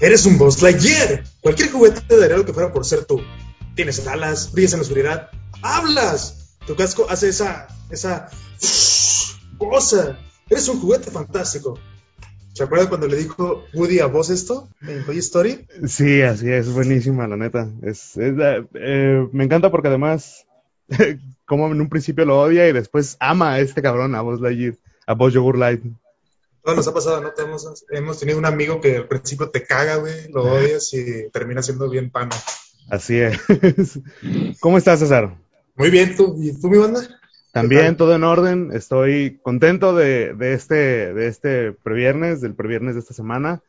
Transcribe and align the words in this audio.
Eres 0.00 0.26
un 0.26 0.38
Buzz 0.38 0.62
Lightyear. 0.62 1.24
Cualquier 1.40 1.72
juguete 1.72 2.00
te 2.02 2.16
daría 2.16 2.36
lo 2.36 2.46
que 2.46 2.52
fuera 2.52 2.72
por 2.72 2.84
ser 2.84 3.04
tú. 3.04 3.20
Tienes 3.74 4.06
alas, 4.06 4.52
brillas 4.52 4.74
en 4.74 4.78
la 4.78 4.82
oscuridad, 4.82 5.30
hablas. 5.60 6.56
Tu 6.66 6.76
casco 6.76 7.06
hace 7.10 7.30
esa, 7.30 7.66
esa 7.90 8.28
cosa. 9.58 10.18
Eres 10.48 10.68
un 10.68 10.80
juguete 10.80 11.10
fantástico. 11.10 11.80
¿Se 12.52 12.62
acuerdan 12.62 12.88
cuando 12.88 13.08
le 13.08 13.16
dijo 13.16 13.64
Woody 13.74 13.98
a 13.98 14.06
Buzz 14.06 14.30
esto 14.30 14.68
en 14.82 15.04
Toy 15.04 15.18
Story? 15.18 15.66
Sí, 15.86 16.22
así 16.22 16.48
es, 16.48 16.72
buenísima, 16.72 17.26
la 17.26 17.36
neta. 17.36 17.68
Es, 17.82 18.12
eh, 18.16 19.28
me 19.32 19.44
encanta 19.44 19.70
porque 19.70 19.88
además, 19.88 20.46
como 21.44 21.66
en 21.72 21.80
un 21.80 21.88
principio 21.88 22.24
lo 22.24 22.40
odia 22.40 22.68
y 22.68 22.72
después 22.72 23.16
ama 23.18 23.54
a 23.54 23.60
este 23.60 23.82
cabrón, 23.82 24.14
a 24.14 24.20
Buzz 24.20 24.40
Lightyear, 24.40 24.76
a 25.06 25.14
Buzz 25.14 25.34
Yogurt 25.34 25.58
Light. 25.58 25.82
Todo 26.68 26.76
nos 26.76 26.88
ha 26.88 26.92
pasado, 26.92 27.22
¿no? 27.22 27.32
Hemos, 27.42 27.86
hemos 27.88 28.20
tenido 28.20 28.38
un 28.38 28.44
amigo 28.44 28.78
que 28.78 28.98
al 28.98 29.08
principio 29.08 29.48
te 29.48 29.64
caga, 29.64 29.96
güey, 29.96 30.30
lo 30.30 30.42
odias 30.52 30.92
y 30.92 31.30
termina 31.30 31.62
siendo 31.62 31.88
bien 31.88 32.10
pana. 32.10 32.36
Así 32.90 33.16
es. 33.16 33.40
¿Cómo 34.60 34.76
estás, 34.76 34.98
César? 34.98 35.34
Muy 35.76 35.88
bien, 35.88 36.14
¿tú? 36.14 36.36
¿Y 36.38 36.52
tú, 36.60 36.68
mi 36.68 36.76
banda? 36.76 37.00
También 37.52 37.96
todo 37.96 38.14
en 38.14 38.22
orden. 38.22 38.68
Estoy 38.74 39.40
contento 39.42 39.96
de, 39.96 40.34
de 40.34 40.52
este, 40.52 41.14
de 41.14 41.28
este 41.28 41.72
previernes, 41.72 42.42
del 42.42 42.54
previernes 42.54 42.96
de 42.96 43.00
esta 43.00 43.14
semana. 43.14 43.62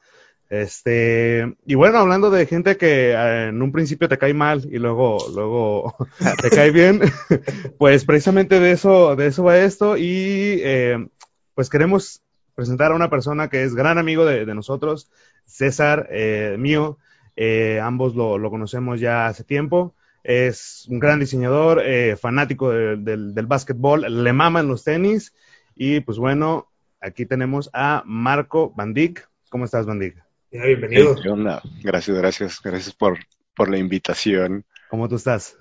Este, 0.49 1.55
y 1.65 1.75
bueno, 1.75 1.99
hablando 1.99 2.29
de 2.29 2.47
gente 2.47 2.75
que 2.75 3.11
eh, 3.11 3.47
en 3.47 3.61
un 3.61 3.71
principio 3.71 4.09
te 4.09 4.17
cae 4.17 4.33
mal 4.33 4.67
y 4.69 4.77
luego, 4.77 5.19
luego 5.33 5.95
te 6.41 6.49
cae 6.49 6.71
bien, 6.71 6.99
pues 7.77 8.03
precisamente 8.03 8.59
de 8.59 8.71
eso, 8.71 9.15
de 9.15 9.27
eso 9.27 9.45
va 9.45 9.57
esto. 9.57 9.95
Y 9.95 10.59
eh, 10.65 11.07
pues 11.55 11.69
queremos 11.69 12.23
presentar 12.59 12.91
a 12.91 12.95
una 12.95 13.09
persona 13.09 13.47
que 13.49 13.63
es 13.63 13.73
gran 13.73 13.97
amigo 13.97 14.25
de, 14.25 14.45
de 14.45 14.53
nosotros, 14.53 15.09
César, 15.45 16.09
eh, 16.11 16.57
mío. 16.59 16.97
Eh, 17.37 17.79
ambos 17.81 18.17
lo, 18.17 18.37
lo, 18.37 18.49
conocemos 18.49 18.99
ya 18.99 19.27
hace 19.27 19.45
tiempo. 19.45 19.95
Es 20.25 20.85
un 20.89 20.99
gran 20.99 21.21
diseñador, 21.21 21.81
eh, 21.85 22.17
fanático 22.17 22.69
de, 22.71 22.97
del, 22.97 23.33
del 23.33 23.45
básquetbol, 23.45 24.23
le 24.25 24.33
maman 24.33 24.67
los 24.67 24.83
tenis. 24.83 25.33
Y 25.73 26.01
pues 26.01 26.17
bueno, 26.17 26.67
aquí 26.99 27.25
tenemos 27.25 27.69
a 27.71 28.03
Marco 28.05 28.73
Bandic. 28.75 29.29
¿Cómo 29.49 29.63
estás, 29.63 29.85
Bandic? 29.85 30.21
Bienvenido. 30.51 31.13
Hey, 31.15 31.21
¿Qué 31.23 31.29
onda? 31.29 31.61
Gracias, 31.81 32.17
gracias, 32.17 32.61
gracias 32.61 32.93
por, 32.93 33.19
por 33.55 33.69
la 33.69 33.77
invitación. 33.77 34.65
¿Cómo 34.89 35.07
tú 35.07 35.15
estás? 35.15 35.57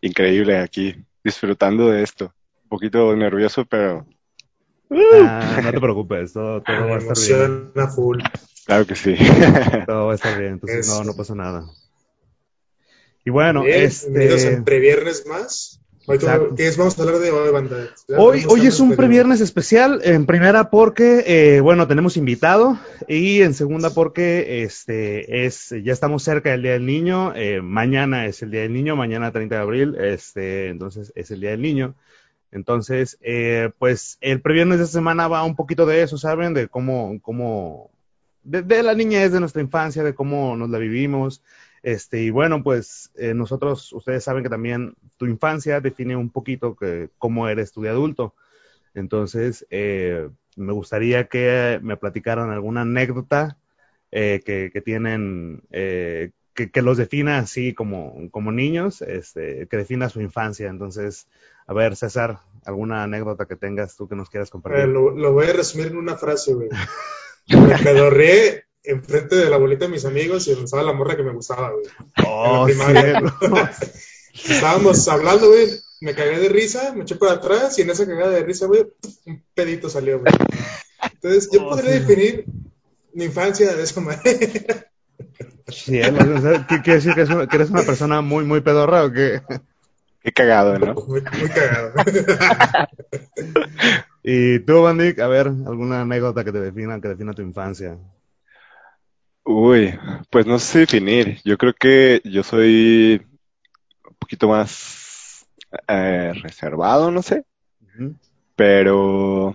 Increíble 0.00 0.58
aquí, 0.58 0.94
disfrutando 1.24 1.88
de 1.88 2.04
esto. 2.04 2.32
Un 2.62 2.68
poquito 2.68 3.16
nervioso, 3.16 3.64
pero 3.64 4.06
Ah, 4.90 5.60
no 5.62 5.70
te 5.72 5.80
preocupes, 5.80 6.32
todo, 6.32 6.62
todo 6.62 6.88
va 6.88 6.96
a 6.96 6.98
estar 6.98 7.16
bien. 7.38 7.70
A 7.76 7.88
full. 7.88 8.18
Claro 8.66 8.86
que 8.86 8.94
sí. 8.94 9.16
Todo 9.86 10.06
va 10.06 10.12
a 10.12 10.14
estar 10.14 10.38
bien, 10.38 10.52
entonces 10.52 10.86
no, 10.86 11.02
no 11.02 11.16
pasa 11.16 11.34
nada. 11.34 11.64
Y 13.24 13.30
bueno, 13.30 13.64
Bien, 13.64 13.82
este... 13.82 14.08
bienvenidos 14.10 14.44
en 14.44 14.64
previernes 14.64 15.26
más. 15.26 15.80
Hoy, 16.06 16.18
todo- 16.18 16.54
¿Qué 16.54 16.66
es? 16.66 16.76
Vamos 16.76 16.98
a 16.98 17.02
hablar 17.02 17.20
de 17.20 17.30
hoy, 17.30 17.52
banda. 17.52 17.76
Hoy, 18.16 18.66
es 18.66 18.80
un 18.80 18.96
previernes 18.96 19.40
especial, 19.40 20.00
en 20.04 20.24
primera 20.26 20.70
porque, 20.70 21.24
eh, 21.26 21.60
bueno, 21.60 21.86
tenemos 21.86 22.16
invitado 22.16 22.78
y 23.06 23.42
en 23.42 23.54
segunda 23.54 23.90
porque 23.90 24.62
este 24.62 25.44
es, 25.46 25.74
ya 25.84 25.92
estamos 25.92 26.22
cerca 26.22 26.50
del 26.50 26.62
Día 26.62 26.72
del 26.72 26.86
Niño, 26.86 27.32
eh, 27.36 27.60
mañana 27.60 28.26
es 28.26 28.42
el 28.42 28.50
Día 28.50 28.62
del 28.62 28.72
Niño, 28.72 28.96
mañana 28.96 29.30
30 29.30 29.56
de 29.56 29.60
abril, 29.60 29.96
este, 30.00 30.68
entonces 30.68 31.12
es 31.14 31.30
el 31.30 31.40
Día 31.40 31.50
del 31.50 31.62
Niño. 31.62 31.94
Entonces, 32.52 33.18
eh, 33.20 33.70
pues 33.78 34.18
el 34.20 34.40
previernes 34.40 34.78
de 34.78 34.84
esta 34.84 34.98
semana 34.98 35.28
va 35.28 35.44
un 35.44 35.56
poquito 35.56 35.86
de 35.86 36.02
eso, 36.02 36.18
¿saben? 36.18 36.54
De 36.54 36.68
cómo, 36.68 37.18
cómo, 37.22 37.90
de, 38.42 38.62
de 38.62 38.82
la 38.82 38.94
niñez, 38.94 39.32
de 39.32 39.40
nuestra 39.40 39.62
infancia, 39.62 40.02
de 40.02 40.14
cómo 40.14 40.56
nos 40.56 40.70
la 40.70 40.78
vivimos. 40.78 41.42
Este, 41.82 42.22
y 42.22 42.30
bueno, 42.30 42.62
pues 42.62 43.10
eh, 43.16 43.34
nosotros, 43.34 43.92
ustedes 43.92 44.24
saben 44.24 44.42
que 44.42 44.50
también 44.50 44.94
tu 45.16 45.26
infancia 45.26 45.80
define 45.80 46.16
un 46.16 46.30
poquito 46.30 46.76
que, 46.76 47.10
cómo 47.18 47.48
eres 47.48 47.72
tú 47.72 47.82
de 47.82 47.88
adulto. 47.88 48.34
Entonces, 48.94 49.66
eh, 49.70 50.28
me 50.56 50.72
gustaría 50.72 51.28
que 51.28 51.78
me 51.82 51.96
platicaran 51.96 52.50
alguna 52.50 52.82
anécdota 52.82 53.56
eh, 54.10 54.42
que, 54.44 54.70
que 54.72 54.80
tienen, 54.80 55.62
eh, 55.70 56.32
que, 56.66 56.70
que 56.70 56.82
los 56.82 56.98
defina 56.98 57.38
así 57.38 57.72
como, 57.74 58.14
como 58.30 58.52
niños, 58.52 59.00
este, 59.02 59.66
que 59.68 59.76
defina 59.76 60.08
su 60.08 60.20
infancia. 60.20 60.68
Entonces, 60.68 61.26
a 61.66 61.72
ver, 61.72 61.96
César, 61.96 62.40
alguna 62.64 63.02
anécdota 63.02 63.46
que 63.46 63.56
tengas 63.56 63.96
tú 63.96 64.08
que 64.08 64.16
nos 64.16 64.28
quieras 64.28 64.48
Eh, 64.48 64.52
compartir. 64.52 64.88
lo, 64.88 65.10
lo 65.10 65.32
voy 65.32 65.46
a 65.46 65.52
resumir 65.52 65.86
en 65.88 65.96
una 65.96 66.16
frase, 66.16 66.52
güey. 66.54 66.68
Me 67.48 67.78
pedorré 67.78 68.64
enfrente 68.82 69.36
de 69.36 69.48
la 69.50 69.56
bolita 69.56 69.86
de 69.86 69.90
mis 69.92 70.04
amigos 70.04 70.46
y 70.48 70.52
estaba 70.52 70.82
la 70.82 70.92
morra 70.92 71.16
que 71.16 71.22
me 71.22 71.32
gustaba, 71.32 71.70
güey. 71.72 71.84
Oh. 72.26 72.66
Estábamos 74.34 75.06
hablando, 75.08 75.48
güey. 75.48 75.68
Me 76.02 76.14
cagué 76.14 76.38
de 76.38 76.48
risa, 76.48 76.92
me 76.94 77.02
eché 77.02 77.16
para 77.16 77.32
atrás 77.34 77.78
y 77.78 77.82
en 77.82 77.90
esa 77.90 78.06
cagada 78.06 78.30
de 78.32 78.42
risa, 78.42 78.66
güey, 78.66 78.86
un 79.26 79.42
pedito 79.54 79.90
salió, 79.90 80.18
güey. 80.20 80.32
Entonces, 81.14 81.50
yo 81.52 81.66
Oh, 81.66 81.70
podría 81.70 81.92
sí. 81.92 81.98
definir 82.00 82.44
mi 83.12 83.24
infancia 83.24 83.74
de 83.74 83.82
esa 83.82 84.00
manera. 84.00 84.86
O 85.70 86.40
sea, 86.40 86.66
¿qué 86.66 86.82
quiere 86.82 86.94
decir 86.94 87.14
que, 87.14 87.22
es 87.22 87.30
una- 87.30 87.46
que 87.46 87.56
eres 87.56 87.70
una 87.70 87.82
persona 87.82 88.20
muy, 88.20 88.44
muy 88.44 88.60
pedorra 88.60 89.04
o 89.04 89.12
qué? 89.12 89.42
Qué 90.22 90.32
cagado, 90.32 90.78
¿no? 90.78 90.94
Muy, 90.94 91.22
muy 91.22 91.48
cagado. 91.48 91.92
Y 94.22 94.58
tú, 94.60 94.82
Bandic, 94.82 95.18
a 95.20 95.28
ver, 95.28 95.46
alguna 95.46 96.02
anécdota 96.02 96.44
que 96.44 96.52
te 96.52 96.60
defina, 96.60 97.00
que 97.00 97.08
defina 97.08 97.32
tu 97.32 97.42
infancia. 97.42 97.96
Uy, 99.44 99.98
pues 100.30 100.46
no 100.46 100.58
sé 100.58 100.80
definir. 100.80 101.38
Yo 101.44 101.56
creo 101.56 101.72
que 101.72 102.20
yo 102.24 102.42
soy 102.42 103.22
un 104.08 104.14
poquito 104.18 104.48
más 104.48 105.46
eh, 105.88 106.32
reservado, 106.42 107.10
no 107.10 107.22
sé, 107.22 107.44
pero 108.56 109.54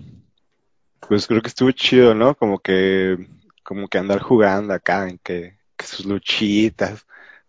pues 1.08 1.28
creo 1.28 1.42
que 1.42 1.50
estuvo 1.50 1.72
chido, 1.72 2.16
¿no? 2.16 2.36
Como 2.36 2.60
que, 2.60 3.18
como 3.64 3.88
que 3.88 3.98
andar 3.98 4.22
jugando 4.22 4.74
acá, 4.74 5.08
en 5.08 5.20
que, 5.20 5.55
que 5.78 5.86
sus 5.86 6.06
luchitas, 6.06 7.06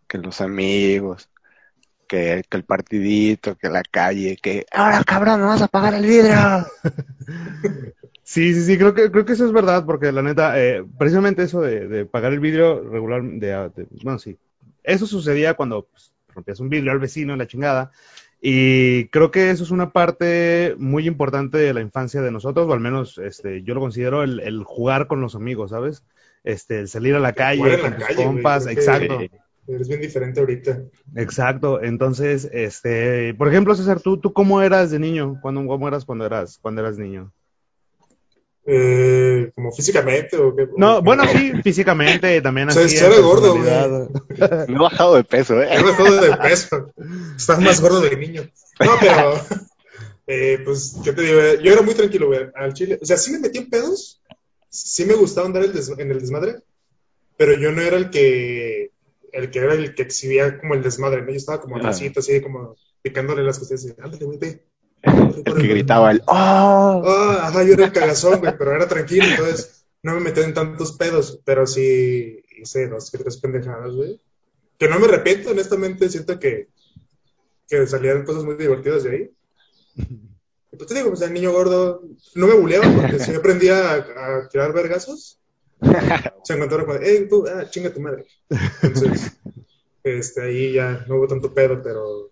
que 0.09 0.19
los 0.19 0.41
amigos, 0.41 1.31
que, 2.09 2.45
el 2.51 2.65
partidito, 2.65 3.57
que 3.57 3.69
la 3.71 3.83
calle, 3.85 4.37
que 4.39 4.67
ahora 4.73 5.03
cabrón, 5.05 5.41
me 5.41 5.47
vas 5.47 5.63
a 5.63 5.67
apagar 5.67 5.95
el 5.95 6.07
vidrio. 6.07 6.37
Sí, 8.23 8.53
sí, 8.55 8.63
sí, 8.65 8.77
creo 8.79 8.93
que, 8.95 9.11
creo 9.11 9.25
que 9.25 9.33
eso 9.35 9.47
es 9.47 9.53
verdad, 9.53 9.85
porque 9.87 10.11
la 10.11 10.23
neta, 10.23 10.61
eh, 10.61 10.85
precisamente 10.99 11.43
eso 11.45 11.61
de, 11.61 11.87
de 11.87 12.07
pagar 12.07 12.33
el 12.33 12.41
vidrio 12.41 12.83
regular, 12.83 13.23
de, 13.23 13.49
de- 13.71 13.87
bueno, 14.03 14.19
sí, 14.19 14.37
eso 14.83 15.07
sucedía 15.07 15.55
cuando 15.55 15.87
pues, 15.87 16.13
rompías 16.35 16.59
un 16.61 16.69
vidrio 16.69 16.91
al 16.93 16.99
vecino 16.99 17.37
la 17.37 17.47
chingada, 17.47 17.93
y 18.41 19.09
creo 19.09 19.31
que 19.31 19.51
eso 19.51 19.63
es 19.65 19.71
una 19.71 19.93
parte 19.93 20.75
muy 20.79 21.07
importante 21.07 21.57
de 21.59 21.73
la 21.73 21.81
infancia 21.81 22.21
de 22.21 22.33
nosotros, 22.33 22.67
o 22.69 22.73
al 22.73 22.81
menos 22.81 23.17
este, 23.19 23.63
yo 23.63 23.75
lo 23.75 23.81
considero 23.81 24.23
el, 24.25 24.41
el 24.41 24.65
jugar 24.65 25.07
con 25.07 25.21
los 25.21 25.35
amigos, 25.37 25.71
¿sabes? 25.71 26.03
Este, 26.47 26.79
el 26.79 26.89
salir 26.89 27.17
a 27.17 27.19
la 27.19 27.33
calle 27.33 27.81
con 27.81 27.91
la 27.91 27.97
tus 27.97 28.07
güey, 28.15 28.27
compas, 28.27 28.69
exacto. 28.69 29.19
Eres 29.67 29.89
bien 29.89 30.01
diferente 30.01 30.39
ahorita. 30.39 30.81
Exacto, 31.17 31.83
entonces, 31.83 32.49
este, 32.53 33.35
por 33.35 33.49
ejemplo, 33.49 33.75
César, 33.75 34.01
¿tú, 34.01 34.21
tú 34.21 34.33
cómo 34.33 34.63
eras 34.63 34.93
de 34.93 35.01
niño? 35.01 35.41
¿Cuándo, 35.43 35.67
¿Cómo 35.67 35.89
eras 35.89 36.05
cuando 36.05 36.25
eras, 36.25 36.59
cuando 36.63 36.83
eras 36.83 36.99
niño? 36.99 37.33
Eh, 38.65 39.51
como 39.57 39.73
físicamente 39.73 40.37
o 40.37 40.55
qué. 40.55 40.69
No, 40.77 41.03
bueno, 41.03 41.25
sí, 41.27 41.53
físicamente 41.65 42.41
también 42.41 42.69
O 42.71 42.73
sea, 42.73 42.85
así. 42.85 42.97
era 42.97 43.19
gordo, 43.19 43.57
güey. 43.57 44.69
No 44.69 44.77
he 44.77 44.79
bajado 44.79 45.17
de 45.17 45.25
peso, 45.25 45.61
¿eh? 45.61 45.69
He 45.69 45.83
bajado 45.83 46.21
de 46.21 46.37
peso. 46.37 46.93
Estás 47.37 47.61
más 47.61 47.81
gordo 47.81 48.03
de 48.03 48.17
niño. 48.17 48.43
No, 48.79 48.93
pero. 49.01 49.41
eh, 50.29 50.61
pues, 50.65 50.97
¿qué 51.03 51.13
te 51.13 51.23
digo? 51.23 51.41
Yo 51.61 51.73
era 51.73 51.83
muy 51.83 51.95
tranquilo, 51.95 52.29
güey, 52.29 52.51
al 52.55 52.73
chile. 52.73 53.01
O 53.03 53.05
sea, 53.05 53.17
sí 53.17 53.33
me 53.33 53.41
metí 53.41 53.59
en 53.59 53.69
pedos. 53.69 54.21
Sí 54.77 55.07
me 55.07 55.15
gustaba 55.15 55.47
andar 55.47 55.65
el 55.65 55.73
en 55.99 56.11
el 56.11 56.21
desmadre. 56.21 56.57
Pero 57.37 57.55
yo 57.55 57.73
no 57.73 57.81
era 57.81 57.97
el 57.97 58.11
que. 58.11 58.91
El 59.33 59.51
que 59.51 59.59
era 59.59 59.75
el 59.75 59.95
que 59.95 60.03
exhibía 60.03 60.59
como 60.59 60.75
el 60.75 60.83
desmadre, 60.83 61.23
¿no? 61.23 61.31
Yo 61.31 61.37
estaba 61.37 61.61
como 61.61 61.77
atrásito, 61.77 62.21
así 62.21 62.41
como 62.41 62.77
picándole 63.03 63.43
las 63.43 63.61
y 63.71 63.91
ándale, 64.01 64.25
güey, 64.25 64.39
ve. 64.39 64.65
El 65.45 65.55
que 65.55 65.69
gritaba 65.69 66.11
el 66.11 66.23
¡Oh! 66.27 67.03
Ah, 67.07 67.43
ajá, 67.43 67.63
yo 67.63 67.75
era 67.75 67.85
el 67.85 67.93
cagazón, 67.93 68.41
güey, 68.41 68.57
pero 68.59 68.75
era 68.75 68.89
tranquilo, 68.89 69.25
entonces 69.25 69.85
no 70.03 70.15
me 70.15 70.21
metí 70.21 70.41
en 70.41 70.55
tantos 70.55 70.93
pedos, 70.93 71.41
pero 71.45 71.67
sí 71.67 72.43
hice 72.57 72.89
dos 72.89 73.11
que 73.11 73.19
tres 73.19 73.37
pendejadas, 73.37 73.95
güey. 73.95 74.21
Que 74.79 74.89
no 74.89 74.99
me 74.99 75.07
arrepiento, 75.07 75.51
honestamente, 75.51 76.09
siento 76.09 76.41
que, 76.41 76.69
que 77.69 77.87
salían 77.87 78.25
cosas 78.25 78.45
muy 78.45 78.57
divertidas 78.57 79.05
de 79.05 79.11
ahí. 79.11 79.31
Pues 80.77 80.89
te 80.89 80.95
digo, 80.95 81.09
pues 81.09 81.23
el 81.23 81.33
niño 81.33 81.53
gordo 81.53 82.03
no 82.35 82.47
me 82.47 82.55
buleaba 82.55 82.93
porque 82.95 83.19
sí 83.19 83.35
aprendía 83.35 83.93
a, 83.93 83.95
a 83.97 84.49
tirar 84.49 84.73
vergazos. 84.73 85.39
Se 86.45 86.55
encontraba 86.55 86.87
con, 86.87 87.01
hey, 87.03 87.27
tú, 87.29 87.47
ah, 87.47 87.69
chinga 87.69 87.93
tu 87.93 88.01
madre. 88.01 88.25
Entonces, 88.83 89.39
este, 90.03 90.43
ahí 90.43 90.73
ya 90.73 91.05
no 91.09 91.17
hubo 91.17 91.27
tanto 91.27 91.53
pedo, 91.53 91.83
pero, 91.83 92.31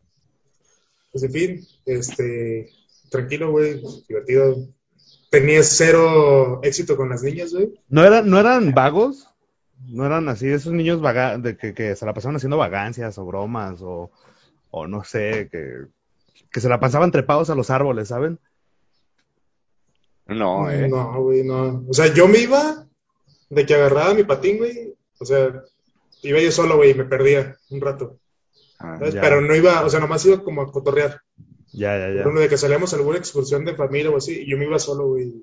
pues 1.12 1.24
en 1.24 1.32
fin, 1.32 1.66
este, 1.84 2.70
tranquilo, 3.10 3.50
güey, 3.50 3.82
divertido. 4.08 4.68
Tenía 5.30 5.62
cero 5.62 6.60
éxito 6.62 6.96
con 6.96 7.08
las 7.08 7.22
niñas, 7.22 7.52
güey. 7.52 7.74
¿No, 7.88 8.04
eran, 8.04 8.30
¿No 8.30 8.38
eran 8.38 8.72
vagos? 8.72 9.28
No 9.86 10.06
eran 10.06 10.28
así, 10.28 10.48
esos 10.48 10.72
niños 10.72 11.00
vaga 11.00 11.36
de 11.36 11.56
que, 11.56 11.74
que 11.74 11.96
se 11.96 12.06
la 12.06 12.14
pasaban 12.14 12.36
haciendo 12.36 12.56
vagancias 12.56 13.18
o 13.18 13.26
bromas 13.26 13.80
o, 13.82 14.10
o 14.70 14.86
no 14.86 15.04
sé, 15.04 15.48
que, 15.50 15.86
que 16.50 16.60
se 16.60 16.68
la 16.68 16.80
pasaban 16.80 17.10
trepados 17.10 17.50
a 17.50 17.54
los 17.54 17.70
árboles, 17.70 18.08
¿saben? 18.08 18.38
No, 20.26 20.70
eh. 20.70 20.88
No, 20.88 21.20
güey, 21.20 21.44
no. 21.44 21.84
O 21.88 21.92
sea, 21.92 22.12
yo 22.12 22.28
me 22.28 22.38
iba 22.38 22.86
de 23.50 23.66
que 23.66 23.74
agarraba 23.74 24.14
mi 24.14 24.24
patín, 24.24 24.58
güey. 24.58 24.94
O 25.18 25.24
sea, 25.24 25.62
iba 26.22 26.40
yo 26.40 26.50
solo, 26.50 26.76
güey, 26.76 26.90
y 26.90 26.94
me 26.94 27.04
perdía 27.04 27.56
un 27.70 27.80
rato. 27.80 28.18
Ah. 28.78 28.98
Pero 28.98 29.40
no 29.40 29.54
iba, 29.54 29.84
o 29.84 29.90
sea, 29.90 30.00
nomás 30.00 30.24
iba 30.24 30.42
como 30.42 30.62
a 30.62 30.72
cotorrear. 30.72 31.20
Ya, 31.72 31.98
ya, 31.98 32.08
ya. 32.10 32.20
Ejemplo, 32.20 32.40
de 32.40 32.48
que 32.48 32.56
salíamos 32.56 32.92
a 32.92 32.96
alguna 32.96 33.18
excursión 33.18 33.64
de 33.64 33.74
familia 33.74 34.10
o 34.10 34.16
así, 34.16 34.42
y 34.42 34.50
yo 34.50 34.56
me 34.56 34.64
iba 34.64 34.78
solo, 34.78 35.08
güey. 35.08 35.34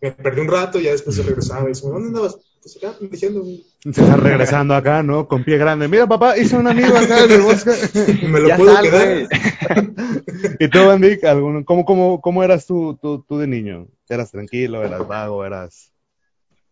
Me 0.00 0.12
perdí 0.12 0.40
un 0.40 0.48
rato 0.48 0.78
y 0.78 0.84
ya 0.84 0.92
después 0.92 1.16
se 1.16 1.22
regresaba 1.22 1.64
y 1.64 1.68
dice, 1.68 1.86
¿dónde 1.86 2.08
andabas? 2.08 2.38
Pues 2.62 2.76
acá, 2.76 2.94
diciendo. 3.00 3.42
Se 3.82 3.88
está 3.88 4.16
regresando 4.16 4.74
acá, 4.74 5.02
¿no? 5.02 5.26
Con 5.26 5.44
pie 5.44 5.56
grande. 5.56 5.88
Mira, 5.88 6.06
papá, 6.06 6.36
hice 6.36 6.56
un 6.56 6.66
amigo 6.66 6.96
acá 6.96 7.24
en 7.24 7.30
el 7.32 7.40
bosque. 7.40 7.70
Me 8.28 8.40
lo 8.40 8.48
Ya 8.48 8.56
puedo 8.56 8.74
sal, 8.74 8.84
quedar. 8.84 9.28
¿Y 10.58 10.68
tú, 10.68 10.86
Bandic, 10.86 11.24
algún, 11.24 11.64
cómo, 11.64 11.84
cómo, 11.84 12.20
cómo 12.20 12.44
eras 12.44 12.66
tú, 12.66 12.98
tú, 13.00 13.24
tú 13.26 13.38
de 13.38 13.46
niño? 13.46 13.88
¿Eras 14.08 14.30
tranquilo, 14.30 14.84
eras 14.84 15.06
vago, 15.06 15.44
eras... 15.44 15.92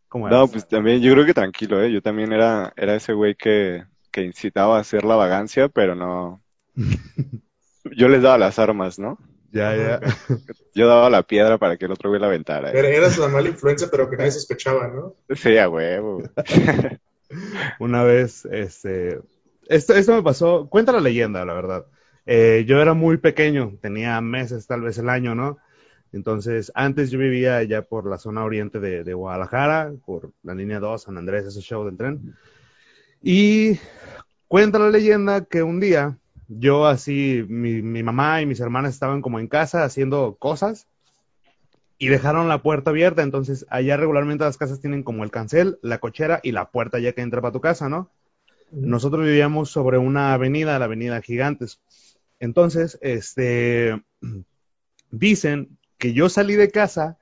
¿Cómo 0.09 0.27
eras? 0.27 0.41
No, 0.41 0.49
pues 0.49 0.67
también, 0.67 1.01
yo 1.01 1.13
creo 1.13 1.25
que 1.25 1.35
tranquilo, 1.35 1.83
¿eh? 1.83 1.93
Yo 1.93 2.03
también 2.03 2.33
era, 2.33 2.73
era 2.77 2.95
ese 2.95 3.13
güey 3.13 3.35
que, 3.35 3.85
que 4.11 4.23
incitaba 4.23 4.79
a 4.79 4.81
hacer 4.81 5.05
la 5.05 5.17
vagancia, 5.17 5.69
pero 5.69 5.95
no. 5.95 6.43
Yo 7.97 8.09
les 8.09 8.23
daba 8.23 8.39
las 8.39 8.59
armas, 8.59 8.99
¿no? 8.99 9.19
Ya, 9.51 9.75
ya. 9.77 10.01
Yo 10.75 10.87
daba 10.87 11.09
la 11.11 11.23
piedra 11.23 11.59
para 11.59 11.77
que 11.77 11.87
el 11.87 11.93
otro 11.93 12.11
güey 12.11 12.21
la 12.21 12.27
aventara. 12.29 12.71
¿eh? 12.71 12.79
Era- 12.79 12.89
Eras 12.89 13.19
la 13.19 13.29
mala 13.29 13.49
influencia, 13.49 13.89
pero 13.91 14.09
que 14.11 14.17
nadie 14.17 14.31
sospechaba, 14.33 14.89
¿no? 14.89 15.15
Sí, 15.35 15.57
a 15.57 15.69
huevo. 15.69 16.23
Una 17.79 18.03
vez, 18.05 18.45
este, 18.47 19.21
esto, 19.69 19.95
esto 19.95 20.15
me 20.15 20.23
pasó, 20.23 20.69
cuenta 20.69 20.93
la 20.93 21.01
leyenda, 21.01 21.45
la 21.45 21.55
verdad. 21.55 21.87
Eh, 22.27 22.65
yo 22.67 22.81
era 22.81 22.95
muy 22.95 23.17
pequeño, 23.19 23.79
tenía 23.81 24.21
meses, 24.21 24.67
tal 24.67 24.83
vez 24.83 24.99
el 24.99 25.09
año, 25.09 25.35
¿no? 25.35 25.59
Entonces, 26.13 26.73
antes 26.75 27.11
yo 27.11 27.19
vivía 27.19 27.57
allá 27.59 27.83
por 27.83 28.09
la 28.09 28.17
zona 28.19 28.45
oriente 28.45 28.81
de, 28.81 29.05
de 29.05 29.15
Guadalajara, 29.15 29.93
por 30.07 30.33
la 30.43 30.55
línea 30.55 30.81
2, 30.81 31.03
San 31.03 31.19
Andrés, 31.19 31.45
ese 31.45 31.61
show 31.61 31.85
del 31.85 31.97
tren. 31.99 32.35
Y 33.23 33.79
cuenta 34.47 34.79
la 34.79 34.91
leyenda 34.91 35.45
que 35.45 35.63
un 35.63 35.81
día 35.81 36.19
yo 36.49 36.87
así, 36.87 37.45
mi, 37.49 37.83
mi 37.83 38.03
mamá 38.03 38.43
y 38.43 38.47
mis 38.47 38.61
hermanas 38.61 38.95
estaban 38.95 39.23
como 39.23 39.39
en 39.39 39.49
casa 39.49 39.85
haciendo 39.85 40.37
cosas 40.39 40.89
y 41.99 42.09
dejaron 42.09 42.49
la 42.49 42.63
puerta 42.63 42.91
abierta. 42.91 43.23
Entonces, 43.23 43.67
allá 43.69 43.97
regularmente 43.97 44.45
las 44.45 44.57
casas 44.57 44.81
tienen 44.81 45.03
como 45.03 45.25
el 45.25 45.31
cancel, 45.31 45.79
la 45.83 45.99
cochera 45.99 46.41
y 46.43 46.53
la 46.53 46.71
puerta 46.71 46.99
ya 46.99 47.13
que 47.13 47.21
entra 47.21 47.43
para 47.43 47.53
tu 47.53 47.61
casa, 47.61 47.89
¿no? 47.89 48.11
Nosotros 48.71 49.25
vivíamos 49.25 49.71
sobre 49.71 49.99
una 49.99 50.35
avenida, 50.35 50.79
la 50.79 50.85
avenida 50.87 51.23
Gigantes. 51.23 51.81
Entonces, 52.39 52.99
este, 53.03 54.03
dicen 55.11 55.79
que 55.99 56.13
yo 56.13 56.29
salí 56.29 56.55
de 56.55 56.71
casa, 56.71 57.19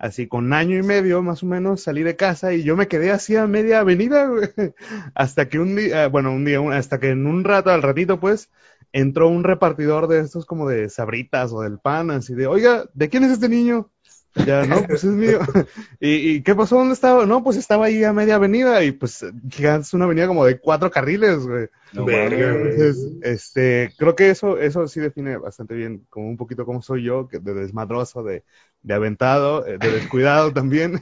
así 0.00 0.26
con 0.26 0.52
año 0.54 0.78
y 0.78 0.82
medio 0.82 1.22
más 1.22 1.42
o 1.42 1.46
menos, 1.46 1.82
salí 1.82 2.02
de 2.02 2.16
casa 2.16 2.54
y 2.54 2.62
yo 2.62 2.76
me 2.76 2.88
quedé 2.88 3.10
así 3.10 3.36
a 3.36 3.46
media 3.46 3.80
avenida, 3.80 4.26
güey. 4.26 4.48
hasta 5.14 5.48
que 5.48 5.58
un 5.60 5.76
día, 5.76 6.08
bueno, 6.08 6.32
un 6.32 6.44
día, 6.44 6.60
hasta 6.72 6.98
que 6.98 7.10
en 7.10 7.26
un 7.26 7.44
rato, 7.44 7.70
al 7.70 7.82
ratito, 7.82 8.18
pues, 8.18 8.50
entró 8.92 9.28
un 9.28 9.44
repartidor 9.44 10.08
de 10.08 10.20
estos 10.20 10.46
como 10.46 10.68
de 10.68 10.88
sabritas 10.88 11.52
o 11.52 11.60
del 11.60 11.78
pan, 11.78 12.10
así 12.10 12.34
de, 12.34 12.46
oiga, 12.46 12.86
¿de 12.94 13.08
quién 13.10 13.24
es 13.24 13.32
este 13.32 13.48
niño? 13.48 13.90
Ya, 14.34 14.64
no, 14.64 14.86
pues 14.86 15.04
es 15.04 15.10
mío. 15.10 15.40
¿Y, 16.00 16.36
y 16.36 16.42
qué 16.42 16.54
pasó? 16.54 16.76
¿Dónde 16.76 16.94
estaba? 16.94 17.26
No, 17.26 17.42
pues 17.42 17.56
estaba 17.56 17.86
ahí 17.86 18.04
a 18.04 18.12
media 18.12 18.36
avenida 18.36 18.82
y 18.84 18.92
pues 18.92 19.24
Gigantes 19.50 19.88
es 19.88 19.94
una 19.94 20.04
avenida 20.04 20.28
como 20.28 20.44
de 20.44 20.58
cuatro 20.60 20.90
carriles, 20.90 21.46
güey. 21.46 21.68
No 21.92 22.04
Verga, 22.04 22.54
mames. 22.54 22.58
güey. 22.58 22.70
Entonces, 22.70 23.12
este, 23.22 23.92
creo 23.98 24.14
que 24.14 24.30
eso, 24.30 24.56
eso 24.58 24.86
sí 24.86 25.00
define 25.00 25.36
bastante 25.36 25.74
bien, 25.74 26.06
como 26.08 26.28
un 26.28 26.36
poquito 26.36 26.64
cómo 26.64 26.80
soy 26.80 27.02
yo, 27.02 27.26
que 27.28 27.40
de 27.40 27.54
desmadroso, 27.54 28.22
de, 28.22 28.44
de 28.82 28.94
aventado, 28.94 29.66
eh, 29.66 29.78
de 29.78 29.90
descuidado 29.90 30.52
también. 30.54 31.00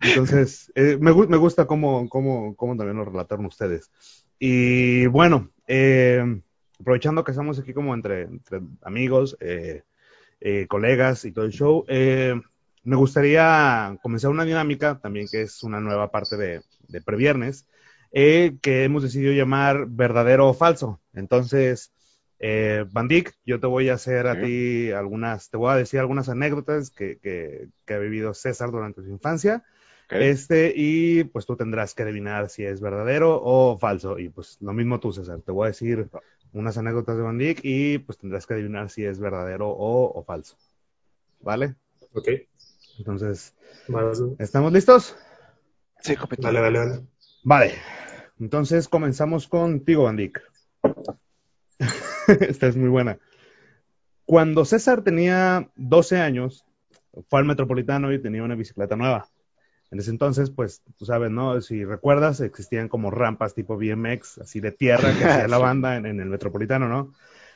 Entonces, 0.00 0.72
eh, 0.74 0.98
me, 1.00 1.12
gu- 1.12 1.28
me 1.28 1.36
gusta 1.36 1.66
cómo, 1.66 2.08
cómo, 2.08 2.56
cómo 2.56 2.76
también 2.76 2.96
lo 2.96 3.04
relataron 3.04 3.46
ustedes. 3.46 3.90
Y 4.38 5.06
bueno, 5.06 5.50
eh, 5.66 6.24
aprovechando 6.80 7.22
que 7.24 7.30
estamos 7.32 7.58
aquí 7.58 7.72
como 7.72 7.94
entre, 7.94 8.22
entre 8.22 8.60
amigos, 8.82 9.36
eh, 10.40 10.66
colegas 10.68 11.24
y 11.24 11.32
todo 11.32 11.44
el 11.44 11.52
show, 11.52 11.84
eh, 11.88 12.34
me 12.84 12.96
gustaría 12.96 13.96
comenzar 14.02 14.30
una 14.30 14.44
dinámica 14.44 14.98
también 15.00 15.28
que 15.30 15.42
es 15.42 15.62
una 15.62 15.80
nueva 15.80 16.10
parte 16.10 16.36
de, 16.36 16.62
de 16.88 17.00
Previernes, 17.00 17.66
que 18.12 18.84
hemos 18.84 19.02
decidido 19.04 19.32
llamar 19.32 19.86
verdadero 19.88 20.48
o 20.48 20.54
falso. 20.54 21.00
Entonces, 21.14 21.92
eh, 22.42 22.84
Bandic, 22.90 23.34
yo 23.46 23.58
te 23.60 23.66
voy 23.66 23.88
a 23.88 23.94
hacer 23.94 24.26
a 24.26 24.34
Sí. 24.34 24.40
ti 24.42 24.92
algunas, 24.92 25.48
te 25.48 25.56
voy 25.56 25.70
a 25.72 25.76
decir 25.76 26.00
algunas 26.00 26.28
anécdotas 26.28 26.90
que, 26.90 27.18
que, 27.18 27.68
que 27.86 27.94
ha 27.94 27.98
vivido 27.98 28.34
César 28.34 28.70
durante 28.70 29.02
su 29.02 29.08
infancia. 29.08 29.64
Este, 30.10 30.74
y 30.76 31.24
pues 31.24 31.46
tú 31.46 31.56
tendrás 31.56 31.94
que 31.94 32.02
adivinar 32.02 32.50
si 32.50 32.64
es 32.64 32.82
verdadero 32.82 33.40
o 33.42 33.78
falso. 33.78 34.18
Y 34.18 34.28
pues 34.28 34.58
lo 34.60 34.74
mismo 34.74 35.00
tú, 35.00 35.10
César. 35.12 35.40
Te 35.40 35.52
voy 35.52 35.64
a 35.64 35.68
decir 35.68 36.08
unas 36.52 36.76
anécdotas 36.76 37.16
de 37.16 37.22
Bandic 37.22 37.60
y 37.62 37.96
pues 37.98 38.18
tendrás 38.18 38.46
que 38.46 38.52
adivinar 38.52 38.90
si 38.90 39.06
es 39.06 39.18
verdadero 39.18 39.70
o, 39.70 40.12
o 40.12 40.22
falso. 40.22 40.58
¿Vale? 41.40 41.76
Ok. 42.12 42.28
Entonces. 42.98 43.54
¿estamos 44.38 44.72
listos? 44.72 45.16
Sí, 46.00 46.14
compito. 46.16 46.42
Dale, 46.42 46.60
dale, 46.60 46.78
dale. 46.78 47.00
Vale. 47.42 47.74
Entonces 48.38 48.88
comenzamos 48.88 49.48
contigo, 49.48 50.04
Bandic. 50.04 50.42
Esta 52.40 52.66
es 52.66 52.76
muy 52.76 52.88
buena. 52.88 53.18
Cuando 54.24 54.64
César 54.64 55.02
tenía 55.02 55.70
12 55.76 56.18
años, 56.18 56.64
fue 57.28 57.40
al 57.40 57.44
Metropolitano 57.44 58.12
y 58.12 58.20
tenía 58.20 58.42
una 58.42 58.54
bicicleta 58.54 58.96
nueva. 58.96 59.28
En 59.90 59.98
ese 59.98 60.10
entonces, 60.10 60.50
pues, 60.50 60.82
tú 60.96 61.04
sabes, 61.04 61.30
¿no? 61.30 61.60
Si 61.60 61.84
recuerdas, 61.84 62.40
existían 62.40 62.88
como 62.88 63.10
rampas 63.10 63.54
tipo 63.54 63.76
BMX, 63.76 64.38
así 64.38 64.60
de 64.60 64.72
tierra, 64.72 65.12
que 65.18 65.24
hacía 65.24 65.48
la 65.48 65.58
banda 65.58 65.96
en, 65.96 66.06
en 66.06 66.20
el 66.20 66.28
Metropolitano, 66.28 66.88
¿no? 66.88 67.12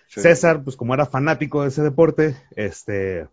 Sí. 0.09 0.21
César, 0.21 0.63
pues 0.63 0.77
como 0.77 0.93
era 0.95 1.07
fanático 1.07 1.63
de 1.63 1.69
ese 1.69 1.83
deporte, 1.83 2.37
este, 2.55 3.27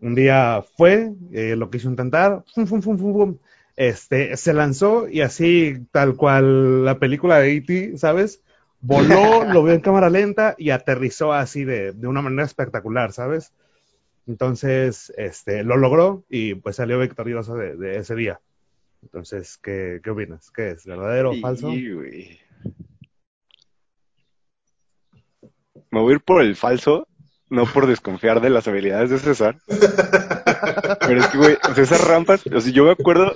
un 0.00 0.14
día 0.14 0.64
fue, 0.76 1.12
eh, 1.32 1.56
lo 1.56 1.70
quiso 1.70 1.88
intentar, 1.88 2.44
fum, 2.54 2.66
fum, 2.66 2.82
fum, 2.82 2.98
fum, 2.98 3.12
fum, 3.12 3.38
este, 3.76 4.36
se 4.36 4.54
lanzó 4.54 5.08
y 5.08 5.20
así, 5.20 5.86
tal 5.92 6.16
cual 6.16 6.84
la 6.84 6.98
película 6.98 7.38
de 7.38 7.56
E.T., 7.56 7.98
¿sabes? 7.98 8.42
Voló, 8.80 9.44
lo 9.44 9.64
vio 9.64 9.74
en 9.74 9.80
cámara 9.80 10.08
lenta 10.08 10.54
y 10.56 10.70
aterrizó 10.70 11.32
así 11.32 11.64
de, 11.64 11.92
de 11.92 12.06
una 12.06 12.22
manera 12.22 12.44
espectacular, 12.44 13.12
¿sabes? 13.12 13.52
Entonces, 14.26 15.12
este, 15.16 15.64
lo 15.64 15.76
logró 15.76 16.24
y 16.28 16.54
pues 16.54 16.76
salió 16.76 16.98
victorioso 16.98 17.54
de, 17.54 17.76
de 17.76 17.98
ese 17.98 18.14
día. 18.14 18.40
Entonces, 19.02 19.58
¿qué, 19.58 20.00
qué 20.02 20.10
opinas? 20.10 20.50
¿Qué 20.50 20.70
es? 20.70 20.84
¿Verdadero 20.84 21.30
o 21.30 21.40
falso? 21.40 21.70
Me 25.90 26.00
voy 26.00 26.12
a 26.12 26.16
ir 26.16 26.20
por 26.22 26.42
el 26.42 26.56
falso, 26.56 27.08
no 27.48 27.64
por 27.64 27.86
desconfiar 27.86 28.40
de 28.40 28.50
las 28.50 28.68
habilidades 28.68 29.10
de 29.10 29.18
César. 29.18 29.58
Pero 29.66 31.20
es 31.20 31.26
que, 31.28 31.38
güey, 31.38 31.56
o 31.68 31.74
sea, 31.74 31.84
esas 31.84 32.06
rampas, 32.06 32.46
o 32.46 32.60
sea, 32.60 32.72
yo 32.72 32.84
me 32.84 32.90
acuerdo, 32.90 33.34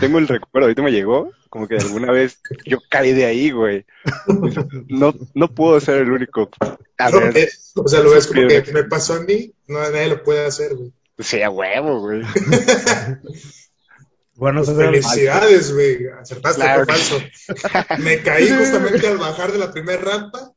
tengo 0.00 0.18
el 0.18 0.28
recuerdo, 0.28 0.66
ahorita 0.66 0.82
me 0.82 0.92
llegó, 0.92 1.30
como 1.48 1.68
que 1.68 1.76
alguna 1.76 2.10
vez 2.12 2.38
yo 2.64 2.78
caí 2.88 3.12
de 3.12 3.26
ahí, 3.26 3.50
güey. 3.50 3.84
No, 4.88 5.14
no 5.34 5.48
puedo 5.54 5.78
ser 5.80 5.98
el 6.02 6.10
único. 6.10 6.50
A 6.98 7.10
No, 7.10 7.20
ver, 7.20 7.36
eh, 7.38 7.48
o 7.76 7.88
sea, 7.88 8.00
lo 8.00 8.10
ves 8.10 8.26
como 8.26 8.46
que 8.46 8.64
me 8.72 8.84
pasó 8.84 9.14
a 9.14 9.20
mí, 9.20 9.52
no, 9.68 9.78
nadie 9.80 10.08
lo 10.08 10.22
puede 10.22 10.46
hacer, 10.46 10.74
güey. 10.74 10.92
sí, 11.18 11.42
a 11.42 11.50
huevo, 11.50 12.00
güey. 12.00 12.22
Bueno, 14.36 14.64
Pues 14.64 14.76
felicidades, 14.76 15.72
güey. 15.72 16.08
Acertaste, 16.08 16.60
Claro. 16.60 16.84
fue 16.84 16.94
falso. 16.94 17.22
Me 18.02 18.20
caí 18.20 18.48
justamente 18.50 19.06
al 19.06 19.18
bajar 19.18 19.52
de 19.52 19.58
la 19.58 19.70
primera 19.70 20.02
rampa. 20.02 20.52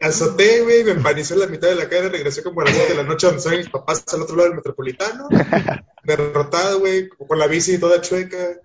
Azoté, 0.00 0.62
güey, 0.62 0.84
me 0.84 0.92
empanicé 0.92 1.34
en 1.34 1.40
la 1.40 1.46
mitad 1.46 1.68
de 1.68 1.74
la 1.74 1.88
calle, 1.88 2.08
regresé 2.08 2.42
como 2.42 2.60
a 2.60 2.64
las 2.64 2.74
7 2.74 2.92
de 2.92 3.02
la 3.02 3.08
noche 3.08 3.26
donde 3.26 3.38
estaban 3.38 3.58
mis 3.58 3.68
papás 3.68 4.04
al 4.12 4.22
otro 4.22 4.36
lado 4.36 4.48
del 4.48 4.56
metropolitano. 4.56 5.28
Derrotado, 6.04 6.80
güey, 6.80 7.08
con 7.08 7.38
la 7.38 7.46
bici 7.46 7.78
toda 7.78 8.00
chueca. 8.00 8.60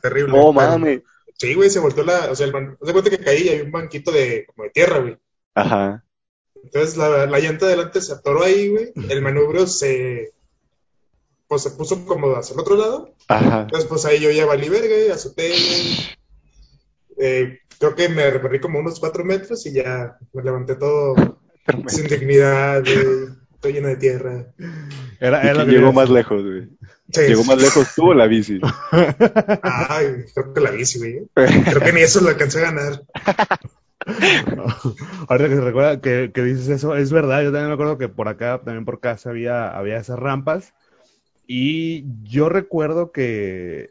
Terrible. 0.00 0.32
No 0.32 0.52
mames. 0.52 1.02
Sí, 1.38 1.54
güey, 1.54 1.70
se 1.70 1.78
volteó 1.78 2.04
la. 2.04 2.30
O 2.30 2.34
sea, 2.34 2.46
el 2.46 2.54
haz 2.54 2.78
de 2.80 2.92
cuenta 2.92 3.10
que 3.10 3.18
caí 3.18 3.42
y 3.42 3.48
había 3.48 3.64
un 3.64 3.72
banquito 3.72 4.10
de, 4.10 4.46
como 4.46 4.64
de 4.64 4.70
tierra, 4.70 4.98
güey. 5.00 5.18
Ajá. 5.54 6.04
Entonces 6.62 6.96
la, 6.96 7.26
la 7.26 7.38
llanta 7.38 7.66
de 7.66 7.74
adelante 7.74 8.00
se 8.00 8.12
atoró 8.12 8.42
ahí, 8.42 8.68
güey. 8.68 8.92
El 9.08 9.22
manubrio 9.22 9.66
se. 9.66 10.32
Pues 11.46 11.62
se 11.62 11.70
puso 11.70 12.04
como 12.04 12.34
hacia 12.34 12.54
el 12.54 12.60
otro 12.60 12.76
lado. 12.76 13.14
Ajá. 13.28 13.62
Entonces, 13.62 13.88
pues 13.88 14.04
ahí 14.04 14.20
yo 14.20 14.30
ya 14.30 14.44
valí 14.44 14.68
verga, 14.68 15.14
azoté, 15.14 15.48
güey. 15.48 16.17
Eh, 17.18 17.58
creo 17.78 17.94
que 17.94 18.08
me 18.08 18.30
recorrí 18.30 18.60
como 18.60 18.78
unos 18.78 19.00
cuatro 19.00 19.24
metros 19.24 19.64
y 19.66 19.72
ya 19.72 20.16
me 20.32 20.42
levanté 20.42 20.76
todo 20.76 21.14
sin 21.86 22.06
dignidad, 22.06 22.82
güey. 22.82 23.28
estoy 23.54 23.72
lleno 23.72 23.88
de 23.88 23.96
tierra. 23.96 24.46
Era, 25.20 25.42
¿Y 25.42 25.46
era 25.46 25.54
lo 25.54 25.64
quién 25.64 25.66
que 25.66 25.76
llegó 25.78 25.92
más 25.92 26.10
lejos, 26.10 26.42
güey? 26.42 26.68
Sí. 27.12 27.20
¿Llegó 27.22 27.44
más 27.44 27.60
lejos 27.60 27.88
tú 27.94 28.10
o 28.10 28.14
la 28.14 28.26
bici? 28.26 28.60
Ay, 29.62 30.24
creo 30.34 30.52
que 30.52 30.60
la 30.60 30.70
bici, 30.70 30.98
güey. 30.98 31.28
Creo 31.64 31.80
que 31.80 31.92
ni 31.92 32.00
eso 32.00 32.20
lo 32.20 32.28
alcancé 32.28 32.58
a 32.58 32.70
ganar. 32.70 33.02
Ahorita 35.28 35.48
que 35.48 35.54
se 35.54 35.60
recuerda 35.60 36.00
que, 36.00 36.30
que 36.32 36.42
dices 36.42 36.68
eso, 36.68 36.94
es 36.94 37.10
verdad, 37.12 37.42
yo 37.42 37.50
también 37.50 37.68
me 37.68 37.74
acuerdo 37.74 37.98
que 37.98 38.08
por 38.08 38.28
acá, 38.28 38.60
también 38.64 38.84
por 38.84 39.00
casa 39.00 39.30
había, 39.30 39.70
había 39.70 39.98
esas 39.98 40.18
rampas 40.18 40.74
y 41.46 42.04
yo 42.22 42.50
recuerdo 42.50 43.10
que 43.10 43.90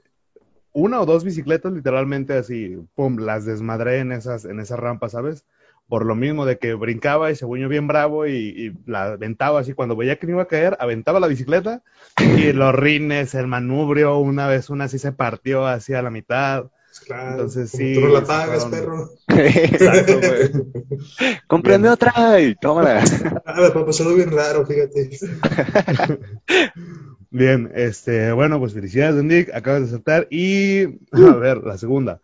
una 0.80 1.02
o 1.02 1.06
dos 1.08 1.24
bicicletas 1.24 1.74
literalmente 1.74 2.34
así, 2.38 2.78
pum, 2.94 3.18
las 3.18 3.46
desmadré 3.46 3.98
en 4.00 4.12
esas, 4.12 4.46
en 4.46 4.60
esas 4.60 4.78
rampas, 4.80 5.14
¿sabes? 5.14 5.44
Por 5.90 6.06
lo 6.06 6.14
mismo 6.16 6.46
de 6.46 6.60
que 6.60 6.76
brincaba 6.76 7.32
y 7.32 7.36
se 7.36 7.46
buñó 7.46 7.68
bien 7.68 7.88
bravo 7.88 8.28
y, 8.28 8.36
y 8.36 8.74
la 8.86 9.14
aventaba 9.14 9.60
así, 9.62 9.74
cuando 9.74 9.96
veía 9.96 10.20
que 10.20 10.28
me 10.28 10.34
iba 10.34 10.44
a 10.44 10.48
caer, 10.48 10.78
aventaba 10.80 11.20
la 11.20 11.26
bicicleta 11.28 11.82
y 12.20 12.52
los 12.54 12.76
rines, 12.76 13.34
el 13.34 13.48
manubrio, 13.48 14.18
una 14.20 14.46
vez 14.48 14.70
una 14.70 14.84
así 14.86 15.00
se 15.00 15.12
partió 15.14 15.66
así 15.66 15.94
a 15.96 16.04
la 16.04 16.12
mitad. 16.12 16.66
Claro. 17.06 17.32
Entonces, 17.32 17.70
sí, 17.72 17.94
Tú 17.94 18.02
no 18.02 18.08
la 18.10 18.24
pagas, 18.24 18.66
fueron- 18.68 18.72
perro. 18.72 19.10
Exacto, 19.30 20.20
güey. 20.20 21.40
Cómprame 21.48 21.84
Bien. 21.84 21.92
otra 21.94 22.40
y 22.40 22.56
tómala. 22.56 23.04
Ah, 23.46 23.62
me 23.62 23.70
pasó 23.86 24.04
algo 24.04 24.16
bien 24.16 24.32
raro, 24.32 24.66
fíjate. 24.66 25.18
Bien, 27.30 27.72
este, 27.76 28.32
bueno, 28.32 28.60
pues 28.60 28.74
felicidades, 28.74 29.24
Nick, 29.24 29.54
acabas 29.54 29.82
de 29.82 29.88
acertar. 29.88 30.28
Y, 30.30 30.84
a 31.12 31.36
ver, 31.36 31.58
la 31.64 31.78
segunda. 31.78 32.22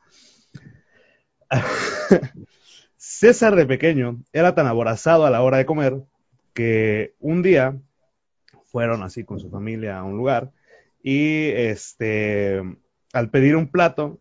César 2.97 3.55
de 3.55 3.65
pequeño 3.65 4.21
era 4.31 4.55
tan 4.55 4.65
aborazado 4.65 5.25
a 5.25 5.29
la 5.29 5.41
hora 5.41 5.57
de 5.57 5.65
comer 5.65 6.01
que 6.53 7.15
un 7.19 7.41
día 7.41 7.77
fueron 8.65 9.03
así 9.03 9.23
con 9.23 9.39
su 9.39 9.49
familia 9.49 9.99
a 9.99 10.03
un 10.03 10.17
lugar 10.17 10.51
y, 11.03 11.49
este, 11.49 12.61
al 13.11 13.29
pedir 13.29 13.55
un 13.55 13.67
plato, 13.67 14.19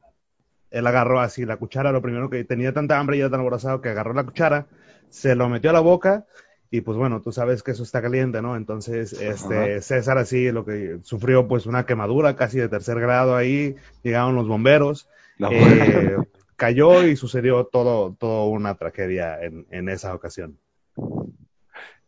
él 0.70 0.86
agarró 0.86 1.20
así 1.20 1.44
la 1.44 1.58
cuchara, 1.58 1.92
lo 1.92 2.02
primero 2.02 2.28
que 2.28 2.44
tenía 2.44 2.72
tanta 2.72 2.98
hambre 2.98 3.16
y 3.16 3.20
era 3.20 3.30
tan 3.30 3.40
aborazado 3.40 3.80
que 3.80 3.90
agarró 3.90 4.14
la 4.14 4.24
cuchara, 4.24 4.66
se 5.10 5.36
lo 5.36 5.48
metió 5.48 5.70
a 5.70 5.74
la 5.74 5.80
boca 5.80 6.26
y 6.72 6.80
pues 6.80 6.96
bueno, 6.96 7.20
tú 7.20 7.32
sabes 7.32 7.62
que 7.62 7.72
eso 7.72 7.82
está 7.82 8.00
caliente, 8.00 8.40
¿no? 8.40 8.56
Entonces, 8.56 9.12
este, 9.12 9.74
Ajá. 9.74 9.82
César 9.82 10.16
así 10.16 10.50
lo 10.50 10.64
que 10.64 11.00
sufrió 11.02 11.46
pues 11.46 11.66
una 11.66 11.84
quemadura 11.84 12.34
casi 12.34 12.58
de 12.58 12.70
tercer 12.70 12.98
grado 12.98 13.36
ahí, 13.36 13.76
llegaron 14.02 14.34
los 14.34 14.48
bomberos, 14.48 15.06
eh, 15.50 16.16
cayó 16.56 17.06
y 17.06 17.14
sucedió 17.16 17.66
todo, 17.66 18.16
todo 18.18 18.46
una 18.46 18.74
tragedia 18.76 19.38
en, 19.44 19.66
en 19.70 19.90
esa 19.90 20.14
ocasión. 20.14 20.56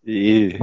y 0.02 0.54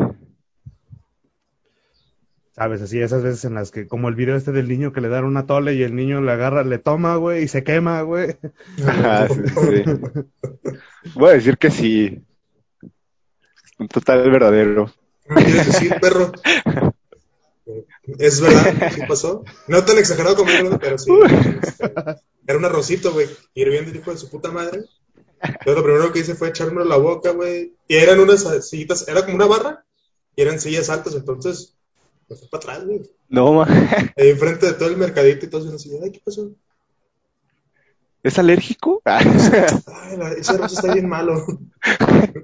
¿Sabes? 2.53 2.81
Así 2.81 2.99
esas 2.99 3.21
veces 3.21 3.45
en 3.45 3.53
las 3.53 3.69
que, 3.69 3.87
como 3.87 4.09
el 4.09 4.15
video 4.15 4.35
este 4.35 4.51
del 4.51 4.67
niño 4.67 4.93
que 4.93 5.01
le 5.01 5.09
dan 5.09 5.25
una 5.25 5.45
tole 5.45 5.75
y 5.75 5.83
el 5.83 5.95
niño 5.95 6.21
le 6.21 6.31
agarra, 6.31 6.63
le 6.63 6.79
toma, 6.79 7.17
güey, 7.17 7.43
y 7.43 7.47
se 7.47 7.63
quema, 7.63 8.01
güey. 8.01 8.35
Sí, 8.77 9.43
sí. 9.45 11.13
Voy 11.13 11.29
a 11.29 11.33
decir 11.33 11.59
que 11.59 11.69
sí. 11.69 12.23
Total 13.89 14.29
verdadero. 14.29 14.91
¿Qué 15.27 15.43
quieres 15.43 15.67
decir, 15.67 15.95
perro? 15.99 16.31
Es 18.19 18.41
verdad, 18.41 18.91
sí 18.93 19.01
pasó. 19.07 19.43
No 19.67 19.83
tan 19.85 19.97
exagerado 19.97 20.35
como 20.35 20.51
yo, 20.51 20.77
pero 20.79 20.97
sí. 20.97 21.11
este, 21.61 21.93
era 22.47 22.57
un 22.57 22.65
arrocito, 22.65 23.13
güey, 23.13 23.27
hirviendo 23.53 23.91
el 23.91 23.97
hijo 23.97 24.11
de 24.11 24.17
su 24.17 24.29
puta 24.29 24.51
madre. 24.51 24.83
Yo 25.65 25.73
lo 25.73 25.83
primero 25.83 26.11
que 26.11 26.19
hice 26.19 26.35
fue 26.35 26.49
echármelo 26.49 26.83
a 26.83 26.85
la 26.85 26.97
boca, 26.97 27.31
güey. 27.31 27.73
Y 27.87 27.95
eran 27.95 28.19
unas 28.19 28.45
sillitas, 28.67 29.07
era 29.07 29.23
como 29.23 29.35
una 29.35 29.47
barra, 29.47 29.85
y 30.35 30.41
eran 30.41 30.59
sillas 30.59 30.89
altas, 30.89 31.15
entonces 31.15 31.75
me 32.29 32.35
fui 32.35 32.47
para 32.47 32.63
atrás, 32.63 32.85
güey. 32.85 33.01
No, 33.29 33.53
ma. 33.53 33.67
Ahí 34.17 34.29
enfrente 34.29 34.67
de 34.67 34.73
todo 34.73 34.89
el 34.89 34.97
mercadito 34.97 35.45
y 35.45 35.49
todo 35.49 35.73
así, 35.73 35.91
ay, 36.01 36.11
¿qué 36.11 36.21
pasó? 36.23 36.51
¿Es 38.23 38.37
alérgico? 38.37 39.01
Ay, 39.05 39.25
ese 40.37 40.51
arroz 40.51 40.73
está 40.73 40.93
bien 40.93 41.09
malo. 41.09 41.43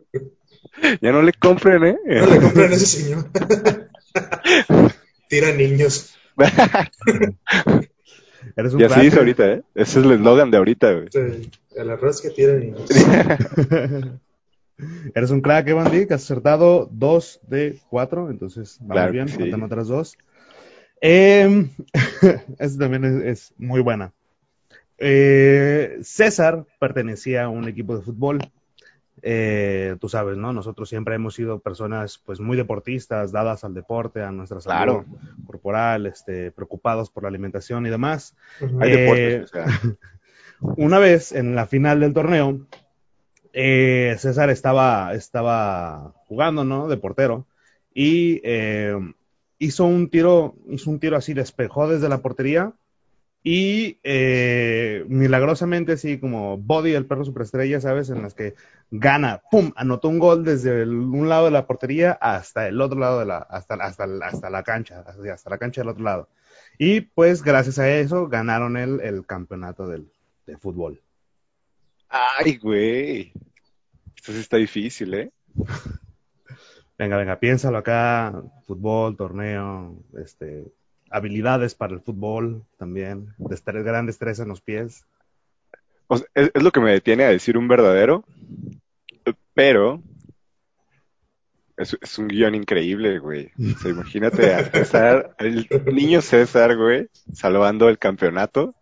ya 1.01 1.11
no 1.11 1.21
le 1.21 1.33
compren, 1.33 1.83
¿eh? 1.85 1.97
No 2.05 2.25
le 2.27 2.39
compran 2.39 2.71
a 2.71 2.75
ese 2.75 2.85
señor. 2.85 3.25
Tira 5.27 5.51
niños. 5.53 6.13
Eres 8.55 8.73
un 8.73 8.81
y 8.81 8.83
así 8.83 8.93
crack, 8.93 9.03
dice 9.03 9.15
güey. 9.17 9.19
ahorita, 9.19 9.53
¿eh? 9.53 9.63
Ese 9.75 9.99
es 9.99 10.05
el 10.05 10.11
eslogan 10.13 10.51
de 10.51 10.57
ahorita, 10.57 10.91
güey. 10.93 11.07
Sí, 11.11 11.51
El 11.75 11.89
arroz 11.89 12.21
que 12.21 12.29
tira 12.29 12.53
niños. 12.53 12.89
Eres 15.13 15.31
un 15.31 15.41
crack, 15.41 15.67
Evan 15.67 15.91
Dick, 15.91 16.11
has 16.11 16.23
acertado 16.23 16.87
dos 16.91 17.39
de 17.47 17.79
cuatro, 17.89 18.29
entonces 18.29 18.77
vamos 18.79 18.93
Claro 18.93 19.11
bien, 19.11 19.27
sí. 19.27 19.37
faltan 19.37 19.63
otras 19.63 19.87
dos. 19.87 20.17
Eh, 21.01 21.67
esta 22.59 22.79
también 22.79 23.03
es, 23.05 23.23
es 23.23 23.53
muy 23.57 23.81
buena. 23.81 24.13
Eh, 24.99 25.97
César 26.01 26.65
pertenecía 26.79 27.45
a 27.45 27.49
un 27.49 27.67
equipo 27.67 27.95
de 27.97 28.03
fútbol. 28.03 28.39
Eh, 29.23 29.95
tú 29.99 30.09
sabes, 30.09 30.37
¿no? 30.37 30.53
Nosotros 30.53 30.89
siempre 30.89 31.15
hemos 31.15 31.33
sido 31.35 31.59
personas 31.59 32.19
pues 32.23 32.39
muy 32.39 32.55
deportistas, 32.55 33.31
dadas 33.31 33.63
al 33.63 33.73
deporte, 33.73 34.21
a 34.21 34.31
nuestra 34.31 34.61
salud 34.61 34.75
Claro. 34.77 35.05
corporal, 35.45 36.05
este, 36.05 36.51
preocupados 36.51 37.09
por 37.09 37.23
la 37.23 37.29
alimentación 37.29 37.85
y 37.85 37.89
demás. 37.89 38.35
Hay 38.79 38.91
Eh, 38.91 38.97
deportes, 38.97 39.43
o 39.43 39.47
sea. 39.47 39.65
Una 40.59 40.99
vez 40.99 41.31
en 41.31 41.55
la 41.55 41.65
final 41.67 41.99
del 41.99 42.13
torneo, 42.13 42.67
eh, 43.53 44.15
César 44.19 44.49
estaba, 44.49 45.13
estaba 45.13 46.13
jugando, 46.27 46.63
¿no? 46.63 46.87
De 46.87 46.97
portero 46.97 47.47
y 47.93 48.39
eh, 48.43 48.95
hizo 49.59 49.85
un 49.85 50.09
tiro, 50.09 50.55
hizo 50.69 50.89
un 50.91 50.99
tiro 50.99 51.17
así, 51.17 51.33
despejó 51.33 51.87
desde 51.89 52.09
la 52.09 52.19
portería 52.19 52.73
y 53.49 53.97
eh, 54.03 55.05
milagrosamente, 55.07 55.93
así 55.93 56.19
como 56.19 56.57
Body, 56.57 56.93
el 56.95 57.05
perro 57.05 57.23
superestrella, 57.23 57.79
¿sabes? 57.79 58.09
En 58.09 58.21
las 58.21 58.33
que 58.33 58.55
gana, 58.91 59.41
¡pum! 59.49 59.71
Anotó 59.77 60.09
un 60.09 60.19
gol 60.19 60.43
desde 60.43 60.81
el- 60.81 60.89
un 60.89 61.29
lado 61.29 61.45
de 61.45 61.51
la 61.51 61.65
portería 61.65 62.11
hasta 62.11 62.67
el 62.67 62.81
otro 62.81 62.99
lado 62.99 63.19
de 63.19 63.25
la, 63.25 63.37
hasta, 63.37 63.75
hasta, 63.75 64.03
hasta 64.21 64.49
la 64.49 64.63
cancha, 64.63 64.99
hasta, 64.99 65.33
hasta 65.33 65.49
la 65.49 65.57
cancha 65.57 65.79
del 65.79 65.87
otro 65.87 66.03
lado. 66.03 66.27
Y 66.77 66.99
pues 66.99 67.41
gracias 67.41 67.79
a 67.79 67.89
eso 67.89 68.27
ganaron 68.27 68.75
el, 68.75 68.99
el 68.99 69.25
campeonato 69.25 69.87
del, 69.87 70.11
de 70.45 70.57
fútbol. 70.57 71.01
Ay, 72.09 72.57
güey. 72.57 73.31
Esto 74.13 74.33
sí 74.33 74.39
está 74.39 74.57
difícil, 74.57 75.13
¿eh? 75.13 75.31
Venga, 76.97 77.15
venga, 77.15 77.39
piénsalo 77.39 77.77
acá, 77.77 78.33
fútbol, 78.65 79.15
torneo, 79.15 79.95
este, 80.17 80.65
habilidades 81.11 81.75
para 81.75 81.93
el 81.93 82.01
fútbol 82.01 82.63
también, 82.77 83.33
destre- 83.37 83.83
gran 83.83 84.05
destreza 84.05 84.43
en 84.43 84.49
los 84.49 84.61
pies. 84.61 85.03
O 86.07 86.17
sea, 86.17 86.27
es, 86.35 86.51
es 86.53 86.63
lo 86.63 86.71
que 86.71 86.79
me 86.79 86.91
detiene 86.91 87.23
a 87.25 87.29
decir 87.29 87.57
un 87.57 87.67
verdadero, 87.67 88.23
pero 89.53 90.01
es, 91.77 91.97
es 92.01 92.17
un 92.17 92.27
guion 92.27 92.55
increíble, 92.55 93.19
güey. 93.19 93.51
O 93.75 93.79
sea, 93.79 93.91
imagínate 93.91 94.53
a 94.53 94.63
César, 94.65 95.35
el 95.39 95.67
niño 95.93 96.21
César, 96.21 96.75
güey, 96.75 97.09
salvando 97.33 97.89
el 97.89 97.99
campeonato 97.99 98.73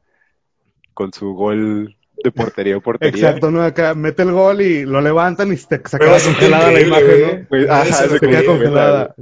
con 0.93 1.11
su 1.13 1.33
gol 1.33 1.97
de 2.23 2.31
portería 2.31 2.77
o 2.77 2.81
portería. 2.81 3.27
Exacto, 3.27 3.51
¿no? 3.51 3.61
Acá 3.61 3.93
mete 3.93 4.21
el 4.23 4.31
gol 4.31 4.61
y 4.61 4.85
lo 4.85 5.01
levantan 5.01 5.51
y 5.51 5.57
se, 5.57 5.65
se 5.67 5.99
queda 5.99 6.19
congelada 6.23 6.71
la 6.71 6.79
imagen. 6.81 7.47
¿no? 7.49 7.73
Ajá, 7.73 8.07
se 8.07 8.19
queda 8.19 8.45
congelada. 8.45 9.15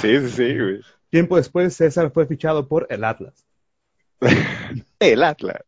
Sí, 0.00 0.20
sí, 0.20 0.28
sí, 0.28 0.58
güey. 0.58 0.80
Tiempo 1.16 1.38
después, 1.38 1.74
César 1.74 2.10
fue 2.10 2.26
fichado 2.26 2.68
por 2.68 2.86
el 2.90 3.02
Atlas. 3.02 3.46
El 5.00 5.22
Atlas. 5.22 5.62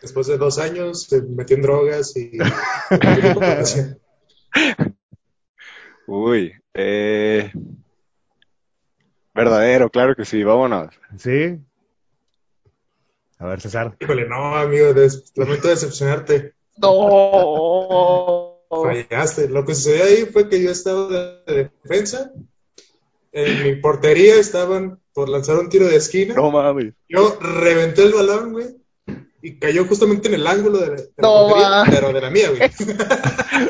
Después 0.00 0.28
de 0.28 0.38
dos 0.38 0.60
años 0.60 1.02
se 1.02 1.20
metió 1.22 1.56
en 1.56 1.62
drogas 1.62 2.16
y... 2.16 2.38
Uy, 6.06 6.52
eh... 6.74 7.50
Verdadero, 9.34 9.90
claro 9.90 10.14
que 10.14 10.24
sí, 10.24 10.44
vámonos. 10.44 10.94
¿Sí? 11.16 11.58
A 13.40 13.46
ver, 13.46 13.60
César. 13.60 13.96
Híjole, 13.98 14.28
no, 14.28 14.54
amigo, 14.54 14.94
des- 14.94 15.32
lamento 15.34 15.66
decepcionarte. 15.66 16.54
No. 16.76 18.60
Fallaste. 18.70 19.48
Lo 19.48 19.64
que 19.64 19.74
sucedió 19.74 20.04
ahí 20.04 20.26
fue 20.26 20.48
que 20.48 20.62
yo 20.62 20.70
estaba 20.70 21.08
de 21.48 21.72
defensa. 21.82 22.30
En 23.32 23.62
mi 23.62 23.76
portería 23.76 24.36
estaban 24.36 25.00
por 25.12 25.28
lanzar 25.28 25.58
un 25.58 25.68
tiro 25.68 25.86
de 25.86 25.96
esquina. 25.96 26.34
No 26.34 26.50
mames. 26.50 26.94
Yo 27.08 27.38
reventé 27.40 28.02
el 28.04 28.12
balón, 28.12 28.52
güey. 28.52 28.66
Y 29.42 29.58
cayó 29.58 29.84
justamente 29.84 30.28
en 30.28 30.34
el 30.34 30.46
ángulo 30.46 30.78
de 30.78 30.86
la, 30.88 30.94
de 30.94 31.02
la 31.16 31.22
No, 31.22 31.48
portería, 31.48 31.84
pero 31.90 32.12
de 32.12 32.20
la 32.20 32.30
mía, 32.30 32.50
güey. 32.50 32.70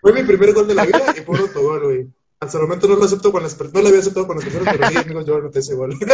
fue 0.00 0.12
mi 0.12 0.22
primer 0.22 0.52
gol 0.52 0.68
de 0.68 0.74
la 0.74 0.84
vida 0.84 1.14
y 1.16 1.20
fue 1.20 1.36
un 1.36 1.42
autogol, 1.42 1.84
güey. 1.84 2.06
Hasta 2.40 2.56
el 2.56 2.62
momento 2.62 2.88
no 2.88 2.96
lo 2.96 3.04
acepto 3.04 3.32
con 3.32 3.42
las 3.42 3.54
personas, 3.54 3.74
no 3.74 3.82
lo 3.82 3.88
había 3.88 4.00
aceptado 4.00 4.26
con 4.26 4.36
las 4.36 4.44
personas, 4.46 4.74
pero 4.74 4.88
sí, 4.88 4.96
amigos, 4.96 5.26
yo 5.26 5.36
anoté 5.36 5.58
ese 5.58 5.74
gol. 5.74 5.94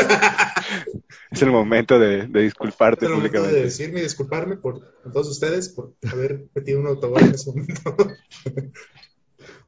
Es 1.31 1.43
el 1.43 1.51
momento 1.51 1.99
de, 1.99 2.27
de 2.29 2.43
disculparte 2.43 3.05
Es 3.05 3.11
el 3.11 3.17
momento 3.17 3.43
de 3.43 3.63
decirme 3.63 4.01
y 4.01 4.03
disculparme 4.03 4.57
por 4.57 4.81
a 5.05 5.11
todos 5.11 5.29
ustedes 5.29 5.69
por 5.69 5.93
haber 6.11 6.47
metido 6.55 6.81
un 6.81 6.87
autogol 6.87 7.23
en 7.23 7.35
ese 7.35 7.51
momento. 7.51 7.97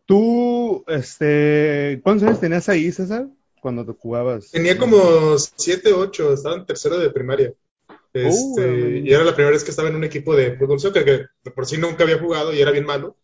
Tú, 0.08 0.84
este, 0.88 2.00
¿cuántos 2.02 2.26
años 2.26 2.40
tenías 2.40 2.66
ahí, 2.70 2.90
César? 2.90 3.26
Cuando 3.60 3.84
te 3.84 3.92
jugabas. 3.92 4.50
Tenía 4.50 4.78
como 4.78 5.36
7, 5.38 5.92
8, 5.92 6.32
estaba 6.32 6.54
en 6.56 6.64
tercero 6.64 6.96
de 6.98 7.10
primaria. 7.10 7.52
Este, 8.14 9.02
y 9.04 9.12
era 9.12 9.22
la 9.22 9.34
primera 9.34 9.52
vez 9.52 9.64
que 9.64 9.70
estaba 9.70 9.90
en 9.90 9.96
un 9.96 10.04
equipo 10.04 10.34
de 10.34 10.56
fútbol 10.56 10.80
soccer 10.80 11.04
que 11.04 11.50
por 11.50 11.66
sí 11.66 11.76
nunca 11.76 12.04
había 12.04 12.18
jugado 12.18 12.54
y 12.54 12.60
era 12.62 12.70
bien 12.70 12.86
malo. 12.86 13.18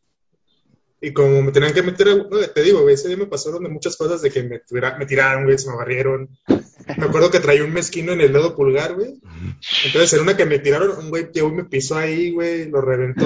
Y 1.00 1.14
como 1.14 1.40
me 1.40 1.52
tenían 1.52 1.72
que 1.72 1.82
meter, 1.82 2.06
a- 2.08 2.16
no, 2.16 2.28
te 2.54 2.62
digo, 2.62 2.82
güey, 2.82 2.96
ese 2.96 3.08
día 3.08 3.16
me 3.16 3.26
pasaron 3.26 3.62
de 3.62 3.70
muchas 3.70 3.96
cosas 3.96 4.20
de 4.20 4.30
que 4.30 4.42
me, 4.42 4.58
tuviera- 4.58 4.98
me 4.98 5.06
tiraron, 5.06 5.44
güey, 5.44 5.56
se 5.58 5.70
me 5.70 5.76
barrieron. 5.76 6.28
Me 6.98 7.04
acuerdo 7.06 7.30
que 7.30 7.40
traía 7.40 7.64
un 7.64 7.72
mezquino 7.72 8.12
en 8.12 8.20
el 8.20 8.32
dedo 8.34 8.54
pulgar, 8.54 8.94
güey. 8.94 9.14
Entonces, 9.86 10.12
en 10.12 10.20
una 10.20 10.36
que 10.36 10.44
me 10.44 10.58
tiraron, 10.58 10.98
un 10.98 11.08
güey 11.08 11.28
y 11.32 11.42
me 11.44 11.64
pisó 11.64 11.96
ahí, 11.96 12.30
güey, 12.30 12.68
lo 12.68 12.82
reventó. 12.82 13.24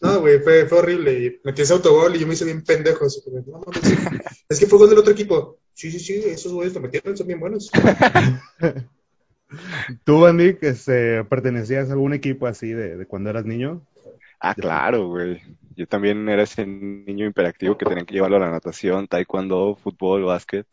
No, 0.00 0.20
güey, 0.20 0.40
fue, 0.40 0.66
fue 0.66 0.78
horrible. 0.78 1.12
Y 1.12 1.40
metí 1.44 1.62
ese 1.62 1.72
autogol 1.72 2.14
y 2.14 2.18
yo 2.18 2.26
me 2.26 2.34
hice 2.34 2.44
bien 2.44 2.62
pendejo. 2.62 3.04
así 3.04 3.22
no, 3.46 3.60
es 4.48 4.58
que 4.58 4.66
fue 4.66 4.78
gol 4.78 4.90
del 4.90 4.98
otro 4.98 5.12
equipo. 5.12 5.58
Sí, 5.72 5.90
sí, 5.90 5.98
sí, 5.98 6.22
esos 6.26 6.52
güeyes 6.52 6.74
lo 6.74 6.80
metieron, 6.80 7.16
son 7.16 7.26
bien 7.26 7.40
buenos. 7.40 7.70
¿Tú, 10.04 10.26
Andy, 10.26 10.56
que 10.56 10.68
este, 10.68 11.24
pertenecías 11.24 11.88
a 11.88 11.92
algún 11.92 12.14
equipo 12.14 12.46
así 12.46 12.68
de, 12.68 12.96
de 12.96 13.06
cuando 13.06 13.30
eras 13.30 13.44
niño? 13.44 13.86
Ah, 14.40 14.54
claro, 14.54 15.08
güey. 15.08 15.40
Yo 15.76 15.86
también 15.86 16.28
era 16.28 16.42
ese 16.42 16.66
niño 16.66 17.26
hiperactivo 17.26 17.76
que 17.76 17.86
tenía 17.86 18.04
que 18.04 18.14
llevarlo 18.14 18.36
a 18.36 18.40
la 18.40 18.50
natación, 18.50 19.08
taekwondo, 19.08 19.76
fútbol, 19.76 20.24
básquet. 20.24 20.66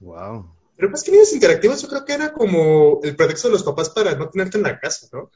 Wow. 0.00 0.54
Pero 0.76 0.90
más 0.90 1.02
que 1.02 1.12
niños 1.12 1.32
interactivos, 1.32 1.82
yo 1.82 1.88
creo 1.88 2.04
que 2.04 2.12
era 2.12 2.32
como 2.32 3.00
el 3.02 3.16
pretexto 3.16 3.48
de 3.48 3.54
los 3.54 3.62
papás 3.62 3.90
para 3.90 4.14
no 4.14 4.28
tenerte 4.28 4.58
en 4.58 4.64
la 4.64 4.78
casa, 4.78 5.08
¿no? 5.12 5.30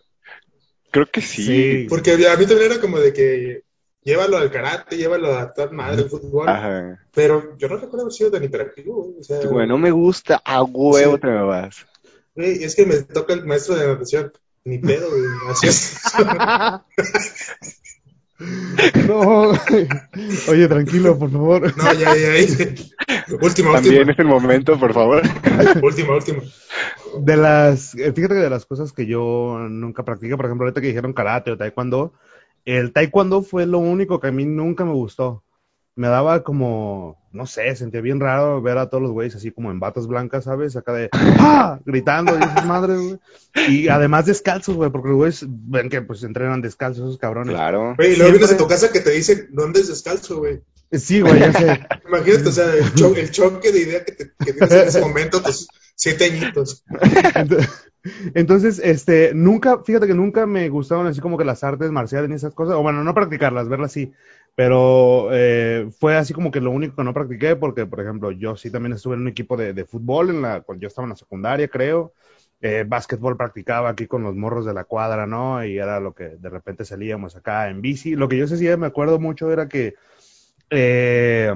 Creo 0.91 1.07
que 1.11 1.21
sí. 1.21 1.45
Sí. 1.45 1.87
Porque 1.89 2.13
a 2.13 2.37
mí 2.37 2.47
también 2.47 2.73
era 2.73 2.81
como 2.81 2.99
de 2.99 3.13
que 3.13 3.63
llévalo 4.03 4.39
al 4.39 4.51
karate, 4.51 4.97
llévalo 4.97 5.35
a 5.37 5.53
tal 5.53 5.73
madre 5.73 6.03
al 6.03 6.11
fútbol. 6.11 6.49
Ajá. 6.49 6.99
Pero 7.15 7.57
yo 7.59 7.69
no 7.69 7.77
recuerdo 7.77 8.03
haber 8.03 8.13
sido 8.13 8.31
tan 8.31 8.45
hiperactivo. 8.45 9.15
O 9.19 9.23
sea, 9.23 9.41
Güey, 9.47 9.67
no 9.69 9.77
me 9.79 9.91
gusta, 9.91 10.41
a 10.45 10.63
huevo 10.63 11.15
Sí. 11.17 11.21
te 11.21 11.27
me 11.27 11.43
vas. 11.43 11.87
güey, 12.35 12.63
es 12.65 12.75
que 12.75 12.87
me 12.87 12.97
toca 13.03 13.35
el 13.35 13.45
maestro 13.45 13.75
de 13.77 13.87
natación. 13.87 14.33
Ni 14.65 14.79
pedo, 14.79 15.09
güey. 15.11 15.23
Así 15.51 15.67
es. 15.69 15.97
No, 19.09 19.51
oye, 20.49 20.69
tranquilo, 20.69 21.19
por 21.19 21.31
favor. 21.33 21.77
No, 21.77 21.93
ya, 21.95 22.15
ya, 22.15 22.39
ya. 22.39 23.18
Última, 23.41 23.73
También 23.73 23.95
última. 23.99 24.13
es 24.13 24.19
el 24.19 24.27
momento, 24.27 24.79
por 24.79 24.93
favor. 24.95 25.23
Última, 25.83 26.15
última. 26.15 26.43
De 27.21 27.37
las, 27.37 27.95
eh, 27.95 28.13
fíjate 28.13 28.35
que 28.35 28.41
de 28.41 28.51
las 28.51 28.67
cosas 28.67 28.93
que 28.93 29.07
yo 29.07 29.59
nunca 29.69 30.05
practiqué, 30.05 30.37
por 30.37 30.47
ejemplo, 30.47 30.67
ahorita 30.67 30.81
que 30.81 30.89
dijeron 30.89 31.13
karate 31.13 31.51
o 31.51 31.57
taekwondo, 31.57 32.13
el 32.65 32.93
taekwondo 32.93 33.43
fue 33.43 33.67
lo 33.67 33.79
único 33.79 34.21
que 34.21 34.29
a 34.29 34.33
mí 34.33 34.45
nunca 34.45 34.85
me 34.85 34.93
gustó. 34.93 35.43
Me 35.97 36.07
daba 36.07 36.45
como, 36.45 37.19
no 37.33 37.45
sé, 37.47 37.75
sentía 37.75 38.01
bien 38.01 38.21
raro 38.21 38.63
ver 38.63 38.79
a 38.79 38.89
todos 38.89 39.03
los 39.03 39.11
güeyes 39.11 39.35
así 39.35 39.51
como 39.51 39.73
en 39.73 39.81
batas 39.81 40.07
blancas, 40.07 40.45
¿sabes? 40.45 40.77
Acá 40.77 40.93
de, 40.93 41.09
¡ah! 41.13 41.81
Gritando, 41.85 42.37
y 42.37 42.39
dices, 42.39 42.65
madre, 42.67 42.97
güey. 42.97 43.19
Y 43.69 43.89
además 43.89 44.27
descalzos, 44.27 44.77
güey, 44.77 44.91
porque 44.91 45.09
los 45.09 45.17
güeyes 45.17 45.45
ven 45.49 45.89
que 45.89 46.01
pues 46.03 46.23
entrenan 46.23 46.61
descalzos 46.63 47.05
esos 47.05 47.19
cabrones. 47.19 47.55
Claro. 47.57 47.95
Güey, 47.97 48.13
y 48.13 48.17
luego 48.17 48.31
vienes 48.31 48.45
a 48.45 48.55
Siempre- 48.55 48.65
tu 48.65 48.69
casa 48.69 48.93
que 48.93 49.01
te 49.01 49.11
dicen, 49.11 49.49
no 49.53 49.65
andes 49.65 49.89
descalzo, 49.89 50.39
güey. 50.39 50.61
Sí, 50.93 51.21
güey, 51.21 51.41
ya 51.41 51.53
sé. 51.53 51.87
Imagínate, 52.09 52.49
o 52.49 52.53
sea, 52.53 52.75
el, 52.75 52.95
cho- 52.95 53.15
el 53.15 53.31
choque 53.31 53.73
de 53.73 53.81
idea 53.81 54.05
que, 54.05 54.13
te, 54.13 54.33
que 54.43 54.53
tienes 54.53 54.71
en 54.73 54.89
ese 54.89 55.01
momento, 55.01 55.43
tus 55.43 55.69
siete 55.95 56.25
añitos. 56.25 56.85
Ent- 56.89 57.69
Entonces, 58.35 58.81
este, 58.83 59.33
nunca, 59.35 59.83
fíjate 59.83 60.07
que 60.07 60.15
nunca 60.15 60.47
me 60.47 60.69
gustaron 60.69 61.07
así 61.07 61.21
como 61.21 61.37
que 61.37 61.45
las 61.45 61.63
artes 61.65 61.91
marciales 61.91 62.29
ni 62.31 62.37
esas 62.37 62.55
cosas, 62.55 62.77
o 62.77 62.83
bueno, 62.83 63.05
no 63.05 63.13
practicarlas, 63.15 63.69
verlas 63.69 63.93
sí, 63.93 64.13
pero 64.55 65.29
eh, 65.33 65.89
fue 65.99 66.17
así 66.17 66.33
como 66.33 66.51
que 66.51 66.61
lo 66.61 66.71
único 66.71 66.97
que 66.97 67.05
no 67.05 67.13
practiqué, 67.13 67.57
porque, 67.57 67.87
por 67.87 68.01
ejemplo, 68.01 68.31
yo 68.33 68.57
sí 68.57 68.71
también 68.71 68.95
estuve 68.95 69.15
en 69.17 69.23
un 69.23 69.29
equipo 69.29 69.57
de, 69.57 69.75
de 69.75 69.85
fútbol, 69.85 70.31
en 70.31 70.43
la, 70.43 70.63
cuando 70.63 70.83
yo 70.83 70.89
estaba 70.89 71.05
en 71.07 71.11
la 71.11 71.17
secundaria, 71.17 71.69
creo, 71.69 72.13
eh, 72.61 72.85
básquetbol 72.87 73.37
practicaba 73.37 73.91
aquí 73.91 74.07
con 74.07 74.23
los 74.23 74.35
morros 74.35 74.65
de 74.67 74.75
la 74.75 74.85
cuadra, 74.85 75.27
¿no? 75.27 75.65
Y 75.65 75.79
era 75.79 76.01
lo 76.01 76.13
que 76.15 76.25
de 76.39 76.49
repente 76.49 76.85
salíamos 76.85 77.37
acá 77.37 77.69
en 77.69 77.81
bici. 77.81 78.17
Lo 78.17 78.29
que 78.29 78.37
yo 78.37 78.49
sí 78.49 78.67
me 78.77 78.87
acuerdo 78.87 79.21
mucho 79.21 79.53
era 79.53 79.69
que 79.69 79.95
eh, 80.71 81.55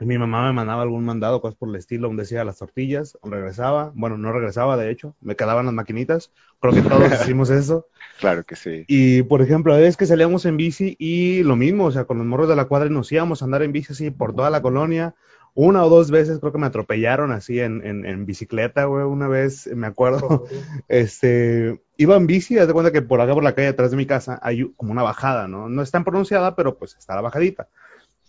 mi 0.00 0.18
mamá 0.18 0.46
me 0.46 0.52
mandaba 0.52 0.82
algún 0.82 1.04
mandado, 1.04 1.40
cosas 1.40 1.56
por 1.56 1.68
el 1.68 1.76
estilo, 1.76 2.08
donde 2.08 2.22
decía 2.22 2.44
las 2.44 2.58
tortillas, 2.58 3.18
regresaba, 3.22 3.92
bueno, 3.94 4.18
no 4.18 4.32
regresaba, 4.32 4.76
de 4.76 4.90
hecho, 4.90 5.14
me 5.20 5.36
quedaban 5.36 5.66
las 5.66 5.74
maquinitas, 5.74 6.32
creo 6.60 6.74
que 6.74 6.82
todos 6.82 7.12
hicimos 7.22 7.50
eso. 7.50 7.86
Claro 8.18 8.44
que 8.44 8.56
sí. 8.56 8.84
Y, 8.88 9.22
por 9.22 9.42
ejemplo, 9.42 9.74
a 9.74 9.78
veces 9.78 9.96
que 9.96 10.06
salíamos 10.06 10.44
en 10.46 10.56
bici 10.56 10.96
y 10.98 11.42
lo 11.42 11.56
mismo, 11.56 11.86
o 11.86 11.92
sea, 11.92 12.04
con 12.04 12.18
los 12.18 12.26
morros 12.26 12.48
de 12.48 12.56
la 12.56 12.66
cuadra 12.66 12.88
y 12.88 12.92
nos 12.92 13.10
íbamos 13.12 13.42
a 13.42 13.44
andar 13.44 13.62
en 13.62 13.72
bici 13.72 13.92
así 13.92 14.10
por 14.10 14.34
toda 14.34 14.50
la 14.50 14.62
colonia. 14.62 15.14
Una 15.54 15.82
o 15.84 15.88
dos 15.88 16.10
veces 16.10 16.38
creo 16.38 16.52
que 16.52 16.58
me 16.58 16.66
atropellaron 16.66 17.32
así 17.32 17.60
en, 17.60 17.84
en, 17.86 18.04
en 18.04 18.26
bicicleta, 18.26 18.84
güey, 18.84 19.04
una 19.04 19.26
vez, 19.26 19.66
me 19.74 19.86
acuerdo, 19.86 20.44
este, 20.88 21.80
iba 21.96 22.14
en 22.14 22.26
bici, 22.26 22.58
haz 22.58 22.66
de 22.66 22.74
cuenta 22.74 22.92
que 22.92 23.00
por 23.00 23.22
acá 23.22 23.32
por 23.32 23.42
la 23.42 23.54
calle 23.54 23.68
atrás 23.68 23.90
de 23.90 23.96
mi 23.96 24.04
casa 24.04 24.38
hay 24.42 24.70
como 24.76 24.92
una 24.92 25.02
bajada, 25.02 25.48
¿no? 25.48 25.70
No 25.70 25.80
es 25.80 25.90
tan 25.90 26.04
pronunciada, 26.04 26.54
pero 26.56 26.76
pues 26.76 26.94
está 26.98 27.14
la 27.14 27.22
bajadita. 27.22 27.68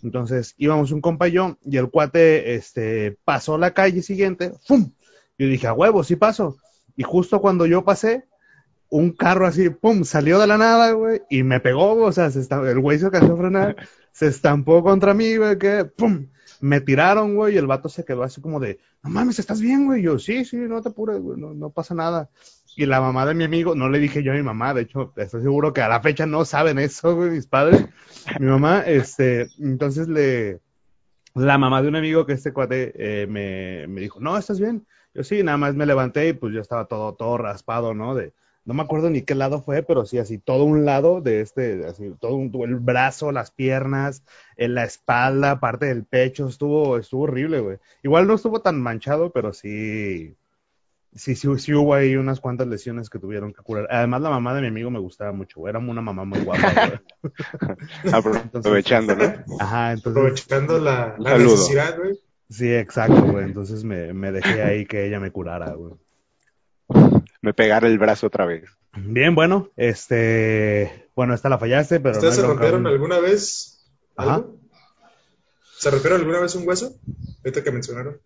Entonces 0.03 0.53
íbamos 0.57 0.91
un 0.91 1.01
compa 1.01 1.27
y 1.27 1.33
yo, 1.33 1.57
y 1.65 1.77
el 1.77 1.89
cuate, 1.89 2.55
este, 2.55 3.17
pasó 3.25 3.57
la 3.57 3.73
calle 3.73 4.01
siguiente, 4.01 4.53
¡fum! 4.65 4.91
Yo 5.37 5.47
dije, 5.47 5.67
a 5.67 5.73
huevo, 5.73 6.03
sí 6.03 6.15
paso. 6.15 6.57
Y 6.95 7.03
justo 7.03 7.41
cuando 7.41 7.65
yo 7.65 7.83
pasé, 7.83 8.25
un 8.89 9.11
carro 9.11 9.45
así, 9.47 9.69
pum, 9.69 10.03
salió 10.03 10.39
de 10.39 10.47
la 10.47 10.57
nada, 10.57 10.91
güey, 10.93 11.21
y 11.29 11.43
me 11.43 11.59
pegó, 11.59 11.93
o 12.03 12.11
sea, 12.11 12.31
se 12.31 12.39
está- 12.39 12.61
el 12.69 12.79
güey 12.79 12.99
se 12.99 13.05
alcanzó 13.05 13.33
a 13.33 13.37
frenar, 13.37 13.75
se 14.11 14.27
estampó 14.27 14.81
contra 14.83 15.13
mí, 15.13 15.35
güey, 15.35 15.57
que, 15.57 15.85
pum, 15.85 16.27
me 16.61 16.81
tiraron, 16.81 17.35
güey, 17.35 17.55
y 17.55 17.57
el 17.57 17.67
vato 17.67 17.89
se 17.89 18.05
quedó 18.05 18.23
así 18.23 18.41
como 18.41 18.59
de, 18.59 18.79
no 19.03 19.09
mames, 19.09 19.39
¿estás 19.39 19.59
bien, 19.61 19.85
güey? 19.85 19.99
Y 20.01 20.03
yo, 20.03 20.17
sí, 20.19 20.45
sí, 20.45 20.55
no 20.57 20.81
te 20.81 20.89
apures, 20.89 21.19
güey, 21.21 21.39
no, 21.39 21.53
no 21.53 21.69
pasa 21.69 21.93
nada. 21.95 22.29
Y 22.79 22.85
la 22.85 23.01
mamá 23.01 23.25
de 23.25 23.33
mi 23.33 23.43
amigo, 23.43 23.73
no 23.73 23.89
le 23.89 23.97
dije 23.97 24.21
yo 24.21 24.33
a 24.33 24.35
mi 24.35 24.43
mamá, 24.43 24.75
de 24.75 24.83
hecho, 24.83 25.11
estoy 25.17 25.41
seguro 25.41 25.73
que 25.73 25.81
a 25.81 25.89
la 25.89 25.99
fecha 25.99 26.27
no 26.27 26.45
saben 26.45 26.77
eso, 26.77 27.15
güey, 27.15 27.31
mis 27.31 27.47
padres. 27.47 27.87
Mi 28.39 28.45
mamá, 28.45 28.81
este, 28.81 29.47
entonces 29.57 30.07
le, 30.07 30.59
la 31.33 31.57
mamá 31.57 31.81
de 31.81 31.87
un 31.87 31.95
amigo 31.95 32.27
que 32.27 32.33
este 32.33 32.53
cuate 32.53 32.93
eh, 32.95 33.25
me, 33.25 33.87
me 33.87 33.99
dijo, 34.01 34.19
no, 34.19 34.37
¿estás 34.37 34.59
bien? 34.59 34.85
Yo 35.15 35.23
sí, 35.23 35.41
nada 35.41 35.57
más 35.57 35.73
me 35.73 35.87
levanté 35.87 36.27
y 36.27 36.33
pues 36.33 36.53
yo 36.53 36.61
estaba 36.61 36.85
todo, 36.85 37.15
todo 37.15 37.39
raspado, 37.39 37.95
¿no? 37.95 38.13
De, 38.13 38.33
no 38.63 38.75
me 38.75 38.83
acuerdo 38.83 39.09
ni 39.09 39.23
qué 39.23 39.33
lado 39.33 39.63
fue, 39.63 39.81
pero 39.81 40.05
sí, 40.05 40.19
así, 40.19 40.37
todo 40.37 40.63
un 40.63 40.85
lado 40.85 41.19
de 41.19 41.41
este, 41.41 41.83
así, 41.87 42.13
todo 42.19 42.35
un, 42.35 42.51
el 42.61 42.75
brazo, 42.75 43.31
las 43.31 43.49
piernas, 43.49 44.23
en 44.55 44.75
la 44.75 44.83
espalda, 44.83 45.59
parte 45.59 45.87
del 45.87 46.05
pecho, 46.05 46.47
estuvo, 46.47 46.97
estuvo 46.99 47.23
horrible, 47.23 47.59
güey. 47.59 47.77
Igual 48.03 48.27
no 48.27 48.35
estuvo 48.35 48.61
tan 48.61 48.79
manchado, 48.79 49.31
pero 49.31 49.51
sí, 49.51 50.35
sí, 51.17 51.35
sí, 51.35 51.47
sí 51.57 51.73
hubo 51.73 51.93
ahí 51.93 52.15
unas 52.15 52.39
cuantas 52.39 52.67
lesiones 52.67 53.09
que 53.09 53.19
tuvieron 53.19 53.53
que 53.53 53.61
curar. 53.61 53.87
Además, 53.91 54.21
la 54.21 54.29
mamá 54.29 54.53
de 54.53 54.61
mi 54.61 54.67
amigo 54.67 54.89
me 54.89 54.99
gustaba 54.99 55.31
mucho, 55.33 55.59
güey. 55.59 55.71
Era 55.71 55.79
una 55.79 56.01
mamá 56.01 56.23
muy 56.25 56.39
guapa, 56.39 56.73
güey. 57.23 58.13
Aprovechando, 58.13 59.15
¿no? 59.15 59.25
Ajá, 59.59 59.91
entonces, 59.93 60.21
Aprovechando 60.21 60.79
la, 60.79 61.15
la 61.19 61.37
necesidad, 61.37 61.97
güey. 61.97 62.19
sí, 62.49 62.73
exacto, 62.73 63.21
güey. 63.25 63.45
Entonces 63.45 63.83
me, 63.83 64.13
me 64.13 64.31
dejé 64.31 64.61
ahí 64.63 64.85
que 64.85 65.05
ella 65.05 65.19
me 65.19 65.31
curara, 65.31 65.73
güey. 65.73 65.93
Me 67.41 67.53
pegara 67.53 67.87
el 67.87 67.99
brazo 67.99 68.27
otra 68.27 68.45
vez. 68.45 68.69
Bien, 68.95 69.35
bueno, 69.35 69.69
este, 69.75 71.09
bueno, 71.15 71.33
esta 71.33 71.49
la 71.49 71.59
fallaste, 71.59 71.99
pero 71.99 72.13
no 72.13 72.17
¿Ustedes 72.19 72.35
hay 72.37 72.41
se 72.41 72.47
rompieron 72.47 72.87
alguna 72.87 73.19
vez 73.19 73.85
Ajá. 74.15 74.35
algo? 74.35 74.57
¿Se 75.77 75.91
rompieron 75.91 76.19
alguna 76.21 76.39
vez 76.39 76.55
un 76.55 76.67
hueso? 76.67 76.95
Ahorita 77.43 77.63
que 77.63 77.71
mencionaron. 77.71 78.19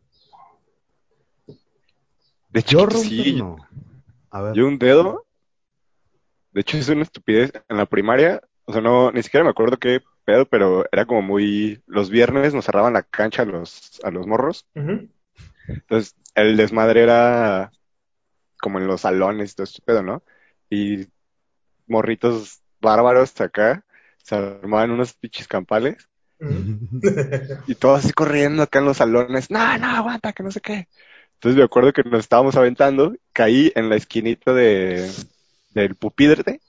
De 2.52 2.62
Yo 2.62 2.80
hecho, 2.80 2.86
romper, 2.88 3.10
sí. 3.10 3.36
no. 3.38 3.58
A 4.30 4.42
ver. 4.42 4.54
Yo 4.56 4.68
un 4.68 4.78
dedo. 4.78 5.26
De 6.52 6.62
hecho, 6.62 6.78
es 6.78 6.90
una 6.90 7.04
estupidez. 7.04 7.52
En 7.70 7.78
la 7.78 7.86
primaria, 7.86 8.42
o 8.66 8.74
sea, 8.74 8.82
no, 8.82 9.12
ni 9.12 9.24
siquiera 9.24 9.44
me 9.44 9.50
acuerdo 9.52 9.78
qué 9.78 10.02
pedo, 10.26 10.46
pero 10.46 10.86
era 10.92 11.06
como 11.06 11.22
muy. 11.22 11.82
Los 11.88 12.10
viernes 12.10 12.54
nos 12.54 12.66
cerraban 12.66 12.94
la 12.94 13.04
cancha 13.04 13.44
a 13.44 13.46
los, 13.46 14.00
a 14.04 14.12
los 14.12 14.28
morros. 14.28 14.66
Entonces, 15.68 16.16
el 16.36 16.58
desmadre 16.58 17.04
era 17.04 17.72
como 18.62 18.80
en 18.80 18.88
los 18.88 19.02
salones 19.02 19.52
y 19.52 19.56
todo 19.56 19.64
este 19.64 19.82
pedo, 19.82 20.04
¿no? 20.04 20.24
Y 20.70 21.08
morritos 21.88 22.62
bárbaros 22.80 23.40
acá 23.42 23.84
se 24.24 24.36
armaban 24.36 24.92
unos 24.92 25.14
pinches 25.14 25.48
campales 25.48 26.08
y 27.68 27.76
todos 27.76 28.04
así 28.04 28.14
corriendo 28.14 28.64
acá 28.64 28.80
en 28.80 28.86
los 28.86 28.98
salones. 28.98 29.52
No, 29.52 29.78
no, 29.78 29.88
aguanta, 29.88 30.34
que 30.34 30.44
no 30.44 30.52
sé 30.52 30.60
qué. 30.62 30.88
Entonces 31.42 31.58
me 31.58 31.64
acuerdo 31.64 31.92
que 31.92 32.04
nos 32.04 32.20
estábamos 32.20 32.56
aventando, 32.56 33.16
caí 33.34 33.72
en 33.74 33.90
la 33.90 33.96
esquinita 33.96 34.54
de, 34.54 35.12
del 35.72 35.96
pupitre 35.96 36.62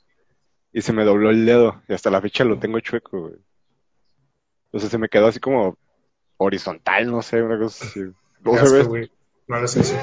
y 0.72 0.80
se 0.80 0.94
me 0.94 1.04
dobló 1.04 1.28
el 1.28 1.44
dedo 1.44 1.82
y 1.88 1.92
hasta 1.92 2.08
la 2.08 2.22
fecha 2.22 2.42
lo 2.42 2.58
tengo 2.58 2.80
chueco, 2.80 3.20
güey. 3.20 3.34
O 4.70 4.78
sea, 4.78 4.88
se 4.88 4.96
me 4.96 5.10
quedó 5.10 5.26
así 5.26 5.40
como 5.40 5.76
horizontal, 6.38 7.10
no 7.10 7.20
sé, 7.20 7.42
una 7.42 7.58
cosa 7.58 7.84
así. 7.84 8.00
¿Cómo 8.42 8.56
se 8.64 8.72
ve? 8.72 8.78
asco, 8.80 8.88
güey. 8.88 9.10
No 9.46 9.56
hagas 9.56 9.76
eso. 9.76 9.94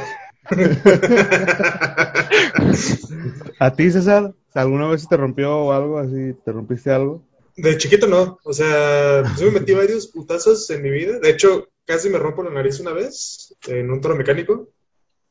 ¿A 3.58 3.73
ti, 3.73 3.89
César? 3.89 4.36
¿Alguna 4.53 4.88
vez 4.88 5.01
se 5.01 5.08
te 5.08 5.17
rompió 5.17 5.58
o 5.58 5.71
algo 5.73 5.97
así? 5.97 6.36
¿Te 6.45 6.51
rompiste 6.51 6.91
algo? 6.91 7.23
De 7.61 7.77
chiquito 7.77 8.07
no, 8.07 8.39
o 8.43 8.53
sea, 8.53 9.21
pues 9.23 9.41
me 9.41 9.59
metí 9.59 9.73
varios 9.73 10.07
putazos 10.07 10.69
en 10.69 10.81
mi 10.81 10.89
vida. 10.89 11.19
De 11.19 11.29
hecho, 11.29 11.67
casi 11.85 12.09
me 12.09 12.17
rompo 12.17 12.41
la 12.41 12.51
nariz 12.51 12.79
una 12.79 12.93
vez 12.93 13.53
en 13.67 13.91
un 13.91 13.99
toro 13.99 14.15
mecánico. 14.15 14.69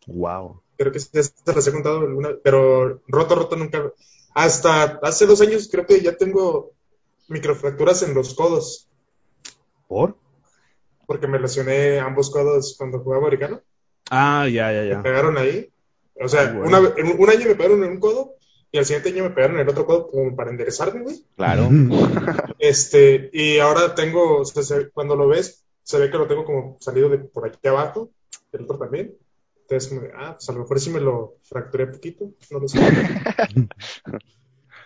Wow. 0.07 0.61
Creo 0.77 0.93
que 0.93 1.01
se 1.01 1.11
las 1.47 1.67
he 1.67 1.73
contado 1.73 2.01
alguna, 2.01 2.31
pero 2.43 3.01
roto, 3.09 3.35
roto 3.35 3.57
nunca. 3.57 3.93
Hasta 4.35 5.01
hace 5.03 5.25
dos 5.25 5.41
años 5.41 5.69
creo 5.73 5.87
que 5.87 6.01
ya 6.03 6.17
tengo 6.17 6.73
microfracturas 7.29 8.03
en 8.03 8.13
los 8.13 8.35
codos. 8.35 8.89
¿Por? 9.87 10.17
Porque 11.07 11.27
me 11.29 11.39
lesioné 11.39 11.99
ambos 11.99 12.29
codos 12.31 12.75
cuando 12.77 13.01
jugaba 13.01 13.23
americano. 13.23 13.63
Ah, 14.11 14.47
ya, 14.47 14.71
ya, 14.73 14.83
Me 14.83 14.89
ya. 14.91 15.03
pegaron 15.03 15.39
ahí. 15.39 15.71
O 16.21 16.29
sea, 16.29 16.43
Ay, 16.43 16.57
una, 16.59 16.79
un 16.81 17.31
año 17.31 17.47
me 17.47 17.55
pegaron 17.55 17.83
en 17.85 17.93
un 17.93 18.01
codo 18.01 18.38
y 18.71 18.79
al 18.79 18.85
siguiente 18.85 19.11
año 19.11 19.25
me 19.25 19.31
pegaron 19.31 19.57
en 19.57 19.63
el 19.63 19.69
otro 19.69 19.87
codo 19.87 20.09
como 20.09 20.35
para 20.37 20.51
enderezarme, 20.51 21.03
güey. 21.03 21.25
Claro. 21.37 21.69
Este, 22.59 23.31
y 23.33 23.59
ahora 23.61 23.95
tengo, 23.95 24.39
o 24.41 24.45
sea, 24.45 24.63
se- 24.65 24.91
cuando 24.91 25.15
lo 25.15 25.29
ves, 25.29 25.65
se 25.85 25.99
ve 25.99 26.11
que 26.11 26.19
lo 26.19 26.27
tengo 26.27 26.45
como 26.45 26.77
salido 26.81 27.09
de 27.09 27.19
por 27.19 27.47
aquí 27.47 27.69
abajo, 27.69 28.11
el 28.53 28.63
otro 28.63 28.79
también. 28.79 29.15
Entonces, 29.63 29.89
como 29.89 30.01
de, 30.01 30.11
ah, 30.17 30.33
pues 30.35 30.49
a 30.49 30.53
lo 30.53 30.61
mejor 30.61 30.81
sí 30.81 30.91
me 30.91 31.01
lo 31.01 31.37
fracturé 31.45 31.87
poquito, 31.87 32.33
no 32.51 32.59
lo 32.59 32.67
sé. 32.69 32.81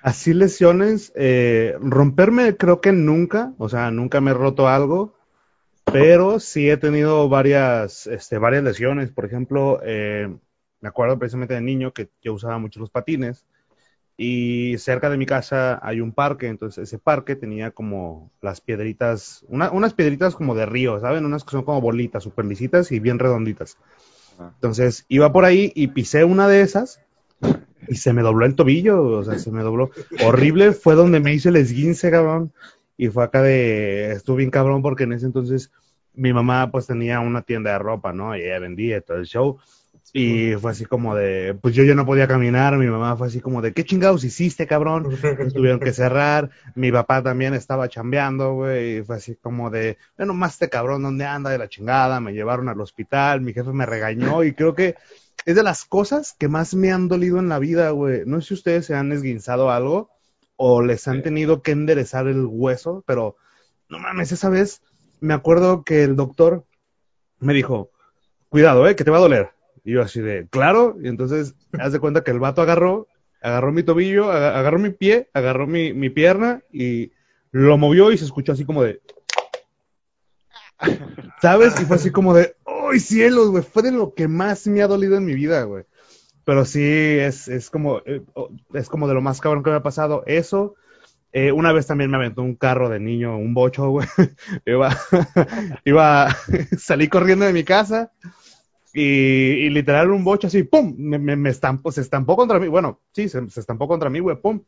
Así 0.02 0.34
lesiones, 0.34 1.12
eh, 1.14 1.76
romperme 1.80 2.56
creo 2.56 2.80
que 2.80 2.92
nunca, 2.92 3.54
o 3.58 3.68
sea, 3.68 3.90
nunca 3.90 4.20
me 4.20 4.32
he 4.32 4.34
roto 4.34 4.66
algo, 4.68 5.14
pero 5.84 6.40
sí 6.40 6.68
he 6.68 6.76
tenido 6.76 7.28
varias, 7.28 8.06
este, 8.08 8.38
varias 8.38 8.64
lesiones. 8.64 9.10
Por 9.10 9.24
ejemplo, 9.24 9.80
eh, 9.84 10.28
me 10.80 10.88
acuerdo 10.88 11.18
precisamente 11.18 11.54
de 11.54 11.60
niño 11.60 11.92
que 11.92 12.10
yo 12.20 12.34
usaba 12.34 12.58
mucho 12.58 12.80
los 12.80 12.90
patines 12.90 13.46
y 14.22 14.78
cerca 14.78 15.10
de 15.10 15.16
mi 15.16 15.26
casa 15.26 15.80
hay 15.82 16.00
un 16.00 16.12
parque, 16.12 16.46
entonces 16.46 16.84
ese 16.84 16.98
parque 16.98 17.34
tenía 17.34 17.72
como 17.72 18.30
las 18.40 18.60
piedritas, 18.60 19.44
una- 19.48 19.72
unas 19.72 19.94
piedritas 19.94 20.36
como 20.36 20.54
de 20.54 20.64
río, 20.64 21.00
¿saben? 21.00 21.24
Unas 21.24 21.42
que 21.42 21.50
son 21.50 21.64
como 21.64 21.80
bolitas, 21.80 22.22
súper 22.22 22.44
lisitas 22.44 22.92
y 22.92 23.00
bien 23.00 23.18
redonditas. 23.18 23.78
Entonces 24.54 25.06
iba 25.08 25.32
por 25.32 25.44
ahí 25.44 25.72
y 25.74 25.88
pisé 25.88 26.22
una 26.22 26.46
de 26.46 26.60
esas 26.60 27.00
y 27.88 27.96
se 27.96 28.12
me 28.12 28.22
dobló 28.22 28.46
el 28.46 28.54
tobillo, 28.54 29.02
o 29.02 29.24
sea, 29.24 29.38
se 29.38 29.50
me 29.50 29.62
dobló. 29.62 29.90
Horrible, 30.24 30.70
fue 30.70 30.94
donde 30.94 31.18
me 31.18 31.34
hice 31.34 31.48
el 31.48 31.56
esguince, 31.56 32.12
cabrón. 32.12 32.52
Y 32.96 33.08
fue 33.08 33.24
acá 33.24 33.42
de, 33.42 34.12
estuve 34.12 34.38
bien 34.38 34.50
cabrón 34.50 34.82
porque 34.82 35.02
en 35.02 35.14
ese 35.14 35.26
entonces 35.26 35.72
mi 36.14 36.32
mamá 36.32 36.70
pues 36.70 36.86
tenía 36.86 37.18
una 37.18 37.42
tienda 37.42 37.72
de 37.72 37.78
ropa, 37.80 38.12
¿no? 38.12 38.36
Y 38.36 38.42
ella 38.42 38.60
vendía 38.60 39.00
todo 39.00 39.16
el 39.16 39.26
show. 39.26 39.58
Y 40.14 40.54
fue 40.56 40.72
así 40.72 40.84
como 40.84 41.14
de, 41.14 41.56
pues 41.60 41.74
yo 41.74 41.84
ya 41.84 41.94
no 41.94 42.04
podía 42.04 42.28
caminar, 42.28 42.76
mi 42.76 42.86
mamá 42.86 43.16
fue 43.16 43.28
así 43.28 43.40
como 43.40 43.62
de, 43.62 43.72
¿qué 43.72 43.82
chingados 43.82 44.24
hiciste, 44.24 44.66
cabrón? 44.66 45.04
Tuvieron 45.54 45.80
que 45.80 45.94
cerrar, 45.94 46.50
mi 46.74 46.92
papá 46.92 47.22
también 47.22 47.54
estaba 47.54 47.88
chambeando, 47.88 48.52
güey, 48.52 48.98
y 48.98 49.02
fue 49.02 49.16
así 49.16 49.36
como 49.36 49.70
de, 49.70 49.96
bueno, 50.18 50.34
más 50.34 50.52
este 50.52 50.68
cabrón, 50.68 51.02
¿dónde 51.02 51.24
anda 51.24 51.48
de 51.48 51.56
la 51.56 51.68
chingada? 51.68 52.20
Me 52.20 52.34
llevaron 52.34 52.68
al 52.68 52.80
hospital, 52.80 53.40
mi 53.40 53.54
jefe 53.54 53.72
me 53.72 53.86
regañó 53.86 54.44
y 54.44 54.52
creo 54.52 54.74
que 54.74 54.96
es 55.46 55.56
de 55.56 55.62
las 55.62 55.86
cosas 55.86 56.34
que 56.38 56.48
más 56.48 56.74
me 56.74 56.92
han 56.92 57.08
dolido 57.08 57.38
en 57.38 57.48
la 57.48 57.58
vida, 57.58 57.90
güey. 57.90 58.22
No 58.26 58.40
sé 58.40 58.48
si 58.48 58.54
ustedes 58.54 58.86
se 58.86 58.94
han 58.94 59.12
esguinzado 59.12 59.70
algo 59.70 60.10
o 60.56 60.82
les 60.82 61.08
han 61.08 61.22
tenido 61.22 61.62
que 61.62 61.72
enderezar 61.72 62.28
el 62.28 62.44
hueso, 62.44 63.02
pero 63.06 63.36
no 63.88 63.98
mames, 63.98 64.30
esa 64.30 64.50
vez 64.50 64.82
me 65.20 65.34
acuerdo 65.34 65.84
que 65.84 66.04
el 66.04 66.16
doctor 66.16 66.66
me 67.38 67.54
dijo, 67.54 67.90
cuidado, 68.50 68.86
eh, 68.86 68.94
que 68.94 69.04
te 69.04 69.10
va 69.10 69.16
a 69.16 69.22
doler. 69.22 69.50
Y 69.84 69.92
yo 69.92 70.02
así 70.02 70.20
de, 70.20 70.46
claro, 70.48 70.96
y 71.02 71.08
entonces, 71.08 71.54
haz 71.78 71.92
de 71.92 72.00
cuenta 72.00 72.22
que 72.22 72.30
el 72.30 72.38
vato 72.38 72.62
agarró, 72.62 73.08
agarró 73.40 73.72
mi 73.72 73.82
tobillo, 73.82 74.30
aga- 74.30 74.58
agarró 74.58 74.78
mi 74.78 74.90
pie, 74.90 75.28
agarró 75.34 75.66
mi, 75.66 75.92
mi 75.92 76.08
pierna 76.10 76.62
y 76.72 77.12
lo 77.50 77.76
movió 77.78 78.12
y 78.12 78.18
se 78.18 78.24
escuchó 78.24 78.52
así 78.52 78.64
como 78.64 78.82
de, 78.82 79.00
¿sabes? 81.40 81.80
Y 81.80 81.84
fue 81.84 81.96
así 81.96 82.10
como 82.10 82.34
de, 82.34 82.54
¡ay 82.66 83.00
cielos, 83.00 83.50
güey! 83.50 83.62
Fue 83.62 83.82
de 83.82 83.92
lo 83.92 84.14
que 84.14 84.28
más 84.28 84.66
me 84.66 84.82
ha 84.82 84.88
dolido 84.88 85.16
en 85.16 85.24
mi 85.24 85.34
vida, 85.34 85.62
güey. 85.64 85.84
Pero 86.44 86.64
sí, 86.64 86.82
es, 86.82 87.48
es 87.48 87.70
como, 87.70 87.98
eh, 88.06 88.22
es 88.74 88.88
como 88.88 89.08
de 89.08 89.14
lo 89.14 89.20
más 89.20 89.40
cabrón 89.40 89.62
que 89.62 89.70
me 89.70 89.76
ha 89.76 89.82
pasado. 89.82 90.24
Eso, 90.26 90.74
eh, 91.32 91.52
una 91.52 91.72
vez 91.72 91.86
también 91.86 92.10
me 92.10 92.16
aventó 92.16 92.42
un 92.42 92.56
carro 92.56 92.88
de 92.88 93.00
niño, 93.00 93.36
un 93.38 93.54
bocho, 93.54 93.90
güey. 93.90 94.08
iba, 94.66 94.96
iba, 95.84 96.36
salí 96.78 97.08
corriendo 97.08 97.44
de 97.46 97.52
mi 97.52 97.64
casa 97.64 98.12
y, 98.94 99.02
y 99.02 99.70
literal 99.70 100.10
un 100.10 100.24
bocho 100.24 100.46
así, 100.48 100.62
¡pum! 100.64 100.94
Me, 100.98 101.18
me, 101.18 101.36
me 101.36 101.50
estampó, 101.50 101.90
se 101.92 102.00
estampó 102.00 102.36
contra 102.36 102.58
mí. 102.58 102.68
Bueno, 102.68 103.00
sí, 103.12 103.28
se, 103.28 103.48
se 103.48 103.60
estampó 103.60 103.88
contra 103.88 104.10
mí, 104.10 104.20
güey, 104.20 104.36
¡pum! 104.40 104.62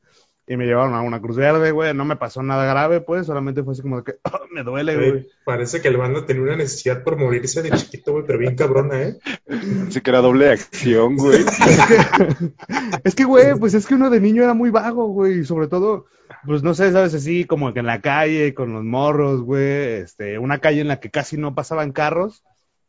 Y 0.47 0.59
me 0.59 0.67
llevaron 0.67 0.93
a 0.95 1.01
una 1.01 1.23
cruz 1.23 1.37
verde, 1.39 1.71
güey. 1.71 1.95
No 1.95 2.05
me 2.05 2.17
pasó 2.17 2.43
nada 2.43 2.67
grave, 2.67 3.01
pues, 3.01 3.27
solamente 3.27 3.63
fue 3.63 3.73
así 3.73 3.81
como 3.81 3.99
de 3.99 4.05
que, 4.05 4.15
"Ah, 4.25 4.41
me 4.53 4.63
duele, 4.63 4.95
güey. 4.95 5.27
Parece 5.45 5.81
que 5.81 5.89
el 5.89 5.97
banda 5.97 6.27
tenía 6.27 6.43
una 6.43 6.57
necesidad 6.57 7.03
por 7.03 7.17
morirse 7.19 7.63
de 7.63 7.71
chiquito, 7.71 8.13
güey, 8.13 8.25
pero 8.27 8.39
bien 8.39 8.55
cabrona, 8.55 9.03
¿eh? 9.03 9.19
Pensé 9.47 10.03
que 10.03 10.11
era 10.11 10.21
doble 10.21 10.51
acción, 10.51 11.17
güey. 11.17 11.45
Es 13.05 13.15
que, 13.15 13.25
güey, 13.25 13.55
pues 13.59 13.75
es 13.75 13.87
que 13.87 13.95
uno 13.95 14.11
de 14.11 14.21
niño 14.21 14.43
era 14.43 14.55
muy 14.55 14.71
vago, 14.71 15.09
güey, 15.09 15.41
y 15.41 15.45
sobre 15.45 15.69
todo, 15.69 16.07
pues 16.47 16.63
no 16.63 16.75
sé, 16.75 16.93
sabes, 16.93 17.15
así 17.15 17.45
como 17.45 17.73
que 17.73 17.81
en 17.81 17.87
la 17.87 18.01
calle, 18.01 18.55
con 18.55 18.73
los 18.73 18.85
morros, 18.85 19.43
güey, 19.43 20.03
este, 20.03 20.39
una 20.39 20.59
calle 20.59 20.81
en 20.81 20.89
la 20.89 21.01
que 21.01 21.11
casi 21.11 21.37
no 21.37 21.55
pasaban 21.55 21.93
carros, 21.93 22.45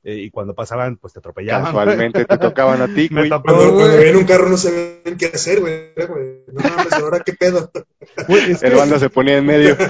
eh, 0.05 0.15
y 0.21 0.29
cuando 0.29 0.53
pasaban, 0.53 0.95
pues 0.97 1.11
te 1.13 1.19
atropellaban. 1.19 1.65
Casualmente 1.65 2.23
te 2.25 2.37
tocaban 2.37 2.81
a 2.81 2.87
ti, 2.87 3.07
Me 3.11 3.21
güey. 3.21 3.29
tocó, 3.29 3.43
Cuando, 3.53 3.73
cuando 3.73 3.97
ven 3.97 4.15
un 4.15 4.23
carro 4.25 4.47
no 4.49 4.55
saben 4.57 5.01
qué 5.17 5.25
hacer, 5.33 5.59
güey. 5.59 5.93
güey. 5.95 6.43
No 6.53 6.61
mames, 6.61 6.93
ahora 6.93 7.19
qué 7.21 7.33
pedo. 7.33 7.71
Es 8.29 8.63
El 8.63 8.71
que- 8.71 8.77
banda 8.77 8.99
se 8.99 9.09
ponía 9.09 9.37
en 9.37 9.45
medio. 9.45 9.75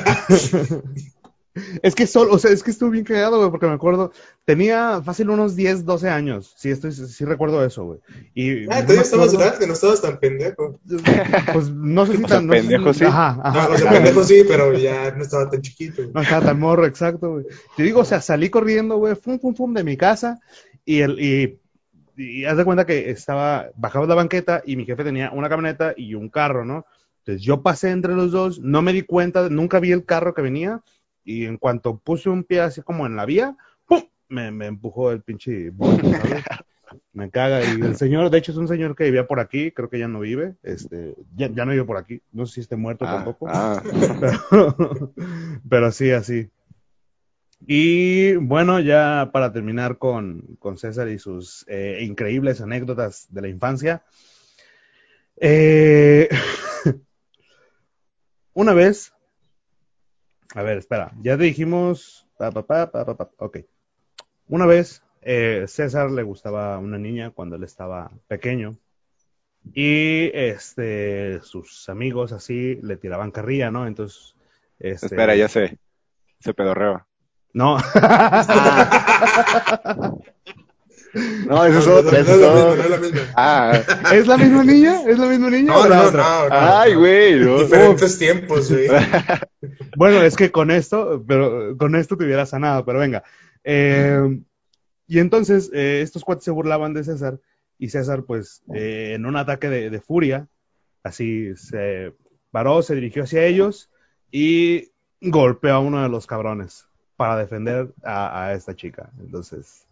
Es 1.82 1.96
que 1.96 2.06
solo, 2.06 2.34
o 2.34 2.40
sea, 2.40 2.52
es 2.52 2.64
que 2.64 2.72
estuve 2.72 2.92
bien 2.92 3.06
cagado, 3.06 3.38
güey, 3.38 3.50
porque 3.50 3.66
me 3.66 3.74
acuerdo, 3.74 4.12
tenía 4.44 5.02
fácil 5.02 5.30
unos 5.30 5.56
10, 5.56 5.86
12 5.86 6.10
años, 6.10 6.54
sí, 6.58 6.70
estoy, 6.70 6.92
sí 6.92 7.24
recuerdo 7.24 7.64
eso, 7.64 7.86
güey. 7.86 8.00
Y 8.34 8.66
Ah, 8.66 8.82
todavía 8.82 8.96
me 8.96 9.02
estabas 9.02 9.34
grande, 9.34 9.68
no 9.68 9.74
estabas 9.74 10.02
tan 10.02 10.20
pendejo. 10.20 10.80
Pues 11.54 11.70
no 11.70 12.06
sé 12.06 12.12
si 12.18 12.24
O 12.24 12.28
sea, 12.28 12.38
tan... 12.38 12.48
no 12.48 12.54
pendejo, 12.54 12.94
sí. 12.94 13.06
Ajá, 13.06 13.40
ajá. 13.42 13.70
No, 13.70 13.74
o 13.74 13.78
sea, 13.78 13.90
pendejo 13.90 14.24
sí, 14.26 14.44
pero 14.46 14.74
ya 14.74 15.12
no 15.12 15.24
estaba 15.24 15.50
tan 15.50 15.62
chiquito. 15.62 16.02
No 16.14 16.22
estaba 16.22 16.46
tan 16.46 16.60
morro, 16.60 16.86
exacto, 16.86 17.32
güey. 17.32 17.46
Te 17.78 17.84
digo, 17.84 18.02
o 18.02 18.06
sea, 18.06 18.20
salí 18.20 18.50
corriendo, 18.50 18.98
güey, 18.98 19.16
fum, 19.16 19.40
fum, 19.40 19.56
fum, 19.56 19.74
de 19.74 19.84
mi 19.86 19.96
casa 19.96 20.40
y 20.84 21.00
el, 21.00 21.20
y, 21.20 21.60
y 22.18 22.44
haz 22.44 22.58
de 22.58 22.66
cuenta 22.66 22.86
que 22.86 23.10
estaba, 23.12 23.70
bajaba 23.76 24.08
la 24.08 24.16
banqueta 24.16 24.62
y 24.66 24.76
mi 24.76 24.86
jefe 24.86 25.06
tenía 25.06 25.32
una 25.32 25.48
camioneta 25.48 25.94
y 25.96 26.16
un 26.16 26.28
carro, 26.30 26.66
¿no? 26.66 26.86
Entonces 27.20 27.42
yo 27.44 27.64
pasé 27.64 27.90
entre 27.90 28.14
los 28.14 28.32
dos, 28.32 28.60
no 28.60 28.82
me 28.82 28.94
di 28.94 29.02
cuenta, 29.02 29.50
nunca 29.50 29.80
vi 29.80 29.92
el 29.92 30.06
carro 30.06 30.34
que 30.36 30.44
venía 30.44 30.82
y 31.26 31.46
en 31.46 31.58
cuanto 31.58 31.98
puse 31.98 32.30
un 32.30 32.44
pie 32.46 32.62
así 32.62 32.82
como 32.82 33.06
en 33.06 33.16
la 33.18 33.26
vía, 33.26 33.58
¡pum! 33.86 34.02
Me, 34.30 34.52
me 34.52 34.68
empujó 34.68 35.12
el 35.12 35.22
pinche. 35.22 35.72
Me 37.14 37.30
caga. 37.32 37.62
Y 37.64 37.82
el 37.82 37.98
señor, 37.98 38.30
de 38.30 38.38
hecho, 38.38 38.52
es 38.52 38.58
un 38.58 38.68
señor 38.68 38.96
que 38.96 39.06
vivía 39.06 39.28
por 39.28 39.40
aquí, 39.40 39.72
creo 39.72 39.90
que 39.90 40.00
ya 40.00 40.08
no 40.08 40.20
vive, 40.20 40.56
este, 40.64 41.16
ya, 41.36 41.50
ya 41.50 41.66
no 41.66 41.72
vive 41.72 41.84
por 41.84 41.98
aquí, 41.98 42.22
no 42.32 42.46
sé 42.46 42.54
si 42.56 42.62
esté 42.62 42.76
muerto 42.78 43.06
Ah, 43.08 43.16
tampoco. 43.16 43.48
ah. 43.50 43.82
Pero, 44.20 45.14
pero 45.70 45.92
sí, 45.92 46.12
así. 46.12 46.50
Y 47.68 48.36
bueno, 48.36 48.80
ya 48.80 49.30
para 49.34 49.52
terminar 49.52 49.98
con, 49.98 50.58
con 50.60 50.78
César 50.78 51.08
y 51.10 51.18
sus 51.20 51.66
eh, 51.68 52.00
increíbles 52.04 52.62
anécdotas 52.62 53.28
de 53.32 53.42
la 53.42 53.48
infancia. 53.48 54.04
eh, 55.38 56.30
una 58.54 58.74
vez, 58.74 59.14
a 60.56 60.64
ver, 60.64 60.78
espera, 60.78 61.12
ya 61.22 61.38
te 61.38 61.44
dijimos, 61.44 62.26
pa, 62.38 62.50
pa, 62.50 62.64
pa, 62.66 62.90
pa, 62.90 63.06
pa, 63.06 63.16
pa, 63.16 63.30
ok. 63.38 63.58
Una 64.48 64.66
vez, 64.66 65.04
eh, 65.22 65.66
César 65.68 66.10
le 66.10 66.24
gustaba 66.24 66.78
una 66.78 66.98
niña 66.98 67.32
cuando 67.32 67.58
él 67.58 67.64
estaba 67.66 68.10
pequeño. 68.30 68.78
Y 69.74 70.32
este, 70.34 71.42
sus 71.42 71.90
amigos 71.90 72.32
así 72.32 72.80
le 72.82 72.96
tiraban 72.96 73.32
carrilla, 73.32 73.70
¿no? 73.70 73.86
Entonces, 73.86 74.34
este, 74.80 75.08
Espera, 75.08 75.36
ya 75.36 75.50
sé. 75.50 75.78
Se 76.40 76.54
pedorreó. 76.54 77.06
No. 77.52 77.78
No, 81.48 81.66
eso 81.66 81.80
es 81.80 81.88
otra, 81.88 82.12
no, 82.12 82.18
es 82.18 82.28
la 82.28 82.36
misma, 82.38 82.66
otra. 82.66 82.76
no 82.76 82.84
es 82.84 82.90
la 82.90 82.98
misma. 82.98 83.22
Ah, 83.36 83.82
¿Es 84.14 84.28
la 84.28 84.38
misma 84.38 84.64
niña? 84.64 85.02
¿Es 85.08 85.18
la 85.18 85.28
misma 85.28 85.50
niña? 85.50 85.74
No, 85.74 85.88
no, 85.88 86.12
no, 86.12 86.24
ay, 86.52 86.96
güey. 86.96 87.40
Diferentes 87.40 88.18
tiempos, 88.18 88.72
güey. 88.72 88.88
Bueno, 89.98 90.22
es 90.22 90.36
que 90.36 90.52
con 90.52 90.72
esto, 90.72 91.24
pero 91.26 91.78
con 91.78 91.96
esto 91.96 92.18
te 92.18 92.26
hubiera 92.26 92.46
sanado, 92.46 92.84
pero 92.86 93.00
venga. 93.00 93.24
Eh, 93.64 94.42
y 95.08 95.20
entonces, 95.20 95.72
eh, 95.74 96.02
estos 96.02 96.24
cuates 96.24 96.44
se 96.44 96.52
burlaban 96.52 96.94
de 96.94 97.04
César, 97.04 97.40
y 97.80 97.90
César, 97.90 98.24
pues, 98.24 98.62
eh, 98.74 99.14
en 99.16 99.26
un 99.26 99.38
ataque 99.38 99.70
de, 99.70 99.90
de 99.90 100.02
furia, 100.02 100.48
así 101.04 101.56
se 101.56 102.14
paró, 102.52 102.82
se 102.82 102.96
dirigió 102.96 103.24
hacia 103.24 103.46
ellos 103.46 103.90
y 104.32 104.92
golpeó 105.22 105.74
a 105.74 105.80
uno 105.80 106.04
de 106.04 106.10
los 106.10 106.28
cabrones 106.28 106.88
para 107.16 107.38
defender 107.38 107.94
a, 108.04 108.44
a 108.44 108.54
esta 108.54 108.76
chica. 108.76 109.12
Entonces, 109.20 109.85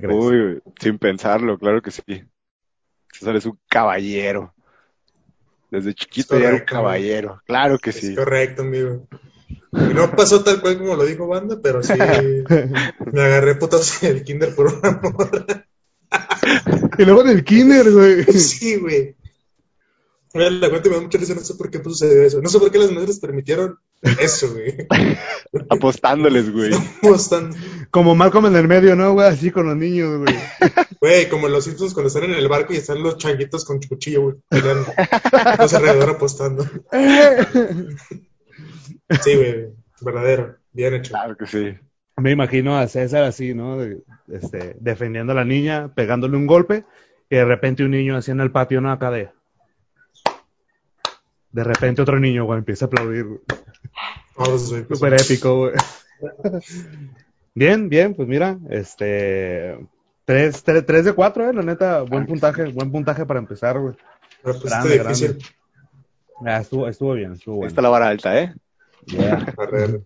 ¿qué 0.00 0.06
crees? 0.06 0.24
Uy, 0.24 0.62
sin 0.80 0.98
pensarlo, 0.98 1.58
claro 1.58 1.82
que 1.82 1.90
sí. 1.90 2.02
César 3.12 3.36
es 3.36 3.46
un 3.46 3.58
caballero. 3.68 4.54
Desde 5.70 5.94
chiquito 5.94 6.38
ya 6.38 6.46
era 6.46 6.48
un 6.48 6.54
correcto, 6.58 6.74
caballero. 6.74 7.42
Claro 7.46 7.78
que 7.78 7.92
sí. 7.92 8.08
Es 8.08 8.16
correcto, 8.16 8.62
amigo. 8.62 9.08
Y 9.72 9.94
no 9.94 10.10
pasó 10.14 10.42
tal 10.42 10.60
cual 10.60 10.78
como 10.78 10.96
lo 10.96 11.04
dijo 11.04 11.26
Banda, 11.26 11.58
pero 11.62 11.82
sí 11.82 11.92
me 13.12 13.22
agarré 13.22 13.56
putas 13.56 14.02
en 14.02 14.16
el 14.16 14.24
kinder 14.24 14.54
por 14.54 14.72
una 14.72 15.00
morra. 15.02 15.66
Y 16.98 17.04
luego 17.04 17.22
en 17.22 17.28
el 17.28 17.44
kinder, 17.44 17.90
güey. 17.90 18.24
Sí, 18.24 18.76
güey. 18.76 19.16
Güey, 20.32 20.50
La 20.58 20.70
cuenta 20.70 20.88
me 20.88 20.96
da 20.96 21.02
mucha 21.02 21.18
risa, 21.18 21.34
no 21.34 21.40
sé 21.40 21.54
por 21.54 21.70
qué 21.70 21.82
sucedió 21.82 22.22
eso. 22.22 22.40
No 22.40 22.48
sé 22.48 22.58
por 22.58 22.70
qué 22.70 22.78
las 22.78 22.92
madres 22.92 23.18
permitieron 23.18 23.78
eso, 24.20 24.52
güey. 24.52 24.86
Apostándoles, 25.70 26.52
güey. 26.52 26.70
¿Cómo 27.00 27.14
están? 27.14 27.54
Como 27.90 28.14
Malcolm 28.14 28.46
en 28.46 28.56
el 28.56 28.68
medio, 28.68 28.96
¿no, 28.96 29.12
güey? 29.12 29.26
Así 29.26 29.50
con 29.50 29.66
los 29.66 29.76
niños, 29.76 30.18
güey. 30.18 30.34
Güey, 31.00 31.28
como 31.28 31.48
los 31.48 31.64
Simpsons 31.64 31.94
cuando 31.94 32.08
están 32.08 32.24
en 32.24 32.34
el 32.34 32.48
barco 32.48 32.72
y 32.72 32.76
están 32.76 33.02
los 33.02 33.18
changuitos 33.18 33.64
con 33.64 33.80
cuchillo, 33.80 34.22
güey, 34.22 34.36
peleando. 34.48 34.92
Los 35.58 35.74
alrededor 35.74 36.10
apostando. 36.10 36.64
Sí, 39.22 39.36
güey, 39.36 39.68
verdadero, 40.00 40.56
bien 40.72 40.94
hecho. 40.94 41.10
Claro 41.10 41.36
que 41.36 41.46
sí. 41.46 41.74
Me 42.16 42.30
imagino 42.30 42.78
a 42.78 42.88
César 42.88 43.24
así, 43.24 43.54
¿no? 43.54 43.78
Este, 44.28 44.76
defendiendo 44.80 45.32
a 45.32 45.36
la 45.36 45.44
niña, 45.44 45.92
pegándole 45.94 46.36
un 46.36 46.46
golpe, 46.46 46.84
y 47.28 47.36
de 47.36 47.44
repente 47.44 47.84
un 47.84 47.90
niño 47.90 48.16
así 48.16 48.30
en 48.30 48.40
el 48.40 48.50
patio, 48.50 48.80
¿no? 48.80 48.90
Acá 48.90 49.10
de... 49.10 49.28
De 51.52 51.64
repente 51.64 52.02
otro 52.02 52.18
niño, 52.18 52.44
güey, 52.44 52.58
empieza 52.58 52.84
a 52.84 52.88
aplaudir. 52.88 53.24
güey. 53.24 53.40
Súper 54.88 55.14
épico, 55.14 55.58
güey. 55.58 55.72
Bien, 57.54 57.88
bien, 57.88 58.14
pues 58.14 58.28
mira, 58.28 58.58
este... 58.68 59.78
Tres, 60.26 60.64
tres, 60.64 60.84
tres 60.84 61.04
de 61.04 61.12
cuatro, 61.12 61.48
eh, 61.48 61.52
la 61.54 61.62
neta, 61.62 62.02
buen 62.02 62.26
puntaje, 62.26 62.64
buen 62.64 62.90
puntaje 62.90 63.24
para 63.24 63.38
empezar, 63.38 63.78
güey. 63.78 63.94
pero 64.42 64.58
pues 64.58 64.72
grande, 64.72 64.96
está 64.96 65.08
difícil. 65.08 65.38
Ah, 66.44 66.58
estuvo, 66.58 66.88
estuvo 66.88 67.14
bien, 67.14 67.32
estuvo 67.34 67.54
Ahí 67.54 67.58
bueno. 67.58 67.68
está 67.68 67.82
la 67.82 67.88
vara 67.88 68.08
alta, 68.08 68.38
¿eh? 68.42 68.54
Yeah. 69.06 69.54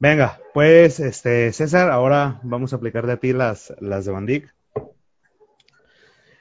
Venga, 0.00 0.40
pues, 0.54 1.00
este, 1.00 1.52
César, 1.52 1.90
ahora 1.90 2.40
vamos 2.42 2.72
a 2.72 2.76
aplicar 2.76 3.06
de 3.06 3.12
a 3.12 3.16
ti 3.16 3.32
las, 3.32 3.72
las 3.80 4.04
de 4.04 4.12
Bandic. 4.12 4.54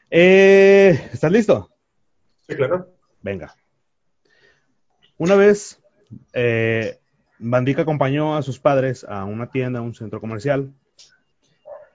Eh, 0.10 1.10
¿Estás 1.14 1.32
listo? 1.32 1.70
Sí, 2.48 2.56
claro. 2.56 2.90
Venga. 3.22 3.56
Una 5.18 5.36
vez, 5.36 5.80
eh, 6.34 7.00
Van 7.40 7.66
Dyck 7.66 7.80
acompañó 7.80 8.36
a 8.36 8.42
sus 8.42 8.60
padres 8.60 9.06
a 9.08 9.26
una 9.26 9.50
tienda, 9.50 9.80
a 9.80 9.84
un 9.84 9.94
centro 9.94 10.20
comercial. 10.20 10.74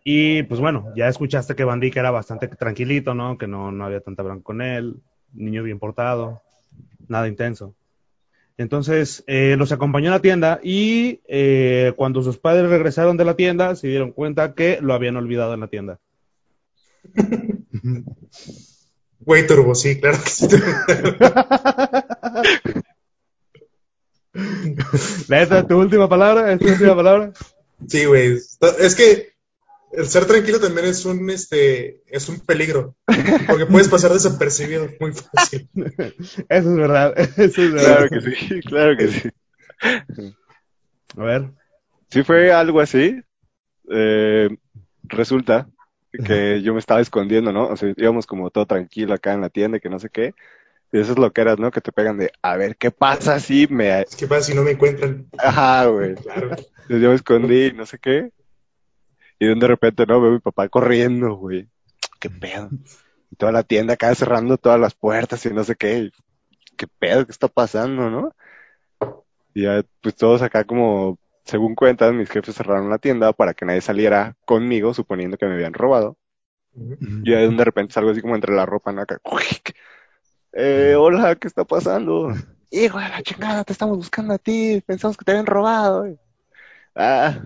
Y 0.05 0.43
pues 0.45 0.61
bueno, 0.61 0.93
ya 0.97 1.09
escuchaste 1.09 1.55
que 1.55 1.65
Van 1.65 1.81
Dyck 1.81 1.97
era 1.97 2.11
bastante 2.11 2.49
tranquilito, 2.49 3.15
¿no? 3.15 3.39
Que 3.39 3.47
no, 3.47 3.71
no 3.71 3.85
había 3.85 4.01
tanta 4.01 4.23
bronca 4.23 4.45
con 4.45 4.63
él, 4.63 5.01
niño 5.33 5.63
bien 5.63 5.79
portado, 5.79 6.43
nada 7.09 7.29
intenso. 7.29 7.75
Entonces, 8.59 9.25
eh, 9.27 9.57
los 9.59 9.73
acompañó 9.73 10.09
a 10.09 10.17
la 10.17 10.21
tienda 10.21 10.61
y 10.63 11.21
eh, 11.27 11.95
cuando 11.97 12.23
sus 12.23 12.39
padres 12.39 12.69
regresaron 12.69 13.17
de 13.17 13.25
la 13.25 13.35
tienda, 13.35 13.75
se 13.77 13.89
dieron 13.89 14.13
cuenta 14.13 14.55
que 14.55 14.79
lo 14.81 14.95
habían 14.95 15.17
olvidado 15.17 15.55
en 15.55 15.61
la 15.61 15.69
tienda. 15.69 15.99
Güey, 19.25 19.47
Turbo, 19.47 19.77
sí, 19.77 20.01
claro 20.01 20.19
que 20.19 20.31
sí. 20.31 20.49
¿Esta 24.35 25.67
tu 25.67 25.79
última 25.79 26.09
palabra? 26.09 26.53
¿Es 26.53 26.59
tu 26.59 26.69
última 26.69 26.97
palabra? 26.97 27.33
Sí, 27.87 28.05
güey. 28.07 28.39
Es 28.79 28.95
que 28.95 29.33
el 29.93 30.07
ser 30.07 30.25
tranquilo 30.25 30.59
también 30.59 30.87
es 30.87 31.05
un, 31.05 31.29
este, 31.31 32.03
es 32.07 32.29
un 32.29 32.41
peligro. 32.41 32.95
Porque 33.47 33.67
puedes 33.67 33.89
pasar 33.89 34.13
desapercibido 34.13 34.89
muy 35.01 35.13
fácil. 35.13 35.69
Eso 36.49 36.71
es 36.71 36.77
verdad. 36.77 37.15
Eso 37.37 37.63
es 37.63 37.73
verdad. 37.73 38.09
Claro 38.09 38.09
que 38.09 38.21
sí, 38.21 38.61
claro 38.63 38.97
que 38.97 39.09
sí. 39.09 39.31
A 41.17 41.23
ver. 41.23 41.51
Sí 42.09 42.23
fue 42.23 42.53
algo 42.53 42.81
así. 42.81 43.21
Eh, 43.91 44.49
resulta 45.03 45.69
que 46.25 46.63
yo 46.63 46.73
me 46.75 46.79
estaba 46.79 47.01
escondiendo, 47.01 47.53
¿no? 47.53 47.69
O 47.69 47.77
sea, 47.77 47.93
íbamos 47.97 48.27
como 48.27 48.51
todo 48.51 48.67
tranquilo 48.67 49.15
acá 49.15 49.33
en 49.33 49.41
la 49.41 49.51
tienda, 49.51 49.81
que 49.81 49.89
no 49.89 49.99
sé 49.99 50.09
qué. 50.11 50.35
Y 50.93 51.01
eso 51.01 51.13
es 51.13 51.19
lo 51.19 51.33
que 51.33 51.41
eras, 51.41 51.59
¿no? 51.59 51.71
Que 51.71 51.81
te 51.81 51.91
pegan 51.91 52.19
de, 52.19 52.31
a 52.43 52.57
ver, 52.57 52.77
¿qué 52.77 52.91
pasa 52.91 53.41
si 53.41 53.67
me... 53.67 54.05
¿Qué 54.17 54.27
pasa 54.27 54.43
si 54.43 54.55
no 54.55 54.63
me 54.63 54.73
encuentran? 54.73 55.27
Ajá, 55.39 55.87
güey. 55.87 56.15
Claro. 56.17 56.51
Entonces 56.51 57.01
yo 57.01 57.09
me 57.09 57.15
escondí, 57.15 57.67
y 57.67 57.73
no 57.73 57.87
sé 57.87 57.99
qué. 57.99 58.31
Y 59.39 59.47
de 59.47 59.67
repente, 59.67 60.05
¿no? 60.07 60.21
Veo 60.21 60.31
a 60.31 60.35
mi 60.35 60.41
papá 60.41 60.69
corriendo, 60.69 61.35
güey. 61.35 61.67
¿Qué 62.21 62.29
pedo? 62.29 62.69
Y 63.31 63.37
toda 63.37 63.51
la 63.51 63.63
tienda 63.63 63.95
acá 63.95 64.15
cerrando 64.15 64.59
todas 64.59 64.79
las 64.79 64.95
puertas 64.95 65.45
y 65.47 65.51
no 65.51 65.65
sé 65.65 65.75
qué. 65.77 65.99
Y, 65.99 66.13
¿Qué 66.77 66.87
pedo? 66.87 67.25
¿Qué 67.25 67.33
está 67.33 67.49
pasando, 67.49 68.11
no? 68.11 68.35
Y 69.55 69.63
ya, 69.63 69.83
pues 70.03 70.15
todos 70.15 70.43
acá 70.43 70.65
como, 70.65 71.19
según 71.45 71.75
cuentan, 71.75 72.19
mis 72.19 72.31
jefes 72.31 72.55
cerraron 72.55 72.91
la 72.91 72.99
tienda 72.99 73.33
para 73.33 73.55
que 73.55 73.65
nadie 73.65 73.81
saliera 73.81 74.37
conmigo, 74.45 74.95
suponiendo 74.95 75.39
que 75.39 75.47
me 75.47 75.55
habían 75.55 75.75
robado. 75.75 76.17
Ujú. 76.75 76.97
Y 77.25 77.31
ya 77.31 77.39
de 77.39 77.65
repente 77.65 77.95
salgo 77.95 78.11
así 78.11 78.21
como 78.21 78.35
entre 78.35 78.55
la 78.55 78.67
ropa, 78.67 78.93
¿no? 78.93 79.03
Acá, 79.03 79.19
eh, 80.53 80.95
hola, 80.97 81.37
¿qué 81.37 81.49
está 81.49 81.65
pasando? 81.65 82.29
Hijo 82.71 82.99
de 82.99 83.09
la 83.09 83.23
chingada, 83.23 83.65
te 83.65 83.73
estamos 83.73 83.97
buscando 83.97 84.35
a 84.35 84.39
ti, 84.39 84.83
pensamos 84.87 85.17
que 85.17 85.25
te 85.25 85.33
habían 85.33 85.47
robado. 85.47 86.07
Ah, 86.95 87.41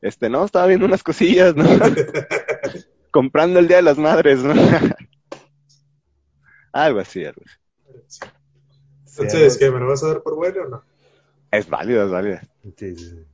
este, 0.00 0.28
no, 0.28 0.44
estaba 0.44 0.66
viendo 0.66 0.86
unas 0.86 1.02
cosillas, 1.02 1.54
¿no? 1.54 1.64
Comprando 3.10 3.60
el 3.60 3.68
Día 3.68 3.76
de 3.76 3.82
las 3.82 3.98
Madres, 3.98 4.42
¿no? 4.42 4.54
algo 6.72 7.00
así, 7.00 7.24
algo 7.24 7.42
así. 7.44 8.20
Entonces, 9.18 9.56
¿qué? 9.56 9.70
¿Me 9.70 9.80
lo 9.80 9.88
vas 9.88 10.02
a 10.02 10.08
dar 10.08 10.22
por 10.22 10.36
bueno 10.36 10.62
o 10.62 10.68
no? 10.68 10.82
Es 11.50 11.68
válido, 11.68 12.04
es 12.04 12.10
válido. 12.10 12.38
Sí, 12.76 12.96
sí, 12.96 12.96
sí. 12.96 13.24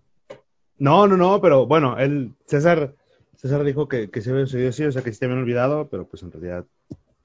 No, 0.79 1.07
no, 1.07 1.17
no, 1.17 1.40
pero 1.40 1.67
bueno, 1.67 1.99
él, 1.99 2.35
César, 2.47 2.95
César 3.37 3.64
dijo 3.64 3.88
que, 3.88 4.11
que 4.11 4.21
se 4.21 4.31
había 4.31 4.47
sucedido 4.47 4.71
así, 4.71 4.85
o 4.85 4.93
sea 4.93 5.03
que 5.03 5.12
sí 5.12 5.19
te 5.19 5.27
habían 5.27 5.40
olvidado, 5.40 5.88
pero 5.88 6.07
pues 6.07 6.23
en 6.23 6.33
realidad 6.33 6.64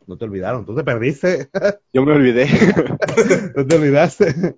no 0.09 0.17
te 0.17 0.25
olvidaron, 0.25 0.65
tú 0.65 0.75
te 0.75 0.83
perdiste, 0.83 1.49
Yo 1.93 2.03
me 2.03 2.13
olvidé. 2.13 2.47
no 3.55 3.65
te 3.65 3.75
olvidaste. 3.75 4.55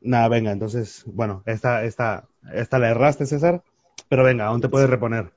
Nada, 0.00 0.28
venga, 0.28 0.50
entonces, 0.50 1.04
bueno, 1.06 1.44
esta, 1.46 1.84
esta, 1.84 2.26
esta 2.52 2.78
la 2.80 2.90
erraste, 2.90 3.24
César, 3.24 3.62
pero 4.08 4.24
venga, 4.24 4.46
aún 4.46 4.60
te 4.60 4.68
puedes 4.68 4.90
reponer. 4.90 5.32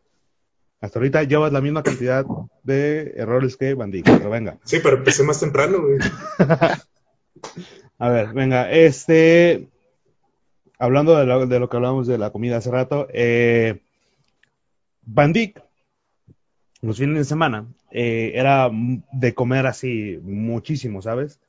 Hasta 0.82 0.98
ahorita 0.98 1.24
llevas 1.24 1.54
la 1.54 1.62
misma 1.62 1.84
cantidad 1.84 2.26
de 2.64 3.14
errores 3.16 3.56
que 3.58 3.76
Bandic, 3.76 4.06
pero 4.06 4.32
venga. 4.32 4.58
Sí, 4.64 4.80
pero 4.82 4.98
empecé 4.98 5.24
más 5.24 5.40
temprano, 5.40 5.80
güey. 5.80 6.00
A 8.00 8.10
ver, 8.10 8.34
venga, 8.34 8.72
este, 8.72 9.70
hablando 10.80 11.16
de 11.16 11.28
lo, 11.28 11.46
de 11.46 11.60
lo 11.60 11.70
que 11.70 11.78
hablamos 11.78 12.08
de 12.08 12.18
la 12.18 12.32
comida 12.32 12.58
hace 12.58 12.72
rato, 12.72 13.08
eh, 13.14 13.84
Van 15.04 15.32
Dyck, 15.32 15.62
los 16.82 16.98
fines 16.98 17.18
de 17.18 17.26
semana, 17.26 17.68
eh, 17.92 18.32
era 18.36 18.70
de 18.72 19.34
comer 19.34 19.68
así 19.68 20.20
muchísimo, 20.24 21.02
¿sabes? 21.02 21.40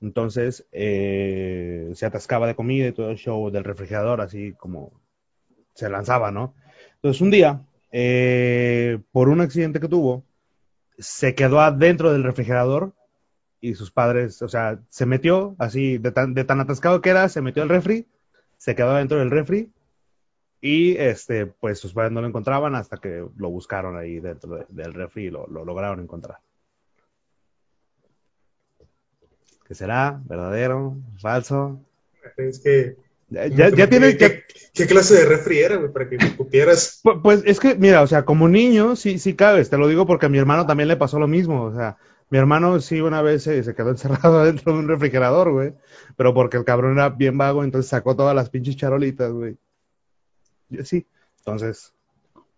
Entonces, 0.00 0.66
eh, 0.72 1.90
se 1.94 2.06
atascaba 2.06 2.46
de 2.46 2.54
comida 2.54 2.88
y 2.88 2.92
todo 2.92 3.10
el 3.10 3.16
show 3.16 3.50
del 3.50 3.64
refrigerador, 3.64 4.20
así 4.20 4.52
como 4.52 4.92
se 5.74 5.88
lanzaba, 5.88 6.30
¿no? 6.30 6.54
Entonces, 6.96 7.20
un 7.22 7.30
día, 7.30 7.62
eh, 7.92 8.98
por 9.12 9.28
un 9.28 9.40
accidente 9.40 9.80
que 9.80 9.88
tuvo, 9.88 10.24
se 10.98 11.34
quedó 11.34 11.60
adentro 11.60 12.12
del 12.12 12.24
refrigerador 12.24 12.92
y 13.60 13.74
sus 13.74 13.90
padres, 13.90 14.42
o 14.42 14.48
sea, 14.48 14.80
se 14.90 15.06
metió 15.06 15.56
así, 15.58 15.98
de 15.98 16.12
tan, 16.12 16.34
de 16.34 16.44
tan 16.44 16.60
atascado 16.60 17.00
que 17.00 17.10
era, 17.10 17.28
se 17.28 17.40
metió 17.42 17.62
al 17.62 17.68
refri, 17.68 18.06
se 18.58 18.74
quedó 18.74 18.94
dentro 18.94 19.18
del 19.18 19.30
refri 19.30 19.70
y 20.60 20.96
este, 20.96 21.46
pues 21.46 21.78
sus 21.78 21.92
padres 21.92 22.12
no 22.12 22.20
lo 22.20 22.28
encontraban 22.28 22.74
hasta 22.74 22.96
que 22.98 23.24
lo 23.36 23.50
buscaron 23.50 23.96
ahí 23.96 24.20
dentro 24.20 24.56
de- 24.56 24.66
del 24.68 24.94
refri 24.94 25.26
y 25.26 25.30
lo, 25.30 25.46
lo 25.46 25.64
lograron 25.64 26.00
encontrar. 26.00 26.38
¿Qué 29.66 29.74
será? 29.74 30.20
¿Verdadero? 30.24 30.96
¿Falso? 31.20 31.80
Es 32.36 32.60
que. 32.60 32.96
Ya, 33.28 33.46
ya, 33.48 33.70
ya 33.70 33.88
tienes, 33.88 34.16
¿Qué, 34.16 34.44
qué 34.72 34.86
clase 34.86 35.16
de 35.16 35.24
refri 35.24 35.58
era, 35.58 35.76
güey? 35.76 35.92
Para 35.92 36.08
que 36.08 36.16
cupieras. 36.36 37.00
Pu- 37.02 37.20
Pues 37.22 37.42
es 37.44 37.58
que, 37.58 37.74
mira, 37.74 38.02
o 38.02 38.06
sea, 38.06 38.24
como 38.24 38.48
niño 38.48 38.94
sí, 38.94 39.18
sí 39.18 39.34
cabes, 39.34 39.68
te 39.68 39.78
lo 39.78 39.88
digo 39.88 40.06
porque 40.06 40.26
a 40.26 40.28
mi 40.28 40.38
hermano 40.38 40.64
también 40.66 40.88
le 40.88 40.96
pasó 40.96 41.18
lo 41.18 41.26
mismo, 41.26 41.64
o 41.64 41.74
sea, 41.74 41.96
mi 42.30 42.38
hermano 42.38 42.78
sí 42.80 43.00
una 43.00 43.22
vez 43.22 43.42
se, 43.42 43.64
se 43.64 43.74
quedó 43.74 43.90
encerrado 43.96 44.44
dentro 44.44 44.72
de 44.72 44.78
un 44.78 44.86
refrigerador, 44.88 45.50
güey, 45.50 45.74
pero 46.16 46.34
porque 46.34 46.56
el 46.56 46.64
cabrón 46.64 46.92
era 46.92 47.08
bien 47.08 47.36
vago, 47.36 47.64
entonces 47.64 47.90
sacó 47.90 48.14
todas 48.14 48.34
las 48.36 48.48
pinches 48.50 48.76
charolitas, 48.76 49.32
güey. 49.32 49.56
Yo 50.68 50.84
sí, 50.84 51.06
entonces, 51.38 51.92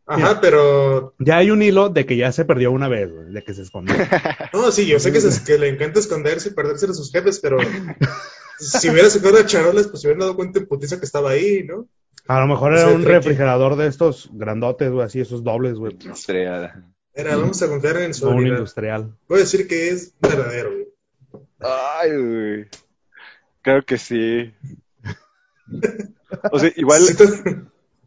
Ajá, 0.07 0.41
pero. 0.41 1.15
ya 1.19 1.37
hay 1.39 1.51
un 1.51 1.63
hilo 1.63 1.91
de 1.91 2.07
que 2.07 2.17
ya 2.17 2.33
se 2.33 2.45
perdió 2.47 2.71
una 2.73 2.89
vez, 2.89 3.13
güey, 3.13 3.31
de 3.33 3.43
que 3.45 3.53
se 3.55 3.63
escondió. 3.63 3.95
No, 4.55 4.71
sí, 4.73 4.87
yo 4.87 4.99
sé 4.99 5.13
que, 5.13 5.21
se- 5.21 5.45
que 5.45 5.59
le 5.59 5.69
encanta 5.69 6.01
esconderse 6.01 6.49
y 6.49 6.53
perderse 6.53 6.87
de 6.87 6.95
sus 6.95 7.11
jefes, 7.13 7.41
pero. 7.41 7.59
Si 8.61 8.91
hubiera 8.91 9.09
sacado 9.09 9.35
las 9.37 9.47
charolas, 9.47 9.87
pues 9.87 10.01
se 10.03 10.09
hubieran 10.09 10.19
dado 10.19 10.35
cuenta 10.35 10.59
en 10.59 10.67
putiza 10.67 10.99
que 10.99 11.05
estaba 11.05 11.31
ahí, 11.31 11.63
¿no? 11.63 11.87
A 12.27 12.41
lo 12.41 12.49
mejor 12.49 12.75
era 12.77 12.89
un 12.89 13.05
refrigerador 13.05 13.77
de 13.77 13.87
estos 13.87 14.29
grandotes, 14.33 14.91
güey, 14.91 15.07
así, 15.07 15.21
esos 15.21 15.45
dobles, 15.45 15.75
güey, 15.75 15.97
Estrellada. 16.11 16.85
Era, 17.15 17.37
vamos 17.37 17.63
a 17.63 17.69
confiar 17.69 17.99
en 17.99 18.15
su 18.15 18.29
un 18.29 18.45
industrial. 18.49 19.15
Voy 19.29 19.39
a 19.39 19.41
decir 19.43 19.69
que 19.69 19.91
es 19.91 20.13
verdadero, 20.21 20.71
güey. 20.73 21.45
Ay, 21.61 22.11
güey. 22.17 22.67
Creo 23.63 23.85
que 23.85 23.97
sí. 23.97 24.53
O 26.51 26.59
sea, 26.59 26.73
igual. 26.75 27.03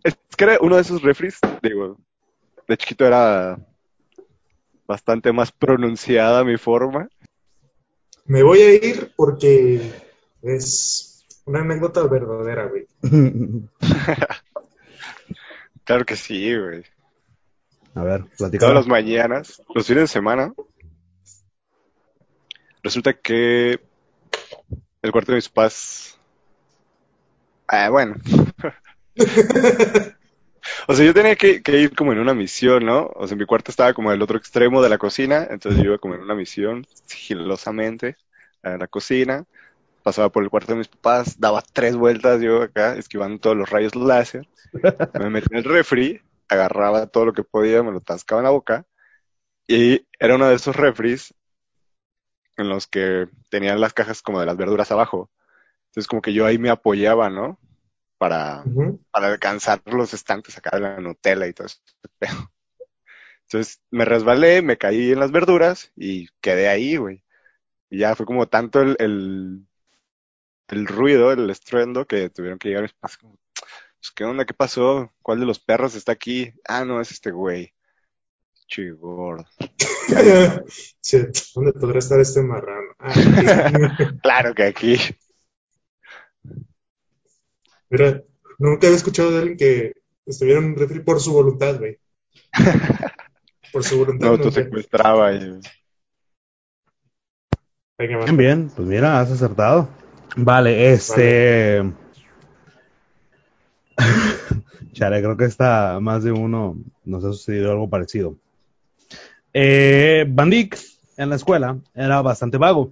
Es 0.03 0.17
que 0.35 0.43
era 0.43 0.57
uno 0.61 0.75
de 0.75 0.81
esos 0.81 1.01
refries, 1.01 1.39
digo, 1.61 1.97
de 2.67 2.77
chiquito 2.77 3.05
era 3.05 3.59
bastante 4.87 5.31
más 5.31 5.51
pronunciada 5.51 6.43
mi 6.43 6.57
forma. 6.57 7.07
Me 8.25 8.43
voy 8.43 8.61
a 8.61 8.73
ir 8.73 9.13
porque 9.15 9.81
es 10.41 11.25
una 11.45 11.61
anécdota 11.61 12.03
verdadera, 12.07 12.67
güey. 12.67 12.87
claro 15.83 16.05
que 16.05 16.15
sí, 16.15 16.55
güey. 16.57 16.83
A 17.93 18.03
ver, 18.03 18.25
platicamos. 18.37 18.59
Todas 18.59 18.75
las 18.75 18.87
mañanas, 18.87 19.61
los 19.73 19.85
fines 19.85 20.03
de 20.03 20.07
semana, 20.07 20.53
resulta 22.83 23.13
que 23.13 23.79
el 25.01 25.11
cuarto 25.11 25.31
de 25.31 25.37
mis 25.37 25.49
papás. 25.49 26.17
Ah, 27.67 27.89
bueno. 27.89 28.15
o 30.88 30.93
sea, 30.93 31.05
yo 31.05 31.13
tenía 31.13 31.36
que, 31.36 31.62
ir 31.67 31.95
como 31.95 32.12
en 32.12 32.19
una 32.19 32.34
misión, 32.34 32.86
¿no? 32.86 33.12
O 33.15 33.27
sea, 33.27 33.38
mi 33.38 33.45
cuarto 33.45 33.71
estaba 33.71 33.93
como 33.93 34.12
en 34.12 34.17
el 34.17 34.21
otro 34.21 34.38
extremo 34.38 34.81
de 34.81 34.89
la 34.89 34.97
cocina, 34.97 35.47
entonces 35.49 35.81
yo 35.81 35.91
iba 35.91 35.97
como 35.97 36.15
en 36.15 36.21
una 36.21 36.36
misión 36.36 36.86
sigilosamente 37.05 38.17
a 38.63 38.77
la 38.77 38.88
cocina, 38.88 39.45
pasaba 40.03 40.29
por 40.29 40.43
el 40.43 40.49
cuarto 40.49 40.73
de 40.73 40.79
mis 40.79 40.88
papás, 40.88 41.39
daba 41.39 41.63
tres 41.73 41.95
vueltas 41.95 42.41
yo 42.41 42.62
acá, 42.62 42.95
esquivando 42.95 43.39
todos 43.39 43.57
los 43.57 43.69
rayos 43.69 43.95
láser, 43.95 44.47
me 45.19 45.29
metía 45.29 45.47
en 45.51 45.57
el 45.57 45.63
refri, 45.63 46.21
agarraba 46.47 47.07
todo 47.07 47.25
lo 47.25 47.34
que 47.34 47.43
podía, 47.43 47.84
me 47.84 47.91
lo 47.91 48.01
tascaba 48.01 48.41
en 48.41 48.45
la 48.45 48.51
boca, 48.51 48.86
y 49.67 50.05
era 50.19 50.36
uno 50.36 50.47
de 50.47 50.55
esos 50.55 50.75
refris 50.75 51.34
en 52.57 52.69
los 52.69 52.88
que 52.88 53.27
tenían 53.49 53.81
las 53.81 53.93
cajas 53.93 54.21
como 54.21 54.39
de 54.39 54.45
las 54.45 54.57
verduras 54.57 54.91
abajo. 54.91 55.29
Entonces 55.88 56.07
como 56.07 56.21
que 56.21 56.34
yo 56.34 56.45
ahí 56.45 56.57
me 56.57 56.69
apoyaba, 56.69 57.29
¿no? 57.29 57.60
Para, 58.21 58.63
para 59.10 59.29
alcanzar 59.29 59.81
los 59.86 60.13
estantes 60.13 60.55
acá 60.55 60.69
de 60.75 60.81
la 60.81 60.99
Nutella 60.99 61.47
y 61.47 61.53
todo 61.53 61.65
eso. 61.65 61.79
Entonces 63.47 63.81
me 63.89 64.05
resbalé, 64.05 64.62
me 64.62 64.77
caí 64.77 65.12
en 65.12 65.19
las 65.19 65.31
verduras 65.31 65.91
y 65.95 66.27
quedé 66.39 66.69
ahí, 66.69 66.97
güey. 66.97 67.23
Y 67.89 67.97
ya 67.97 68.15
fue 68.15 68.27
como 68.27 68.47
tanto 68.47 68.79
el, 68.79 68.95
el, 68.99 69.65
el 70.67 70.86
ruido, 70.86 71.31
el 71.31 71.49
estruendo, 71.49 72.05
que 72.05 72.29
tuvieron 72.29 72.60
que 72.60 72.67
llegar 72.69 72.84
mis 72.84 72.93
papás 72.93 73.17
pues, 73.17 74.12
¿qué 74.15 74.23
onda? 74.23 74.45
¿Qué 74.45 74.53
pasó? 74.53 75.12
¿Cuál 75.23 75.39
de 75.39 75.47
los 75.47 75.60
perros 75.60 75.95
está 75.95 76.12
aquí? 76.12 76.53
Ah, 76.67 76.86
no, 76.86 77.01
es 77.01 77.10
este 77.10 77.31
güey. 77.31 77.73
Chigordo. 78.67 79.45
¿Dónde 81.55 81.73
podrá 81.73 81.97
estar 81.97 82.19
este 82.19 82.43
marrano? 82.43 82.93
Ah, 82.99 83.13
claro 84.21 84.53
que 84.53 84.63
aquí. 84.63 84.97
Mira, 87.91 88.23
nunca 88.58 88.88
había 88.88 88.97
escuchado 88.97 89.32
de 89.32 89.39
alguien 89.39 89.58
que 89.58 89.93
estuviera 90.25 90.60
en 90.60 90.67
un 90.67 90.77
refri 90.77 91.01
por 91.01 91.19
su 91.19 91.34
voluntad, 91.34 91.77
güey. 91.77 91.99
Por 93.71 93.84
su 93.86 93.99
voluntad. 93.99 94.27
No, 94.27 94.38
tú 94.38 94.51
secuestraba 94.51 95.34
y... 95.34 95.62
Bien, 97.97 98.36
bien, 98.36 98.71
pues 98.75 98.86
mira, 98.86 99.21
has 99.21 99.32
acertado. 99.32 99.88
Vale, 100.36 100.91
este. 100.91 101.82
Chale, 104.91 105.21
creo 105.21 105.38
que 105.38 105.45
está 105.45 105.99
más 106.01 106.23
de 106.23 106.34
uno 106.34 106.77
nos 107.06 107.23
ha 107.23 107.32
sucedido 107.32 107.71
algo 107.71 107.89
parecido. 107.89 108.36
Eh, 109.54 110.25
en 111.17 111.30
la 111.30 111.36
escuela 111.36 111.77
era 111.93 112.21
bastante 112.21 112.58
vago. 112.58 112.91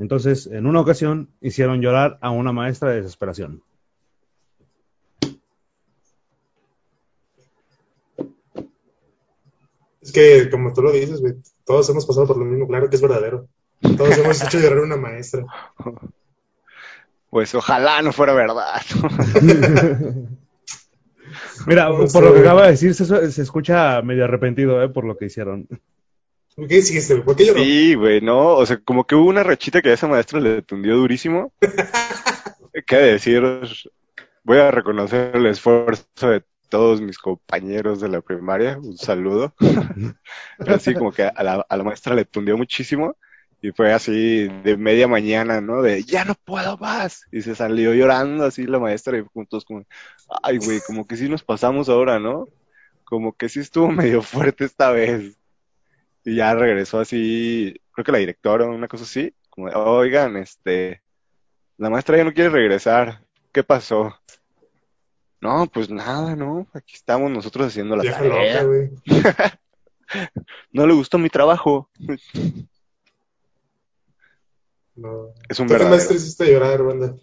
Entonces, 0.00 0.46
en 0.46 0.66
una 0.66 0.80
ocasión, 0.80 1.28
hicieron 1.42 1.82
llorar 1.82 2.18
a 2.22 2.30
una 2.30 2.52
maestra 2.52 2.88
de 2.88 3.02
desesperación. 3.02 3.62
Es 10.00 10.10
que, 10.10 10.48
como 10.50 10.72
tú 10.72 10.80
lo 10.80 10.90
dices, 10.90 11.22
todos 11.66 11.90
hemos 11.90 12.06
pasado 12.06 12.26
por 12.26 12.38
lo 12.38 12.46
mismo, 12.46 12.66
claro 12.66 12.88
que 12.88 12.96
es 12.96 13.02
verdadero. 13.02 13.46
Todos 13.98 14.16
hemos 14.16 14.42
hecho 14.42 14.58
llorar 14.58 14.78
a 14.78 14.82
una 14.82 14.96
maestra. 14.96 15.44
Pues 17.28 17.54
ojalá 17.54 18.02
no 18.02 18.12
fuera 18.12 18.34
verdad. 18.34 18.82
Mira, 21.68 21.88
por 22.12 22.24
lo 22.24 22.34
que 22.34 22.40
acaba 22.40 22.64
de 22.64 22.72
decir, 22.72 22.92
se, 22.92 23.40
escucha 23.40 24.02
medio 24.02 24.24
arrepentido, 24.24 24.82
¿eh? 24.82 24.88
Por 24.88 25.04
lo 25.04 25.16
que 25.16 25.26
hicieron. 25.26 25.68
¿Por 26.56 26.66
qué 26.68 26.78
hiciste? 26.78 27.16
¿Por 27.16 27.36
qué 27.36 27.46
lloró? 27.46 27.60
Sí, 27.60 27.94
güey, 27.94 28.20
no. 28.20 28.56
O 28.56 28.66
sea, 28.66 28.78
como 28.78 29.06
que 29.06 29.14
hubo 29.14 29.28
una 29.28 29.42
rachita 29.42 29.82
que 29.82 29.90
a 29.90 29.94
esa 29.94 30.08
maestra 30.08 30.40
le 30.40 30.62
tundió 30.62 30.96
durísimo. 30.96 31.52
¿Qué 32.86 32.96
decir? 32.96 33.42
Voy 34.44 34.58
a 34.58 34.70
reconocer 34.70 35.36
el 35.36 35.46
esfuerzo 35.46 36.04
de 36.22 36.42
todos 36.68 37.00
mis 37.00 37.18
compañeros 37.18 38.00
de 38.00 38.08
la 38.08 38.20
primaria. 38.20 38.78
Un 38.78 38.96
saludo. 38.96 39.54
así 40.66 40.94
como 40.94 41.12
que 41.12 41.24
a 41.24 41.42
la, 41.42 41.66
a 41.68 41.76
la 41.76 41.84
maestra 41.84 42.14
le 42.14 42.24
tundió 42.24 42.56
muchísimo. 42.56 43.16
Y 43.62 43.72
fue 43.72 43.92
así 43.92 44.48
de 44.62 44.76
media 44.78 45.06
mañana, 45.06 45.60
¿no? 45.60 45.82
De, 45.82 46.02
ya 46.02 46.24
no 46.24 46.34
puedo 46.34 46.78
más. 46.78 47.26
Y 47.30 47.42
se 47.42 47.54
salió 47.54 47.92
llorando 47.92 48.44
así 48.44 48.66
la 48.66 48.78
maestra 48.78 49.18
y 49.18 49.24
juntos 49.34 49.66
como, 49.66 49.84
ay, 50.42 50.56
güey, 50.58 50.80
como 50.86 51.06
que 51.06 51.16
sí 51.16 51.28
nos 51.28 51.44
pasamos 51.44 51.90
ahora, 51.90 52.18
¿no? 52.18 52.46
Como 53.04 53.34
que 53.36 53.50
sí 53.50 53.60
estuvo 53.60 53.88
medio 53.90 54.22
fuerte 54.22 54.64
esta 54.64 54.90
vez. 54.90 55.36
Y 56.24 56.36
ya 56.36 56.54
regresó 56.54 57.00
así, 57.00 57.80
creo 57.92 58.04
que 58.04 58.12
la 58.12 58.18
directora 58.18 58.66
o 58.66 58.74
una 58.74 58.88
cosa 58.88 59.04
así, 59.04 59.34
como, 59.48 59.68
oigan, 59.68 60.36
este, 60.36 61.02
la 61.78 61.90
maestra 61.90 62.16
ya 62.16 62.24
no 62.24 62.32
quiere 62.32 62.50
regresar. 62.50 63.24
¿Qué 63.52 63.64
pasó? 63.64 64.14
No, 65.40 65.66
pues 65.66 65.88
nada, 65.88 66.36
¿no? 66.36 66.66
Aquí 66.74 66.94
estamos 66.94 67.30
nosotros 67.30 67.68
haciendo 67.68 67.96
la 67.96 68.10
tarea. 68.10 68.66
no 70.72 70.86
le 70.86 70.92
gustó 70.92 71.18
mi 71.18 71.30
trabajo. 71.30 71.88
Es 75.48 75.58
un 75.58 75.66
verdadero. 75.66 75.96
¿Qué 75.96 76.04
más 76.04 76.10
hiciste 76.10 76.52
llorar, 76.52 76.82
banda? 76.82 77.16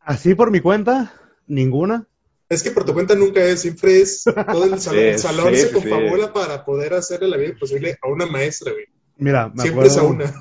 Así 0.00 0.34
por 0.36 0.50
mi 0.50 0.60
cuenta, 0.60 1.12
ninguna. 1.46 2.06
Es 2.50 2.64
que 2.64 2.72
por 2.72 2.84
tu 2.84 2.92
cuenta 2.92 3.14
nunca 3.14 3.40
es, 3.44 3.60
siempre 3.60 4.00
es 4.00 4.24
todo 4.24 4.64
el 4.64 4.80
salón, 4.80 5.04
el 5.04 5.18
salón 5.18 5.54
se 5.54 5.70
confabula 5.70 6.32
para 6.32 6.64
poder 6.64 6.94
hacerle 6.94 7.28
la 7.28 7.36
vida 7.36 7.50
imposible 7.50 7.96
a 8.02 8.08
una 8.08 8.26
maestra, 8.26 8.72
güey. 8.72 8.86
Mira, 9.16 9.52
me 9.54 9.62
siempre 9.62 9.86
es 9.86 9.96
a 9.96 10.02
una. 10.02 10.34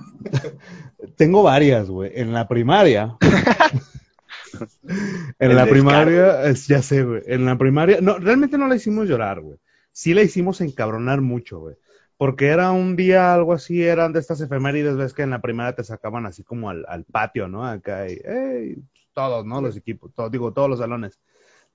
Tengo 1.16 1.44
varias, 1.44 1.88
güey. 1.88 2.12
En 2.16 2.34
la 2.34 2.48
primaria. 2.48 3.16
en 5.40 5.56
la 5.56 5.68
primaria, 5.68 6.52
ya 6.52 6.82
sé, 6.82 7.04
güey. 7.04 7.22
En 7.28 7.46
la 7.46 7.58
primaria, 7.58 8.00
no, 8.02 8.18
realmente 8.18 8.58
no 8.58 8.68
la 8.68 8.76
hicimos 8.76 9.08
llorar, 9.08 9.42
güey. 9.42 9.60
Sí 9.92 10.16
la 10.16 10.24
hicimos 10.24 10.62
encabronar 10.62 11.22
mucho, 11.22 11.60
güey 11.60 11.76
porque 12.20 12.48
era 12.48 12.72
un 12.72 12.98
día 12.98 13.34
algo 13.34 13.54
así, 13.54 13.82
eran 13.82 14.12
de 14.12 14.20
estas 14.20 14.42
efemérides, 14.42 14.98
ves 14.98 15.14
que 15.14 15.22
en 15.22 15.30
la 15.30 15.40
primera 15.40 15.74
te 15.74 15.86
sacaban 15.86 16.26
así 16.26 16.44
como 16.44 16.70
al, 16.70 17.06
patio, 17.10 17.48
¿no? 17.48 17.66
Acá, 17.66 18.10
y, 18.10 18.76
todos, 19.14 19.46
¿no? 19.46 19.62
Los 19.62 19.78
equipos, 19.78 20.14
todos, 20.14 20.30
digo, 20.30 20.52
todos 20.52 20.70
los 20.70 20.80
salones. 20.80 21.18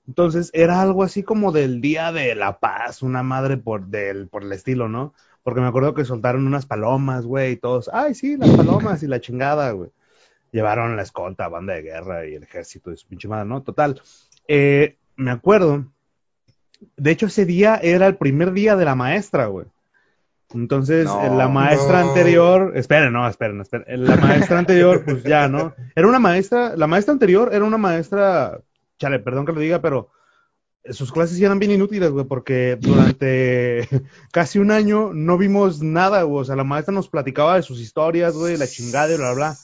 Entonces, 0.07 0.51
era 0.53 0.81
algo 0.81 1.03
así 1.03 1.23
como 1.23 1.51
del 1.51 1.81
Día 1.81 2.11
de 2.11 2.35
la 2.35 2.59
Paz, 2.59 3.01
una 3.01 3.23
madre 3.23 3.57
por, 3.57 3.87
del, 3.87 4.27
por 4.27 4.43
el 4.43 4.51
estilo, 4.51 4.87
¿no? 4.87 5.13
Porque 5.43 5.61
me 5.61 5.67
acuerdo 5.67 5.93
que 5.93 6.05
soltaron 6.05 6.45
unas 6.47 6.65
palomas, 6.65 7.25
güey, 7.25 7.53
y 7.53 7.57
todos, 7.57 7.89
ay, 7.93 8.15
sí, 8.15 8.37
las 8.37 8.49
palomas 8.51 9.03
y 9.03 9.07
la 9.07 9.21
chingada, 9.21 9.71
güey. 9.71 9.89
Llevaron 10.51 10.95
la 10.95 11.01
escolta, 11.01 11.49
banda 11.49 11.73
de 11.73 11.81
guerra 11.81 12.25
y 12.25 12.35
el 12.35 12.43
ejército 12.43 12.91
y 12.91 12.97
su 12.97 13.07
pinche 13.07 13.27
madre, 13.27 13.45
¿no? 13.45 13.61
Total. 13.61 14.01
Eh, 14.47 14.97
me 15.15 15.31
acuerdo, 15.31 15.85
de 16.97 17.11
hecho, 17.11 17.27
ese 17.27 17.45
día 17.45 17.79
era 17.81 18.07
el 18.07 18.15
primer 18.15 18.51
día 18.53 18.75
de 18.75 18.85
la 18.85 18.95
maestra, 18.95 19.47
güey. 19.47 19.67
Entonces, 20.53 21.05
la 21.05 21.49
maestra 21.49 22.01
anterior, 22.01 22.73
esperen, 22.75 23.11
no, 23.11 23.27
esperen, 23.27 23.59
esperen. 23.61 24.05
La 24.05 24.15
maestra 24.15 24.59
anterior, 24.59 25.03
pues 25.03 25.23
ya, 25.23 25.47
¿no? 25.47 25.73
Era 25.95 26.07
una 26.07 26.19
maestra, 26.19 26.75
la 26.77 26.87
maestra 26.87 27.13
anterior 27.13 27.49
era 27.51 27.65
una 27.65 27.77
maestra, 27.77 28.61
chale, 28.97 29.19
perdón 29.19 29.45
que 29.45 29.53
lo 29.53 29.59
diga, 29.59 29.81
pero 29.81 30.11
sus 30.91 31.11
clases 31.11 31.39
eran 31.41 31.59
bien 31.59 31.71
inútiles, 31.71 32.11
güey, 32.11 32.25
porque 32.25 32.77
durante 32.79 33.87
casi 34.31 34.59
un 34.59 34.71
año 34.71 35.13
no 35.13 35.37
vimos 35.37 35.81
nada, 35.81 36.23
güey. 36.23 36.41
O 36.41 36.45
sea, 36.45 36.55
la 36.55 36.63
maestra 36.63 36.93
nos 36.93 37.09
platicaba 37.09 37.55
de 37.55 37.63
sus 37.63 37.79
historias, 37.79 38.35
güey, 38.35 38.57
la 38.57 38.67
chingada 38.67 39.13
y 39.13 39.17
bla, 39.17 39.33
bla. 39.33 39.57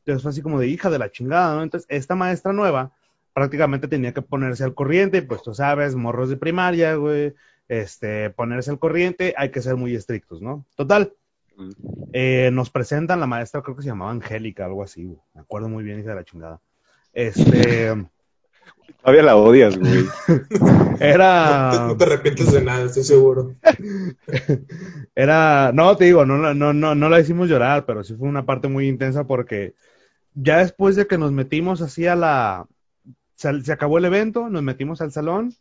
Entonces 0.00 0.22
fue 0.22 0.30
así 0.30 0.42
como 0.42 0.60
de 0.60 0.68
hija 0.68 0.90
de 0.90 0.98
la 0.98 1.10
chingada, 1.10 1.56
¿no? 1.56 1.62
Entonces, 1.62 1.86
esta 1.90 2.14
maestra 2.14 2.52
nueva 2.52 2.92
prácticamente 3.34 3.88
tenía 3.88 4.14
que 4.14 4.22
ponerse 4.22 4.64
al 4.64 4.74
corriente, 4.74 5.22
pues 5.22 5.42
tú 5.42 5.54
sabes, 5.54 5.94
morros 5.94 6.28
de 6.28 6.36
primaria, 6.36 6.94
güey, 6.94 7.34
este, 7.68 8.30
ponerse 8.30 8.70
al 8.70 8.78
corriente, 8.78 9.34
hay 9.36 9.50
que 9.50 9.62
ser 9.62 9.76
muy 9.76 9.94
estrictos, 9.94 10.40
¿no? 10.40 10.64
Total. 10.76 11.12
Eh, 12.12 12.50
nos 12.52 12.70
presentan 12.70 13.20
la 13.20 13.26
maestra, 13.26 13.62
creo 13.62 13.76
que 13.76 13.82
se 13.82 13.88
llamaba 13.88 14.12
Angélica, 14.12 14.64
algo 14.64 14.82
así, 14.82 15.16
me 15.34 15.40
acuerdo 15.40 15.68
muy 15.68 15.84
bien, 15.84 16.00
hija 16.00 16.10
de 16.10 16.14
la 16.14 16.24
chingada. 16.24 16.60
Este. 17.12 17.94
Todavía 19.00 19.22
la 19.22 19.36
odias, 19.36 19.78
güey. 19.78 20.06
Era. 21.00 21.86
No 21.88 21.96
te 21.96 22.04
arrepientes 22.04 22.52
de 22.52 22.62
nada, 22.62 22.84
estoy 22.84 23.04
seguro. 23.04 23.54
Era. 25.14 25.72
No, 25.72 25.96
te 25.96 26.06
digo, 26.06 26.26
no, 26.26 26.54
no, 26.54 26.72
no, 26.72 26.94
no 26.94 27.08
la 27.08 27.20
hicimos 27.20 27.48
llorar, 27.48 27.86
pero 27.86 28.02
sí 28.02 28.14
fue 28.14 28.28
una 28.28 28.44
parte 28.44 28.68
muy 28.68 28.88
intensa 28.88 29.24
porque 29.24 29.74
ya 30.34 30.58
después 30.58 30.96
de 30.96 31.06
que 31.06 31.18
nos 31.18 31.32
metimos 31.32 31.80
así 31.80 32.06
a 32.06 32.16
la. 32.16 32.66
Se, 33.34 33.62
se 33.62 33.72
acabó 33.72 33.98
el 33.98 34.04
evento, 34.04 34.48
nos 34.48 34.62
metimos 34.62 35.00
al 35.00 35.12
salón, 35.12 35.54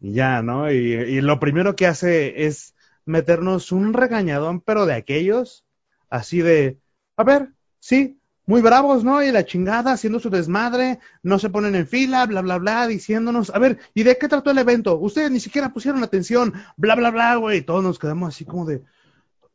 y 0.00 0.12
ya, 0.12 0.42
¿no? 0.42 0.72
Y, 0.72 0.76
y 0.76 1.20
lo 1.20 1.38
primero 1.38 1.76
que 1.76 1.86
hace 1.86 2.46
es 2.46 2.74
meternos 3.04 3.72
un 3.72 3.92
regañadón, 3.92 4.60
pero 4.60 4.86
de 4.86 4.94
aquellos, 4.94 5.64
así 6.08 6.40
de. 6.40 6.78
A 7.16 7.24
ver, 7.24 7.50
sí, 7.78 8.18
muy 8.46 8.60
bravos, 8.60 9.04
¿no? 9.04 9.22
Y 9.22 9.32
la 9.32 9.44
chingada, 9.44 9.92
haciendo 9.92 10.20
su 10.20 10.30
desmadre, 10.30 10.98
no 11.22 11.38
se 11.38 11.50
ponen 11.50 11.74
en 11.74 11.86
fila, 11.86 12.26
bla, 12.26 12.42
bla, 12.42 12.58
bla, 12.58 12.86
diciéndonos, 12.86 13.50
a 13.50 13.58
ver, 13.58 13.78
¿y 13.94 14.02
de 14.02 14.18
qué 14.18 14.28
trató 14.28 14.50
el 14.50 14.58
evento? 14.58 14.98
Ustedes 14.98 15.30
ni 15.30 15.40
siquiera 15.40 15.72
pusieron 15.72 16.02
atención, 16.02 16.52
bla, 16.76 16.94
bla, 16.94 17.10
bla, 17.10 17.36
güey. 17.36 17.62
Todos 17.62 17.82
nos 17.82 17.98
quedamos 17.98 18.28
así 18.28 18.44
como 18.44 18.66
de, 18.66 18.82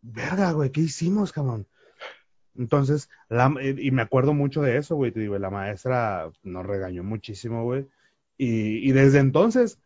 verga, 0.02 0.52
güey, 0.52 0.72
¿qué 0.72 0.82
hicimos, 0.82 1.32
cabrón? 1.32 1.68
Entonces, 2.58 3.10
la, 3.30 3.54
y 3.62 3.92
me 3.92 4.02
acuerdo 4.02 4.34
mucho 4.34 4.62
de 4.62 4.78
eso, 4.78 4.96
güey, 4.96 5.12
te 5.12 5.20
digo, 5.20 5.38
la 5.38 5.50
maestra 5.50 6.30
nos 6.44 6.66
regañó 6.66 7.04
muchísimo, 7.04 7.64
güey. 7.64 7.88
Y, 8.38 8.90
y 8.90 8.92
desde 8.92 9.20
entonces 9.20 9.80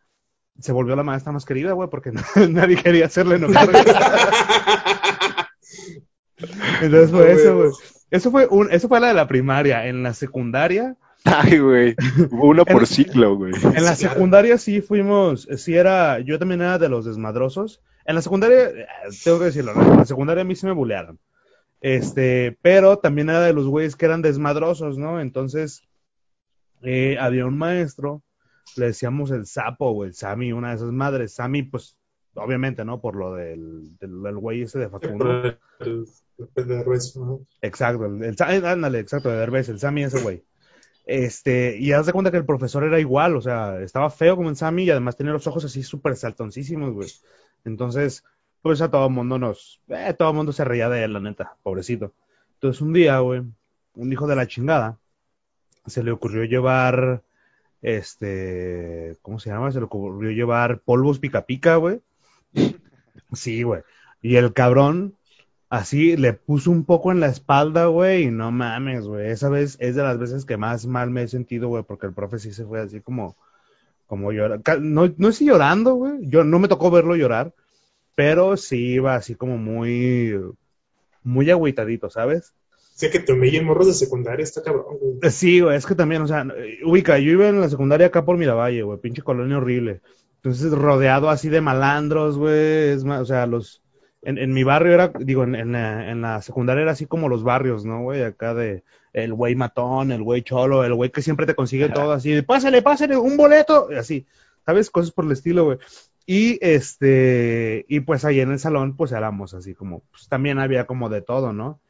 se 0.58 0.72
volvió 0.72 0.96
la 0.96 1.02
maestra 1.02 1.32
más 1.32 1.44
querida, 1.44 1.72
güey, 1.72 1.88
porque 1.90 2.12
nadie 2.48 2.76
quería 2.76 3.06
hacerle 3.06 3.36
enojar. 3.36 3.68
Entonces 6.82 7.10
fue 7.10 7.32
eso, 7.32 7.56
güey. 7.56 7.70
Eso 8.10 8.30
fue 8.30 8.46
un, 8.46 8.70
eso 8.72 8.88
fue 8.88 9.00
la 9.00 9.08
de 9.08 9.14
la 9.14 9.28
primaria. 9.28 9.86
En 9.86 10.02
la 10.02 10.14
secundaria. 10.14 10.96
Ay, 11.24 11.58
güey. 11.58 11.96
Uno 12.30 12.64
por 12.66 12.86
ciclo, 12.86 13.36
güey. 13.36 13.52
En 13.74 13.84
la 13.84 13.96
secundaria 13.96 14.58
sí 14.58 14.80
fuimos, 14.80 15.48
sí 15.56 15.74
era, 15.74 16.20
yo 16.20 16.38
también 16.38 16.60
era 16.60 16.78
de 16.78 16.88
los 16.88 17.04
desmadrosos. 17.04 17.80
En 18.04 18.14
la 18.14 18.22
secundaria, 18.22 18.68
eh, 18.68 18.86
tengo 19.24 19.38
que 19.38 19.46
decirlo, 19.46 19.74
¿no? 19.74 19.92
en 19.92 19.98
la 19.98 20.04
secundaria 20.04 20.42
a 20.42 20.44
mí 20.44 20.54
se 20.54 20.66
me 20.66 20.72
bulearon. 20.72 21.18
Este, 21.80 22.58
pero 22.62 22.98
también 22.98 23.30
era 23.30 23.42
de 23.42 23.52
los 23.52 23.66
güeyes 23.66 23.96
que 23.96 24.06
eran 24.06 24.22
desmadrosos, 24.22 24.96
¿no? 24.96 25.20
Entonces, 25.20 25.82
eh, 26.82 27.16
había 27.18 27.46
un 27.46 27.58
maestro, 27.58 28.22
le 28.76 28.86
decíamos 28.86 29.30
el 29.30 29.46
sapo 29.46 29.88
o 29.88 30.04
el 30.04 30.14
Sami, 30.14 30.52
una 30.52 30.70
de 30.70 30.76
esas 30.76 30.92
madres. 30.92 31.34
Sami, 31.34 31.62
pues, 31.62 31.96
obviamente, 32.34 32.84
¿no? 32.84 33.00
Por 33.00 33.16
lo 33.16 33.34
del, 33.34 33.96
del, 33.98 34.22
del 34.22 34.36
güey 34.36 34.62
ese 34.62 34.78
de 34.78 34.88
Facundo. 34.88 35.44
El, 35.44 35.58
el, 35.80 36.06
el 36.56 36.66
de 36.66 36.76
Derbez, 36.76 37.16
¿no? 37.16 37.40
Exacto, 37.62 38.06
el, 38.06 38.22
el, 38.22 38.64
ándale, 38.64 38.98
exacto, 38.98 39.30
de 39.30 39.36
Derbez, 39.36 39.68
el 39.68 39.78
Sami 39.78 40.04
ese 40.04 40.20
güey. 40.20 40.44
Este, 41.06 41.76
y 41.78 41.92
haz 41.92 42.06
de 42.06 42.12
cuenta 42.12 42.30
que 42.30 42.38
el 42.38 42.46
profesor 42.46 42.82
era 42.84 42.98
igual, 42.98 43.36
o 43.36 43.40
sea, 43.42 43.80
estaba 43.80 44.08
feo 44.10 44.36
como 44.36 44.48
en 44.48 44.56
Sammy 44.56 44.84
y 44.84 44.90
además 44.90 45.16
tenía 45.16 45.34
los 45.34 45.46
ojos 45.46 45.64
así 45.64 45.82
súper 45.82 46.16
saltoncísimos, 46.16 46.92
güey. 46.92 47.10
Entonces, 47.64 48.24
pues 48.62 48.80
a 48.80 48.90
todo 48.90 49.06
el 49.06 49.12
mundo 49.12 49.38
nos, 49.38 49.82
eh, 49.88 50.14
todo 50.18 50.30
el 50.30 50.36
mundo 50.36 50.52
se 50.52 50.64
reía 50.64 50.88
de 50.88 51.04
él, 51.04 51.12
la 51.12 51.20
neta, 51.20 51.56
pobrecito. 51.62 52.14
Entonces 52.54 52.80
un 52.80 52.94
día, 52.94 53.18
güey, 53.18 53.42
un 53.94 54.12
hijo 54.12 54.26
de 54.26 54.36
la 54.36 54.46
chingada, 54.46 54.98
se 55.86 56.02
le 56.02 56.10
ocurrió 56.10 56.44
llevar, 56.44 57.22
este, 57.82 59.18
¿cómo 59.20 59.38
se 59.38 59.50
llama? 59.50 59.70
Se 59.70 59.80
le 59.80 59.84
ocurrió 59.84 60.30
llevar 60.30 60.80
polvos 60.80 61.18
pica 61.18 61.44
pica, 61.44 61.76
güey. 61.76 62.00
Sí, 63.32 63.62
güey. 63.62 63.82
Y 64.22 64.36
el 64.36 64.52
cabrón, 64.52 65.14
así 65.68 66.16
le 66.16 66.32
puso 66.32 66.70
un 66.70 66.84
poco 66.84 67.12
en 67.12 67.20
la 67.20 67.26
espalda, 67.26 67.86
güey, 67.86 68.24
y 68.24 68.30
no 68.30 68.50
mames, 68.50 69.06
güey. 69.06 69.30
Esa 69.30 69.48
vez 69.48 69.76
es 69.80 69.96
de 69.96 70.02
las 70.02 70.18
veces 70.18 70.44
que 70.44 70.56
más 70.56 70.86
mal 70.86 71.10
me 71.10 71.22
he 71.22 71.28
sentido, 71.28 71.68
güey, 71.68 71.82
porque 71.82 72.06
el 72.06 72.14
profe 72.14 72.38
sí 72.38 72.52
se 72.52 72.64
fue 72.64 72.80
así 72.80 73.00
como, 73.00 73.36
como 74.06 74.32
llorar. 74.32 74.60
No, 74.80 75.12
no 75.16 75.28
es 75.28 75.40
llorando, 75.40 75.94
güey. 75.94 76.18
Yo 76.22 76.44
no 76.44 76.58
me 76.58 76.68
tocó 76.68 76.90
verlo 76.90 77.16
llorar, 77.16 77.52
pero 78.14 78.56
sí 78.56 78.94
iba 78.94 79.14
así 79.14 79.34
como 79.34 79.58
muy, 79.58 80.40
muy 81.22 81.50
agüitadito, 81.50 82.08
¿sabes? 82.10 82.54
Sé 82.94 83.10
que 83.10 83.18
te 83.18 83.32
humillen 83.32 83.64
morros 83.64 83.88
de 83.88 83.94
secundaria, 83.94 84.44
está 84.44 84.62
cabrón, 84.62 84.98
güey. 85.00 85.30
Sí, 85.32 85.60
güey, 85.60 85.76
es 85.76 85.84
que 85.84 85.96
también, 85.96 86.22
o 86.22 86.28
sea, 86.28 86.46
ubica, 86.84 87.18
yo 87.18 87.32
iba 87.32 87.48
en 87.48 87.60
la 87.60 87.68
secundaria 87.68 88.06
acá 88.06 88.24
por 88.24 88.38
Miravalle, 88.38 88.82
güey, 88.82 89.00
pinche 89.00 89.22
colonia 89.22 89.56
horrible. 89.56 90.00
Entonces, 90.44 90.72
rodeado 90.72 91.30
así 91.30 91.48
de 91.48 91.62
malandros, 91.62 92.36
güey, 92.36 92.90
es 92.90 93.02
más, 93.02 93.22
o 93.22 93.24
sea, 93.24 93.46
los, 93.46 93.82
en, 94.20 94.36
en, 94.36 94.52
mi 94.52 94.62
barrio 94.62 94.92
era, 94.92 95.10
digo, 95.18 95.42
en, 95.42 95.54
en, 95.54 95.72
la, 95.72 96.10
en, 96.10 96.20
la, 96.20 96.42
secundaria 96.42 96.82
era 96.82 96.92
así 96.92 97.06
como 97.06 97.30
los 97.30 97.42
barrios, 97.42 97.86
¿no, 97.86 98.02
güey? 98.02 98.22
Acá 98.22 98.52
de 98.52 98.84
el 99.14 99.32
güey 99.32 99.54
matón, 99.54 100.12
el 100.12 100.22
güey 100.22 100.42
cholo, 100.42 100.84
el 100.84 100.92
güey 100.92 101.10
que 101.10 101.22
siempre 101.22 101.46
te 101.46 101.54
consigue 101.54 101.88
todo 101.88 102.12
así, 102.12 102.42
pásale, 102.42 102.82
pásale, 102.82 103.16
un 103.16 103.38
boleto, 103.38 103.88
y 103.90 103.94
así, 103.94 104.26
¿sabes? 104.66 104.90
Cosas 104.90 105.12
por 105.12 105.24
el 105.24 105.32
estilo, 105.32 105.64
güey. 105.64 105.78
Y 106.26 106.58
este, 106.60 107.86
y 107.88 108.00
pues 108.00 108.26
ahí 108.26 108.40
en 108.40 108.52
el 108.52 108.58
salón, 108.58 108.96
pues 108.98 109.12
éramos 109.12 109.54
así 109.54 109.74
como, 109.74 110.02
pues 110.10 110.28
también 110.28 110.58
había 110.58 110.84
como 110.84 111.08
de 111.08 111.22
todo, 111.22 111.54
¿no? 111.54 111.80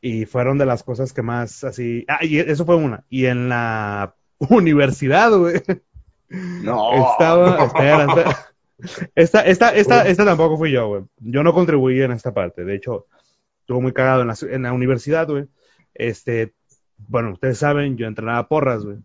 Y 0.00 0.24
fueron 0.24 0.58
de 0.58 0.66
las 0.66 0.82
cosas 0.82 1.12
que 1.12 1.22
más 1.22 1.62
así, 1.62 2.04
ah, 2.08 2.24
y 2.24 2.40
eso 2.40 2.66
fue 2.66 2.74
una. 2.74 3.04
Y 3.08 3.26
en 3.26 3.48
la 3.48 4.16
universidad, 4.50 5.30
güey. 5.30 5.62
No. 6.28 7.12
Estaba, 7.12 7.64
espera, 7.64 8.04
espera. 8.04 8.54
Esta, 9.14 9.40
esta, 9.42 9.74
esta, 9.74 10.06
esta 10.06 10.24
tampoco 10.24 10.56
fui 10.56 10.72
yo, 10.72 10.88
güey. 10.88 11.02
Yo 11.18 11.42
no 11.42 11.52
contribuí 11.54 12.00
en 12.02 12.12
esta 12.12 12.34
parte. 12.34 12.64
De 12.64 12.74
hecho, 12.74 13.06
estuvo 13.60 13.80
muy 13.80 13.92
cagado 13.92 14.22
en 14.22 14.28
la, 14.28 14.36
en 14.42 14.62
la 14.62 14.72
universidad, 14.72 15.28
güey. 15.28 15.46
Este, 15.94 16.54
bueno, 17.08 17.32
ustedes 17.32 17.58
saben, 17.58 17.96
yo 17.96 18.06
entrenaba 18.06 18.48
porras, 18.48 18.84
güey. 18.84 18.98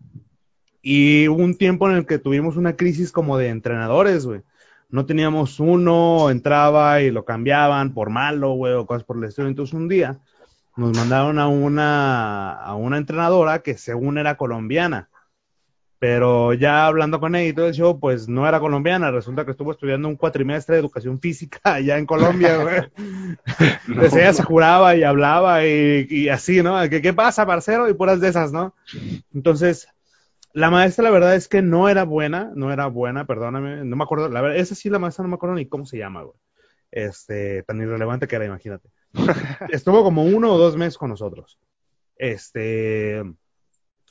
Y 0.82 1.28
hubo 1.28 1.43
un 1.43 1.57
tiempo 1.57 1.89
en 1.89 1.97
el 1.97 2.05
que 2.05 2.20
tuvimos 2.20 2.57
una 2.57 2.76
crisis 2.76 3.11
como 3.11 3.38
de 3.38 3.49
entrenadores, 3.49 4.26
güey. 4.26 4.41
No 4.89 5.05
teníamos 5.05 5.59
uno, 5.59 6.32
entraba 6.32 7.01
y 7.01 7.11
lo 7.11 7.26
cambiaban 7.26 7.93
por 7.93 8.09
malo, 8.09 8.53
güey, 8.53 8.74
o 8.74 8.88
cosas 8.88 9.03
por 9.03 9.17
el 9.17 9.26
estilo. 9.26 9.47
Entonces 9.47 9.74
un 9.74 9.88
día 9.88 10.20
nos 10.76 10.97
mandaron 10.97 11.38
a 11.38 11.47
una, 11.47 12.53
a 12.53 12.76
una 12.76 12.97
entrenadora 12.97 13.59
que 13.59 13.78
según 13.78 14.17
era 14.17 14.36
colombiana 14.36 15.09
pero 16.00 16.54
ya 16.54 16.88
hablando 16.88 17.20
con 17.20 17.36
ella 17.36 17.50
y 17.50 17.54
todo 17.54 17.68
el 17.68 17.74
show, 17.74 18.00
pues 18.00 18.30
no 18.30 18.47
era 18.47 18.62
colombiana, 18.62 19.12
resulta 19.12 19.43
que 19.43 19.52
estuvo 19.52 19.74
estudiando 19.74 20.08
un 20.08 20.16
cuatrimestre 20.16 20.76
de 20.76 20.80
educación 20.80 21.20
física 21.22 21.60
allá 21.64 21.97
en 21.97 22.06
Colombia, 22.06 22.58
güey. 22.58 22.82
no, 23.88 24.04
ella 24.04 24.34
se 24.34 24.43
juraba 24.43 24.95
y 24.95 25.04
hablaba 25.04 25.66
y, 25.66 26.08
y 26.10 26.30
así, 26.30 26.64
¿no? 26.64 26.80
¿Qué, 26.89 27.02
¿Qué 27.02 27.14
pasa, 27.14 27.45
parcero? 27.45 27.89
Y 27.89 27.93
puras 27.93 28.22
de 28.22 28.30
esas, 28.30 28.54
¿no? 28.54 28.74
Entonces, 29.34 29.89
la 30.54 30.72
maestra 30.72 31.04
la 31.04 31.12
verdad 31.12 31.36
es 31.36 31.50
que 31.50 31.62
no 31.62 31.89
era 31.89 32.06
buena, 32.06 32.52
no 32.56 32.72
era 32.72 32.88
buena, 32.88 33.28
perdóname, 33.28 33.84
no 33.84 33.95
me 33.97 34.04
acuerdo, 34.04 34.30
la 34.30 34.41
verdad, 34.41 34.58
esa 34.58 34.76
sí 34.76 34.89
la 34.89 35.00
maestra 35.00 35.24
no 35.24 35.30
me 35.30 35.36
acuerdo 35.36 35.56
ni 35.56 35.68
cómo 35.68 35.86
se 35.86 35.97
llama, 35.97 36.24
güey. 36.24 36.38
Este, 36.91 37.62
tan 37.64 37.80
irrelevante 37.82 38.28
que 38.28 38.36
era, 38.36 38.45
imagínate. 38.45 38.89
Estuvo 39.70 40.02
como 40.04 40.24
uno 40.24 40.54
o 40.54 40.58
dos 40.58 40.78
meses 40.78 40.97
con 40.97 41.10
nosotros. 41.10 41.60
Este, 42.16 43.24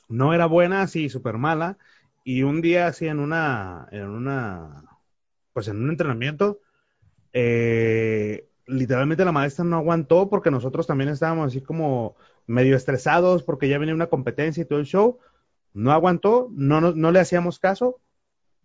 no 0.09 0.33
era 0.33 0.47
buena, 0.47 0.87
sí, 0.87 1.09
súper 1.09 1.37
mala. 1.37 1.77
Y 2.23 2.43
un 2.43 2.61
día 2.61 2.87
así 2.87 3.07
en 3.07 3.19
una, 3.19 3.87
en 3.91 4.09
una, 4.09 4.83
pues 5.53 5.67
en 5.67 5.81
un 5.81 5.89
entrenamiento, 5.89 6.59
eh, 7.31 8.49
literalmente 8.65 9.23
la 9.23 9.31
maestra 9.31 9.63
no 9.63 9.77
aguantó 9.77 10.29
porque 10.29 10.51
nosotros 10.51 10.85
también 10.87 11.09
estábamos 11.09 11.47
así 11.47 11.61
como 11.61 12.15
medio 12.45 12.75
estresados 12.75 13.43
porque 13.43 13.69
ya 13.69 13.77
venía 13.77 13.95
una 13.95 14.07
competencia 14.07 14.61
y 14.61 14.65
todo 14.65 14.79
el 14.79 14.85
show. 14.85 15.19
No 15.73 15.91
aguantó, 15.91 16.49
no, 16.51 16.81
no, 16.81 16.91
no 16.93 17.11
le 17.11 17.19
hacíamos 17.19 17.59
caso 17.59 17.99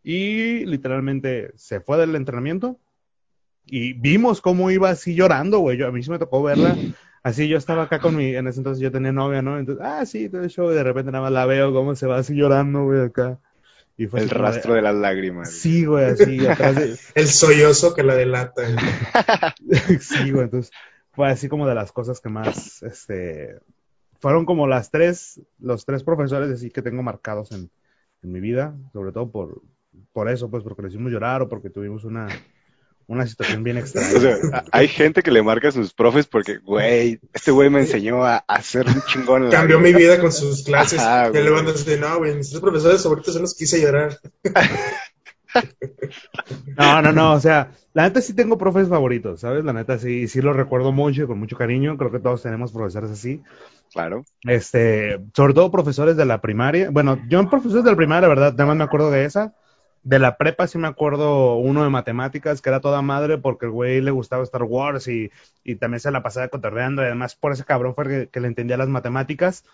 y 0.03 0.65
literalmente 0.67 1.53
se 1.57 1.81
fue 1.81 1.99
del 1.99 2.17
entrenamiento 2.17 2.79
y 3.67 3.95
vimos 3.95 4.41
cómo 4.41 4.71
iba 4.71 4.91
así 4.91 5.15
llorando, 5.15 5.59
güey. 5.59 5.79
Yo, 5.79 5.89
a 5.89 5.93
mí 5.93 6.03
sí 6.03 6.11
me 6.11 6.19
tocó 6.19 6.43
verla 6.43 6.77
así 7.25 7.49
yo 7.49 7.59
estaba 7.59 7.85
acá 7.85 7.99
con 7.99 8.15
mi, 8.15 8.37
en 8.37 8.47
ese 8.47 8.61
entonces 8.61 8.81
yo 8.81 8.93
tenía 8.93 9.11
novia, 9.11 9.43
¿no? 9.43 9.59
Entonces, 9.59 9.85
ah, 9.85 10.07
sí, 10.07 10.29
todo 10.29 10.45
el 10.45 10.51
show, 10.51 10.71
y 10.71 10.75
de 10.75 10.85
repente 10.85 11.11
nada 11.11 11.25
más 11.25 11.33
la 11.33 11.47
veo 11.47 11.73
cómo 11.73 11.97
se 11.97 12.07
va 12.07 12.19
así 12.19 12.37
llorando, 12.37 12.85
güey, 12.85 13.01
acá. 13.01 13.41
Y 13.97 14.07
fue 14.07 14.21
el 14.21 14.31
rastro 14.31 14.75
de... 14.75 14.79
de... 14.79 14.83
las 14.83 14.95
lágrimas. 14.95 15.51
Sí, 15.51 15.85
güey, 15.85 16.05
así, 16.05 16.47
atrás 16.47 16.77
de... 16.77 16.97
el 17.15 17.27
sollozo 17.27 17.95
que 17.95 18.03
la 18.03 18.15
delata. 18.15 18.63
sí, 20.01 20.31
güey, 20.31 20.45
entonces 20.45 20.73
fue 21.13 21.29
así 21.31 21.49
como 21.49 21.67
de 21.67 21.75
las 21.75 21.93
cosas 21.93 22.21
que 22.21 22.29
más, 22.29 22.83
este, 22.83 23.59
fueron 24.21 24.45
como 24.45 24.67
las 24.67 24.91
tres, 24.91 25.41
los 25.59 25.87
tres 25.87 26.05
profesores 26.05 26.51
así 26.51 26.71
que 26.71 26.83
tengo 26.83 27.03
marcados 27.03 27.53
en, 27.53 27.71
en 28.23 28.33
mi 28.33 28.41
vida, 28.41 28.77
sobre 28.93 29.13
todo 29.13 29.31
por, 29.31 29.63
por 30.13 30.29
eso, 30.29 30.51
pues 30.51 30.63
porque 30.63 30.83
le 30.83 30.89
hicimos 30.89 31.11
llorar 31.11 31.41
o 31.43 31.49
porque 31.49 31.71
tuvimos 31.71 32.05
una, 32.05 32.29
una 33.07 33.27
situación 33.27 33.63
bien 33.65 33.79
extraña. 33.79 34.17
O 34.17 34.21
sea, 34.21 34.65
hay 34.73 34.89
gente 34.89 35.23
que 35.23 35.31
le 35.31 35.43
marca 35.43 35.69
a 35.69 35.73
sus 35.73 35.93
profes 35.93 36.27
porque, 36.27 36.59
güey, 36.59 37.21
este 37.33 37.51
güey 37.51 37.71
me 37.71 37.81
enseñó 37.81 38.25
a, 38.25 38.39
hacer 38.49 38.87
un 38.87 39.03
chingón. 39.03 39.51
Cambió 39.51 39.79
mi 39.79 39.93
vida 39.93 40.21
con 40.21 40.33
sus 40.33 40.65
clases. 40.65 41.01
Ajá, 41.01 41.31
luego 41.31 41.59
andas 41.59 41.85
de, 41.85 41.99
no, 41.99 42.19
güey, 42.19 42.35
mis 42.35 42.51
profesores 42.59 43.03
favoritos 43.03 43.35
son 43.35 43.43
los 43.43 43.55
que 43.55 43.65
quise 43.65 43.81
llorar. 43.81 44.19
No, 46.77 47.01
no, 47.01 47.13
no, 47.13 47.33
o 47.33 47.41
sea, 47.41 47.71
la 47.93 48.03
neta 48.03 48.21
sí 48.21 48.35
tengo 48.35 48.59
profes 48.59 48.89
favoritos, 48.89 49.41
¿sabes? 49.41 49.65
La 49.65 49.73
neta 49.73 49.99
sí, 49.99 50.27
sí 50.27 50.41
lo 50.41 50.53
recuerdo 50.53 50.91
mucho 50.91 51.23
y 51.23 51.27
con 51.27 51.39
mucho 51.39 51.57
cariño, 51.57 51.97
creo 51.97 52.11
que 52.11 52.19
todos 52.19 52.43
tenemos 52.43 52.73
profesores 52.73 53.11
así. 53.11 53.41
Claro. 53.93 54.25
Este, 54.43 55.21
sobre 55.33 55.55
todo 55.55 55.71
profesores 55.71 56.17
de 56.17 56.25
la 56.25 56.41
primaria. 56.41 56.91
Bueno, 56.91 57.21
yo 57.29 57.39
en 57.39 57.49
profesores 57.49 57.85
de 57.85 57.91
la 57.93 57.97
primaria, 57.97 58.23
la 58.23 58.35
verdad, 58.35 58.53
nada 58.53 58.67
más 58.67 58.77
me 58.77 58.85
acuerdo 58.85 59.11
de 59.11 59.25
esa. 59.25 59.55
De 60.05 60.19
la 60.19 60.37
prepa 60.37 60.67
sí 60.67 60.79
me 60.79 60.87
acuerdo 60.87 61.57
uno 61.57 61.83
de 61.83 61.91
matemáticas 61.91 62.63
que 62.63 62.69
era 62.69 62.81
toda 62.81 63.03
madre 63.03 63.39
porque 63.39 63.67
el 63.67 63.73
güey 63.73 64.01
le 64.01 64.11
gustaba 64.11 64.43
Star 64.45 64.63
Wars 64.63 65.09
y, 65.09 65.31
y 65.65 65.77
también 65.77 66.01
se 66.01 66.11
la 66.11 66.23
pasaba 66.23 66.49
cotorreando 66.49 67.03
y 67.03 67.07
además 67.07 67.35
por 67.35 67.53
ese 67.53 67.65
cabrón 67.65 67.95
fue 67.95 68.07
que, 68.07 68.29
que 68.29 68.41
le 68.41 68.49
entendía 68.49 68.77
las 68.77 68.89
matemáticas 68.89 69.65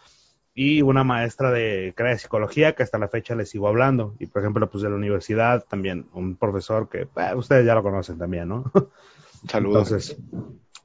y 0.55 0.83
una 0.83 1.05
maestra 1.05 1.51
de, 1.51 1.95
que 1.97 2.03
era 2.03 2.11
de 2.11 2.19
psicología 2.19 2.75
que 2.75 2.83
hasta 2.83 2.99
la 2.99 3.09
fecha 3.09 3.35
le 3.35 3.47
sigo 3.47 3.69
hablando 3.69 4.15
y 4.19 4.27
por 4.27 4.43
ejemplo 4.43 4.71
pues 4.71 4.83
de 4.83 4.91
la 4.91 4.97
universidad 4.97 5.65
también 5.69 6.07
un 6.13 6.37
profesor 6.37 6.89
que 6.89 7.03
eh, 7.03 7.35
ustedes 7.35 7.67
ya 7.67 7.75
lo 7.75 7.83
conocen 7.83 8.19
también, 8.19 8.49
¿no? 8.49 8.71
Saludos. 9.49 9.91
Entonces, 9.91 10.17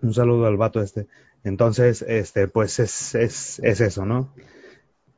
un 0.01 0.13
saludo 0.13 0.45
al 0.45 0.57
vato 0.57 0.81
este. 0.81 1.07
Entonces, 1.43 2.01
este, 2.07 2.47
pues 2.47 2.79
es, 2.79 3.15
es, 3.15 3.59
es 3.59 3.81
eso, 3.81 4.05
¿no? 4.05 4.33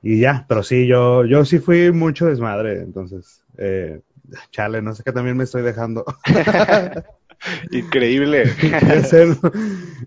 Y 0.02 0.20
ya, 0.20 0.46
pero 0.48 0.64
sí, 0.64 0.88
yo, 0.88 1.26
yo 1.26 1.46
sí 1.46 1.60
fui 1.60 1.92
mucho 1.92 2.26
desmadre, 2.26 2.82
entonces, 2.82 3.44
eh, 3.58 4.02
chale, 4.52 4.82
no 4.82 4.94
sé 4.94 5.04
qué 5.04 5.12
también 5.12 5.38
me 5.38 5.44
estoy 5.44 5.62
dejando. 5.64 6.06
Increíble. 7.72 8.46
Ya 8.62 9.04
sé, 9.04 9.26
¿no? 9.28 9.38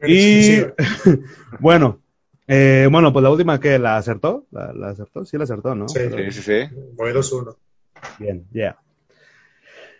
y 0.06 0.62
bueno, 1.60 2.00
eh, 2.46 2.88
bueno, 2.90 3.12
pues 3.12 3.22
la 3.22 3.30
última 3.30 3.60
que 3.60 3.78
la 3.78 3.96
acertó, 3.96 4.46
la, 4.50 4.72
la 4.72 4.90
acertó, 4.90 5.24
sí 5.24 5.36
la 5.36 5.44
acertó, 5.44 5.74
¿no? 5.74 5.88
Sí. 5.88 6.00
Sí, 6.10 6.32
sí, 6.32 6.42
sí. 6.42 6.76
Voy 6.94 7.12
2-1. 7.12 7.56
Bien, 8.18 8.46
ya. 8.52 8.78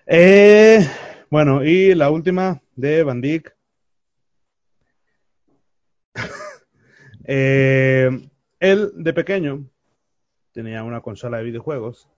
Eh, 0.07 0.87
bueno, 1.31 1.64
y 1.64 1.95
la 1.95 2.11
última 2.11 2.61
de 2.75 3.03
Van. 3.05 3.23
Eh, 7.25 8.29
él, 8.59 8.91
de 8.97 9.12
pequeño, 9.12 9.64
tenía 10.53 10.83
una 10.83 11.01
consola 11.01 11.39
de 11.39 11.45
videojuegos. 11.45 12.09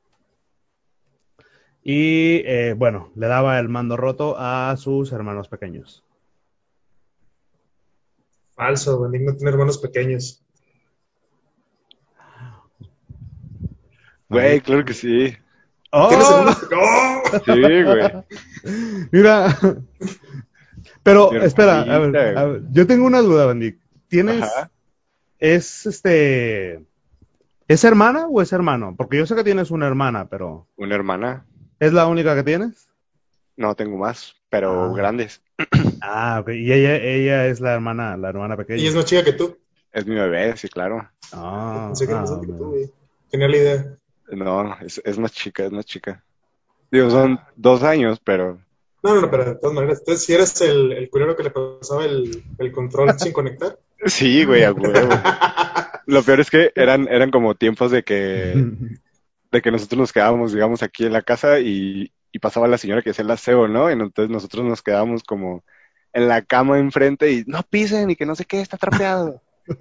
Y, 1.84 2.42
eh, 2.44 2.74
bueno, 2.76 3.10
le 3.16 3.26
daba 3.26 3.58
el 3.58 3.68
mando 3.68 3.96
roto 3.96 4.36
a 4.38 4.76
sus 4.76 5.10
hermanos 5.12 5.48
pequeños. 5.48 6.04
Falso, 8.54 9.00
Bendig 9.00 9.22
no 9.22 9.34
tiene 9.34 9.50
hermanos 9.50 9.78
pequeños. 9.78 10.42
Güey, 14.28 14.60
claro 14.60 14.84
que 14.84 14.94
sí. 14.94 15.36
¡Oh! 15.90 16.10
¡Oh! 16.10 17.22
Sí, 17.44 17.82
güey. 17.82 18.12
Mira. 19.10 19.58
Pero, 21.02 21.32
Mi 21.32 21.38
espera, 21.38 21.80
a 21.80 21.84
ver, 21.84 22.14
hermanita, 22.14 22.40
a 22.40 22.44
ver, 22.44 22.62
yo 22.70 22.86
tengo 22.86 23.06
una 23.06 23.20
duda, 23.20 23.46
Bandic. 23.46 23.78
¿Tienes, 24.08 24.42
Ajá. 24.42 24.70
es 25.38 25.86
este, 25.86 26.84
es 27.66 27.84
hermana 27.84 28.26
o 28.28 28.40
es 28.42 28.52
hermano? 28.52 28.94
Porque 28.96 29.16
yo 29.16 29.26
sé 29.26 29.34
que 29.34 29.44
tienes 29.44 29.70
una 29.70 29.86
hermana, 29.86 30.28
pero 30.28 30.68
Una 30.76 30.94
hermana. 30.94 31.46
¿Es 31.82 31.92
la 31.92 32.06
única 32.06 32.34
que 32.34 32.42
tienes? 32.42 32.88
No 33.56 33.74
tengo 33.74 33.98
más, 33.98 34.34
pero 34.48 34.84
Ah. 34.84 34.92
grandes. 34.96 35.42
Ah, 36.04 36.38
ok. 36.40 36.48
Y 36.50 36.72
ella, 36.72 36.96
ella 36.96 37.46
es 37.46 37.60
la 37.60 37.74
hermana, 37.74 38.16
la 38.16 38.30
hermana 38.30 38.56
pequeña. 38.56 38.80
Ella 38.80 38.88
es 38.88 38.94
más 38.96 39.04
chica 39.04 39.22
que 39.22 39.34
tú. 39.34 39.56
Es 39.92 40.04
mi 40.04 40.16
bebé, 40.16 40.56
sí, 40.56 40.68
claro. 40.68 41.08
Ah, 41.32 41.84
Pensé 41.88 42.06
que 42.08 42.12
ah, 42.14 42.20
más 42.22 42.30
que 42.40 42.46
tú, 42.48 42.70
güey. 42.70 42.90
Tenía 43.30 43.48
la 43.48 43.56
idea. 43.56 43.98
No, 44.32 44.76
es, 44.80 45.00
es 45.04 45.18
más 45.18 45.30
chica, 45.32 45.64
es 45.64 45.70
más 45.70 45.84
chica. 45.86 46.24
Digo, 46.90 47.08
son 47.10 47.38
dos 47.56 47.82
años, 47.84 48.20
pero 48.24 48.58
No, 49.02 49.14
no, 49.14 49.20
no, 49.20 49.30
pero 49.30 49.44
de 49.44 49.54
todas 49.56 49.74
maneras, 49.74 49.98
entonces 50.00 50.24
si 50.24 50.34
eres 50.34 50.60
el, 50.62 50.92
el 50.92 51.08
culero 51.08 51.36
que 51.36 51.44
le 51.44 51.50
pasaba 51.50 52.04
el, 52.04 52.42
el 52.58 52.72
control 52.72 53.10
sin 53.18 53.32
conectar. 53.32 53.78
sí, 54.06 54.44
güey, 54.44 54.64
a 54.64 54.72
huevo. 54.72 55.08
Lo 56.06 56.22
peor 56.24 56.40
es 56.40 56.50
que 56.50 56.72
eran, 56.74 57.06
eran 57.08 57.30
como 57.30 57.54
tiempos 57.54 57.92
de 57.92 58.02
que, 58.02 58.54
de 59.52 59.62
que 59.62 59.70
nosotros 59.70 59.98
nos 59.98 60.12
quedábamos, 60.12 60.52
digamos, 60.52 60.82
aquí 60.82 61.04
en 61.04 61.12
la 61.12 61.22
casa 61.22 61.60
y, 61.60 62.10
y 62.32 62.38
pasaba 62.40 62.66
la 62.66 62.78
señora 62.78 63.02
que 63.02 63.10
hacía 63.10 63.24
el 63.24 63.30
aseo, 63.30 63.68
¿no? 63.68 63.88
Y 63.90 63.92
entonces 63.92 64.30
nosotros 64.30 64.64
nos 64.64 64.82
quedábamos 64.82 65.22
como 65.22 65.62
en 66.14 66.28
la 66.28 66.42
cama 66.42 66.78
enfrente 66.78 67.30
y 67.30 67.44
no 67.46 67.62
pisen 67.62 68.10
y 68.10 68.16
que 68.16 68.26
no 68.26 68.34
sé 68.34 68.44
qué, 68.46 68.60
está 68.60 68.76
trapeado. 68.76 69.40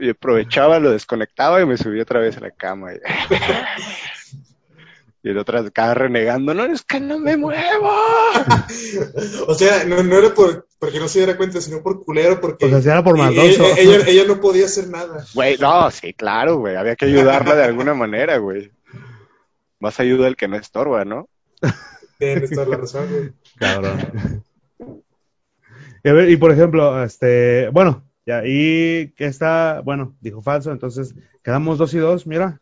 Y 0.00 0.10
aprovechaba, 0.10 0.78
lo 0.78 0.90
desconectaba 0.90 1.62
y 1.62 1.66
me 1.66 1.78
subía 1.78 2.02
otra 2.02 2.20
vez 2.20 2.36
a 2.36 2.40
la 2.40 2.50
cama. 2.50 2.92
Y, 2.92 2.98
y 5.22 5.30
el 5.30 5.38
otro 5.38 5.58
acá 5.58 5.94
renegando, 5.94 6.52
no, 6.54 6.64
es 6.66 6.82
que 6.82 7.00
no 7.00 7.18
me 7.18 7.36
muevo. 7.38 7.90
O 9.48 9.54
sea, 9.54 9.84
no, 9.84 10.02
no 10.02 10.18
era 10.18 10.34
por, 10.34 10.68
porque 10.78 11.00
no 11.00 11.08
se 11.08 11.20
diera 11.20 11.36
cuenta, 11.38 11.60
sino 11.62 11.82
por 11.82 12.04
culero, 12.04 12.38
porque 12.40 12.66
O 12.66 12.68
sea, 12.68 12.82
si 12.82 12.88
era 12.88 13.02
por 13.02 13.16
y- 13.16 13.20
maldoso. 13.20 13.64
ella, 13.64 13.74
ella, 13.78 13.98
ella 14.06 14.24
no 14.26 14.38
podía 14.40 14.66
hacer 14.66 14.88
nada. 14.88 15.24
Güey, 15.34 15.56
no, 15.56 15.90
sí, 15.90 16.12
claro, 16.12 16.58
güey, 16.58 16.76
había 16.76 16.94
que 16.94 17.06
ayudarla 17.06 17.54
de 17.56 17.64
alguna 17.64 17.94
manera, 17.94 18.36
güey. 18.36 18.70
Más 19.80 20.00
ayuda 20.00 20.28
el 20.28 20.36
que 20.36 20.48
no 20.48 20.56
estorba, 20.56 21.04
¿no? 21.04 21.28
Tienes 22.18 22.50
toda 22.50 22.66
la 22.66 22.76
razón, 22.76 23.06
güey. 23.10 23.32
Cabrón. 23.58 24.44
Y, 26.02 26.08
a 26.08 26.12
ver, 26.12 26.30
y 26.30 26.36
por 26.36 26.52
ejemplo, 26.52 27.02
este, 27.02 27.68
bueno, 27.70 28.04
ya, 28.26 28.42
y 28.44 29.12
que 29.16 29.26
está, 29.26 29.80
bueno, 29.84 30.16
dijo 30.20 30.42
falso, 30.42 30.70
entonces 30.70 31.14
quedamos 31.42 31.78
dos 31.78 31.94
y 31.94 31.98
dos, 31.98 32.26
mira, 32.26 32.60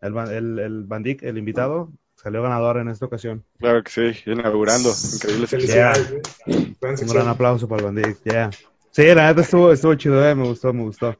el, 0.00 0.16
el, 0.16 0.58
el 0.58 0.84
Bandic, 0.84 1.22
el 1.22 1.38
invitado, 1.38 1.92
salió 2.14 2.42
ganador 2.42 2.78
en 2.78 2.88
esta 2.88 3.06
ocasión. 3.06 3.44
Claro 3.58 3.82
que 3.82 3.90
sí, 3.90 4.30
inaugurando, 4.30 4.92
increíble. 5.14 5.46
Gran 5.66 6.94
Un 7.00 7.08
gran 7.08 7.28
aplauso 7.28 7.68
para 7.68 7.80
el 7.80 7.86
Bandic, 7.86 8.18
ya. 8.24 8.50
Sí, 8.90 9.04
la 9.14 9.28
neta 9.28 9.42
estuvo, 9.42 9.72
estuvo 9.72 9.94
chido, 9.94 10.26
eh, 10.26 10.34
me 10.34 10.46
gustó, 10.46 10.72
me 10.72 10.82
gustó. 10.82 11.16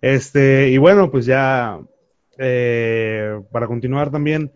Este, 0.00 0.70
y 0.70 0.78
bueno, 0.78 1.10
pues 1.10 1.26
ya, 1.26 1.78
eh, 2.38 3.40
para 3.52 3.66
continuar 3.66 4.10
también, 4.10 4.52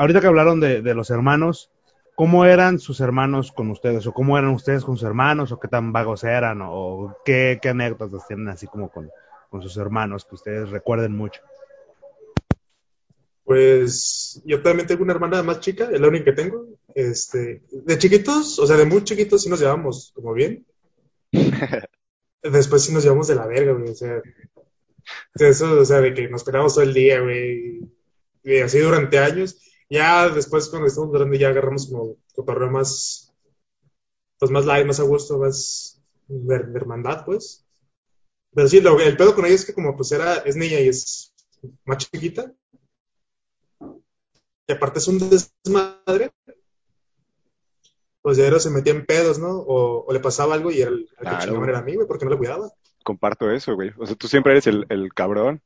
ahorita 0.00 0.22
que 0.22 0.26
hablaron 0.26 0.60
de, 0.60 0.80
de 0.80 0.94
los 0.94 1.10
hermanos, 1.10 1.70
¿cómo 2.14 2.46
eran 2.46 2.78
sus 2.78 3.00
hermanos 3.00 3.52
con 3.52 3.70
ustedes? 3.70 4.06
¿O 4.06 4.14
cómo 4.14 4.38
eran 4.38 4.50
ustedes 4.50 4.82
con 4.82 4.96
sus 4.96 5.06
hermanos? 5.06 5.52
¿O 5.52 5.60
qué 5.60 5.68
tan 5.68 5.92
vagos 5.92 6.24
eran? 6.24 6.60
¿O 6.62 7.18
qué, 7.22 7.58
qué 7.60 7.68
anécdotas 7.68 8.26
tienen 8.26 8.48
así 8.48 8.66
como 8.66 8.90
con, 8.90 9.10
con 9.50 9.60
sus 9.60 9.76
hermanos 9.76 10.24
que 10.24 10.36
ustedes 10.36 10.70
recuerden 10.70 11.14
mucho? 11.14 11.42
Pues 13.44 14.40
yo 14.46 14.62
también 14.62 14.86
tengo 14.86 15.02
una 15.02 15.12
hermana 15.12 15.42
más 15.42 15.60
chica, 15.60 15.90
es 15.92 16.00
la 16.00 16.08
única 16.08 16.24
que 16.26 16.32
tengo. 16.32 16.66
Este, 16.94 17.62
de 17.70 17.98
chiquitos, 17.98 18.58
o 18.58 18.66
sea, 18.66 18.78
de 18.78 18.86
muy 18.86 19.04
chiquitos 19.04 19.42
sí 19.42 19.50
nos 19.50 19.60
llevamos 19.60 20.12
como 20.14 20.32
bien. 20.32 20.64
Después 22.42 22.84
sí 22.84 22.94
nos 22.94 23.02
llevamos 23.02 23.28
de 23.28 23.34
la 23.34 23.46
verga, 23.46 23.72
güey. 23.72 23.90
O 23.90 23.94
sea, 23.94 24.22
de 25.34 25.48
eso, 25.48 25.78
o 25.78 25.84
sea, 25.84 26.00
de 26.00 26.14
que 26.14 26.26
nos 26.28 26.42
peleamos 26.42 26.72
todo 26.72 26.84
el 26.84 26.94
día, 26.94 27.20
güey. 27.20 27.80
Y 28.42 28.60
así 28.60 28.78
durante 28.78 29.18
años. 29.18 29.58
Ya 29.90 30.28
después, 30.30 30.68
cuando 30.70 30.86
estamos 30.88 31.12
durando, 31.12 31.36
ya 31.36 31.48
agarramos 31.48 31.86
como 31.88 32.16
cotorreo 32.34 32.70
más, 32.70 33.32
pues 34.38 34.50
más 34.50 34.64
light, 34.66 34.86
más 34.86 35.00
a 35.00 35.04
gusto, 35.04 35.38
más 35.38 36.00
de, 36.28 36.58
de 36.58 36.78
hermandad, 36.78 37.24
pues. 37.24 37.66
Pero 38.54 38.68
sí, 38.68 38.80
lo- 38.80 39.00
el 39.00 39.16
pedo 39.16 39.34
con 39.34 39.46
ella 39.46 39.54
es 39.54 39.64
que 39.66 39.74
como 39.74 39.96
pues 39.96 40.12
era, 40.12 40.36
es 40.38 40.56
niña 40.56 40.80
y 40.80 40.88
es 40.88 41.34
más 41.84 41.98
chiquita. 41.98 42.52
Y 44.68 44.72
aparte 44.72 44.98
es 45.00 45.08
un 45.08 45.18
desmadre. 45.18 46.30
Pues 48.22 48.36
ya 48.36 48.46
era, 48.46 48.60
se 48.60 48.70
metía 48.70 48.92
en 48.92 49.06
pedos, 49.06 49.38
¿no? 49.38 49.48
O, 49.60 50.04
o 50.06 50.12
le 50.12 50.20
pasaba 50.20 50.54
algo 50.54 50.70
y 50.70 50.80
era 50.82 50.90
el, 50.90 51.08
el 51.18 51.26
Claro. 51.26 51.64
era 51.64 51.78
a 51.78 51.82
mí, 51.82 51.94
güey, 51.94 52.06
porque 52.06 52.24
no 52.24 52.30
le 52.30 52.36
cuidaba. 52.36 52.70
Comparto 53.02 53.50
eso, 53.50 53.74
güey. 53.74 53.92
O 53.98 54.06
sea, 54.06 54.14
tú 54.14 54.28
siempre 54.28 54.52
eres 54.52 54.66
el, 54.66 54.86
el 54.90 55.12
cabrón 55.14 55.62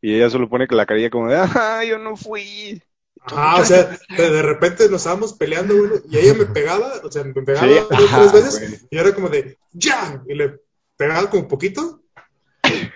y 0.00 0.14
ella 0.16 0.30
solo 0.30 0.48
pone 0.48 0.68
que 0.68 0.74
la 0.76 0.86
carilla 0.86 1.10
como 1.10 1.28
de, 1.28 1.36
ah, 1.36 1.82
yo 1.88 1.98
no 1.98 2.16
fui. 2.16 2.82
Ajá, 3.24 3.60
o 3.60 3.64
sea, 3.64 3.98
de, 4.16 4.42
repente 4.42 4.88
nos 4.88 5.02
estábamos 5.02 5.32
peleando, 5.34 5.76
güey, 5.76 6.00
y 6.10 6.18
ella 6.18 6.34
me 6.34 6.46
pegaba, 6.46 6.92
o 7.04 7.10
sea, 7.10 7.22
me 7.22 7.32
pegaba 7.34 7.66
Sí, 7.68 7.74
dos, 7.74 7.92
ajá, 7.92 8.18
tres 8.18 8.32
veces, 8.32 8.68
güey. 8.68 8.88
y 8.90 8.98
era 8.98 9.14
como 9.14 9.28
de, 9.28 9.58
¡ya! 9.72 10.22
Y 10.26 10.34
le 10.34 10.60
pegaba 10.96 11.30
como 11.30 11.46
poquito, 11.46 12.02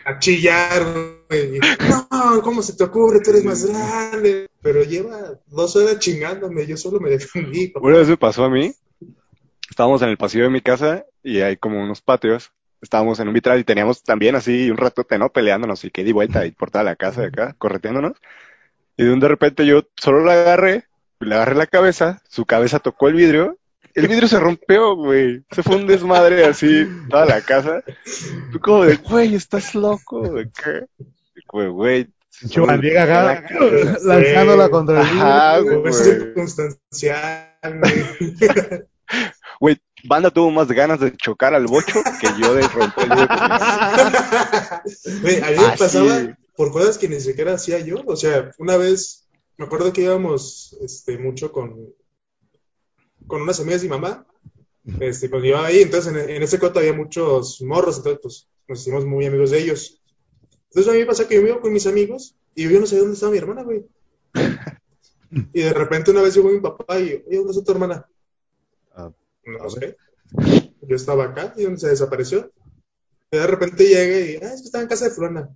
a 0.04 0.18
chillar, 0.18 0.84
güey. 1.28 1.56
y, 1.56 1.60
No, 1.60 2.42
¿cómo 2.42 2.62
se 2.62 2.74
te 2.74 2.84
ocurre? 2.84 3.20
Tú 3.20 3.30
eres 3.30 3.44
más 3.44 3.64
grande. 3.64 4.48
Pero 4.62 4.82
lleva 4.82 5.40
dos 5.46 5.76
horas 5.76 5.98
chingándome, 6.00 6.66
yo 6.66 6.76
solo 6.76 6.98
me 6.98 7.10
defendí. 7.10 7.68
papá. 7.68 7.86
Una 7.86 7.98
vez 7.98 8.08
me 8.08 8.16
pasó 8.16 8.44
a 8.44 8.50
mí, 8.50 8.72
estábamos 9.70 10.02
en 10.02 10.08
el 10.08 10.16
pasillo 10.16 10.44
de 10.44 10.50
mi 10.50 10.60
casa 10.60 11.04
y 11.22 11.40
hay 11.40 11.56
como 11.56 11.82
unos 11.82 12.00
patios, 12.00 12.52
estábamos 12.80 13.20
en 13.20 13.28
un 13.28 13.34
vitral 13.34 13.60
y 13.60 13.64
teníamos 13.64 14.02
también 14.02 14.34
así 14.34 14.70
un 14.70 14.76
ratote, 14.76 15.18
¿no? 15.18 15.30
Peleándonos 15.30 15.84
y 15.84 15.90
que 15.90 16.04
di 16.04 16.12
vuelta 16.12 16.46
y 16.46 16.50
por 16.50 16.70
toda 16.70 16.84
la 16.84 16.96
casa 16.96 17.22
de 17.22 17.28
acá, 17.28 17.54
correteándonos. 17.58 18.16
Y 18.96 19.04
de 19.04 19.12
un 19.12 19.20
de 19.20 19.28
repente 19.28 19.66
yo 19.66 19.82
solo 19.96 20.24
la 20.24 20.32
agarré, 20.32 20.84
le 21.20 21.34
agarré 21.34 21.54
la 21.54 21.66
cabeza, 21.66 22.22
su 22.28 22.46
cabeza 22.46 22.78
tocó 22.78 23.08
el 23.08 23.14
vidrio, 23.14 23.58
el 23.96 24.08
vidrio 24.08 24.28
se 24.28 24.38
rompió, 24.38 24.94
güey. 24.94 25.42
Se 25.50 25.62
fue 25.62 25.76
un 25.76 25.86
desmadre 25.86 26.44
así, 26.44 26.86
toda 27.08 27.24
la 27.24 27.40
casa. 27.40 27.82
Fue 28.50 28.60
como 28.60 28.84
de, 28.84 28.96
güey, 28.96 29.34
estás 29.34 29.74
loco, 29.74 30.20
¿de 30.34 30.50
qué? 30.50 30.84
Güey, 31.48 32.06
acá, 32.98 33.42
La 34.02 34.18
lanzándola 34.18 34.68
contra 34.68 35.00
el 35.00 35.06
Ajá, 35.06 35.60
vidrio. 35.60 35.80
Fue 35.80 35.90
güey. 35.90 36.04
circunstancial, 36.04 37.80
güey. 37.80 38.04
Güey, 39.58 39.80
Banda 40.04 40.30
tuvo 40.30 40.50
más 40.50 40.68
ganas 40.68 41.00
de 41.00 41.16
chocar 41.16 41.54
al 41.54 41.66
bocho 41.66 42.02
que 42.20 42.28
yo 42.38 42.54
de 42.54 42.68
romper 42.68 43.04
el 43.04 43.10
vidrio. 43.10 43.28
Güey, 45.22 45.42
a 45.42 45.50
mí 45.52 45.56
me 45.70 45.78
pasaba 45.78 46.36
por 46.56 46.72
cosas 46.72 46.98
que 46.98 47.08
ni 47.08 47.20
siquiera 47.20 47.54
hacía 47.54 47.80
yo. 47.80 48.02
O 48.06 48.16
sea, 48.16 48.52
una 48.58 48.76
vez, 48.76 49.28
me 49.56 49.66
acuerdo 49.66 49.92
que 49.92 50.02
íbamos 50.02 50.76
este, 50.80 51.18
mucho 51.18 51.52
con, 51.52 51.94
con 53.26 53.42
unas 53.42 53.60
amigas 53.60 53.82
mi 53.82 53.88
mamá. 53.88 54.26
Este, 55.00 55.28
pues 55.28 55.44
iba 55.44 55.66
ahí, 55.66 55.80
entonces 55.82 56.12
en, 56.12 56.30
en 56.30 56.42
ese 56.42 56.60
coto 56.60 56.78
había 56.78 56.92
muchos 56.92 57.60
morros, 57.60 57.96
entonces 57.96 58.20
pues 58.22 58.48
nos 58.68 58.80
hicimos 58.80 59.04
muy 59.04 59.26
amigos 59.26 59.50
de 59.50 59.58
ellos. 59.60 60.00
Entonces 60.70 60.92
a 60.92 60.94
mí 60.94 61.00
me 61.00 61.06
pasa 61.06 61.26
que 61.26 61.34
yo 61.34 61.42
me 61.42 61.48
iba 61.48 61.60
con 61.60 61.72
mis 61.72 61.86
amigos 61.86 62.36
y 62.54 62.68
yo 62.68 62.80
no 62.80 62.86
sabía 62.86 63.00
dónde 63.00 63.14
estaba 63.14 63.32
mi 63.32 63.38
hermana, 63.38 63.62
güey. 63.62 63.84
Y 65.52 65.60
de 65.60 65.72
repente 65.72 66.12
una 66.12 66.22
vez 66.22 66.34
llegó 66.34 66.50
mi 66.50 66.60
papá 66.60 66.98
y, 67.00 67.22
oye, 67.26 67.36
¿dónde 67.36 67.50
está 67.50 67.64
tu 67.64 67.72
hermana? 67.72 68.08
Ah, 68.94 69.12
no 69.44 69.70
sé. 69.70 69.96
Yo 70.82 70.96
estaba 70.96 71.24
acá 71.24 71.52
y 71.56 71.64
donde 71.64 71.80
se 71.80 71.88
desapareció. 71.88 72.52
Y 73.30 73.36
de 73.36 73.46
repente 73.46 73.84
llega 73.84 74.20
y, 74.20 74.36
ah, 74.36 74.54
es 74.54 74.60
que 74.60 74.66
estaba 74.66 74.82
en 74.82 74.88
casa 74.88 75.06
de 75.06 75.10
fulana. 75.10 75.50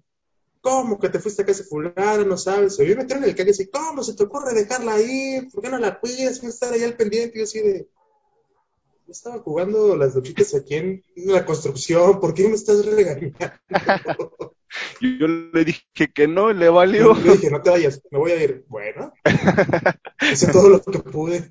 ¿Cómo 0.61 0.99
que 0.99 1.09
te 1.09 1.19
fuiste 1.19 1.43
a 1.43 1.47
casa 1.47 1.65
fulana? 1.65 2.25
No 2.25 2.37
sabes. 2.37 2.77
Se 2.77 2.85
vio 2.85 2.97
meter 2.97 3.17
en 3.17 3.25
el 3.25 3.35
calle 3.35 3.51
así, 3.51 3.69
¿cómo 3.69 4.03
se 4.03 4.15
te 4.15 4.25
ocurre 4.25 4.53
dejarla 4.55 4.95
ahí? 4.95 5.49
¿Por 5.53 5.63
qué 5.63 5.71
no 5.71 5.79
la 5.79 5.99
cuidas? 5.99 6.43
¿Vas 6.43 6.45
a 6.45 6.49
estar 6.49 6.73
ahí 6.73 6.83
al 6.83 6.97
pendiente? 6.97 7.37
Y 7.37 7.39
yo 7.39 7.45
así 7.45 7.61
de, 7.61 7.89
yo 9.07 9.13
estaba 9.13 9.39
jugando 9.41 9.97
las 9.97 10.15
luchitas 10.15 10.55
aquí 10.55 10.77
en 10.77 11.03
la 11.17 11.45
construcción, 11.45 12.21
¿por 12.21 12.33
qué 12.33 12.47
me 12.47 12.55
estás 12.55 12.87
regañando? 12.87 13.37
Yo 15.01 15.27
le 15.27 15.65
dije 15.65 16.13
que 16.15 16.29
no, 16.29 16.53
le 16.53 16.69
valió. 16.69 17.15
Yo 17.25 17.33
dije, 17.33 17.51
no 17.51 17.61
te 17.61 17.71
vayas, 17.71 18.01
me 18.11 18.19
voy 18.19 18.31
a 18.31 18.45
ir. 18.45 18.65
Bueno, 18.69 19.13
hice 20.33 20.53
todo 20.53 20.69
lo 20.69 20.81
que 20.81 21.01
pude. 21.01 21.51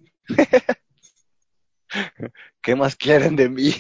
¿Qué 2.62 2.76
más 2.76 2.95
quieren 2.95 3.36
de 3.36 3.49
mí? 3.49 3.76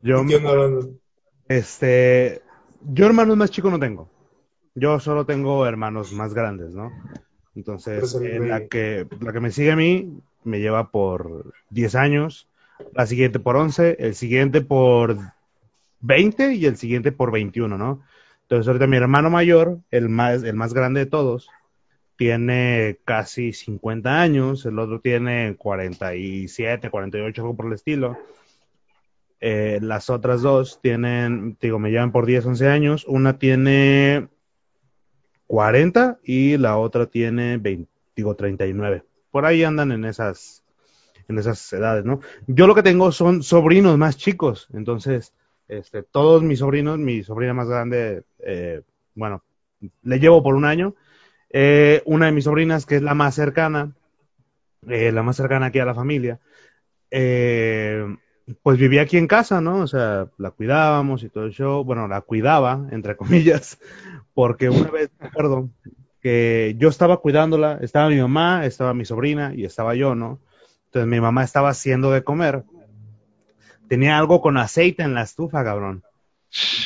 Yo, 0.00 0.24
¿Qué 0.26 0.36
onda, 0.36 0.54
banda? 0.54 0.86
este, 1.48 2.42
yo 2.82 3.06
hermanos 3.06 3.36
más 3.36 3.50
chicos 3.50 3.70
no 3.70 3.78
tengo. 3.78 4.08
Yo 4.74 5.00
solo 5.00 5.26
tengo 5.26 5.66
hermanos 5.66 6.12
más 6.12 6.34
grandes, 6.34 6.74
¿no? 6.74 6.92
Entonces, 7.54 8.12
Pues, 8.12 8.24
eh, 8.24 8.38
la 8.40 8.66
que, 8.66 9.06
la 9.20 9.32
que 9.32 9.40
me 9.40 9.50
sigue 9.50 9.72
a 9.72 9.76
mí 9.76 10.20
me 10.44 10.60
lleva 10.60 10.90
por 10.90 11.52
10 11.70 11.94
años, 11.96 12.48
la 12.94 13.06
siguiente 13.06 13.40
por 13.40 13.56
11, 13.56 13.96
el 13.98 14.14
siguiente 14.14 14.60
por 14.60 15.16
20 16.00 16.54
y 16.54 16.66
el 16.66 16.76
siguiente 16.76 17.10
por 17.10 17.32
21, 17.32 17.76
¿no? 17.76 18.02
Entonces, 18.42 18.68
ahorita 18.68 18.86
mi 18.86 18.96
hermano 18.96 19.30
mayor, 19.30 19.78
el 19.90 20.08
más, 20.08 20.42
el 20.42 20.54
más 20.54 20.72
grande 20.72 21.00
de 21.00 21.06
todos, 21.06 21.48
tiene 22.16 22.98
casi 23.04 23.52
50 23.52 24.20
años, 24.20 24.64
el 24.66 24.78
otro 24.78 25.00
tiene 25.00 25.54
47, 25.56 26.90
48, 26.90 27.42
algo 27.42 27.56
por 27.56 27.66
el 27.66 27.74
estilo. 27.74 28.18
Eh, 29.40 29.78
las 29.82 30.10
otras 30.10 30.42
dos 30.42 30.80
tienen, 30.82 31.56
digo, 31.60 31.78
me 31.78 31.90
llevan 31.90 32.12
por 32.12 32.26
10, 32.26 32.46
11 32.46 32.68
años. 32.68 33.04
Una 33.06 33.38
tiene 33.38 34.28
40 35.46 36.18
y 36.22 36.56
la 36.56 36.76
otra 36.76 37.06
tiene 37.06 37.56
20, 37.58 37.90
digo, 38.16 38.34
39. 38.34 39.04
Por 39.30 39.46
ahí 39.46 39.64
andan 39.64 39.92
en 39.92 40.04
esas, 40.04 40.64
en 41.28 41.38
esas 41.38 41.72
edades, 41.72 42.04
¿no? 42.04 42.20
Yo 42.46 42.66
lo 42.66 42.74
que 42.74 42.82
tengo 42.82 43.12
son 43.12 43.42
sobrinos 43.42 43.96
más 43.98 44.16
chicos. 44.16 44.68
Entonces, 44.72 45.34
este, 45.68 46.02
todos 46.02 46.42
mis 46.42 46.60
sobrinos, 46.60 46.98
mi 46.98 47.22
sobrina 47.22 47.54
más 47.54 47.68
grande, 47.68 48.24
eh, 48.40 48.82
bueno, 49.14 49.42
le 50.02 50.18
llevo 50.18 50.42
por 50.42 50.54
un 50.54 50.64
año. 50.64 50.94
Eh, 51.50 52.02
una 52.04 52.26
de 52.26 52.32
mis 52.32 52.44
sobrinas, 52.44 52.86
que 52.86 52.96
es 52.96 53.02
la 53.02 53.14
más 53.14 53.34
cercana, 53.34 53.92
eh, 54.88 55.12
la 55.12 55.22
más 55.22 55.36
cercana 55.36 55.66
aquí 55.66 55.78
a 55.78 55.84
la 55.84 55.94
familia, 55.94 56.40
eh, 57.10 58.04
pues 58.62 58.78
vivía 58.78 59.02
aquí 59.02 59.16
en 59.16 59.26
casa, 59.26 59.60
¿no? 59.60 59.80
O 59.80 59.86
sea, 59.86 60.28
la 60.38 60.50
cuidábamos 60.50 61.22
y 61.22 61.28
todo 61.28 61.44
el. 61.44 61.54
Bueno, 61.84 62.08
la 62.08 62.20
cuidaba, 62.20 62.86
entre 62.90 63.16
comillas, 63.16 63.78
porque 64.34 64.70
una 64.70 64.90
vez 64.90 65.10
acuerdo 65.18 65.68
que 66.20 66.74
yo 66.78 66.88
estaba 66.88 67.18
cuidándola, 67.18 67.78
estaba 67.82 68.08
mi 68.08 68.20
mamá, 68.20 68.66
estaba 68.66 68.94
mi 68.94 69.04
sobrina 69.04 69.52
y 69.54 69.64
estaba 69.64 69.94
yo, 69.94 70.14
¿no? 70.14 70.40
Entonces 70.86 71.08
mi 71.08 71.20
mamá 71.20 71.44
estaba 71.44 71.70
haciendo 71.70 72.10
de 72.10 72.24
comer. 72.24 72.64
Tenía 73.88 74.18
algo 74.18 74.40
con 74.40 74.56
aceite 74.56 75.02
en 75.02 75.14
la 75.14 75.22
estufa, 75.22 75.64
cabrón. 75.64 76.02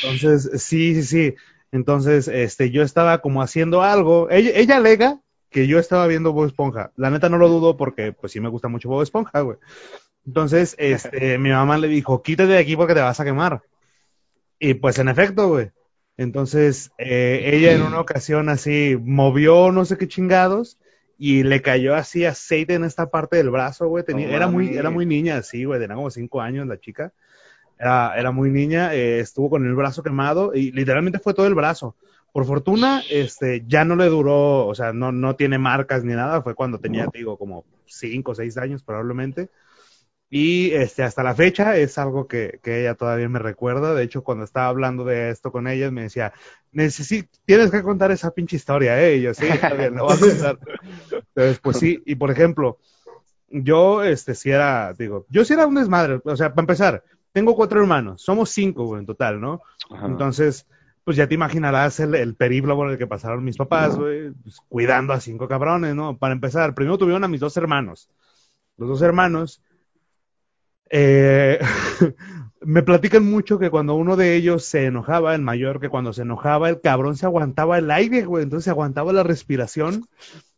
Entonces, 0.03 0.63
sí, 0.63 0.95
sí, 0.95 1.03
sí. 1.03 1.35
Entonces, 1.73 2.29
este, 2.29 2.71
yo 2.71 2.83
estaba 2.83 3.19
como 3.19 3.43
haciendo 3.43 3.83
algo. 3.83 4.29
Ella, 4.31 4.51
ella 4.55 4.77
alega 4.77 5.21
que 5.51 5.67
yo 5.67 5.79
estaba 5.79 6.07
viendo 6.07 6.33
Bob 6.33 6.47
Esponja. 6.47 6.93
La 6.97 7.11
neta 7.11 7.29
no 7.29 7.39
lo 7.39 7.49
dudo 7.49 7.77
porque, 7.77 8.13
pues 8.13 8.33
sí 8.33 8.41
me 8.41 8.49
gusta 8.49 8.69
mucho 8.69 8.89
Bob 8.89 9.03
Esponja, 9.03 9.41
güey. 9.41 9.59
Entonces, 10.27 10.75
este, 10.79 11.39
mi 11.39 11.51
mamá 11.51 11.79
le 11.79 11.89
dijo, 11.89 12.23
quítate 12.23 12.53
de 12.53 12.59
aquí 12.59 12.77
porque 12.77 12.95
te 12.95 13.01
vas 13.01 13.21
a 13.21 13.25
quemar. 13.25 13.63
Y 14.59 14.75
pues 14.75 14.99
en 14.99 15.09
efecto, 15.09 15.49
güey. 15.49 15.71
Entonces, 16.17 16.93
eh, 16.99 17.51
ella 17.55 17.73
en 17.73 17.83
una 17.83 18.01
ocasión 18.01 18.49
así 18.49 18.97
movió 19.03 19.73
no 19.73 19.85
sé 19.85 19.97
qué 19.97 20.07
chingados 20.07 20.79
y 21.19 21.43
le 21.43 21.63
cayó 21.63 21.95
así 21.95 22.25
aceite 22.25 22.75
en 22.75 22.85
esta 22.85 23.11
parte 23.11 23.37
del 23.37 23.51
brazo, 23.51 23.89
güey. 23.89 24.05
Tenía, 24.05 24.29
No 24.29 24.35
era 24.35 24.47
muy, 24.47 24.77
era 24.77 24.91
muy 24.91 25.07
niña, 25.07 25.37
así, 25.37 25.65
güey, 25.65 25.81
tenía 25.81 25.97
como 25.97 26.11
cinco 26.11 26.41
años 26.41 26.67
la 26.67 26.79
chica. 26.79 27.13
Era, 27.79 28.15
era 28.17 28.31
muy 28.31 28.51
niña, 28.51 28.95
eh, 28.95 29.21
estuvo 29.21 29.51
con 29.51 29.67
el 29.67 29.75
brazo 29.75 30.03
quemado 30.03 30.55
y 30.55 30.71
literalmente 30.71 31.19
fue 31.19 31.35
todo 31.35 31.47
el 31.47 31.55
brazo. 31.55 31.97
Por 32.33 32.47
fortuna, 32.47 33.03
este, 33.11 33.65
ya 33.67 33.85
no 33.85 33.95
le 33.95 34.07
duró, 34.07 34.67
o 34.67 34.75
sea, 34.75 34.93
no, 34.93 35.13
no 35.13 35.37
tiene 35.37 35.59
marcas 35.59 36.03
ni 36.03 36.15
nada, 36.15 36.41
fue 36.41 36.55
cuando 36.55 36.79
tenía, 36.79 37.07
te 37.07 37.19
digo, 37.19 37.37
como 37.37 37.65
cinco 37.85 38.33
o 38.33 38.35
seis 38.35 38.57
años 38.57 38.83
probablemente. 38.83 39.51
Y 40.35 40.73
este, 40.73 41.03
hasta 41.03 41.23
la 41.23 41.35
fecha 41.35 41.77
es 41.77 41.99
algo 41.99 42.27
que, 42.27 42.59
que 42.63 42.81
ella 42.81 42.95
todavía 42.95 43.29
me 43.29 43.39
recuerda. 43.39 43.93
De 43.93 44.03
hecho, 44.03 44.25
cuando 44.25 44.45
estaba 44.45 44.69
hablando 44.69 45.05
de 45.05 45.29
esto 45.29 45.53
con 45.53 45.69
ella, 45.69 45.91
me 45.91 46.05
decía, 46.05 46.33
tienes 47.45 47.71
que 47.71 47.83
contar 47.83 48.11
esa 48.13 48.31
pinche 48.31 48.57
historia, 48.57 48.99
¿eh? 48.99 49.17
Y 49.17 49.21
yo, 49.21 49.35
sí, 49.35 49.45
está 49.47 49.75
bien, 49.75 49.95
lo 49.95 50.07
voy 50.07 50.17
a 50.17 50.21
contar. 50.21 50.59
Entonces, 51.13 51.59
pues 51.59 51.77
sí, 51.77 52.03
y 52.07 52.15
por 52.15 52.31
ejemplo, 52.31 52.79
yo, 53.51 54.03
este, 54.03 54.35
si 54.35 54.51
era, 54.51 54.95
digo, 54.95 55.27
yo 55.29 55.45
sí 55.45 55.53
era 55.53 55.67
un 55.67 55.75
desmadre. 55.75 56.23
O 56.25 56.35
sea, 56.35 56.55
para 56.55 56.63
empezar, 56.63 57.05
tengo 57.33 57.55
cuatro 57.55 57.83
hermanos, 57.83 58.23
somos 58.23 58.49
cinco, 58.49 58.87
güey, 58.87 59.01
en 59.01 59.07
total, 59.07 59.39
¿no? 59.39 59.61
Ajá. 59.91 60.07
Entonces, 60.07 60.67
pues 61.05 61.19
ya 61.19 61.27
te 61.27 61.35
imaginarás 61.35 62.01
el, 62.01 62.15
el 62.15 62.37
periplo 62.37 62.75
por 62.75 62.91
el 62.91 62.97
que 62.97 63.07
pasaron 63.07 63.45
mis 63.45 63.59
papás, 63.59 63.99
güey, 63.99 64.31
pues, 64.31 64.57
cuidando 64.67 65.13
a 65.13 65.21
cinco 65.21 65.47
cabrones, 65.47 65.95
¿no? 65.95 66.17
Para 66.17 66.33
empezar, 66.33 66.75
primero 66.75 66.97
tuvieron 66.97 67.23
a 67.23 67.29
mis 67.29 67.41
dos 67.41 67.55
hermanos. 67.59 68.09
Los 68.79 68.89
dos 68.89 69.03
hermanos 69.03 69.61
eh, 70.95 71.59
me 72.61 72.83
platican 72.83 73.25
mucho 73.25 73.59
que 73.59 73.71
cuando 73.71 73.95
uno 73.95 74.15
de 74.15 74.37
ellos 74.37 74.65
se 74.65 74.85
enojaba, 74.85 75.35
el 75.35 75.41
mayor, 75.41 75.81
que 75.81 75.89
cuando 75.89 76.13
se 76.13 76.23
enojaba, 76.23 76.69
el 76.69 76.83
cabrón 76.83 77.17
se 77.17 77.25
aguantaba 77.25 77.79
el 77.79 77.91
aire, 77.91 78.27
güey, 78.27 78.45
entonces 78.45 78.65
se 78.65 78.71
aguantaba 78.71 79.13
la 79.15 79.23
respiración, 79.23 80.07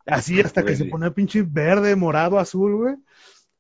así 0.07 0.41
hasta 0.41 0.65
que 0.65 0.75
se 0.75 0.87
ponía 0.87 1.13
pinche 1.13 1.43
verde, 1.43 1.95
morado, 1.95 2.41
azul, 2.41 2.75
güey. 2.75 2.97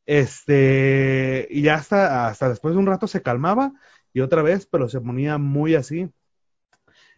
Este, 0.05 1.47
y 1.49 1.63
ya 1.63 1.77
hasta, 1.77 2.27
hasta 2.27 2.49
después 2.51 2.75
de 2.75 2.81
un 2.81 2.87
rato 2.87 3.07
se 3.07 3.23
calmaba 3.23 3.73
y 4.13 4.21
otra 4.21 4.43
vez, 4.43 4.67
pero 4.67 4.89
se 4.89 5.01
ponía 5.01 5.39
muy 5.39 5.77
así. 5.77 6.11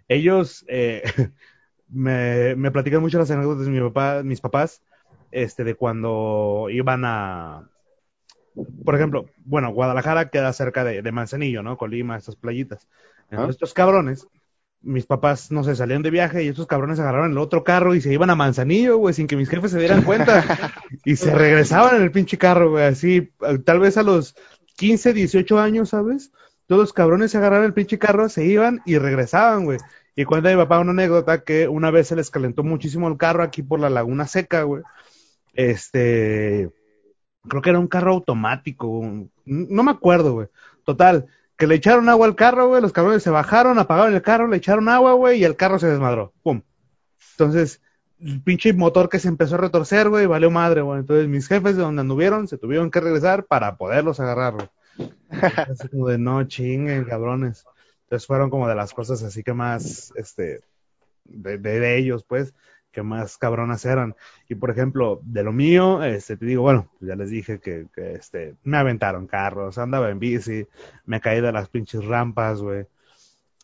Ellos 0.07 0.67
eh, 0.69 1.03
me, 1.89 2.55
me 2.57 2.71
platican 2.71 3.01
mucho 3.01 3.19
las 3.19 3.31
anécdotas 3.31 3.65
de 3.65 3.73
mi 3.73 3.81
papá, 3.81 4.23
mis 4.23 4.43
papás, 4.43 4.83
este, 5.31 5.65
de 5.65 5.75
cuando 5.75 6.69
iban 6.71 7.05
a, 7.07 7.71
por 8.85 8.95
ejemplo, 8.95 9.27
bueno, 9.45 9.73
Guadalajara 9.73 10.31
queda 10.31 10.53
cerca 10.53 10.85
de, 10.85 11.03
de 11.03 11.13
Manzanillo, 11.13 11.63
¿no? 11.63 11.77
Colima, 11.77 12.17
estas 12.17 12.37
playitas. 12.37 12.87
Entonces, 13.31 13.49
Ah. 13.49 13.51
estos 13.51 13.75
cabrones, 13.75 14.27
mis 14.83 15.07
papás, 15.07 15.51
no 15.51 15.65
sé, 15.65 15.75
salían 15.75 16.03
de 16.03 16.11
viaje 16.11 16.45
y 16.45 16.49
estos 16.49 16.67
cabrones 16.67 17.01
agarraron 17.01 17.33
el 17.33 17.39
otro 17.39 17.65
carro 17.65 17.95
y 17.95 18.01
se 18.01 18.13
iban 18.13 18.31
a 18.31 18.37
Manzanillo, 18.37 18.99
güey, 18.99 19.15
sin 19.15 19.27
que 19.27 19.37
mis 19.37 19.49
jefes 19.49 19.73
se 19.73 19.79
dieran 19.79 20.03
cuenta. 20.03 20.45
y 21.05 21.17
se 21.17 21.35
regresaban 21.35 21.97
en 21.97 22.03
el 22.03 22.13
pinche 22.13 22.39
carro, 22.39 22.71
güey, 22.71 22.85
así, 22.85 23.33
tal 23.65 23.81
vez 23.81 23.97
a 23.97 24.03
los 24.03 24.37
15, 24.77 25.13
18 25.13 25.59
años, 25.59 25.89
¿sabes? 25.91 26.31
Todos 26.67 26.81
los 26.81 26.93
cabrones 26.93 27.31
se 27.31 27.39
agarraron 27.39 27.67
el 27.67 27.75
pinche 27.75 27.99
carro, 27.99 28.29
se 28.29 28.45
iban 28.45 28.81
y 28.87 28.99
regresaban, 28.99 29.65
güey. 29.65 29.79
Y 30.15 30.25
cuenta 30.25 30.51
mi 30.51 30.57
papá 30.57 30.79
una 30.79 30.93
anécdota 30.93 31.43
que 31.45 31.69
una 31.69 31.91
vez 31.91 32.09
se 32.09 32.17
les 32.17 32.31
calentó 32.31 32.63
muchísimo 32.63 33.09
el 33.09 33.17
carro 33.19 33.43
aquí 33.43 33.63
por 33.63 33.81
la 33.81 33.91
Laguna 33.91 34.27
Seca, 34.27 34.63
güey. 34.63 34.83
Este, 35.55 36.71
creo 37.49 37.63
que 37.63 37.71
era 37.71 37.79
un 37.79 37.89
carro 37.89 38.13
automático, 38.13 38.87
un- 38.89 39.31
no 39.45 39.83
me 39.83 39.91
acuerdo, 39.93 40.33
güey. 40.35 40.49
Total, 40.85 41.27
que 41.57 41.67
le 41.67 41.77
echaron 41.77 42.09
agua 42.09 42.27
al 42.27 42.37
carro, 42.37 42.69
güey, 42.69 42.83
los 42.83 42.93
cabrones 42.93 43.23
se 43.23 43.31
bajaron, 43.31 43.79
apagaron 43.79 44.15
el 44.15 44.23
carro, 44.23 44.49
le 44.49 44.57
echaron 44.59 44.89
agua, 44.89 45.13
güey, 45.15 45.41
y 45.41 45.45
el 45.45 45.57
carro 45.57 45.79
se 45.79 45.87
desmadró. 45.89 46.33
Pum. 46.43 46.63
Entonces, 47.33 47.81
el 48.21 48.43
pinche 48.43 48.73
motor 48.73 49.09
que 49.09 49.19
se 49.19 49.29
empezó 49.29 49.57
a 49.57 49.59
retorcer, 49.59 50.09
güey, 50.09 50.27
valió 50.27 50.51
madre, 50.51 50.81
güey. 50.83 51.01
Entonces, 51.01 51.29
mis 51.29 51.49
jefes 51.49 51.77
de 51.77 51.83
donde 51.83 52.01
anduvieron 52.03 52.49
se 52.49 52.59
tuvieron 52.59 52.91
que 52.91 53.01
regresar 53.01 53.45
para 53.45 53.77
poderlos 53.77 54.21
agarrar, 54.21 54.55
güey. 54.55 54.69
Así 55.71 55.89
como 55.89 56.09
de 56.09 56.19
no 56.19 56.45
chinguen, 56.45 57.05
cabrones. 57.05 57.65
Entonces 58.05 58.27
fueron 58.27 58.51
como 58.51 58.69
de 58.69 58.75
las 58.77 58.95
cosas 58.95 59.23
así 59.25 59.43
que 59.43 59.53
más, 59.53 60.13
este, 60.17 60.61
de, 61.25 61.59
de- 61.59 61.81
de 61.81 61.99
ellos, 61.99 62.25
pues, 62.25 62.55
que 62.97 63.03
más 63.03 63.37
cabronas 63.37 63.85
eran. 63.85 64.17
Y 64.49 64.55
por 64.55 64.71
ejemplo, 64.71 65.21
de 65.23 65.43
lo 65.45 65.53
mío, 65.53 66.03
este, 66.03 66.39
te 66.39 66.47
digo, 66.47 66.63
bueno, 66.63 66.89
ya 67.01 67.15
les 67.15 67.29
dije 67.29 67.61
que, 67.61 67.87
que, 67.95 68.15
este, 68.15 68.55
me 68.65 68.79
aventaron 68.79 69.27
carros, 69.27 69.77
andaba 69.77 70.09
en 70.11 70.19
bici, 70.19 70.67
me 71.05 71.21
caí 71.21 71.43
de 71.43 71.53
las 71.53 71.69
pinches 71.69 72.03
rampas, 72.07 72.63
güey. 72.63 72.87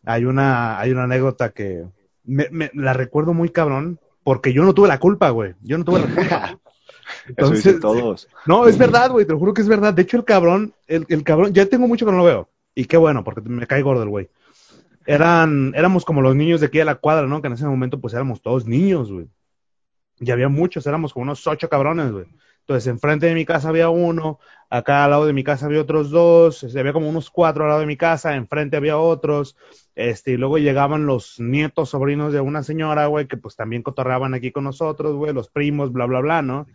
Hay 0.04 0.26
una, 0.26 0.78
hay 0.78 0.90
una 0.92 1.04
anécdota 1.04 1.50
que 1.50 1.84
me, 2.24 2.48
me- 2.50 2.70
la 2.74 2.92
recuerdo 2.92 3.32
muy 3.32 3.48
cabrón, 3.48 3.98
porque 4.22 4.52
yo 4.52 4.64
no 4.64 4.74
tuve 4.74 4.88
la 4.88 4.98
culpa, 5.00 5.30
güey. 5.30 5.54
Yo 5.62 5.78
no 5.78 5.84
tuve 5.84 6.00
la 6.00 6.06
culpa. 6.14 6.58
Eso 7.36 7.50
dicen 7.54 7.80
todos. 7.80 8.28
No, 8.46 8.66
es 8.66 8.76
verdad, 8.78 9.10
güey, 9.10 9.24
te 9.26 9.32
lo 9.32 9.38
juro 9.38 9.54
que 9.54 9.62
es 9.62 9.68
verdad. 9.68 9.94
De 9.94 10.02
hecho, 10.02 10.18
el 10.18 10.24
cabrón, 10.24 10.74
el, 10.86 11.06
el 11.08 11.24
cabrón, 11.24 11.52
ya 11.54 11.64
tengo 11.66 11.88
mucho 11.88 12.04
que 12.04 12.12
no 12.12 12.18
lo 12.18 12.24
veo. 12.24 12.48
Y 12.74 12.84
qué 12.84 12.96
bueno, 12.96 13.24
porque 13.24 13.40
me 13.42 13.66
cae 13.66 13.82
gordo 13.82 14.02
el 14.02 14.08
güey. 14.10 14.28
Eran, 15.06 15.72
éramos 15.74 16.04
como 16.04 16.22
los 16.22 16.36
niños 16.36 16.60
de 16.60 16.66
aquí 16.66 16.78
de 16.78 16.84
la 16.84 16.96
cuadra, 16.96 17.26
¿no? 17.26 17.40
Que 17.40 17.48
en 17.48 17.54
ese 17.54 17.66
momento, 17.66 18.00
pues 18.00 18.14
éramos 18.14 18.40
todos 18.42 18.66
niños, 18.66 19.10
güey. 19.10 19.28
Y 20.20 20.30
había 20.30 20.48
muchos, 20.48 20.86
éramos 20.86 21.12
como 21.12 21.24
unos 21.24 21.46
ocho 21.46 21.68
cabrones, 21.68 22.12
güey. 22.12 22.26
Entonces, 22.60 22.86
enfrente 22.86 23.26
de 23.26 23.34
mi 23.34 23.44
casa 23.44 23.70
había 23.70 23.90
uno, 23.90 24.38
acá 24.70 25.04
al 25.04 25.10
lado 25.10 25.26
de 25.26 25.32
mi 25.32 25.42
casa 25.42 25.66
había 25.66 25.80
otros 25.80 26.10
dos, 26.10 26.62
este, 26.62 26.78
había 26.78 26.92
como 26.92 27.08
unos 27.08 27.28
cuatro 27.28 27.64
al 27.64 27.70
lado 27.70 27.80
de 27.80 27.86
mi 27.86 27.96
casa, 27.96 28.36
enfrente 28.36 28.76
había 28.76 28.98
otros, 28.98 29.56
este, 29.96 30.32
y 30.32 30.36
luego 30.36 30.58
llegaban 30.58 31.04
los 31.06 31.40
nietos, 31.40 31.90
sobrinos 31.90 32.32
de 32.32 32.40
una 32.40 32.62
señora, 32.62 33.06
güey, 33.06 33.26
que 33.26 33.36
pues 33.36 33.56
también 33.56 33.82
cotorreaban 33.82 34.34
aquí 34.34 34.52
con 34.52 34.62
nosotros, 34.62 35.16
güey, 35.16 35.34
los 35.34 35.48
primos, 35.50 35.92
bla, 35.92 36.06
bla, 36.06 36.20
bla, 36.20 36.42
¿no? 36.42 36.68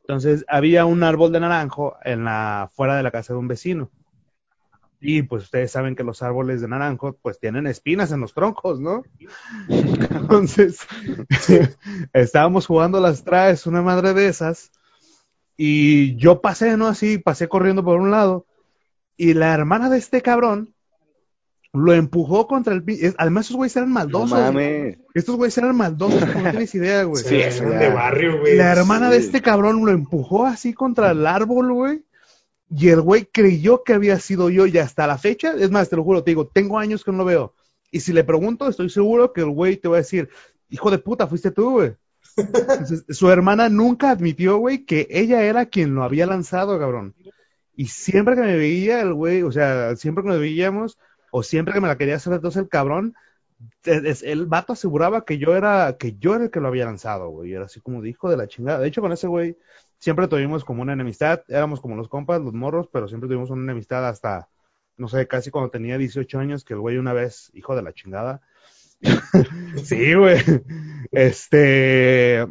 Entonces, 0.00 0.44
había 0.48 0.84
un 0.84 1.04
árbol 1.04 1.30
de 1.30 1.38
naranjo 1.38 1.96
en 2.02 2.24
la, 2.24 2.68
fuera 2.74 2.96
de 2.96 3.04
la 3.04 3.12
casa 3.12 3.32
de 3.32 3.38
un 3.38 3.46
vecino. 3.46 3.90
Y 5.00 5.22
pues 5.22 5.44
ustedes 5.44 5.70
saben 5.72 5.96
que 5.96 6.04
los 6.04 6.22
árboles 6.22 6.60
de 6.60 6.68
naranjo 6.68 7.14
pues 7.22 7.38
tienen 7.40 7.66
espinas 7.66 8.12
en 8.12 8.20
los 8.20 8.34
troncos, 8.34 8.80
¿no? 8.80 9.02
Entonces, 9.68 10.78
estábamos 12.12 12.66
jugando 12.66 13.00
las 13.00 13.24
traes, 13.24 13.66
una 13.66 13.82
madre 13.82 14.14
de 14.14 14.28
esas, 14.28 14.70
y 15.56 16.16
yo 16.16 16.40
pasé, 16.40 16.76
¿no? 16.76 16.86
Así, 16.86 17.18
pasé 17.18 17.48
corriendo 17.48 17.84
por 17.84 17.98
un 17.98 18.10
lado, 18.10 18.46
y 19.16 19.34
la 19.34 19.52
hermana 19.54 19.90
de 19.90 19.98
este 19.98 20.22
cabrón 20.22 20.74
lo 21.72 21.92
empujó 21.92 22.46
contra 22.48 22.74
el... 22.74 22.82
es- 22.88 23.14
Además, 23.16 23.46
esos 23.46 23.56
güeyes 23.56 23.76
eran 23.76 23.90
No 23.90 23.94
maldosos. 23.94 24.30
güey. 24.30 24.42
mames. 24.42 24.98
Estos 25.14 25.36
güeyes 25.36 25.56
eran 25.58 25.76
maldosos, 25.76 26.24
como 26.24 26.44
no 26.44 26.50
tienes 26.50 26.74
idea, 26.74 27.04
güey. 27.04 27.22
Sí, 27.22 27.36
eran 27.36 27.78
de 27.78 27.88
barrio, 27.90 28.40
güey. 28.40 28.56
La 28.56 28.72
hermana 28.72 29.08
de 29.08 29.18
este 29.18 29.40
cabrón 29.40 29.84
lo 29.84 29.92
empujó 29.92 30.46
así 30.46 30.72
contra 30.74 31.12
el 31.12 31.26
árbol, 31.26 31.72
güey. 31.72 32.02
Y 32.72 32.88
el 32.88 33.00
güey 33.00 33.26
creyó 33.26 33.82
que 33.82 33.94
había 33.94 34.18
sido 34.20 34.48
yo 34.48 34.66
y 34.66 34.78
hasta 34.78 35.06
la 35.06 35.18
fecha, 35.18 35.54
es 35.54 35.70
más, 35.70 35.88
te 35.88 35.96
lo 35.96 36.04
juro, 36.04 36.22
te 36.22 36.30
digo, 36.30 36.46
tengo 36.46 36.78
años 36.78 37.02
que 37.04 37.10
no 37.10 37.18
lo 37.18 37.24
veo. 37.24 37.54
Y 37.90 38.00
si 38.00 38.12
le 38.12 38.22
pregunto, 38.22 38.68
estoy 38.68 38.88
seguro 38.90 39.32
que 39.32 39.40
el 39.40 39.50
güey 39.50 39.76
te 39.76 39.88
va 39.88 39.96
a 39.96 39.98
decir, 40.00 40.28
hijo 40.68 40.90
de 40.90 40.98
puta, 40.98 41.26
fuiste 41.26 41.50
tú, 41.50 41.70
güey. 41.72 41.94
Entonces, 42.36 43.04
su 43.08 43.28
hermana 43.28 43.68
nunca 43.68 44.10
admitió, 44.10 44.58
güey, 44.58 44.84
que 44.84 45.08
ella 45.10 45.42
era 45.42 45.66
quien 45.66 45.94
lo 45.94 46.04
había 46.04 46.26
lanzado, 46.26 46.78
cabrón. 46.78 47.14
Y 47.74 47.86
siempre 47.88 48.36
que 48.36 48.42
me 48.42 48.56
veía 48.56 49.00
el 49.00 49.14
güey, 49.14 49.42
o 49.42 49.50
sea, 49.50 49.96
siempre 49.96 50.22
que 50.22 50.30
nos 50.30 50.38
veíamos, 50.40 50.98
o 51.32 51.42
siempre 51.42 51.74
que 51.74 51.80
me 51.80 51.88
la 51.88 51.98
quería 51.98 52.16
hacer 52.16 52.32
entonces 52.32 52.62
el 52.62 52.68
cabrón, 52.68 53.14
es- 53.84 54.04
es- 54.04 54.22
el 54.22 54.46
vato 54.46 54.72
aseguraba 54.74 55.24
que 55.24 55.38
yo 55.38 55.56
era, 55.56 55.96
que 55.98 56.16
yo 56.18 56.34
era 56.34 56.44
el 56.44 56.50
que 56.50 56.60
lo 56.60 56.68
había 56.68 56.84
lanzado, 56.86 57.30
güey. 57.30 57.50
Y 57.50 57.54
era 57.54 57.64
así 57.66 57.80
como 57.80 58.00
de 58.02 58.10
hijo 58.10 58.30
de 58.30 58.36
la 58.36 58.46
chingada. 58.48 58.78
De 58.78 58.88
hecho, 58.88 59.00
con 59.00 59.12
ese 59.12 59.26
güey 59.26 59.56
siempre 60.00 60.26
tuvimos 60.26 60.64
como 60.64 60.82
una 60.82 60.94
enemistad. 60.94 61.42
Éramos 61.46 61.80
como 61.80 61.94
los 61.94 62.08
compas, 62.08 62.40
los 62.40 62.54
morros, 62.54 62.88
pero 62.92 63.06
siempre 63.06 63.28
tuvimos 63.28 63.50
una 63.50 63.62
enemistad 63.62 64.08
hasta, 64.08 64.48
no 64.96 65.06
sé, 65.06 65.28
casi 65.28 65.50
cuando 65.50 65.70
tenía 65.70 65.98
18 65.98 66.38
años, 66.40 66.64
que 66.64 66.74
el 66.74 66.80
güey 66.80 66.96
una 66.98 67.12
vez, 67.12 67.50
hijo 67.54 67.76
de 67.76 67.82
la 67.82 67.92
chingada. 67.92 68.40
sí, 69.84 70.14
güey. 70.14 70.38
Este, 71.12 72.46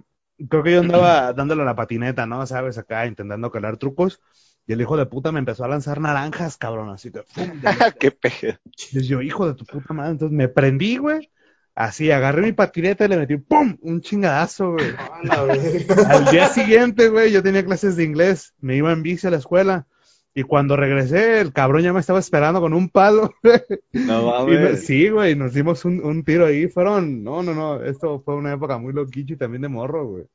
creo 0.49 0.63
que 0.63 0.71
yo 0.71 0.79
andaba 0.79 1.33
dándole 1.33 1.65
la 1.65 1.75
patineta, 1.75 2.25
¿no? 2.25 2.45
Sabes, 2.45 2.77
acá 2.77 3.05
intentando 3.05 3.51
calar 3.51 3.77
trucos. 3.77 4.21
Y 4.67 4.73
el 4.73 4.81
hijo 4.81 4.97
de 4.97 5.07
puta 5.07 5.31
me 5.31 5.39
empezó 5.39 5.65
a 5.65 5.67
lanzar 5.67 5.99
naranjas, 5.99 6.57
cabrón. 6.57 6.89
Así 6.89 7.11
que, 7.11 7.23
Qué 7.99 8.11
pedo. 8.11 8.59
y 8.91 9.01
yo, 9.01 9.21
hijo 9.21 9.47
de 9.47 9.55
tu 9.55 9.65
puta 9.65 9.93
madre. 9.95 10.11
Entonces 10.11 10.37
me 10.37 10.47
prendí, 10.47 10.97
güey. 10.97 11.31
Así, 11.79 12.11
agarré 12.11 12.41
mi 12.41 12.51
patineta 12.51 13.05
y 13.05 13.07
le 13.07 13.15
metí, 13.15 13.37
¡pum! 13.37 13.77
Un 13.79 14.01
chingadazo, 14.01 14.73
güey. 14.73 14.89
A 14.97 15.19
la 15.23 15.43
verga. 15.43 16.09
Al 16.09 16.25
día 16.25 16.49
siguiente, 16.49 17.07
güey, 17.07 17.31
yo 17.31 17.41
tenía 17.41 17.63
clases 17.63 17.95
de 17.95 18.03
inglés. 18.03 18.53
Me 18.59 18.75
iba 18.75 18.91
en 18.91 19.01
bici 19.01 19.27
a 19.27 19.29
la 19.29 19.37
escuela. 19.37 19.87
Y 20.35 20.43
cuando 20.43 20.75
regresé, 20.75 21.39
el 21.39 21.53
cabrón 21.53 21.81
ya 21.83 21.93
me 21.93 22.01
estaba 22.01 22.19
esperando 22.19 22.59
con 22.59 22.73
un 22.73 22.89
palo. 22.89 23.33
güey. 23.43 23.61
No 23.93 24.25
mames. 24.25 24.85
sí, 24.85 25.07
güey, 25.07 25.37
nos 25.37 25.53
dimos 25.53 25.85
un, 25.85 26.03
un 26.03 26.25
tiro 26.25 26.47
ahí. 26.47 26.67
Fueron, 26.67 27.23
no, 27.23 27.41
no, 27.43 27.53
no. 27.53 27.81
Esto 27.81 28.19
fue 28.25 28.35
una 28.35 28.51
época 28.51 28.77
muy 28.77 28.91
loquicho 28.91 29.35
y 29.35 29.37
también 29.37 29.61
de 29.61 29.69
morro, 29.69 30.05
güey. 30.05 30.25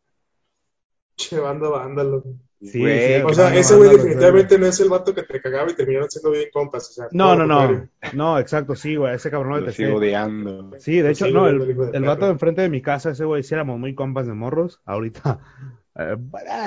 Che, 1.17 1.39
banda, 1.39 1.69
vándalo. 1.69 2.25
Sí, 2.63 2.79
Güey, 2.81 3.19
sí, 3.19 3.23
O 3.27 3.35
sea, 3.35 3.55
ese 3.55 3.77
güey 3.77 3.91
definitivamente 3.91 4.59
no 4.59 4.67
es 4.67 4.81
el 4.81 4.89
vato 4.89 5.15
que 5.15 5.23
te 5.23 5.41
cagaba 5.41 5.71
y 5.71 5.75
terminaron 5.75 6.09
siendo 6.11 6.31
bien 6.31 6.49
compas. 6.53 6.89
O 6.89 6.93
sea, 6.95 7.07
No, 7.13 7.37
no, 7.37 7.47
no. 7.47 7.59
contrario. 7.59 7.89
No, 8.15 8.39
exacto, 8.39 8.75
sí, 8.75 8.97
güey. 8.97 9.15
Ese 9.15 9.31
cabrón 9.31 9.51
lo 9.53 9.61
detesté. 9.61 9.85
sigo 9.87 9.99
odiando. 9.99 10.71
Sí, 10.79 11.01
de 11.03 11.11
hecho, 11.11 11.29
no, 11.29 11.47
el, 11.49 11.61
el 11.61 11.77
de 11.93 11.99
vato 12.01 12.25
de 12.27 12.33
enfrente 12.33 12.63
de 12.63 12.71
mi 12.71 12.81
casa, 12.81 13.11
ese 13.11 13.25
güey, 13.27 13.43
sí 13.43 13.53
éramos 13.55 13.79
muy 13.79 13.95
compas 13.95 14.27
de 14.27 14.33
morros. 14.33 14.81
Ahorita, 14.87 15.41
eh, 15.99 16.17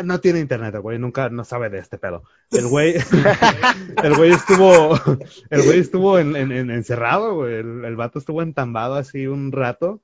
no 0.04 0.20
tiene 0.20 0.40
internet, 0.40 0.76
güey, 0.82 1.00
nunca, 1.00 1.30
no 1.30 1.44
sabe 1.44 1.70
de 1.72 1.80
este 1.80 1.98
pedo. 1.98 2.24
El 2.52 2.68
güey, 2.68 2.94
el 4.04 4.16
güey 4.16 4.32
estuvo, 4.34 4.94
el 5.50 5.64
güey 5.64 5.80
estuvo 5.80 6.20
en, 6.20 6.36
en- 6.36 6.52
en- 6.52 6.70
encerrado, 6.70 7.36
güey. 7.36 7.56
El, 7.56 7.86
el 7.86 7.96
vato 7.96 8.20
estuvo 8.20 8.44
entambado 8.44 8.96
así 8.96 9.26
un 9.26 9.52
rato. 9.52 10.02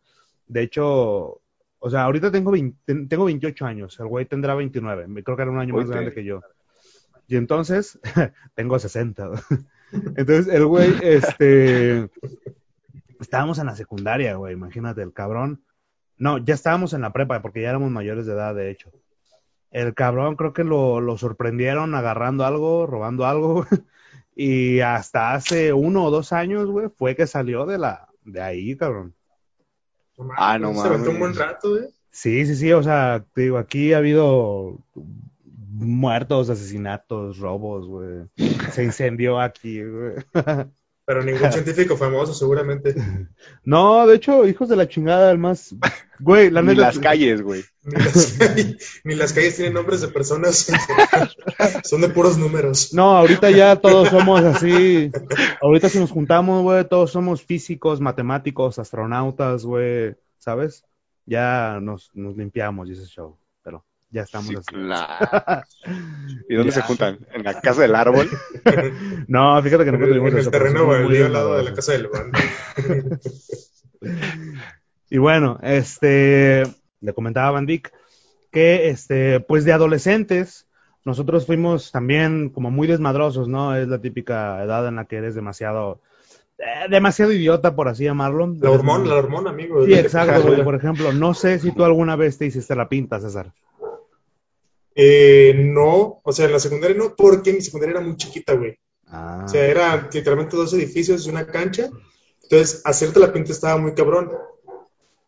De 0.48 0.64
hecho, 0.64 1.42
o 1.86 1.90
sea, 1.90 2.04
ahorita 2.04 2.32
tengo 2.32 2.50
20 2.52 3.06
tengo 3.08 3.26
28 3.26 3.66
años, 3.66 4.00
el 4.00 4.08
güey 4.08 4.26
tendrá 4.26 4.56
29, 4.56 5.06
me- 5.08 5.22
creo 5.22 5.36
que 5.36 5.44
era 5.44 5.52
un 5.52 5.60
año 5.60 5.74
más 5.76 5.90
grande 5.90 6.14
que 6.16 6.24
yo. 6.24 6.40
Y 7.28 7.36
entonces, 7.36 8.00
tengo 8.56 8.80
60. 8.80 9.32
Entonces, 10.16 10.48
el 10.48 10.66
güey, 10.66 10.92
este, 11.04 12.10
estábamos 13.20 13.60
en 13.60 13.68
la 13.68 13.76
secundaria, 13.76 14.36
güey, 14.36 14.54
imagínate, 14.54 15.02
el 15.02 15.14
cabrón. 15.14 15.62
No, 16.18 16.38
ya 16.38 16.54
estábamos 16.54 16.94
en 16.94 17.02
la 17.02 17.12
prepa, 17.14 17.42
porque 17.42 17.62
ya 17.62 17.70
éramos 17.70 17.92
mayores 17.92 18.26
de 18.26 18.34
edad, 18.34 18.56
de 18.56 18.72
hecho. 18.72 18.92
El 19.72 19.94
cabrón 19.94 20.36
creo 20.36 20.54
que 20.54 20.64
lo, 20.64 21.02
lo 21.02 21.18
sorprendieron 21.18 21.96
agarrando 21.96 22.46
algo, 22.46 22.88
robando 22.88 23.26
algo. 23.26 23.66
Y 24.36 24.80
hasta 24.80 25.36
hace 25.36 25.74
uno 25.74 26.06
o 26.06 26.10
dos 26.10 26.34
años, 26.34 26.66
güey, 26.66 26.90
fue 26.98 27.16
que 27.16 27.28
salió 27.28 27.68
de 27.68 27.78
la, 27.78 28.10
de 28.24 28.42
ahí, 28.42 28.76
cabrón. 28.76 29.14
Mames, 30.24 30.36
Ah, 30.40 30.58
no 30.60 30.74
Se 30.74 30.88
aventó 30.88 31.10
un 31.12 31.20
mames. 31.20 31.38
buen 31.38 31.48
rato, 31.50 31.70
güey. 31.72 31.84
Sí, 32.12 32.46
sí, 32.46 32.56
sí, 32.56 32.72
o 32.72 32.84
sea, 32.84 33.26
te 33.34 33.42
digo, 33.42 33.58
aquí 33.58 33.94
ha 33.94 33.98
habido 33.98 34.80
muertos, 35.76 36.50
asesinatos, 36.50 37.38
robos, 37.40 37.88
güey. 37.88 38.28
Se 38.72 38.84
incendió 38.84 39.40
aquí, 39.40 39.84
güey. 39.84 40.16
Pero 41.06 41.22
ningún 41.24 41.52
científico 41.52 41.98
famoso, 41.98 42.34
seguramente. 42.34 42.96
No, 43.66 44.06
de 44.08 44.16
hecho, 44.16 44.46
hijos 44.46 44.68
de 44.68 44.76
la 44.76 44.88
chingada, 44.90 45.32
el 45.32 45.38
más, 45.38 45.74
güey, 46.20 46.50
la 46.50 46.62
Ni 46.62 46.70
neta. 46.70 46.82
las 46.82 47.00
calles, 47.00 47.42
güey. 47.42 47.64
Ni 47.84 48.04
las, 48.04 48.38
ni 49.06 49.16
las 49.16 49.32
calles 49.34 49.56
tienen 49.56 49.74
nombres 49.74 50.02
de 50.02 50.10
personas. 50.10 50.68
Son 51.86 52.02
de 52.02 52.10
puros 52.10 52.38
números. 52.38 52.94
No, 52.94 53.16
ahorita 53.16 53.52
ya 53.52 53.78
todos 53.78 54.10
somos 54.10 54.42
así. 54.44 55.12
Ahorita 55.62 55.88
si 55.88 56.00
nos 56.00 56.12
juntamos, 56.12 56.62
güey, 56.64 56.86
todos 56.88 57.12
somos 57.12 57.42
físicos, 57.42 58.02
matemáticos, 58.02 58.80
astronautas, 58.80 59.66
güey, 59.66 60.16
¿sabes? 60.40 60.84
Ya 61.26 61.80
nos, 61.82 62.12
nos 62.14 62.36
limpiamos 62.36 62.90
y 62.90 62.94
ese 62.94 63.06
show, 63.06 63.38
ya 64.14 64.22
estamos 64.22 64.48
Sí, 64.48 64.56
así. 64.56 64.66
claro. 64.68 65.64
¿Y 66.50 66.56
dónde 66.56 66.72
Ya. 66.72 66.76
se 66.76 66.82
juntan? 66.84 67.20
¿En 67.34 67.44
la 67.44 67.60
casa 67.60 67.82
del 67.82 67.96
árbol? 67.96 68.30
No, 69.28 69.62
fíjate 69.62 69.84
que 69.84 69.90
el, 69.90 70.00
tuvimos 70.00 70.32
en 70.32 70.38
el 70.38 70.52
terreno 70.52 70.86
baldío 70.88 71.26
al 71.26 71.34
lado 71.34 71.58
de 71.58 71.64
la 71.64 71.74
casa 71.74 71.92
del 71.94 72.08
bando. 72.08 72.38
Y 75.10 75.18
bueno, 75.18 75.60
este, 75.62 76.64
le 77.02 77.14
comentaba 77.14 77.48
a 77.50 77.52
Van 77.52 77.66
Dyck 77.66 77.92
que, 78.52 78.90
este, 78.90 79.40
pues 79.40 79.64
de 79.66 79.74
adolescentes, 79.74 80.68
nosotros 81.06 81.46
fuimos 81.46 81.92
también 81.92 82.50
como 82.50 82.72
muy 82.72 82.88
desmadrosos, 82.88 83.48
¿no? 83.48 83.76
Es 83.76 83.88
la 83.88 84.00
típica 84.02 84.64
edad 84.64 84.88
en 84.88 84.96
la 84.96 85.06
que 85.06 85.18
eres 85.18 85.36
demasiado, 85.36 86.02
eh, 86.58 86.88
demasiado 86.90 87.32
idiota, 87.32 87.76
por 87.76 87.88
así 87.90 88.06
llamarlo. 88.06 88.56
La 88.60 88.72
hormona, 88.72 89.06
la 89.06 89.16
hormona, 89.16 89.50
amigo. 89.52 89.86
Sí, 89.86 89.94
exacto, 89.94 90.42
güey. 90.48 90.64
Por 90.64 90.76
ejemplo, 90.76 91.14
no 91.14 91.34
sé 91.34 91.60
si 91.60 91.72
tú 91.72 91.84
alguna 91.84 92.16
vez 92.16 92.38
te 92.38 92.46
hiciste 92.48 92.76
la 92.76 92.90
pinta, 92.90 93.20
César. 93.20 93.52
Eh, 94.96 95.54
no, 95.58 96.22
o 96.24 96.32
sea, 96.32 96.46
en 96.46 96.52
la 96.52 96.60
secundaria 96.60 96.96
no, 96.96 97.16
porque 97.16 97.54
mi 97.54 97.62
secundaria 97.62 97.98
era 97.98 98.06
muy 98.06 98.16
chiquita, 98.16 98.54
güey. 98.54 98.78
Ah. 99.08 99.44
O 99.46 99.48
sea, 99.48 99.66
era 99.66 100.10
literalmente 100.12 100.56
dos 100.56 100.74
edificios 100.74 101.26
y 101.26 101.30
una 101.30 101.48
cancha. 101.48 101.90
Entonces, 102.44 102.82
hacerte 102.86 103.20
la 103.20 103.34
pinta 103.34 103.52
estaba 103.52 103.78
muy 103.78 103.94
cabrón. 103.94 104.32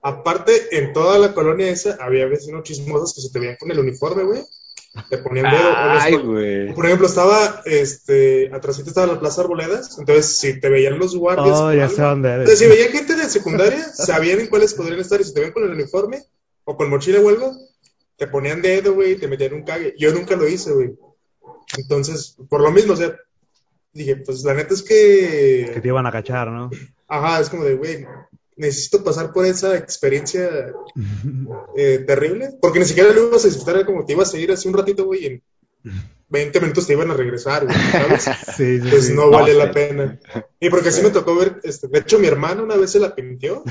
Aparte, 0.02 0.78
en 0.78 0.94
toda 0.94 1.18
la 1.18 1.34
colonia 1.34 1.70
esa 1.70 1.98
había 2.00 2.28
vecinos 2.28 2.64
chismosos 2.64 3.16
que 3.16 3.22
se 3.22 3.32
te 3.32 3.40
veían 3.40 3.58
con 3.60 3.72
el 3.72 3.80
uniforme, 3.80 4.24
güey. 4.24 4.44
te 5.10 5.18
ponían 5.18 5.50
dedo. 5.50 5.74
Ay, 5.76 6.16
güey. 6.16 6.74
por 6.74 6.86
ejemplo, 6.86 7.08
estaba, 7.08 7.62
este, 7.66 8.52
atrásito 8.54 8.90
estaba 8.90 9.08
la 9.08 9.20
Plaza 9.20 9.42
Arboledas, 9.42 9.98
entonces 9.98 10.38
si 10.38 10.60
te 10.60 10.70
veían 10.70 11.00
los 11.00 11.16
guardias. 11.16 11.58
Oh, 11.60 11.74
ya 11.74 11.86
algo, 11.86 11.96
sé 11.96 12.02
dónde 12.02 12.30
entonces, 12.30 12.60
si 12.60 12.66
eres. 12.66 12.78
veían 12.78 12.94
gente 12.94 13.16
de 13.16 13.30
secundaria, 13.30 13.84
sabían 13.94 14.40
en 14.40 14.48
cuáles 14.48 14.74
podrían 14.74 15.00
estar, 15.00 15.20
y 15.20 15.24
si 15.24 15.34
te 15.34 15.42
ven 15.42 15.52
con 15.52 15.64
el 15.64 15.72
uniforme, 15.72 16.24
o 16.66 16.78
con 16.78 16.90
mochila 16.90 17.20
o 17.20 17.30
algo, 17.30 17.54
te 18.18 18.28
ponían 18.28 18.62
dedo, 18.62 18.94
güey, 18.94 19.14
y 19.14 19.16
te 19.18 19.28
metían 19.28 19.54
un 19.54 19.64
cague. 19.64 19.94
Yo 19.98 20.14
nunca 20.14 20.36
lo 20.36 20.48
hice, 20.48 20.72
güey. 20.72 20.96
Entonces, 21.78 22.38
por 22.50 22.62
lo 22.62 22.72
mismo, 22.72 22.94
o 22.94 22.96
sea, 22.96 23.16
dije, 23.94 24.18
pues 24.18 24.44
la 24.44 24.54
neta 24.54 24.74
es 24.74 24.84
Que 24.84 25.72
que, 25.74 25.82
te 25.82 25.88
iban 25.88 26.06
a 26.06 26.12
cachar, 26.12 26.50
¿no? 26.50 26.70
ajá, 27.08 27.40
es 27.42 27.50
como 27.50 27.64
de, 27.64 27.76
güey, 27.76 28.06
necesito 28.56 29.04
pasar 29.04 29.32
por 29.34 29.46
esa 29.46 29.76
experiencia 29.78 30.50
eh, 31.78 32.04
terrible, 32.08 32.52
porque 32.62 32.80
ni 32.80 32.86
siquiera 32.86 33.12
lo 33.14 33.28
ibas 33.28 33.44
a 33.44 33.48
disfrutar, 33.48 33.76
era 33.78 33.86
como 33.86 34.06
te 34.06 34.14
ibas 34.14 34.34
a 34.34 34.38
ir 34.38 34.52
así 34.52 34.68
un 34.68 34.74
ratito, 34.76 35.06
güey, 35.06 35.24
y 35.24 35.26
en 35.28 35.44
20 36.30 36.60
minutos 36.62 36.88
te 36.88 36.94
iban 36.94 37.12
a 37.12 37.14
regresar, 37.14 37.66
güey, 37.66 37.78
¿sabes? 37.92 38.26
Sí, 38.58 38.80
sí, 38.82 38.88
Pues 38.90 39.08
sí. 39.08 39.14
no 39.14 39.30
vale 39.30 39.54
No, 39.54 39.60
la 39.60 39.72
pena. 39.72 40.20
Y 40.60 40.70
porque 40.70 40.92
sí 40.92 41.02
me 41.04 41.10
tocó 41.12 41.36
ver, 41.36 41.60
este, 41.64 41.88
de 41.88 42.00
hecho 42.00 42.18
mi 42.20 42.28
hermano 42.28 42.64
una 42.64 42.76
vez 42.78 42.92
se 42.92 43.00
la 43.00 43.14
pintió, 43.14 43.64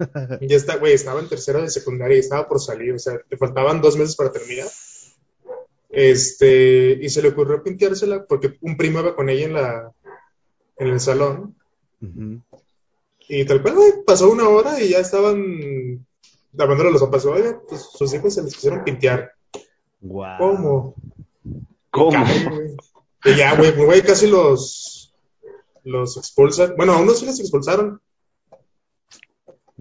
ya 0.40 0.56
está, 0.56 0.76
güey, 0.76 0.94
estaba 0.94 1.20
en 1.20 1.28
tercero 1.28 1.62
de 1.62 1.70
secundaria 1.70 2.16
y 2.16 2.20
estaba 2.20 2.48
por 2.48 2.60
salir, 2.60 2.94
o 2.94 2.98
sea, 2.98 3.14
le 3.28 3.36
faltaban 3.36 3.80
dos 3.80 3.96
meses 3.96 4.16
para 4.16 4.32
terminar. 4.32 4.68
Este, 5.88 6.92
y 7.00 7.08
se 7.08 7.20
le 7.20 7.28
ocurrió 7.28 7.62
pintársela 7.62 8.24
porque 8.24 8.56
un 8.60 8.76
primo 8.76 9.00
iba 9.00 9.16
con 9.16 9.28
ella 9.28 9.46
en 9.46 9.54
la, 9.54 9.92
en 10.76 10.88
el 10.88 11.00
salón. 11.00 11.56
Y 13.28 13.44
tal 13.44 13.62
cual, 13.62 13.74
güey, 13.74 13.92
pasó 14.06 14.30
una 14.30 14.48
hora 14.48 14.80
y 14.80 14.90
ya 14.90 14.98
estaban 14.98 16.06
lavándole 16.52 16.92
los 16.92 17.00
zapatos. 17.00 17.26
Oiga, 17.26 17.60
pues 17.68 17.82
sus 17.92 18.12
hijos 18.14 18.34
se 18.34 18.42
les 18.42 18.54
quisieron 18.54 18.84
pintear. 18.84 19.32
Guau. 20.00 20.38
¿Cómo? 20.38 20.94
¿Cómo? 21.90 22.24
Y 23.24 23.36
ya, 23.36 23.54
güey, 23.56 23.72
güey, 23.72 24.02
casi 24.02 24.28
los, 24.28 25.12
los 25.84 26.16
expulsan. 26.16 26.74
Bueno, 26.76 26.94
a 26.94 27.00
unos 27.00 27.18
sí 27.18 27.26
los 27.26 27.40
expulsaron. 27.40 28.00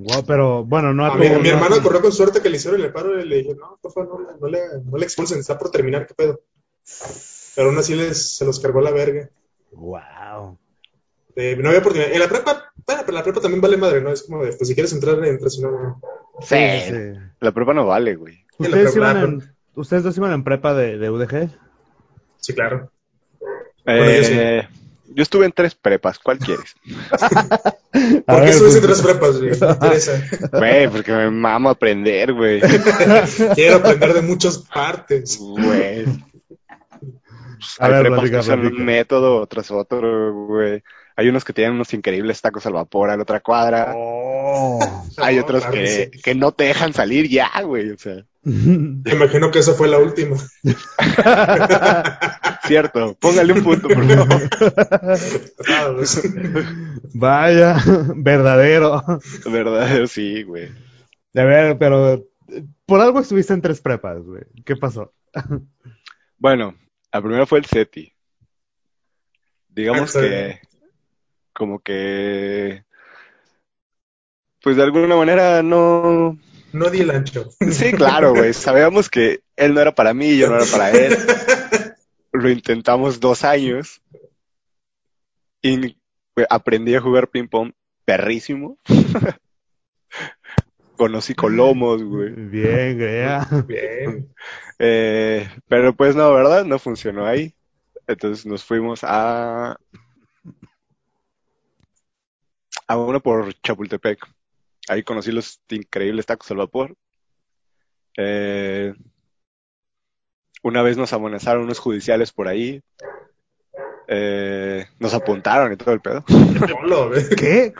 Guau, 0.02 0.24
pero 0.26 0.64
bueno, 0.64 0.94
no 0.94 1.06
A 1.06 1.12
tu- 1.14 1.20
mi, 1.20 1.28
a 1.28 1.38
mi 1.40 1.44
no- 1.50 1.56
hermano 1.56 1.84
corrió 1.84 2.02
con 2.02 2.12
suerte 2.14 2.42
que 2.42 2.50
le 2.50 2.56
hicieron 2.56 2.80
el 2.82 2.92
paro 2.94 3.20
y 3.20 3.28
le 3.28 3.36
dije, 3.38 3.54
no, 3.56 3.78
por 3.82 3.92
favor, 3.92 4.22
no, 4.22 4.38
no 4.40 4.48
le, 4.48 4.60
no 4.86 4.98
le 4.98 5.04
expulsen, 5.04 5.40
está 5.40 5.58
por 5.60 5.72
terminar, 5.72 6.08
qué 6.08 6.14
pedo. 6.14 6.40
Pero 7.56 7.68
aún 7.68 7.78
así 7.78 7.96
les, 7.96 8.38
se 8.38 8.46
los 8.46 8.60
cargó 8.62 8.80
la 8.80 8.92
verga. 8.92 9.30
Guau. 9.74 10.58
Eh, 11.36 11.58
no 11.60 11.68
había 11.68 11.82
oportunidad. 11.82 12.14
En 12.14 12.20
la 12.20 12.30
prepa, 12.30 12.72
bueno, 12.88 13.02
pero 13.06 13.18
la 13.18 13.24
prepa 13.24 13.42
también 13.42 13.60
vale 13.62 13.76
madre, 13.76 14.00
¿no? 14.02 14.12
Es 14.12 14.24
como 14.24 14.44
de, 14.46 14.54
pues 14.54 14.70
si 14.70 14.74
quieres 14.74 14.94
entrar, 14.94 15.24
entras, 15.26 15.54
si 15.56 15.62
no, 15.62 15.72
no. 15.72 16.02
Sí, 16.42 16.56
Sí, 16.56 16.92
sí. 16.94 17.20
La 17.42 17.52
prueba 17.52 17.74
no 17.74 17.86
vale, 17.86 18.16
güey. 18.16 18.46
¿Ustedes, 18.58 18.94
prepa, 18.94 19.12
iban 19.12 19.18
en, 19.42 19.56
¿Ustedes 19.76 20.04
dos 20.04 20.18
iban 20.18 20.32
en 20.32 20.44
prepa 20.46 20.74
de, 20.74 20.98
de 20.98 21.10
UDG? 21.10 21.50
Sí, 22.38 22.54
claro. 22.54 22.90
Eh, 23.86 24.64
yo 24.64 24.79
yo 25.16 25.24
estuve 25.24 25.46
en 25.46 25.52
tres 25.52 25.76
prepas, 25.76 26.20
¿cuál 26.20 26.38
quieres? 26.40 26.76
A 27.12 27.20
¿Por 28.34 28.44
qué 28.44 28.50
estuviste 28.50 28.80
en 28.80 28.86
pues, 28.86 29.02
tres 29.02 29.02
prepas, 29.02 29.38
güey? 29.38 29.50
Me 29.60 29.68
interesa. 29.72 30.24
Güey, 30.54 30.88
porque 30.90 31.12
me 31.12 31.30
mamo 31.32 31.70
aprender, 31.70 32.34
güey. 32.34 32.62
Quiero 33.56 33.78
aprender 33.78 34.14
de 34.14 34.22
muchas 34.22 34.58
partes. 34.60 35.38
Güey. 35.38 36.06
A 37.80 37.86
Hay 37.86 37.92
ver, 37.92 38.02
prepas 38.02 38.20
platica, 38.20 38.38
que 38.38 38.40
usan 38.40 38.60
platica. 38.62 38.80
un 38.80 38.86
método 38.86 39.48
tras 39.48 39.72
otro, 39.72 40.34
güey. 40.48 40.84
Hay 41.16 41.28
unos 41.28 41.44
que 41.44 41.52
tienen 41.54 41.74
unos 41.74 41.94
increíbles 41.94 42.40
tacos 42.42 42.66
al 42.66 42.74
vapor 42.74 43.10
a 43.10 43.18
la 43.18 43.24
otra 43.24 43.42
cuadra. 43.42 43.92
Oh. 43.96 44.80
Hay 45.18 45.36
No, 45.36 45.42
otros 45.42 45.66
claro 45.66 45.74
que, 45.76 45.84
que 45.84 46.10
sí. 46.14 46.22
que 46.22 46.36
no 46.36 46.54
te 46.54 46.66
dejan 46.66 46.94
salir 46.94 47.28
ya, 47.28 47.50
güey. 47.64 47.92
O 47.92 47.98
sea, 47.98 48.24
Me 49.04 49.12
imagino 49.12 49.52
que 49.52 49.60
esa 49.60 49.74
fue 49.74 49.88
la 49.88 50.00
última. 50.00 50.36
cierto. 52.64 53.16
Póngale 53.20 53.54
un 53.54 53.64
punto, 53.64 53.88
por 53.88 54.06
favor. 54.06 54.50
Vaya, 57.14 57.78
verdadero. 58.16 59.04
Verdad, 59.46 60.06
sí, 60.08 60.44
güey. 60.44 60.70
A 61.36 61.44
ver, 61.44 61.78
pero 61.78 62.26
por 62.86 63.02
algo 63.02 63.20
estuviste 63.20 63.54
en 63.54 63.62
tres 63.62 63.82
prepas, 63.82 64.22
güey. 64.24 64.44
¿Qué 64.66 64.76
pasó? 64.76 65.14
Bueno, 66.38 66.76
la 67.12 67.22
primera 67.22 67.46
fue 67.46 67.60
el 67.60 67.66
SETI. 67.66 68.14
Digamos 69.68 70.16
Ah, 70.16 70.22
que, 70.22 70.60
como 71.54 71.80
que, 71.80 72.84
pues 74.62 74.76
de 74.76 74.84
alguna 74.84 75.16
manera 75.16 75.62
no. 75.64 76.38
No 76.74 76.90
di 76.90 77.02
el 77.02 77.12
ancho. 77.12 77.50
Sí, 77.72 77.92
claro, 77.92 78.34
güey. 78.34 78.54
Sabíamos 78.54 79.10
que 79.10 79.42
él 79.56 79.74
no 79.74 79.82
era 79.82 79.94
para 79.94 80.14
mí, 80.14 80.38
yo 80.38 80.50
no 80.50 80.56
era 80.56 80.66
para 80.66 80.92
él. 80.92 81.18
Lo 82.32 82.50
intentamos 82.50 83.20
dos 83.20 83.44
años 83.44 84.02
y 85.62 85.98
aprendí 86.50 86.96
a 86.96 87.02
jugar 87.02 87.30
ping 87.30 87.48
pong 87.48 87.74
perrísimo. 88.06 88.78
Conocí 90.96 91.34
colomos, 91.34 92.04
güey. 92.04 92.32
Bien, 92.32 92.98
Grea. 92.98 93.48
Bien. 93.66 94.34
Eh, 94.78 95.50
pero 95.68 95.96
pues 95.96 96.16
no, 96.16 96.34
¿verdad? 96.34 96.66
No 96.66 96.80
funcionó 96.80 97.26
ahí. 97.26 97.54
Entonces 98.08 98.46
nos 98.46 98.64
fuimos 98.64 99.02
a 99.04 99.78
a 102.88 102.98
uno 102.98 103.22
por 103.22 103.54
Chapultepec. 103.62 104.20
Ahí 104.90 105.04
conocí 105.04 105.32
los 105.32 105.62
increíbles 105.70 106.26
tacos 106.26 106.50
al 106.50 106.58
vapor. 106.58 106.96
Eh, 108.18 108.94
una 110.64 110.82
vez 110.82 110.98
nos 110.98 111.14
amonezaron 111.14 111.64
unos 111.64 111.78
judiciales 111.78 112.32
por 112.32 112.48
ahí. 112.48 112.82
Eh, 114.08 114.88
nos 114.98 115.14
apuntaron 115.14 115.72
y 115.72 115.78
todo 115.78 115.94
el 115.94 116.02
pedo. 116.02 116.26
¿Qué? 117.38 117.72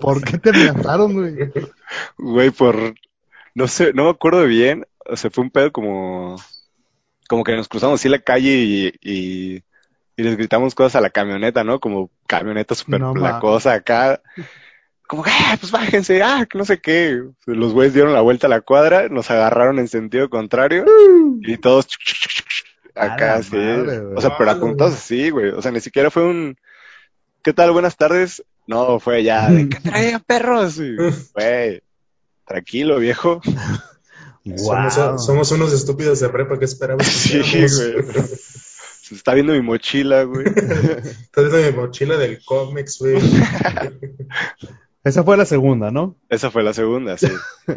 ¿Por 0.00 0.24
qué 0.24 0.38
te 0.38 0.50
amenazaron, 0.50 1.12
güey? 1.12 1.52
Güey, 2.18 2.50
por 2.50 2.94
no 3.54 3.68
sé, 3.68 3.92
no 3.92 4.04
me 4.04 4.10
acuerdo 4.10 4.44
bien. 4.44 4.84
O 5.06 5.16
sea, 5.16 5.30
fue 5.30 5.44
un 5.44 5.50
pedo 5.50 5.70
como 5.70 6.36
como 7.28 7.44
que 7.44 7.54
nos 7.54 7.68
cruzamos 7.68 8.00
así 8.00 8.08
la 8.08 8.18
calle 8.18 8.50
y, 8.50 8.92
y, 9.00 9.62
y 10.16 10.22
les 10.24 10.36
gritamos 10.36 10.74
cosas 10.74 10.96
a 10.96 11.00
la 11.00 11.10
camioneta, 11.10 11.62
¿no? 11.62 11.78
Como 11.78 12.10
camioneta 12.26 12.74
súper 12.74 13.00
No 13.00 13.12
placosa 13.12 13.74
acá. 13.74 14.20
Como 15.08 15.22
que, 15.22 15.30
ah, 15.30 15.56
pues 15.58 15.72
bájense, 15.72 16.22
ah, 16.22 16.46
que 16.48 16.58
no 16.58 16.66
sé 16.66 16.82
qué. 16.82 17.24
Los 17.46 17.72
güeyes 17.72 17.94
dieron 17.94 18.12
la 18.12 18.20
vuelta 18.20 18.46
a 18.46 18.50
la 18.50 18.60
cuadra, 18.60 19.08
nos 19.08 19.30
agarraron 19.30 19.78
en 19.78 19.88
sentido 19.88 20.28
contrario 20.28 20.84
y 21.40 21.56
todos 21.56 21.88
acá, 22.94 23.42
sí. 23.42 23.56
madre, 23.56 24.00
güey. 24.00 24.16
O 24.16 24.20
sea, 24.20 24.36
pero 24.36 24.50
apuntados 24.50 24.92
así, 24.92 25.30
güey. 25.30 25.48
O 25.48 25.62
sea, 25.62 25.72
ni 25.72 25.80
siquiera 25.80 26.10
fue 26.10 26.26
un, 26.26 26.58
¿qué 27.42 27.54
tal? 27.54 27.70
Buenas 27.70 27.96
tardes. 27.96 28.44
No, 28.66 29.00
fue 29.00 29.24
ya, 29.24 29.50
de, 29.50 29.70
¿qué 29.70 29.80
traían 29.80 30.20
perros? 30.20 30.78
Güey, 31.34 31.82
tranquilo, 32.46 32.98
viejo. 32.98 33.40
Somos, 34.56 35.24
somos 35.26 35.52
unos 35.52 35.74
estúpidos 35.74 36.20
de 36.20 36.28
prepa 36.30 36.58
que 36.58 36.64
esperamos. 36.64 37.06
Sí, 37.06 37.40
güey. 37.40 37.68
Se 39.02 39.14
está 39.14 39.34
viendo 39.34 39.52
mi 39.52 39.60
mochila, 39.60 40.22
güey. 40.22 40.46
Estás 40.46 41.50
viendo 41.50 41.58
mi 41.58 41.76
mochila 41.76 42.16
del 42.16 42.42
cómics, 42.44 42.98
güey. 42.98 43.18
Esa 45.08 45.24
fue 45.24 45.36
la 45.36 45.44
segunda, 45.44 45.90
¿no? 45.90 46.16
Esa 46.28 46.50
fue 46.50 46.62
la 46.62 46.72
segunda, 46.72 47.16
sí. 47.16 47.28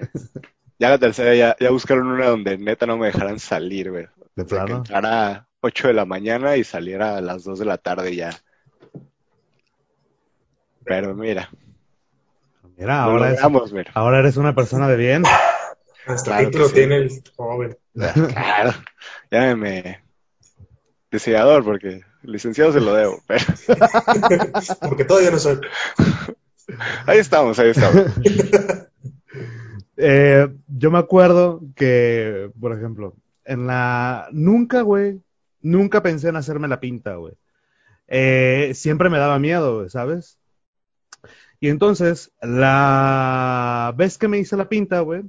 Ya 0.80 0.90
la 0.90 0.98
tercera, 0.98 1.36
ya, 1.36 1.56
ya 1.60 1.70
buscaron 1.70 2.08
una 2.08 2.26
donde 2.26 2.58
neta 2.58 2.88
no 2.88 2.98
me 2.98 3.06
dejaran 3.06 3.38
salir, 3.38 3.92
güey. 3.92 4.08
De 4.36 4.42
O 4.44 4.48
sea, 4.48 4.60
que 4.62 4.66
plano. 4.66 4.78
entrara 4.78 5.30
a 5.32 5.48
8 5.62 5.90
de 5.90 5.94
la 5.94 6.06
mañana 6.06 6.58
y 6.58 6.64
saliera 6.64 7.18
a 7.18 7.22
las 7.22 7.44
2 7.44 7.60
de 7.60 7.66
la 7.66 7.78
tarde 7.78 8.16
ya. 8.16 8.32
Pero 10.84 11.14
mira, 11.16 11.50
Mira, 12.78 13.04
ahora, 13.04 13.28
es- 13.28 13.34
logramos, 13.36 13.72
mira. 13.74 13.92
ahora 13.94 14.20
eres 14.20 14.38
una 14.38 14.56
persona 14.56 14.88
de 14.88 14.96
bien. 14.96 15.24
Hasta 16.08 16.32
Claro 16.32 16.46
título 16.48 16.64
que 16.66 16.70
sí. 16.70 16.76
tiene 16.76 16.96
el 16.96 17.24
joven. 17.36 17.78
Claro, 18.34 18.74
llámeme 19.30 20.02
deseador 21.12 21.64
porque 21.64 22.02
licenciado 22.24 22.72
se 22.74 22.82
lo 22.82 22.94
debo. 22.96 23.22
Pero 23.28 23.46
Porque 24.82 25.06
todavía 25.06 25.30
no 25.30 25.38
soy. 25.38 25.60
Ahí 27.06 27.20
estamos, 27.20 27.60
ahí 27.60 27.70
estamos. 27.70 28.06
Eh, 30.04 30.48
yo 30.68 30.90
me 30.90 30.98
acuerdo 30.98 31.62
que, 31.76 32.50
por 32.60 32.76
ejemplo, 32.76 33.16
en 33.46 33.68
la... 33.68 34.28
Nunca, 34.32 34.82
güey, 34.82 35.22
nunca 35.62 36.02
pensé 36.02 36.30
en 36.30 36.38
hacerme 36.38 36.68
la 36.68 36.80
pinta, 36.80 37.18
güey. 37.18 37.36
Eh, 38.08 38.72
siempre 38.74 39.12
me 39.12 39.20
daba 39.20 39.38
miedo, 39.38 39.78
güey, 39.78 39.90
¿sabes? 39.92 40.40
Y 41.60 41.70
entonces, 41.70 42.32
la 42.42 43.94
vez 43.96 44.18
que 44.18 44.28
me 44.28 44.40
hice 44.40 44.58
la 44.58 44.68
pinta, 44.68 45.02
güey, 45.02 45.22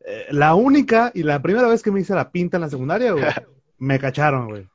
eh, 0.00 0.26
la 0.30 0.54
única 0.54 1.12
y 1.14 1.22
la 1.22 1.42
primera 1.42 1.68
vez 1.68 1.82
que 1.82 1.90
me 1.90 2.00
hice 2.00 2.14
la 2.14 2.32
pinta 2.32 2.56
en 2.56 2.62
la 2.62 2.70
secundaria, 2.70 3.12
güey, 3.12 3.24
me 3.78 3.98
cacharon, 3.98 4.48
güey. 4.48 4.66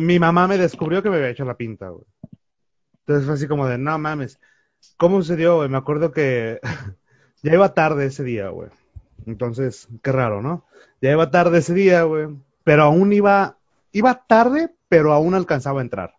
Mi 0.00 0.18
mamá 0.18 0.46
me 0.46 0.58
descubrió 0.58 1.02
que 1.02 1.08
me 1.08 1.16
había 1.16 1.30
hecho 1.30 1.46
la 1.46 1.56
pinta, 1.56 1.88
güey. 1.88 2.04
Entonces 3.00 3.24
fue 3.24 3.34
así 3.34 3.48
como 3.48 3.66
de, 3.66 3.78
no 3.78 3.98
mames. 3.98 4.38
¿Cómo 4.96 5.22
sucedió, 5.22 5.56
güey? 5.56 5.68
Me 5.68 5.76
acuerdo 5.78 6.12
que 6.12 6.60
ya 7.42 7.52
iba 7.54 7.74
tarde 7.74 8.06
ese 8.06 8.24
día, 8.24 8.48
güey. 8.48 8.70
Entonces, 9.26 9.88
qué 10.02 10.12
raro, 10.12 10.42
¿no? 10.42 10.64
Ya 11.00 11.12
iba 11.12 11.30
tarde 11.30 11.58
ese 11.58 11.74
día, 11.74 12.02
güey. 12.04 12.28
pero 12.64 12.82
aún 12.84 13.12
iba, 13.12 13.58
iba 13.92 14.24
tarde, 14.26 14.70
pero 14.88 15.12
aún 15.12 15.34
alcanzaba 15.34 15.80
a 15.80 15.84
entrar. 15.84 16.14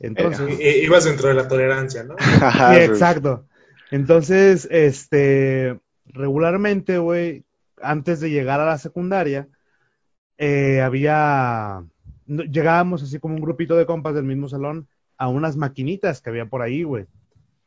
Entonces, 0.00 0.58
I- 0.60 0.62
i- 0.62 0.84
ibas 0.84 1.04
dentro 1.04 1.28
de 1.28 1.34
la 1.34 1.48
tolerancia, 1.48 2.04
¿no? 2.04 2.16
Sí, 2.18 2.76
exacto. 2.80 3.46
Entonces, 3.90 4.66
este, 4.70 5.78
regularmente, 6.06 6.98
güey, 6.98 7.44
antes 7.80 8.20
de 8.20 8.30
llegar 8.30 8.60
a 8.60 8.66
la 8.66 8.78
secundaria, 8.78 9.48
eh, 10.38 10.80
había, 10.80 11.84
llegábamos 12.26 13.02
así 13.02 13.18
como 13.20 13.34
un 13.34 13.40
grupito 13.40 13.76
de 13.76 13.86
compas 13.86 14.14
del 14.14 14.24
mismo 14.24 14.48
salón 14.48 14.88
a 15.16 15.28
unas 15.28 15.56
maquinitas 15.56 16.20
que 16.20 16.30
había 16.30 16.46
por 16.46 16.62
ahí, 16.62 16.82
güey. 16.82 17.06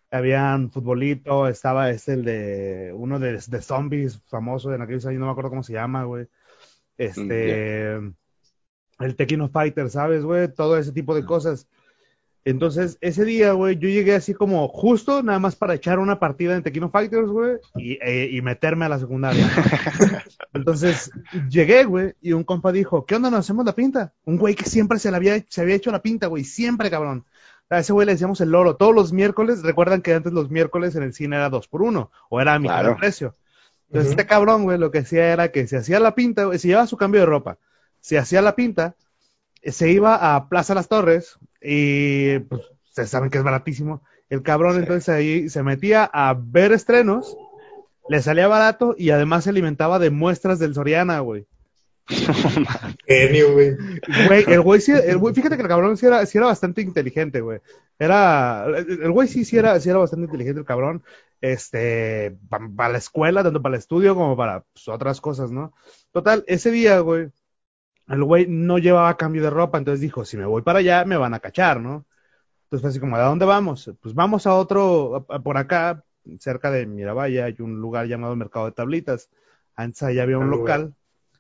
Habían 0.10 0.72
futbolito, 0.72 1.48
estaba 1.48 1.90
este, 1.90 2.14
el 2.14 2.24
de, 2.24 2.94
uno 2.96 3.20
de, 3.20 3.34
de 3.34 3.62
zombies 3.62 4.22
famoso 4.28 4.74
en 4.74 4.82
aquellos 4.82 5.06
años, 5.06 5.20
no 5.20 5.26
me 5.26 5.32
acuerdo 5.32 5.50
cómo 5.50 5.64
se 5.64 5.74
llama, 5.74 6.04
güey. 6.06 6.28
Este, 6.98 7.96
el 9.00 9.16
Tekken 9.16 9.50
Fighter, 9.50 9.90
¿sabes, 9.90 10.24
güey? 10.24 10.52
Todo 10.54 10.78
ese 10.78 10.92
tipo 10.92 11.14
de 11.14 11.26
cosas. 11.26 11.68
Entonces, 12.48 12.98
ese 13.02 13.26
día, 13.26 13.52
güey, 13.52 13.78
yo 13.78 13.90
llegué 13.90 14.16
así 14.16 14.34
como 14.34 14.70
justo 14.70 15.22
nada 15.22 15.38
más 15.38 15.58
para 15.58 15.74
echar 15.74 16.00
una 16.00 16.18
partida 16.18 16.56
en 16.56 16.64
Tequino 16.64 16.90
Fighters, 16.90 17.28
güey, 17.28 17.58
y, 17.76 18.00
eh, 18.02 18.30
y 18.32 18.42
meterme 18.42 18.86
a 18.86 18.90
la 18.90 19.00
secundaria. 19.00 19.46
Entonces, 20.54 21.12
llegué, 21.50 21.84
güey, 21.84 22.14
y 22.22 22.32
un 22.32 22.46
compa 22.46 22.72
dijo, 22.72 23.06
¿qué 23.06 23.16
onda, 23.16 23.30
nos 23.30 23.42
hacemos 23.42 23.66
la 23.66 23.76
pinta? 23.76 24.14
Un 24.24 24.38
güey 24.38 24.56
que 24.56 24.64
siempre 24.64 24.98
se, 24.98 25.12
la 25.12 25.18
había, 25.18 25.44
se 25.50 25.60
había 25.60 25.76
hecho 25.76 25.92
la 25.92 26.02
pinta, 26.02 26.28
güey, 26.28 26.46
siempre, 26.46 26.90
cabrón. 26.90 27.26
A 27.70 27.80
ese 27.80 27.92
güey 27.94 28.06
le 28.06 28.14
decíamos 28.14 28.40
el 28.42 28.50
loro. 28.52 28.76
Todos 28.78 28.96
los 28.96 29.12
miércoles, 29.14 29.62
recuerdan 29.64 30.02
que 30.02 30.14
antes 30.14 30.32
los 30.34 30.50
miércoles 30.50 30.96
en 30.96 31.04
el 31.04 31.14
cine 31.14 31.36
era 31.36 31.50
dos 31.50 31.68
por 31.68 31.82
uno, 31.82 32.12
o 32.30 32.40
era 32.40 32.54
a 32.54 32.60
mitad 32.60 32.76
Claro. 32.76 32.90
de 32.92 32.96
precio. 32.96 33.34
Entonces, 33.90 34.12
este 34.12 34.26
cabrón, 34.26 34.64
güey, 34.64 34.78
lo 34.78 34.92
que 34.92 35.00
hacía 35.00 35.32
era 35.34 35.52
que 35.52 35.66
se 35.68 35.78
hacía 35.78 36.00
la 36.00 36.14
pinta, 36.16 36.46
güey, 36.46 36.60
se 36.60 36.68
llevaba 36.68 36.88
su 36.88 36.98
cambio 36.98 37.22
de 37.22 37.26
ropa, 37.26 37.58
se 38.02 38.18
hacía 38.18 38.42
la 38.42 38.56
pinta, 38.56 38.96
eh, 39.62 39.72
se 39.72 39.90
iba 39.92 40.36
a 40.36 40.50
Plaza 40.50 40.76
Las 40.76 40.88
Torres 40.90 41.38
y 41.62 42.40
pues 42.40 42.62
ustedes 42.90 43.10
saben 43.10 43.30
que 43.30 43.38
es 43.38 43.44
baratísimo. 43.44 44.02
El 44.30 44.42
cabrón 44.44 44.74
Sí. 44.74 44.80
entonces 44.80 45.10
ahí 45.10 45.50
se 45.50 45.64
metía 45.64 46.04
a 46.04 46.36
ver 46.38 46.74
estrenos, 46.74 47.38
le 48.10 48.22
salía 48.22 48.48
barato 48.50 48.94
y 48.98 49.10
además 49.12 49.46
se 49.46 49.52
alimentaba 49.52 50.00
de 50.00 50.10
muestras 50.10 50.60
del 50.60 50.74
Soriana, 50.74 51.20
güey. 51.22 51.48
Genio, 53.08 53.54
güey. 53.54 53.76
Güey, 54.28 54.46
el 54.48 54.62
güey 54.62 54.82
sí, 54.82 54.92
el 54.92 55.18
güey, 55.18 55.34
fíjate 55.34 55.56
que 55.56 55.62
el 55.62 55.68
cabrón 55.68 55.98
sí 55.98 56.06
era, 56.06 56.26
sí 56.26 56.38
era 56.38 56.48
bastante 56.48 56.82
inteligente, 56.82 57.42
güey. 57.42 57.60
Era, 58.00 58.66
el 58.68 59.12
güey 59.12 59.28
sí, 59.28 59.44
sí 59.44 59.58
era, 59.58 59.80
sí 59.80 59.90
era 59.90 60.00
bastante 60.00 60.26
inteligente 60.26 60.60
el 60.60 60.66
cabrón, 60.66 61.04
este, 61.42 62.38
para 62.50 62.90
la 62.94 62.98
escuela, 62.98 63.44
tanto 63.44 63.62
para 63.62 63.76
el 63.76 63.80
estudio 63.80 64.16
como 64.16 64.38
para 64.38 64.62
pues, 64.74 64.88
otras 64.88 65.20
cosas, 65.20 65.52
¿no? 65.52 65.74
Total, 66.12 66.44
ese 66.48 66.72
día, 66.72 67.00
güey, 67.00 67.30
el 68.08 68.24
güey 68.24 68.48
no 68.48 68.78
llevaba 68.78 69.18
cambio 69.18 69.44
de 69.44 69.50
ropa, 69.50 69.78
entonces 69.78 70.02
dijo, 70.02 70.26
si 70.26 70.38
me 70.38 70.46
voy 70.46 70.62
para 70.62 70.80
allá, 70.80 71.06
me 71.06 71.18
van 71.18 71.34
a 71.34 71.40
cachar, 71.40 71.82
¿no? 71.82 72.06
Entonces 72.66 72.82
fue 72.82 72.90
así 72.92 73.00
como, 73.00 73.16
¿a 73.18 73.22
dónde 73.24 73.46
vamos? 73.46 73.92
Pues 74.02 74.16
vamos 74.16 74.48
a 74.48 74.56
otro, 74.56 75.28
a- 75.30 75.36
a- 75.36 75.40
por 75.40 75.58
acá, 75.58 76.04
cerca 76.40 76.72
de 76.72 76.86
Miravalle, 76.86 77.44
hay 77.44 77.56
un 77.60 77.80
lugar 77.80 78.08
llamado 78.08 78.36
Mercado 78.36 78.66
de 78.68 78.74
Tablitas. 78.74 79.30
Antes 79.76 80.04
allá 80.04 80.24
había 80.24 80.40
un 80.40 80.50
local. 80.50 80.96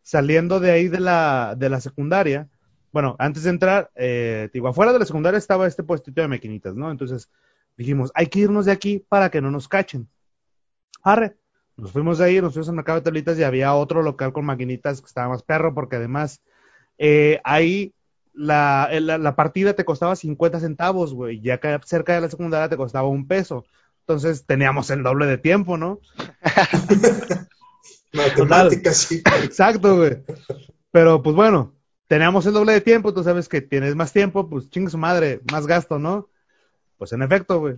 Saliendo 0.08 0.62
de 0.62 0.72
ahí 0.72 0.88
de 0.88 1.02
la, 1.02 1.54
de 1.58 1.68
la 1.68 1.82
secundaria, 1.82 2.48
bueno, 2.94 3.18
antes 3.20 3.44
de 3.44 3.50
entrar, 3.50 3.92
eh, 3.94 4.50
afuera 4.66 4.94
de 4.94 5.00
la 5.00 5.06
secundaria 5.06 5.38
estaba 5.38 5.68
este 5.68 5.84
puestito 5.84 6.22
de 6.22 6.30
maquinitas, 6.30 6.76
¿no? 6.76 6.90
Entonces 6.90 7.30
dijimos, 7.76 8.10
hay 8.16 8.28
que 8.28 8.40
irnos 8.40 8.68
de 8.68 8.72
aquí 8.72 9.00
para 9.00 9.30
que 9.30 9.42
no 9.42 9.52
nos 9.52 9.68
cachen. 9.68 10.08
Arre. 11.04 11.36
Nos 11.76 11.92
fuimos 11.92 12.20
de 12.20 12.24
ahí, 12.24 12.40
nos 12.40 12.54
fuimos 12.54 12.70
al 12.70 12.76
mercado 12.76 13.00
de 13.00 13.04
tablitas 13.04 13.38
y 13.38 13.44
había 13.44 13.74
otro 13.74 14.02
local 14.02 14.32
con 14.32 14.46
maquinitas 14.46 15.02
que 15.02 15.08
estaba 15.08 15.28
más 15.28 15.44
perro 15.44 15.74
porque 15.74 15.98
además 15.98 16.42
eh, 16.98 17.42
ahí 17.44 17.94
la, 18.32 18.88
la, 19.02 19.18
la 19.18 19.36
partida 19.36 19.74
te 19.74 19.84
costaba 19.84 20.16
50 20.16 20.62
centavos, 20.62 21.14
güey, 21.14 21.42
ya 21.42 21.60
que 21.60 21.78
cerca 21.84 22.14
de 22.14 22.22
la 22.22 22.30
secundaria 22.30 22.70
te 22.70 22.78
costaba 22.78 23.10
un 23.10 23.28
peso. 23.28 23.66
Entonces 24.04 24.46
teníamos 24.46 24.90
el 24.90 25.04
doble 25.04 25.26
de 25.26 25.38
tiempo, 25.38 25.76
¿no? 25.76 26.00
Matemáticas, 28.14 28.98
sí. 28.98 29.22
Exacto, 29.44 29.98
güey. 29.98 30.24
Pero 30.92 31.22
pues 31.22 31.36
bueno, 31.36 31.74
teníamos 32.08 32.46
el 32.46 32.54
doble 32.54 32.74
de 32.74 32.82
tiempo, 32.82 33.14
tú 33.14 33.24
sabes 33.24 33.48
que 33.48 33.62
tienes 33.62 33.96
más 33.96 34.14
tiempo, 34.14 34.50
pues 34.50 34.70
chingue 34.70 34.90
su 34.90 34.98
madre, 34.98 35.42
más 35.52 35.68
gasto, 35.68 36.00
¿no? 36.00 36.30
Pues 36.98 37.14
en 37.14 37.22
efecto, 37.22 37.60
güey. 37.60 37.76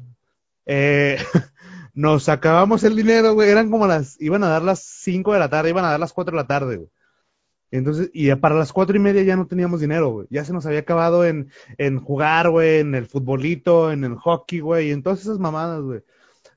Eh, 0.66 1.18
nos 1.94 2.30
acabamos 2.30 2.84
el 2.84 2.96
dinero, 2.96 3.34
güey, 3.34 3.50
eran 3.50 3.70
como 3.70 3.88
las, 3.88 4.20
iban 4.22 4.44
a 4.44 4.50
dar 4.50 4.62
las 4.62 4.80
5 4.80 5.34
de 5.34 5.40
la 5.40 5.50
tarde, 5.50 5.70
iban 5.70 5.86
a 5.86 5.92
dar 5.92 6.00
las 6.00 6.14
4 6.14 6.32
de 6.32 6.42
la 6.42 6.48
tarde, 6.48 6.78
güey. 6.78 6.90
Entonces, 7.72 8.10
y 8.14 8.34
para 8.36 8.56
las 8.56 8.74
cuatro 8.74 8.96
y 8.96 9.00
media 9.00 9.22
ya 9.24 9.36
no 9.36 9.46
teníamos 9.46 9.80
dinero, 9.80 10.10
güey. 10.10 10.28
Ya 10.30 10.44
se 10.44 10.54
nos 10.54 10.66
había 10.66 10.80
acabado 10.80 11.26
en, 11.26 11.52
en 11.78 12.00
jugar, 12.00 12.50
güey, 12.50 12.80
en 12.80 12.96
el 12.96 13.06
futbolito, 13.06 13.92
en 13.92 14.04
el 14.04 14.16
hockey, 14.16 14.60
güey, 14.60 14.88
y 14.88 14.92
en 14.92 15.04
todas 15.04 15.22
esas 15.22 15.40
mamadas, 15.40 15.82
güey. 15.82 16.02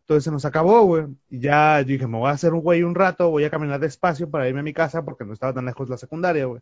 Entonces 0.02 0.24
se 0.24 0.30
nos 0.30 0.44
acabó, 0.44 0.82
güey. 0.82 1.06
Y 1.30 1.40
ya 1.40 1.80
yo 1.80 1.86
dije, 1.86 2.06
me 2.06 2.18
voy 2.18 2.28
a 2.28 2.32
hacer 2.32 2.52
un 2.52 2.60
güey 2.60 2.82
un 2.82 2.94
rato, 2.94 3.30
voy 3.30 3.44
a 3.44 3.50
caminar 3.50 3.80
despacio 3.80 4.30
para 4.30 4.48
irme 4.48 4.60
a 4.60 4.64
mi 4.64 4.72
casa 4.72 5.04
porque 5.04 5.24
no 5.24 5.32
estaba 5.32 5.54
tan 5.54 5.64
lejos 5.64 5.88
la 5.88 5.96
secundaria, 5.96 6.46
güey. 6.46 6.60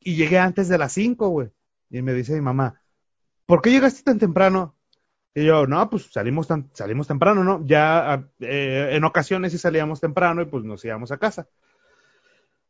Y 0.00 0.16
llegué 0.16 0.38
antes 0.38 0.68
de 0.68 0.78
las 0.78 0.92
5, 0.92 1.28
güey. 1.28 1.50
Y 1.90 2.02
me 2.02 2.14
dice 2.14 2.34
mi 2.34 2.40
mamá, 2.40 2.80
¿por 3.46 3.60
qué 3.60 3.70
llegaste 3.70 4.02
tan 4.02 4.18
temprano? 4.18 4.76
Y 5.34 5.44
yo, 5.44 5.66
no, 5.66 5.90
pues 5.90 6.10
salimos 6.12 6.46
tan, 6.48 6.70
salimos 6.72 7.06
temprano, 7.08 7.44
¿no? 7.44 7.64
Ya 7.66 8.28
eh, 8.40 8.90
en 8.92 9.04
ocasiones 9.04 9.52
sí 9.52 9.58
salíamos 9.58 10.00
temprano 10.00 10.42
y 10.42 10.46
pues 10.46 10.64
nos 10.64 10.84
íbamos 10.84 11.10
a 11.12 11.18
casa. 11.18 11.48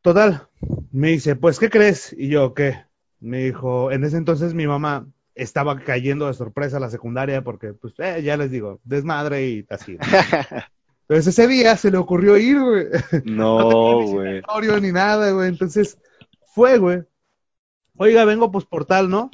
Total, 0.02 0.48
me 0.92 1.08
dice, 1.08 1.36
pues, 1.36 1.58
¿qué 1.58 1.68
crees? 1.68 2.14
Y 2.16 2.28
yo, 2.28 2.54
¿qué? 2.54 2.84
Me 3.20 3.44
dijo, 3.44 3.92
en 3.92 4.04
ese 4.04 4.16
entonces 4.16 4.54
mi 4.54 4.66
mamá 4.66 5.06
estaba 5.42 5.78
cayendo 5.80 6.26
de 6.26 6.34
sorpresa 6.34 6.76
a 6.76 6.80
la 6.80 6.90
secundaria 6.90 7.42
porque, 7.42 7.72
pues, 7.72 7.94
eh, 7.98 8.22
ya 8.22 8.36
les 8.36 8.50
digo, 8.50 8.80
desmadre 8.84 9.48
y 9.48 9.66
así. 9.70 9.96
Entonces 11.08 11.26
ese 11.26 11.48
día 11.48 11.76
se 11.76 11.90
le 11.90 11.98
ocurrió 11.98 12.36
ir, 12.36 12.60
güey. 12.60 12.86
No, 13.24 14.00
güey. 14.06 14.34
Victorio 14.34 14.78
ni 14.80 14.92
nada, 14.92 15.32
güey. 15.32 15.48
Entonces 15.48 15.98
fue, 16.54 16.78
güey. 16.78 17.02
Oiga, 17.96 18.24
vengo 18.24 18.52
pues 18.52 18.64
por 18.64 18.84
tal, 18.84 19.10
¿no? 19.10 19.30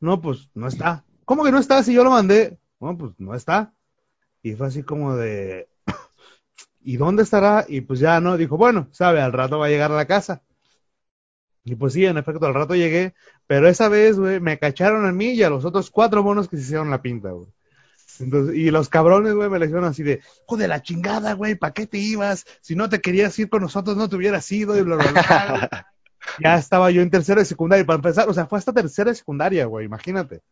No, 0.00 0.20
pues 0.20 0.50
no 0.54 0.66
está. 0.66 1.04
¿Cómo 1.24 1.44
que 1.44 1.52
no 1.52 1.58
está 1.58 1.82
si 1.82 1.94
yo 1.94 2.02
lo 2.02 2.10
mandé? 2.10 2.58
No, 2.80 2.98
pues 2.98 3.12
no 3.18 3.34
está. 3.34 3.72
Y 4.42 4.54
fue 4.54 4.66
así 4.66 4.82
como 4.82 5.14
de, 5.14 5.68
¿y 6.82 6.96
dónde 6.96 7.22
estará? 7.22 7.64
Y 7.68 7.82
pues 7.82 8.00
ya, 8.00 8.20
¿no? 8.20 8.36
Dijo, 8.36 8.56
bueno, 8.56 8.88
sabe, 8.90 9.20
al 9.20 9.32
rato 9.32 9.58
va 9.58 9.66
a 9.66 9.70
llegar 9.70 9.92
a 9.92 9.96
la 9.96 10.06
casa. 10.06 10.42
Y 11.64 11.76
pues 11.76 11.92
sí, 11.92 12.04
en 12.04 12.18
efecto, 12.18 12.46
al 12.46 12.54
rato 12.54 12.74
llegué, 12.74 13.14
pero 13.46 13.68
esa 13.68 13.88
vez, 13.88 14.18
güey, 14.18 14.40
me 14.40 14.58
cacharon 14.58 15.06
a 15.06 15.12
mí 15.12 15.32
y 15.32 15.42
a 15.42 15.50
los 15.50 15.64
otros 15.64 15.90
cuatro 15.90 16.22
monos 16.22 16.48
que 16.48 16.56
se 16.56 16.62
hicieron 16.62 16.90
la 16.90 17.02
pinta, 17.02 17.30
güey. 17.30 17.46
Entonces, 18.18 18.56
y 18.56 18.70
los 18.70 18.88
cabrones, 18.88 19.34
güey, 19.34 19.48
me 19.48 19.58
le 19.58 19.66
dijeron 19.66 19.84
así 19.84 20.02
de, 20.02 20.20
hijo 20.46 20.56
de 20.56 20.68
la 20.68 20.82
chingada, 20.82 21.34
güey, 21.34 21.54
¿para 21.54 21.72
qué 21.72 21.86
te 21.86 21.98
ibas? 21.98 22.44
Si 22.60 22.74
no 22.74 22.88
te 22.88 23.00
querías 23.00 23.38
ir 23.38 23.48
con 23.48 23.62
nosotros, 23.62 23.96
no 23.96 24.08
te 24.08 24.16
hubieras 24.16 24.50
ido, 24.50 24.76
y 24.76 24.82
bla, 24.82 24.96
bla, 24.96 25.12
bla. 25.12 25.86
ya 26.40 26.56
estaba 26.56 26.90
yo 26.90 27.00
en 27.00 27.10
tercera 27.10 27.40
de 27.40 27.44
secundaria, 27.44 27.82
y 27.82 27.86
para 27.86 27.96
empezar, 27.96 28.28
o 28.28 28.34
sea, 28.34 28.46
fue 28.46 28.58
hasta 28.58 28.72
tercera 28.72 29.10
de 29.10 29.16
secundaria, 29.16 29.66
güey, 29.66 29.86
imagínate. 29.86 30.42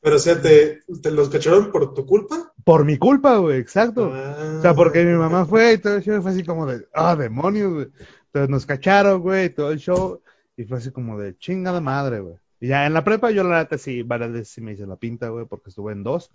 Pero, 0.00 0.16
o 0.16 0.18
sea, 0.18 0.40
¿te, 0.40 0.82
te 1.02 1.10
los 1.10 1.28
cacharon 1.28 1.72
por 1.72 1.92
tu 1.92 2.06
culpa? 2.06 2.52
Por 2.64 2.84
mi 2.84 2.98
culpa, 2.98 3.36
güey, 3.36 3.58
exacto. 3.58 4.12
Ah. 4.14 4.56
O 4.58 4.62
sea, 4.62 4.74
porque 4.74 5.04
mi 5.04 5.16
mamá 5.16 5.44
fue 5.44 5.74
y 5.74 5.78
todo 5.78 5.96
el 5.96 6.02
show 6.02 6.22
fue 6.22 6.30
así 6.30 6.44
como 6.44 6.66
de, 6.66 6.86
ah, 6.94 7.16
demonios, 7.16 7.72
güey. 7.72 7.88
Entonces 8.26 8.50
nos 8.50 8.66
cacharon, 8.66 9.20
güey, 9.22 9.50
todo 9.50 9.72
el 9.72 9.78
show. 9.78 10.20
Y 10.58 10.64
fue 10.64 10.78
así 10.78 10.90
como 10.90 11.16
de 11.16 11.38
chinga 11.38 11.72
de 11.72 11.80
madre, 11.80 12.18
güey. 12.18 12.34
Y 12.58 12.66
ya 12.66 12.84
en 12.84 12.92
la 12.92 13.04
prepa 13.04 13.30
yo 13.30 13.44
la 13.44 13.60
neta 13.60 13.78
sí, 13.78 14.02
varias 14.02 14.32
veces 14.32 14.48
sí 14.48 14.60
me 14.60 14.72
hice 14.72 14.88
la 14.88 14.96
pinta, 14.96 15.28
güey, 15.28 15.46
porque 15.46 15.70
estuve 15.70 15.92
en 15.92 16.02
dos. 16.02 16.32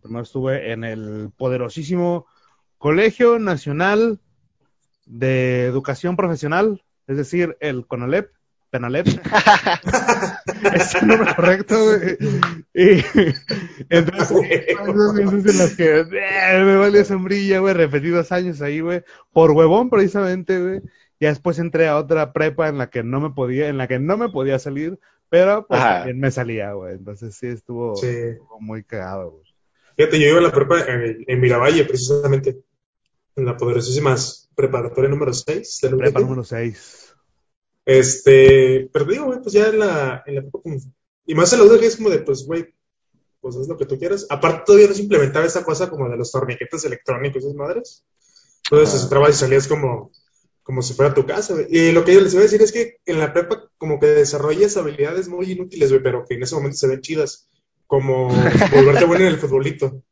Primero 0.00 0.22
estuve 0.22 0.70
en 0.70 0.84
el 0.84 1.32
poderosísimo 1.36 2.24
Colegio 2.78 3.40
Nacional 3.40 4.20
de 5.06 5.66
Educación 5.66 6.14
Profesional, 6.14 6.84
es 7.08 7.16
decir, 7.16 7.56
el 7.58 7.84
CONALEP, 7.88 8.30
PENALEP. 8.70 9.08
es 10.74 10.94
el 10.94 11.08
nombre 11.08 11.34
correcto, 11.34 11.74
güey. 11.84 12.16
Y 12.74 13.04
entonces, 13.90 14.66
esas 14.68 15.14
veces 15.14 15.52
en 15.52 15.58
las 15.58 15.74
que 15.74 15.98
eh, 15.98 16.62
me 16.64 16.76
valió 16.76 17.04
sombrilla, 17.04 17.58
güey, 17.58 17.74
repetidos 17.74 18.30
años 18.30 18.62
ahí, 18.62 18.78
güey, 18.78 19.02
por 19.32 19.50
huevón 19.50 19.90
precisamente, 19.90 20.60
güey. 20.60 20.80
Ya 21.20 21.28
después 21.28 21.58
entré 21.58 21.86
a 21.88 21.96
otra 21.96 22.32
prepa 22.32 22.68
en 22.68 22.78
la 22.78 22.90
que 22.90 23.02
no 23.02 23.20
me 23.20 23.30
podía, 23.30 23.68
en 23.68 23.78
la 23.78 23.86
que 23.88 23.98
no 23.98 24.16
me 24.16 24.28
podía 24.28 24.58
salir, 24.58 24.98
pero 25.28 25.66
pues 25.66 25.80
Ajá. 25.80 25.96
también 25.98 26.20
me 26.20 26.30
salía, 26.30 26.72
güey. 26.72 26.94
Entonces 26.94 27.34
sí 27.36 27.46
estuvo, 27.46 27.96
Sí. 27.96 28.06
estuvo 28.08 28.60
muy 28.60 28.82
cagado, 28.84 29.30
güey. 29.32 29.44
Fíjate, 29.96 30.18
yo 30.20 30.26
iba 30.28 30.38
a 30.38 30.42
la 30.42 30.52
prepa 30.52 30.80
en, 30.80 31.24
en 31.26 31.40
Miravalle, 31.40 31.84
precisamente, 31.84 32.58
en 33.36 33.44
la 33.46 33.56
poderosísima 33.56 34.16
preparatoria 34.56 35.08
número 35.10 35.32
6 35.32 35.78
de 35.82 35.90
la 35.92 35.96
Prepa 35.96 36.20
número 36.20 36.44
6. 36.44 37.14
Este, 37.84 38.88
pero 38.92 39.04
digo, 39.04 39.26
güey, 39.26 39.40
pues 39.40 39.52
ya 39.52 39.68
en 39.68 39.78
la, 39.78 40.22
en 40.26 40.34
la 40.36 40.40
prepa 40.42 40.58
como- 40.62 40.76
y 41.26 41.34
más 41.34 41.52
en 41.52 41.58
la 41.60 41.64
UDG 41.66 41.84
es 41.84 41.96
como 41.96 42.10
de, 42.10 42.18
pues, 42.20 42.44
güey, 42.46 42.74
pues 43.40 43.56
es 43.56 43.68
lo 43.68 43.76
que 43.76 43.86
tú 43.86 43.98
quieras. 43.98 44.26
Aparte, 44.30 44.62
todavía 44.66 44.88
no 44.88 44.94
se 44.94 45.02
implementaba 45.02 45.46
esa 45.46 45.64
cosa 45.64 45.88
como 45.90 46.08
de 46.08 46.16
los 46.16 46.30
torniquetes 46.32 46.84
electrónicos, 46.84 47.42
esas 47.44 47.54
madres. 47.54 48.04
Entonces, 48.70 49.02
entrabas 49.02 49.30
y 49.30 49.38
salías 49.38 49.68
como, 49.68 50.10
como 50.64 50.82
si 50.82 50.94
fuera 50.94 51.14
tu 51.14 51.26
casa, 51.26 51.54
güey. 51.54 51.68
Y 51.70 51.92
lo 51.92 52.04
que 52.04 52.14
yo 52.14 52.20
les 52.22 52.34
iba 52.34 52.40
a 52.40 52.44
decir 52.44 52.62
es 52.62 52.72
que 52.72 52.98
en 53.06 53.20
la 53.20 53.32
prepa 53.32 53.70
como 53.78 54.00
que 54.00 54.06
desarrollas 54.08 54.76
habilidades 54.76 55.28
muy 55.28 55.52
inútiles, 55.52 55.90
güey, 55.90 56.02
pero 56.02 56.24
que 56.28 56.34
en 56.34 56.42
ese 56.42 56.56
momento 56.56 56.78
se 56.78 56.88
ven 56.88 57.02
chidas, 57.02 57.48
como 57.86 58.28
volverte 58.74 59.04
bueno 59.06 59.26
en 59.26 59.32
el 59.32 59.38
futbolito. 59.38 60.02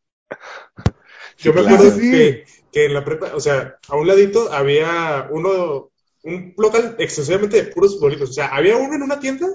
Yo 1.39 1.53
me 1.53 1.63
claro. 1.63 1.77
acuerdo 1.77 1.99
Sí. 1.99 2.11
que, 2.11 2.45
que 2.71 2.85
en 2.87 2.95
la 2.95 3.05
prepa, 3.05 3.33
o 3.35 3.41
sea, 3.41 3.79
a 3.89 3.97
un 3.97 4.07
ladito 4.07 4.53
había 4.53 5.29
uno, 5.31 5.91
un 6.23 6.55
local 6.57 6.97
exclusivamente 6.99 7.57
de 7.63 7.73
puros 7.73 7.97
futbolitos. 7.97 8.31
O 8.31 8.33
sea, 8.33 8.49
había 8.49 8.77
uno 8.77 8.95
en 8.95 9.03
una 9.03 9.19
tienda, 9.21 9.49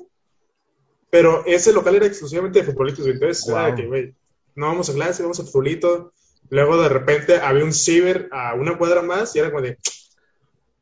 pero 1.09 1.43
ese 1.45 1.73
local 1.73 1.95
era 1.95 2.05
exclusivamente 2.05 2.59
de 2.59 2.65
futbolitos. 2.65 2.99
güey. 3.01 3.13
Entonces, 3.13 3.47
era 3.47 3.63
de 3.65 3.67
Wow. 3.71 3.75
que, 3.75 3.87
güey, 3.87 4.15
no 4.55 4.67
vamos 4.67 4.89
a 4.89 4.93
clase, 4.93 5.23
vamos 5.23 5.39
a 5.39 5.43
futbolito. 5.43 6.13
Luego 6.49 6.81
de 6.81 6.89
repente 6.89 7.35
había 7.37 7.63
un 7.63 7.73
ciber 7.73 8.29
a 8.31 8.53
una 8.55 8.77
cuadra 8.77 9.01
más 9.01 9.35
y 9.35 9.39
era 9.39 9.49
como 9.51 9.61
de, 9.61 9.77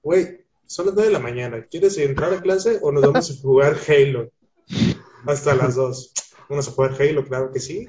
güey, 0.05 0.45
son 0.67 0.85
las 0.85 0.95
9 0.95 1.07
de 1.09 1.13
la 1.13 1.19
mañana, 1.19 1.65
¿quieres 1.69 1.97
entrar 1.97 2.33
a 2.33 2.41
clase 2.41 2.79
o 2.81 2.91
nos 2.91 3.01
vamos 3.03 3.29
a 3.31 3.33
jugar 3.41 3.77
Halo? 3.87 4.31
Hasta 5.25 5.55
las 5.55 5.75
2. 5.75 6.13
Vamos 6.49 6.67
a 6.67 6.71
jugar 6.71 6.95
Halo, 7.01 7.25
claro 7.25 7.51
que 7.51 7.59
sí. 7.59 7.85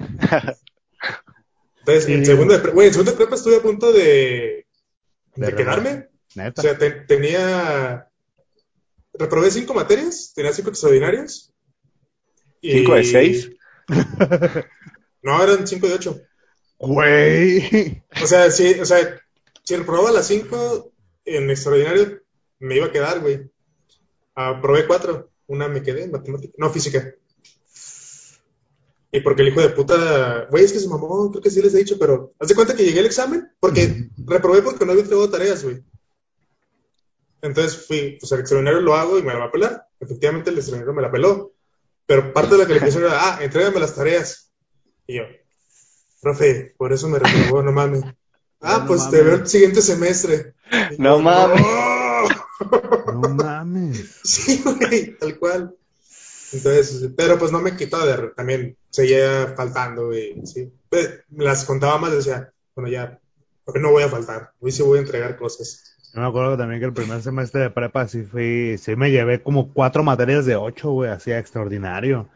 Entonces, 1.79 2.09
en 2.09 2.25
segundo 2.25 2.53
de 2.53 2.59
prepa, 2.59 2.83
en 2.83 2.91
segundo 2.91 3.11
de 3.11 3.17
prepa 3.17 3.35
estuve 3.35 3.57
a 3.57 3.61
punto 3.61 3.93
de, 3.93 4.65
de, 5.35 5.45
De 5.47 5.55
quedarme. 5.55 6.07
Neta. 6.35 6.61
O 6.61 6.63
sea, 6.63 6.77
te- 6.77 6.91
tenía, 6.91 8.09
reprobé 9.13 9.49
cinco 9.51 9.73
materias, 9.73 10.33
tenía 10.35 10.51
cinco 10.53 10.69
extraordinarios. 10.71 11.53
y- 12.61 12.71
¿Cinco 12.79 12.95
de 12.95 13.03
seis? 13.03 13.51
No, 15.23 15.43
eran 15.43 15.67
cinco 15.67 15.87
de 15.87 15.93
ocho. 15.95 16.21
Güey. 16.79 18.01
O 18.21 18.27
sea, 18.27 18.49
sí, 18.51 18.79
o 18.79 18.85
sea, 18.85 19.19
si 19.63 19.75
reprobaba 19.75 20.11
las 20.11 20.27
cinco 20.27 20.93
en 21.35 21.49
extraordinario, 21.49 22.21
me 22.59 22.75
iba 22.77 22.87
a 22.87 22.91
quedar, 22.91 23.19
güey. 23.19 23.49
Aprobé 24.35 24.87
cuatro, 24.87 25.29
una 25.47 25.67
me 25.67 25.81
quedé 25.83 26.03
en 26.03 26.11
matemática, 26.11 26.53
no, 26.57 26.69
física. 26.69 27.13
Y 29.11 29.21
porque 29.21 29.41
el 29.41 29.47
hijo 29.49 29.61
de 29.61 29.69
puta, 29.69 30.47
güey, 30.49 30.65
es 30.65 30.73
que 30.73 30.79
su 30.79 30.89
mamá, 30.89 31.07
creo 31.31 31.41
que 31.41 31.49
sí 31.49 31.61
les 31.61 31.73
he 31.73 31.77
dicho, 31.79 31.97
pero 31.97 32.33
haz 32.39 32.49
de 32.49 32.55
cuenta 32.55 32.75
que 32.75 32.83
llegué 32.83 32.99
al 32.99 33.05
examen 33.05 33.49
porque 33.59 34.09
reprobé 34.17 34.61
porque 34.61 34.85
no 34.85 34.91
había 34.91 35.03
entregado 35.03 35.29
tareas, 35.29 35.63
güey. 35.63 35.81
Entonces 37.41 37.85
fui, 37.85 38.17
pues 38.19 38.31
el 38.31 38.39
extraordinario 38.39 38.81
lo 38.81 38.95
hago 38.95 39.17
y 39.17 39.23
me 39.23 39.33
lo 39.33 39.39
va 39.39 39.45
a 39.45 39.51
pelar. 39.51 39.87
Efectivamente, 39.99 40.49
el 40.49 40.57
extraordinario 40.57 40.93
me 40.93 41.01
la 41.01 41.11
peló. 41.11 41.53
Pero 42.05 42.33
parte 42.33 42.51
de 42.55 42.57
la 42.59 42.67
calificación 42.67 43.03
era, 43.03 43.13
ah, 43.35 43.43
entrégame 43.43 43.79
las 43.79 43.95
tareas. 43.95 44.51
Y 45.07 45.17
yo, 45.17 45.23
profe, 46.21 46.73
por 46.77 46.91
eso 46.93 47.07
me 47.07 47.19
reprobó, 47.19 47.61
no 47.63 47.71
mames. 47.71 48.03
Ah, 48.59 48.79
No 48.79 48.87
pues 48.87 49.01
mames. 49.01 49.11
te 49.11 49.23
veo 49.23 49.35
el 49.35 49.47
siguiente 49.47 49.81
semestre. 49.83 50.55
Y 50.91 50.95
No 51.01 51.19
mames. 51.19 51.61
"No". 53.13 53.35
Mames. 53.35 54.19
Sí, 54.23 54.61
güey, 54.63 55.17
tal 55.17 55.37
cual. 55.37 55.75
Entonces, 56.53 57.09
pero 57.15 57.37
pues 57.37 57.51
no 57.51 57.59
me 57.59 57.75
quitaba 57.75 58.05
de 58.05 58.29
también 58.29 58.77
seguía 58.89 59.53
faltando, 59.55 60.07
güey, 60.07 60.45
sí. 60.45 60.71
Pues, 60.89 61.21
me 61.29 61.43
las 61.43 61.65
contaba 61.65 61.97
más, 61.97 62.11
decía, 62.13 62.51
bueno, 62.75 62.89
ya, 62.89 63.19
porque 63.65 63.79
no 63.79 63.91
voy 63.91 64.03
a 64.03 64.09
faltar, 64.09 64.51
hoy 64.59 64.71
sí 64.71 64.81
voy 64.81 64.99
a 64.99 65.01
entregar 65.01 65.37
cosas. 65.37 65.83
Yo 66.13 66.21
me 66.21 66.27
acuerdo 66.27 66.57
también 66.57 66.79
que 66.79 66.85
el 66.87 66.93
primer 66.93 67.21
semestre 67.21 67.61
de 67.61 67.69
prepa 67.69 68.07
sí 68.07 68.23
fui, 68.23 68.77
sí 68.77 68.95
me 68.95 69.11
llevé 69.11 69.41
como 69.43 69.73
cuatro 69.73 70.03
materias 70.03 70.45
de 70.45 70.55
ocho, 70.55 70.91
güey, 70.91 71.11
así 71.11 71.31
extraordinario. 71.31 72.29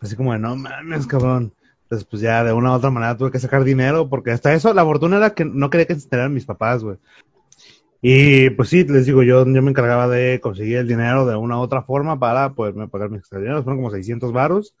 Así 0.00 0.16
como 0.16 0.32
de, 0.32 0.38
no 0.40 0.56
mames, 0.56 1.06
cabrón. 1.06 1.52
Entonces, 1.84 2.06
pues 2.10 2.20
ya 2.22 2.42
de 2.42 2.52
una 2.52 2.72
u 2.72 2.74
otra 2.74 2.90
manera 2.90 3.16
tuve 3.16 3.30
que 3.30 3.38
sacar 3.38 3.62
dinero, 3.62 4.08
porque 4.08 4.32
hasta 4.32 4.52
eso, 4.52 4.74
la 4.74 4.84
fortuna 4.84 5.16
era 5.18 5.30
que 5.34 5.44
no 5.44 5.70
quería 5.70 5.86
que 5.86 5.94
se 5.94 6.02
enteraran 6.04 6.34
mis 6.34 6.44
papás, 6.44 6.82
güey. 6.82 6.96
Y 8.06 8.50
pues 8.50 8.68
sí, 8.68 8.84
les 8.84 9.06
digo, 9.06 9.22
yo, 9.22 9.46
yo 9.46 9.62
me 9.62 9.70
encargaba 9.70 10.06
de 10.08 10.38
conseguir 10.38 10.76
el 10.76 10.86
dinero 10.86 11.24
de 11.24 11.36
una 11.36 11.56
u 11.56 11.62
otra 11.62 11.82
forma 11.82 12.18
para 12.20 12.52
poderme 12.52 12.86
pagar 12.86 13.08
mis 13.08 13.20
extraordinarios. 13.20 13.64
Fueron 13.64 13.78
como 13.78 13.90
600 13.90 14.30
varos. 14.30 14.76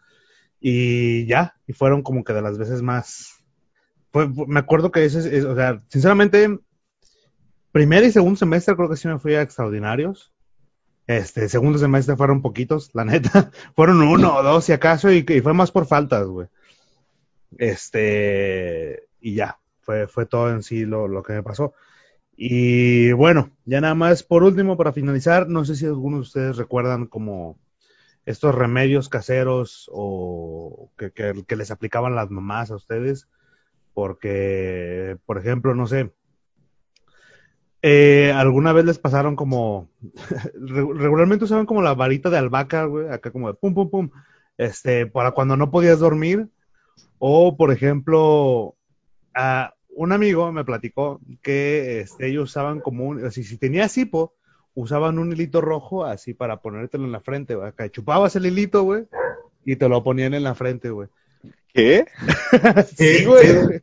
Y 0.60 1.24
ya, 1.24 1.56
y 1.66 1.72
fueron 1.72 2.02
como 2.02 2.22
que 2.22 2.34
de 2.34 2.42
las 2.42 2.58
veces 2.58 2.82
más. 2.82 3.42
Me 4.46 4.60
acuerdo 4.60 4.90
que 4.92 5.06
ese, 5.06 5.20
es- 5.20 5.24
es- 5.24 5.44
o 5.46 5.54
sea, 5.54 5.82
sinceramente, 5.88 6.58
primer 7.72 8.04
y 8.04 8.12
segundo 8.12 8.36
semestre 8.36 8.76
creo 8.76 8.90
que 8.90 8.96
sí 8.98 9.08
me 9.08 9.18
fui 9.18 9.34
a 9.34 9.40
extraordinarios. 9.40 10.30
Este, 11.06 11.48
segundo 11.48 11.78
semestre 11.78 12.16
fueron 12.16 12.42
poquitos, 12.42 12.90
la 12.94 13.06
neta. 13.06 13.50
fueron 13.74 14.02
uno 14.02 14.36
o 14.36 14.42
dos 14.42 14.66
si 14.66 14.72
acaso, 14.72 15.10
y, 15.10 15.24
y 15.26 15.40
fue 15.40 15.54
más 15.54 15.70
por 15.70 15.86
faltas, 15.86 16.26
güey. 16.26 16.48
Este, 17.56 19.04
y 19.20 19.34
ya, 19.34 19.58
fue, 19.80 20.06
fue 20.08 20.26
todo 20.26 20.50
en 20.50 20.62
sí 20.62 20.84
lo, 20.84 21.08
lo 21.08 21.22
que 21.22 21.32
me 21.32 21.42
pasó. 21.42 21.72
Y 22.36 23.12
bueno, 23.12 23.50
ya 23.64 23.80
nada 23.80 23.94
más 23.94 24.22
por 24.22 24.42
último, 24.42 24.76
para 24.76 24.92
finalizar, 24.92 25.48
no 25.48 25.64
sé 25.64 25.76
si 25.76 25.86
algunos 25.86 26.18
de 26.20 26.22
ustedes 26.22 26.56
recuerdan 26.56 27.06
como 27.06 27.58
estos 28.26 28.54
remedios 28.54 29.08
caseros 29.08 29.88
o 29.92 30.90
que, 30.96 31.12
que- 31.12 31.56
les 31.56 31.70
aplicaban 31.70 32.14
las 32.14 32.30
mamás 32.30 32.70
a 32.70 32.76
ustedes, 32.76 33.28
porque, 33.94 35.16
por 35.26 35.38
ejemplo, 35.38 35.74
no 35.74 35.86
sé, 35.86 36.12
eh, 37.82 38.32
alguna 38.34 38.72
vez 38.72 38.84
les 38.84 38.98
pasaron 38.98 39.36
como, 39.36 39.88
re- 40.54 40.94
regularmente 40.94 41.44
usaban 41.44 41.66
como 41.66 41.82
la 41.82 41.94
varita 41.94 42.30
de 42.30 42.38
albahaca, 42.38 42.84
güey, 42.86 43.08
acá 43.10 43.30
como 43.30 43.48
de 43.48 43.54
pum, 43.54 43.74
pum, 43.74 43.90
pum, 43.90 44.10
este, 44.56 45.06
para 45.06 45.32
cuando 45.32 45.56
no 45.56 45.70
podías 45.70 45.98
dormir, 46.00 46.48
o 47.18 47.56
por 47.56 47.72
ejemplo, 47.72 48.76
a 49.34 49.73
un 49.96 50.12
amigo 50.12 50.50
me 50.52 50.64
platicó 50.64 51.20
que 51.42 52.00
este, 52.00 52.28
ellos 52.28 52.50
usaban 52.50 52.80
como 52.80 53.04
un, 53.06 53.24
así, 53.24 53.44
si 53.44 53.56
tenías 53.58 53.96
hipo, 53.98 54.34
usaban 54.74 55.18
un 55.18 55.32
hilito 55.32 55.60
rojo 55.60 56.04
así 56.04 56.34
para 56.34 56.60
ponértelo 56.60 57.04
en 57.04 57.12
la 57.12 57.20
frente, 57.20 57.54
güey. 57.54 57.68
Acá 57.68 57.88
chupabas 57.88 58.34
el 58.36 58.46
hilito, 58.46 58.82
güey, 58.82 59.04
y 59.64 59.76
te 59.76 59.88
lo 59.88 60.02
ponían 60.02 60.34
en 60.34 60.42
la 60.44 60.54
frente, 60.54 60.90
güey. 60.90 61.08
¿Qué? 61.72 62.06
Sí, 62.96 62.96
¿Qué 62.96 63.24
güey. 63.26 63.82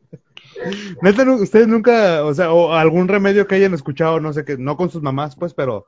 Neta, 1.01 1.23
ustedes 1.31 1.67
nunca, 1.67 2.23
o 2.23 2.33
sea, 2.33 2.51
o 2.53 2.73
algún 2.73 3.07
remedio 3.07 3.47
que 3.47 3.55
hayan 3.55 3.73
escuchado, 3.73 4.19
no 4.19 4.31
sé 4.33 4.45
qué, 4.45 4.57
no 4.57 4.77
con 4.77 4.89
sus 4.89 5.01
mamás, 5.01 5.35
pues, 5.35 5.53
pero 5.53 5.87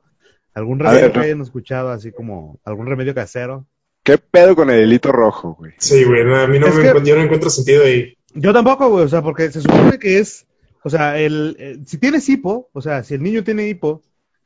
algún 0.52 0.78
remedio 0.80 1.02
ver, 1.02 1.12
que 1.12 1.18
no. 1.18 1.24
hayan 1.24 1.40
escuchado, 1.42 1.90
así 1.90 2.10
como 2.12 2.58
algún 2.64 2.86
remedio 2.86 3.14
casero. 3.14 3.66
¿Qué 4.02 4.18
pedo 4.18 4.54
con 4.56 4.70
el 4.70 4.82
hilito 4.86 5.12
rojo, 5.12 5.54
güey? 5.58 5.72
Sí, 5.78 6.04
güey, 6.04 6.24
no, 6.24 6.36
a 6.36 6.46
mí 6.46 6.58
no 6.58 6.66
Es 6.66 6.74
me 6.76 6.92
que- 6.92 7.02
yo 7.04 7.16
no 7.16 7.22
encuentro 7.22 7.50
sentido 7.50 7.84
ahí. 7.84 8.16
Yo 8.34 8.52
tampoco, 8.52 8.88
güey, 8.88 9.04
o 9.04 9.08
sea, 9.08 9.22
porque 9.22 9.50
se 9.50 9.60
supone 9.60 9.98
que 9.98 10.18
es, 10.18 10.46
o 10.82 10.90
sea, 10.90 11.18
el, 11.18 11.56
eh, 11.58 11.78
si 11.86 11.98
tienes 11.98 12.28
hipo, 12.28 12.68
o 12.72 12.80
sea, 12.80 13.04
si 13.04 13.14
el 13.14 13.22
niño 13.22 13.44
tiene 13.44 13.68
hipo, 13.68 14.02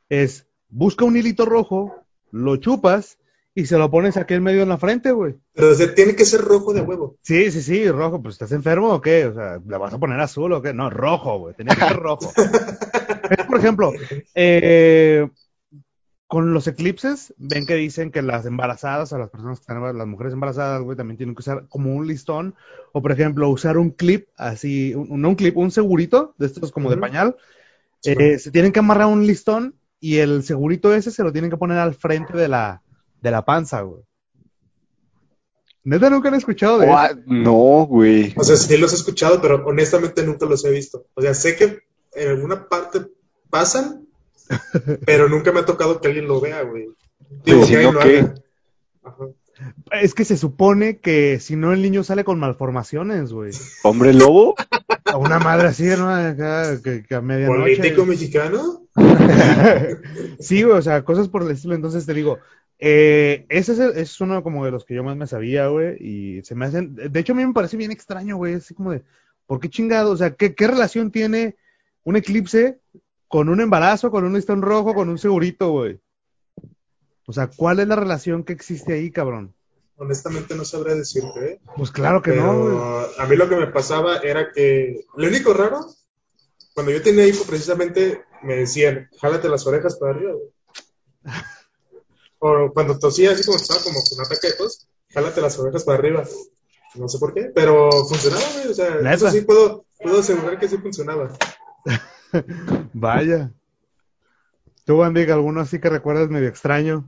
es 0.09 0.47
busca 0.69 1.05
un 1.05 1.17
hilito 1.17 1.45
rojo, 1.45 1.95
lo 2.31 2.57
chupas 2.57 3.17
y 3.55 3.65
se 3.65 3.77
lo 3.77 3.89
pones 3.89 4.15
aquí 4.15 4.35
en 4.35 4.43
medio 4.43 4.61
en 4.61 4.69
la 4.69 4.77
frente, 4.77 5.11
güey. 5.11 5.35
Pero 5.53 5.71
o 5.71 5.75
sea, 5.75 5.93
tiene 5.93 6.15
que 6.15 6.25
ser 6.25 6.41
rojo 6.41 6.71
de 6.71 6.81
huevo. 6.81 7.17
Sí, 7.23 7.51
sí, 7.51 7.61
sí, 7.61 7.89
rojo, 7.89 8.21
pues 8.21 8.35
¿estás 8.35 8.51
enfermo 8.51 8.89
o 8.93 9.01
qué? 9.01 9.25
O 9.25 9.33
sea, 9.33 9.59
¿le 9.65 9.77
vas 9.77 9.93
a 9.93 9.99
poner 9.99 10.19
azul 10.19 10.53
o 10.53 10.61
qué? 10.61 10.73
No, 10.73 10.89
rojo, 10.89 11.39
güey, 11.39 11.55
tenía 11.55 11.75
que 11.75 11.81
ser 11.81 11.97
rojo. 11.97 12.31
Por 13.47 13.59
ejemplo, 13.59 13.91
eh, 14.35 15.27
con 16.29 16.53
los 16.53 16.67
eclipses, 16.67 17.33
ven 17.39 17.65
que 17.65 17.73
dicen 17.73 18.11
que 18.11 18.21
las 18.21 18.45
embarazadas, 18.45 19.13
a 19.13 19.17
las 19.17 19.31
personas 19.31 19.57
que 19.57 19.63
están, 19.63 19.97
las 19.97 20.05
mujeres 20.07 20.31
embarazadas, 20.31 20.83
güey, 20.83 20.95
también 20.95 21.17
tienen 21.17 21.33
que 21.33 21.39
usar 21.39 21.65
como 21.69 21.95
un 21.95 22.05
listón, 22.05 22.53
o 22.93 23.01
por 23.01 23.11
ejemplo, 23.11 23.49
usar 23.49 23.79
un 23.79 23.89
clip, 23.89 24.27
así, 24.37 24.93
un, 24.93 25.19
no 25.19 25.29
un 25.29 25.35
clip, 25.35 25.57
un 25.57 25.71
segurito, 25.71 26.35
de 26.37 26.45
estos 26.45 26.71
como 26.71 26.91
de 26.91 26.97
Ujú. 26.97 27.01
pañal, 27.01 27.35
Sí. 28.01 28.11
eh, 28.11 28.37
se 28.37 28.51
tienen 28.51 28.71
que 28.71 28.77
amarrar 28.77 29.07
un 29.07 29.25
listón 29.25 29.73
y 29.99 30.17
el 30.17 30.43
segurito 30.43 30.93
ese 30.93 31.09
se 31.09 31.23
lo 31.23 31.33
tienen 31.33 31.49
que 31.49 31.57
poner 31.57 31.79
al 31.79 31.95
frente 31.95 32.37
de 32.37 32.47
la, 32.47 32.83
de 33.23 33.31
la 33.31 33.43
panza, 33.43 33.81
güey. 33.81 34.03
¿Neta 35.83 36.11
nunca 36.11 36.27
han 36.29 36.35
escuchado 36.35 36.77
de 36.77 36.91
eso? 36.91 37.21
No, 37.25 37.87
güey. 37.87 38.35
O 38.37 38.43
sea, 38.43 38.55
sí 38.55 38.77
los 38.77 38.93
he 38.93 38.97
escuchado, 38.97 39.41
pero 39.41 39.65
honestamente 39.65 40.23
nunca 40.23 40.45
los 40.45 40.63
he 40.63 40.69
visto. 40.69 41.07
O 41.15 41.21
sea, 41.23 41.33
sé 41.33 41.55
que 41.55 41.79
en 42.13 42.29
alguna 42.29 42.69
parte 42.69 43.07
pasan, 43.49 44.05
pero 45.05 45.29
nunca 45.29 45.51
me 45.51 45.59
ha 45.59 45.65
tocado 45.65 45.99
que 46.01 46.07
alguien 46.07 46.27
lo 46.27 46.39
vea, 46.41 46.61
güey. 46.63 46.87
Digo, 47.45 47.59
Pues, 47.59 47.67
si. 47.67 47.75
Ajá. 49.03 49.25
Es 49.91 50.13
que 50.13 50.23
se 50.23 50.37
supone 50.37 50.99
que 50.99 51.39
si 51.41 51.55
no 51.57 51.73
el 51.73 51.81
niño 51.81 52.03
sale 52.03 52.23
con 52.23 52.39
malformaciones, 52.39 53.33
güey. 53.33 53.51
¿Hombre 53.83 54.13
lobo? 54.13 54.55
A 55.05 55.17
una 55.17 55.37
madre 55.39 55.67
así, 55.67 55.83
¿no? 55.83 56.09
Acá, 56.09 56.81
que, 56.81 57.03
que 57.03 57.15
a 57.15 57.19
medianoche. 57.21 57.75
¿Político 57.77 58.05
mexicano? 58.05 58.83
Sí, 60.39 60.63
güey, 60.63 60.77
o 60.77 60.81
sea, 60.81 61.03
cosas 61.03 61.27
por 61.27 61.43
el 61.43 61.51
estilo. 61.51 61.75
Entonces 61.75 62.05
te 62.05 62.13
digo, 62.13 62.39
eh, 62.79 63.45
ese 63.49 63.73
es, 63.73 63.79
el- 63.79 63.97
es 63.97 64.19
uno 64.21 64.41
como 64.43 64.63
de 64.65 64.71
los 64.71 64.85
que 64.85 64.95
yo 64.95 65.03
más 65.03 65.17
me 65.17 65.27
sabía, 65.27 65.67
güey. 65.67 65.97
Y 65.99 66.41
se 66.43 66.55
me 66.55 66.65
hacen. 66.65 66.95
De 66.95 67.19
hecho, 67.19 67.33
a 67.33 67.35
mí 67.35 67.45
me 67.45 67.53
parece 67.53 67.77
bien 67.77 67.91
extraño, 67.91 68.37
güey. 68.37 68.55
Así 68.55 68.73
como 68.73 68.91
de, 68.91 69.03
¿por 69.45 69.59
qué 69.59 69.69
chingado? 69.69 70.11
O 70.11 70.17
sea, 70.17 70.35
¿qué, 70.35 70.55
qué 70.55 70.67
relación 70.67 71.11
tiene 71.11 71.57
un 72.03 72.15
eclipse 72.15 72.79
con 73.29 73.47
un 73.47 73.61
embarazo, 73.61 74.11
con 74.11 74.25
un 74.25 74.33
listón 74.33 74.61
rojo, 74.61 74.93
con 74.93 75.07
un 75.07 75.17
segurito, 75.17 75.69
güey? 75.69 75.99
O 77.27 77.31
sea, 77.31 77.47
¿cuál 77.47 77.79
es 77.79 77.87
la 77.87 77.95
relación 77.95 78.43
que 78.43 78.53
existe 78.53 78.93
ahí, 78.93 79.11
cabrón? 79.11 79.53
Honestamente 79.97 80.55
no 80.55 80.65
sabré 80.65 80.95
decirte, 80.95 81.45
¿eh? 81.45 81.61
Pues 81.77 81.91
claro 81.91 82.21
que 82.21 82.31
Pero 82.31 82.43
no, 82.53 82.59
güey. 82.59 83.09
a 83.19 83.25
mí 83.27 83.35
lo 83.35 83.47
que 83.47 83.55
me 83.55 83.67
pasaba 83.67 84.17
era 84.17 84.51
que 84.51 85.05
lo 85.15 85.27
único 85.27 85.53
raro, 85.53 85.85
cuando 86.73 86.91
yo 86.91 87.01
tenía 87.03 87.27
hipo, 87.27 87.43
precisamente 87.43 88.23
me 88.41 88.55
decían, 88.55 89.09
jálate 89.21 89.47
las 89.47 89.65
orejas 89.67 89.97
para 89.97 90.13
arriba, 90.13 90.33
güey. 90.33 90.49
O 92.41 92.71
cuando 92.73 92.97
tosía, 92.97 93.31
así 93.31 93.43
como 93.43 93.57
estaba 93.57 93.81
como 93.83 93.99
con 94.01 94.25
ataque 94.25 94.47
de 94.47 94.53
tos, 94.53 94.87
jálate 95.09 95.41
las 95.41 95.59
orejas 95.59 95.83
para 95.83 95.97
arriba. 95.99 96.23
No 96.95 97.09
sé 97.09 97.19
por 97.19 97.33
qué, 97.33 97.51
pero 97.53 97.91
funcionaba, 97.91 98.45
güey. 98.55 98.67
O 98.69 98.73
sea, 98.73 98.95
¿Neta? 98.95 99.13
eso 99.13 99.29
sí 99.29 99.41
puedo, 99.41 99.85
puedo 100.01 100.21
asegurar 100.21 100.57
que 100.57 100.69
sí 100.69 100.77
funcionaba. 100.77 101.37
Vaya. 102.93 103.51
¿Tú, 104.85 105.03
Andy, 105.03 105.29
alguno 105.29 105.61
así 105.61 105.79
que 105.79 105.89
recuerdas 105.89 106.29
medio 106.29 106.47
extraño? 106.47 107.05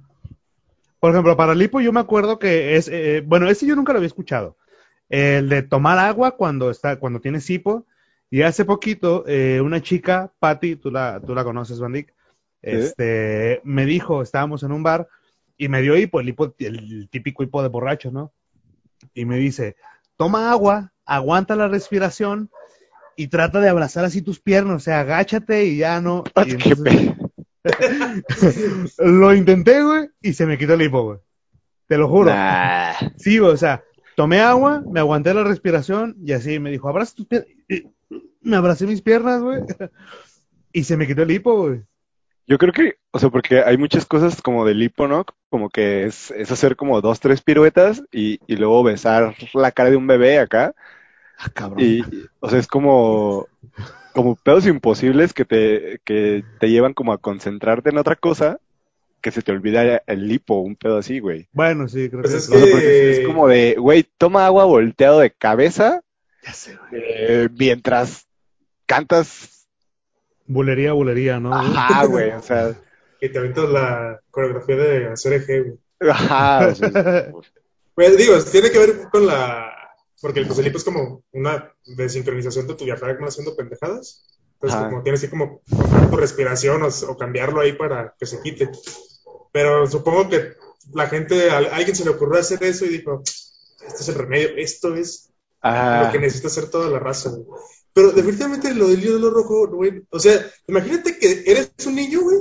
Por 0.99 1.11
ejemplo, 1.11 1.35
para 1.35 1.53
el 1.53 1.61
hipo 1.61 1.81
yo 1.81 1.91
me 1.91 1.99
acuerdo 1.99 2.38
que 2.38 2.76
es, 2.76 2.88
eh, 2.88 3.23
bueno, 3.26 3.49
ese 3.49 3.65
yo 3.65 3.76
nunca 3.76 3.91
lo 3.91 3.98
había 3.98 4.07
escuchado. 4.07 4.57
El 5.10 5.49
de 5.49 5.64
tomar 5.64 5.98
agua 5.98 6.38
cuando 6.38 6.69
está, 6.69 6.98
cuando 6.98 7.19
tienes 7.19 7.49
hipo. 7.49 7.85
Y 8.30 8.43
hace 8.43 8.64
poquito, 8.64 9.26
eh, 9.27 9.60
una 9.60 9.81
chica, 9.81 10.31
Patty, 10.39 10.77
tú 10.77 10.89
la, 10.89 11.19
tú 11.19 11.35
la 11.35 11.43
conoces, 11.43 11.80
Bandic, 11.80 12.14
este, 12.61 13.60
me 13.65 13.85
dijo, 13.85 14.22
estábamos 14.22 14.64
en 14.64 14.72
un 14.72 14.84
bar 14.84 15.10
y 15.57 15.68
me 15.68 15.81
dio 15.81 15.98
hipo, 15.98 16.22
el 16.22 16.30
hipo, 16.30 16.56
el 16.60 17.10
típico 17.10 17.43
hipo 17.43 17.61
de 17.61 17.68
borracho, 17.68 18.10
¿no? 18.10 18.31
Y 19.14 19.26
me 19.26 19.38
dice, 19.38 19.76
toma 20.15 20.52
agua, 20.52 20.93
aguanta 21.06 21.56
la 21.56 21.68
respiración 21.68 22.49
y 23.23 23.27
trata 23.27 23.60
de 23.60 23.69
abrazar 23.69 24.06
así 24.06 24.22
tus 24.22 24.39
piernas, 24.39 24.76
o 24.76 24.80
sea, 24.80 25.02
agáchate 25.02 25.65
y 25.65 25.77
ya 25.77 26.02
no. 26.02 26.23
Y 26.38 26.43
Qué 26.45 26.52
entonces- 26.52 26.80
pe- 26.84 27.15
lo 29.06 29.34
intenté, 29.35 29.84
güey, 29.84 30.10
y 30.22 30.34
se 30.34 30.45
me 30.45 30.57
quitó 30.57 30.73
el 30.73 30.81
hipo, 30.81 31.03
güey. 31.03 31.19
Te 31.88 31.98
lo 31.98 32.07
juro. 32.07 32.31
Nah. 32.31 32.93
Sí, 33.18 33.38
güey, 33.38 33.52
o 33.52 33.57
sea, 33.57 33.84
tomé 34.15 34.39
agua, 34.39 34.84
me 34.89 34.99
aguanté 34.99 35.34
la 35.34 35.43
respiración 35.43 36.15
y 36.23 36.31
así 36.31 36.57
me 36.60 36.72
dijo, 36.72 36.88
abraza 36.89 37.15
tus 37.15 37.27
piernas. 37.27 37.49
Me 38.41 38.56
abracé 38.56 38.88
mis 38.88 39.02
piernas, 39.02 39.41
güey. 39.41 39.61
Y 40.73 40.85
se 40.85 40.95
me 40.95 41.06
quitó 41.06 41.23
el 41.23 41.31
hipo, 41.31 41.53
güey. 41.68 41.81
Yo 42.48 42.57
creo 42.57 42.72
que, 42.72 42.95
o 43.11 43.19
sea, 43.19 43.30
porque 43.30 43.61
hay 43.61 43.77
muchas 43.77 44.06
cosas 44.06 44.41
como 44.41 44.65
del 44.65 44.81
hipo, 44.81 45.06
¿no? 45.06 45.26
Como 45.49 45.69
que 45.69 46.06
es, 46.06 46.31
es 46.31 46.49
hacer 46.49 46.77
como 46.77 47.02
dos, 47.02 47.19
tres 47.19 47.41
piruetas 47.41 48.02
y, 48.10 48.39
y 48.48 48.56
luego 48.56 48.81
besar 48.81 49.35
la 49.53 49.72
cara 49.73 49.89
de 49.89 49.98
un 49.98 50.07
bebé 50.07 50.39
acá. 50.39 50.73
Ah, 51.43 51.49
cabrón. 51.53 51.84
Y, 51.84 52.03
o 52.39 52.49
sea, 52.49 52.59
es 52.59 52.68
como, 52.68 53.47
como 54.13 54.35
pedos 54.35 54.68
imposibles 54.68 55.34
que 55.34 55.45
te, 55.45 55.99
que 56.05 56.43
te 56.59 56.69
llevan 56.69 56.93
como 56.93 57.13
a 57.13 57.18
concentrarte 57.18 57.89
en 57.89 57.97
otra 57.97 58.15
cosa 58.15 58.59
que 59.22 59.31
se 59.31 59.41
te 59.41 59.51
olvida 59.51 60.01
el 60.07 60.31
hipo, 60.31 60.59
un 60.59 60.76
pedo 60.76 60.97
así, 60.97 61.19
güey. 61.19 61.47
Bueno, 61.53 61.88
sí, 61.88 62.09
creo 62.09 62.22
Pues 62.22 62.34
que 62.34 62.38
es 62.39 62.49
O 62.49 62.53
sea, 62.53 62.65
que- 62.65 62.72
porque 62.72 63.11
es 63.11 63.19
como 63.26 63.47
de, 63.47 63.76
güey, 63.77 64.03
toma 64.18 64.45
agua 64.45 64.65
volteado 64.65 65.19
de 65.19 65.31
cabeza 65.31 66.01
Ya 66.43 66.53
sé, 66.53 66.76
güey. 66.89 67.01
eh, 67.03 67.49
mientras 67.57 68.27
cantas. 68.85 69.68
Bulería, 70.47 70.93
bulería, 70.93 71.39
¿no? 71.39 71.53
Ajá, 71.53 72.05
güey, 72.05 72.31
o 72.31 72.41
sea, 72.41 72.76
Y 73.22 73.30
te 73.30 73.38
aventas 73.38 73.69
la 73.69 74.19
coreografía 74.31 74.76
de 74.76 75.07
hacer 75.07 75.34
eje, 75.34 75.61
güey. 75.61 75.77
ajá, 76.11 76.68
o 76.68 76.76
sea, 76.76 76.89
Pues 77.93 78.18
digo, 78.18 78.34
tiene 78.51 78.72
que 78.72 78.80
ver 78.80 78.95
con 79.11 79.27
la. 79.27 79.70
Porque 80.22 80.41
el 80.41 80.68
hipo 80.68 80.77
es 80.77 80.84
como 80.84 81.23
una 81.31 81.73
desincronización 81.85 82.68
de 82.68 82.76
tu 82.76 82.85
diafragma 82.85 83.27
haciendo 83.27 83.56
pendejadas. 83.56 84.23
Entonces, 84.53 84.80
Ajá. 84.80 84.89
como 84.89 85.02
tienes 85.02 85.22
que 85.22 85.30
como 85.30 85.61
contar 85.76 86.10
tu 86.10 86.18
respiración 86.18 86.84
o, 86.84 86.88
o 86.88 87.18
cambiarlo 87.18 87.61
ahí 87.61 87.73
para 87.73 88.15
que 88.19 88.27
se 88.27 88.41
quite. 88.41 88.69
Pero 89.52 89.88
supongo 89.88 90.30
que 90.30 90.53
la 90.93 91.07
gente, 91.07 91.49
a 91.49 91.57
alguien 91.57 91.95
se 91.95 92.03
le 92.03 92.11
ocurrió 92.11 92.39
hacer 92.39 92.64
eso 92.64 92.85
y 92.85 92.89
dijo: 92.89 93.23
Este 93.85 94.03
es 94.03 94.10
el 94.10 94.15
remedio, 94.15 94.49
esto 94.57 94.95
es 94.95 95.31
lo 95.64 95.69
ah, 95.69 96.10
que 96.11 96.19
necesita 96.19 96.48
hacer 96.48 96.69
toda 96.69 96.89
la 96.89 96.99
raza, 96.99 97.30
güey. 97.30 97.45
Pero 97.93 98.11
definitivamente 98.11 98.73
lo 98.73 98.88
del 98.88 99.02
hielo 99.02 99.30
rojo, 99.30 99.68
güey. 99.68 100.03
O 100.10 100.19
sea, 100.19 100.49
imagínate 100.68 101.18
que 101.18 101.43
eres 101.45 101.72
un 101.85 101.95
niño, 101.95 102.22
güey, 102.22 102.39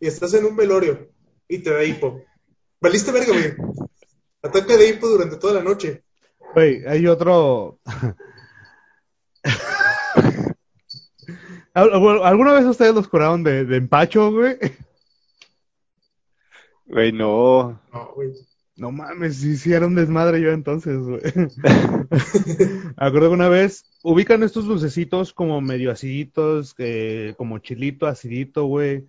y 0.00 0.08
estás 0.08 0.34
en 0.34 0.44
un 0.44 0.56
velorio 0.56 1.08
y 1.48 1.58
te 1.58 1.70
da 1.70 1.84
hipo. 1.84 2.22
Valiste 2.80 3.12
verga, 3.12 3.32
güey. 3.32 3.54
Ataque 4.42 4.76
de 4.76 4.88
hipo 4.88 5.08
durante 5.08 5.36
toda 5.36 5.54
la 5.54 5.62
noche. 5.62 6.04
Güey, 6.54 6.84
hay 6.86 7.06
otro. 7.06 7.78
¿Al- 11.74 11.92
al- 11.92 12.22
¿Alguna 12.24 12.52
vez 12.54 12.64
ustedes 12.64 12.94
los 12.94 13.08
curaron 13.08 13.44
de, 13.44 13.64
de 13.64 13.76
empacho, 13.76 14.32
güey? 14.32 14.56
güey, 16.86 17.12
no. 17.12 17.80
No, 17.92 18.12
güey. 18.14 18.32
No 18.76 18.92
mames, 18.92 19.42
hicieron 19.42 19.94
desmadre 19.96 20.40
yo 20.40 20.50
entonces, 20.52 20.98
güey. 20.98 21.20
Acuerdo 22.96 23.28
que 23.28 23.34
una 23.34 23.48
vez 23.48 23.84
ubican 24.04 24.42
estos 24.44 24.66
dulcecitos 24.66 25.32
como 25.32 25.60
medio 25.60 25.90
aciditos, 25.90 26.74
eh, 26.78 27.34
como 27.36 27.58
chilito, 27.58 28.06
acidito, 28.06 28.66
güey, 28.66 29.04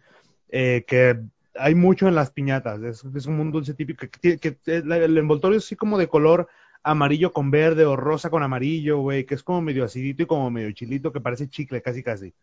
eh, 0.50 0.84
que 0.88 1.20
hay 1.56 1.76
mucho 1.76 2.08
en 2.08 2.16
las 2.16 2.32
piñatas. 2.32 2.82
Es, 2.82 3.04
es 3.16 3.26
como 3.26 3.44
un 3.44 3.52
dulce 3.52 3.76
típico 3.76 4.08
que, 4.08 4.20
tiene- 4.20 4.38
que, 4.40 4.48
eh, 4.66 4.84
el 4.86 5.18
envoltorio 5.20 5.60
es 5.60 5.66
así 5.66 5.76
como 5.76 6.00
de 6.00 6.08
color 6.08 6.48
amarillo 6.84 7.34
con 7.34 7.52
verde 7.52 7.86
o 7.86 7.96
rosa 7.96 8.30
con 8.30 8.44
amarillo, 8.44 9.00
güey, 9.00 9.26
que 9.26 9.36
es 9.36 9.44
como 9.44 9.62
medio 9.62 9.84
acidito 9.86 10.24
y 10.24 10.26
como 10.26 10.50
medio 10.50 10.72
chilito 10.72 11.12
que 11.12 11.22
parece 11.22 11.50
chicle, 11.50 11.82
casi 11.82 12.02
casi. 12.04 12.34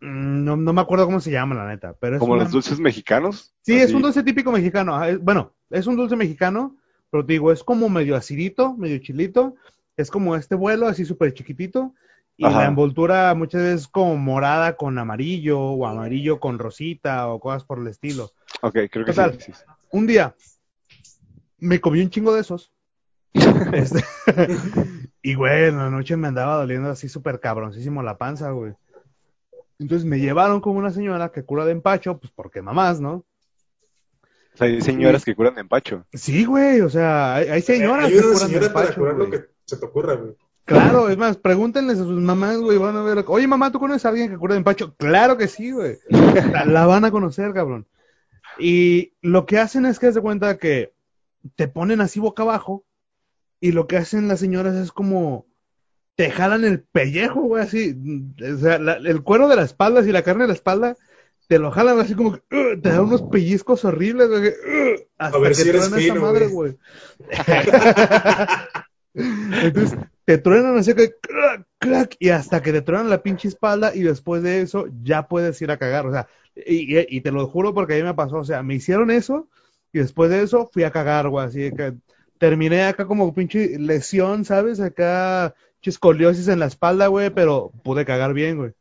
Mm, 0.00 0.44
No, 0.44 0.56
no 0.56 0.72
me 0.72 0.80
acuerdo 0.80 1.06
cómo 1.06 1.20
se 1.20 1.30
llama, 1.30 1.54
la 1.54 1.66
neta, 1.68 1.94
pero 1.98 2.16
es 2.16 2.20
Como 2.20 2.34
una- 2.34 2.42
los 2.44 2.52
dulces 2.52 2.78
mexicanos. 2.78 3.54
Sí, 3.62 3.74
es 3.74 3.92
un 3.94 4.02
dulce 4.02 4.22
típico 4.22 4.52
mexicano. 4.52 5.02
es- 5.04 5.18
bueno, 5.20 5.52
es 5.70 5.86
un 5.86 5.96
dulce 5.96 6.16
mexicano, 6.16 6.76
pero 7.10 7.24
te 7.24 7.32
digo, 7.34 7.50
es 7.52 7.64
como 7.64 7.88
medio 7.88 8.14
acidito, 8.16 8.74
medio 8.76 8.98
chilito. 8.98 9.56
Es 9.96 10.10
como 10.10 10.36
este 10.36 10.54
vuelo, 10.54 10.86
así 10.88 11.04
súper 11.06 11.32
chiquitito. 11.32 11.94
Y 12.36 12.44
Ajá. 12.44 12.58
la 12.60 12.66
envoltura 12.66 13.34
muchas 13.34 13.62
veces 13.62 13.88
como 13.88 14.14
morada 14.18 14.76
con 14.76 14.98
amarillo 14.98 15.58
o 15.58 15.86
amarillo 15.86 16.38
con 16.38 16.58
rosita 16.58 17.28
o 17.28 17.40
cosas 17.40 17.64
por 17.64 17.78
el 17.78 17.86
estilo. 17.86 18.30
Ok, 18.60 18.74
creo 18.90 19.06
que 19.06 19.12
Total. 19.12 19.40
sí. 19.40 19.52
Un 19.90 20.06
día 20.06 20.34
me 21.58 21.80
comí 21.80 22.00
un 22.00 22.10
chingo 22.10 22.34
de 22.34 22.40
esos. 22.40 22.72
Este, 23.72 24.02
y 25.22 25.34
güey, 25.34 25.64
en 25.64 25.76
la 25.76 25.90
noche 25.90 26.16
me 26.16 26.28
andaba 26.28 26.56
doliendo 26.56 26.88
así 26.88 27.08
súper 27.08 27.40
cabroncísimo 27.40 28.02
la 28.02 28.16
panza, 28.16 28.50
güey. 28.50 28.74
Entonces 29.78 30.06
me 30.06 30.18
llevaron 30.18 30.60
con 30.60 30.76
una 30.76 30.90
señora 30.90 31.30
que 31.30 31.44
cura 31.44 31.64
de 31.64 31.72
empacho, 31.72 32.18
pues 32.18 32.32
porque 32.34 32.62
mamás, 32.62 33.00
¿no? 33.00 33.24
O 34.54 34.56
sea, 34.56 34.68
hay 34.68 34.80
señoras 34.80 35.24
que 35.24 35.34
curan 35.34 35.54
de 35.54 35.60
empacho. 35.60 36.06
Sí, 36.14 36.46
güey, 36.46 36.80
o 36.80 36.88
sea, 36.88 37.34
hay, 37.34 37.48
hay 37.48 37.62
señoras 37.62 38.06
Hay 38.06 38.12
que 38.12 38.22
curan 38.22 38.32
de 38.32 38.46
señora 38.46 38.72
para 38.72 38.86
empacho, 38.86 39.00
curar 39.00 39.16
lo 39.16 39.30
que 39.30 39.44
se 39.66 39.76
te 39.76 39.84
ocurra, 39.84 40.14
güey. 40.14 40.34
Claro, 40.64 41.10
es 41.10 41.16
más, 41.16 41.36
pregúntenles 41.36 42.00
a 42.00 42.04
sus 42.04 42.20
mamás, 42.20 42.56
güey, 42.56 42.78
van 42.78 42.96
a 42.96 43.02
ver, 43.02 43.22
oye 43.28 43.46
mamá, 43.46 43.70
¿tú 43.70 43.78
conoces 43.78 44.04
a 44.04 44.08
alguien 44.08 44.30
que 44.30 44.38
cura 44.38 44.54
de 44.54 44.58
empacho? 44.58 44.96
Claro 44.96 45.36
que 45.36 45.46
sí, 45.46 45.72
güey. 45.72 45.98
La, 46.52 46.64
la 46.64 46.86
van 46.86 47.04
a 47.04 47.10
conocer, 47.10 47.52
cabrón. 47.52 47.86
Y 48.58 49.12
lo 49.20 49.44
que 49.44 49.58
hacen 49.58 49.84
es 49.84 49.98
que 49.98 50.10
de 50.10 50.20
cuenta 50.20 50.56
que 50.56 50.95
te 51.54 51.68
ponen 51.68 52.00
así 52.00 52.20
boca 52.20 52.42
abajo 52.42 52.84
y 53.60 53.72
lo 53.72 53.86
que 53.86 53.96
hacen 53.96 54.28
las 54.28 54.40
señoras 54.40 54.74
es 54.76 54.92
como 54.92 55.46
te 56.16 56.30
jalan 56.30 56.64
el 56.64 56.80
pellejo, 56.82 57.42
güey, 57.42 57.62
así, 57.62 57.94
o 58.52 58.56
sea, 58.56 58.78
la- 58.78 58.94
el 58.94 59.22
cuero 59.22 59.48
de 59.48 59.56
la 59.56 59.62
espalda 59.64 60.00
y 60.00 60.12
la 60.12 60.22
carne 60.22 60.42
de 60.44 60.48
la 60.48 60.54
espalda 60.54 60.96
te 61.48 61.58
lo 61.58 61.70
jalan 61.70 61.98
así 62.00 62.14
como 62.14 62.32
que 62.32 62.42
"Ugh", 62.50 62.80
te 62.82 62.88
dan 62.88 63.00
unos 63.02 63.22
pellizcos 63.22 63.84
horribles, 63.84 64.28
güey, 64.28 64.48
"Ugh", 64.48 65.06
hasta 65.18 65.38
ver 65.38 65.50
que 65.50 65.62
si 65.62 65.68
eres 65.68 65.82
truena 65.88 65.96
esa 66.02 66.12
fino, 66.14 66.20
madre, 66.22 66.46
güey. 66.48 66.72
güey. 66.72 66.78
Entonces, 69.14 69.98
te 70.24 70.38
truenan 70.38 70.76
así 70.76 70.94
que 70.94 71.14
crack, 71.20 71.66
crack, 71.78 72.16
y 72.18 72.30
hasta 72.30 72.62
que 72.62 72.72
te 72.72 72.82
truenan 72.82 73.08
la 73.10 73.22
pinche 73.22 73.48
espalda 73.48 73.94
y 73.94 74.02
después 74.02 74.42
de 74.42 74.60
eso 74.60 74.86
ya 75.02 75.28
puedes 75.28 75.60
ir 75.62 75.70
a 75.70 75.78
cagar, 75.78 76.06
o 76.06 76.12
sea, 76.12 76.26
y, 76.54 76.98
y- 76.98 77.06
y 77.08 77.20
te 77.20 77.30
lo 77.32 77.46
juro 77.46 77.72
porque 77.74 77.94
a 77.94 77.96
mí 77.98 78.02
me 78.02 78.14
pasó, 78.14 78.36
o 78.38 78.44
sea, 78.44 78.62
me 78.62 78.74
hicieron 78.74 79.10
eso 79.10 79.48
y 79.96 80.00
después 80.00 80.30
de 80.30 80.42
eso 80.42 80.68
fui 80.72 80.84
a 80.84 80.90
cagar, 80.90 81.28
güey, 81.28 81.46
así 81.46 81.70
que 81.72 81.94
terminé 82.38 82.84
acá 82.84 83.06
como 83.06 83.32
pinche 83.34 83.78
lesión, 83.78 84.44
¿sabes? 84.44 84.78
Acá 84.80 85.54
escoliosis 85.82 86.48
en 86.48 86.58
la 86.58 86.66
espalda, 86.66 87.06
güey, 87.06 87.30
pero 87.30 87.70
pude 87.84 88.04
cagar 88.04 88.34
bien, 88.34 88.56
güey. 88.56 88.72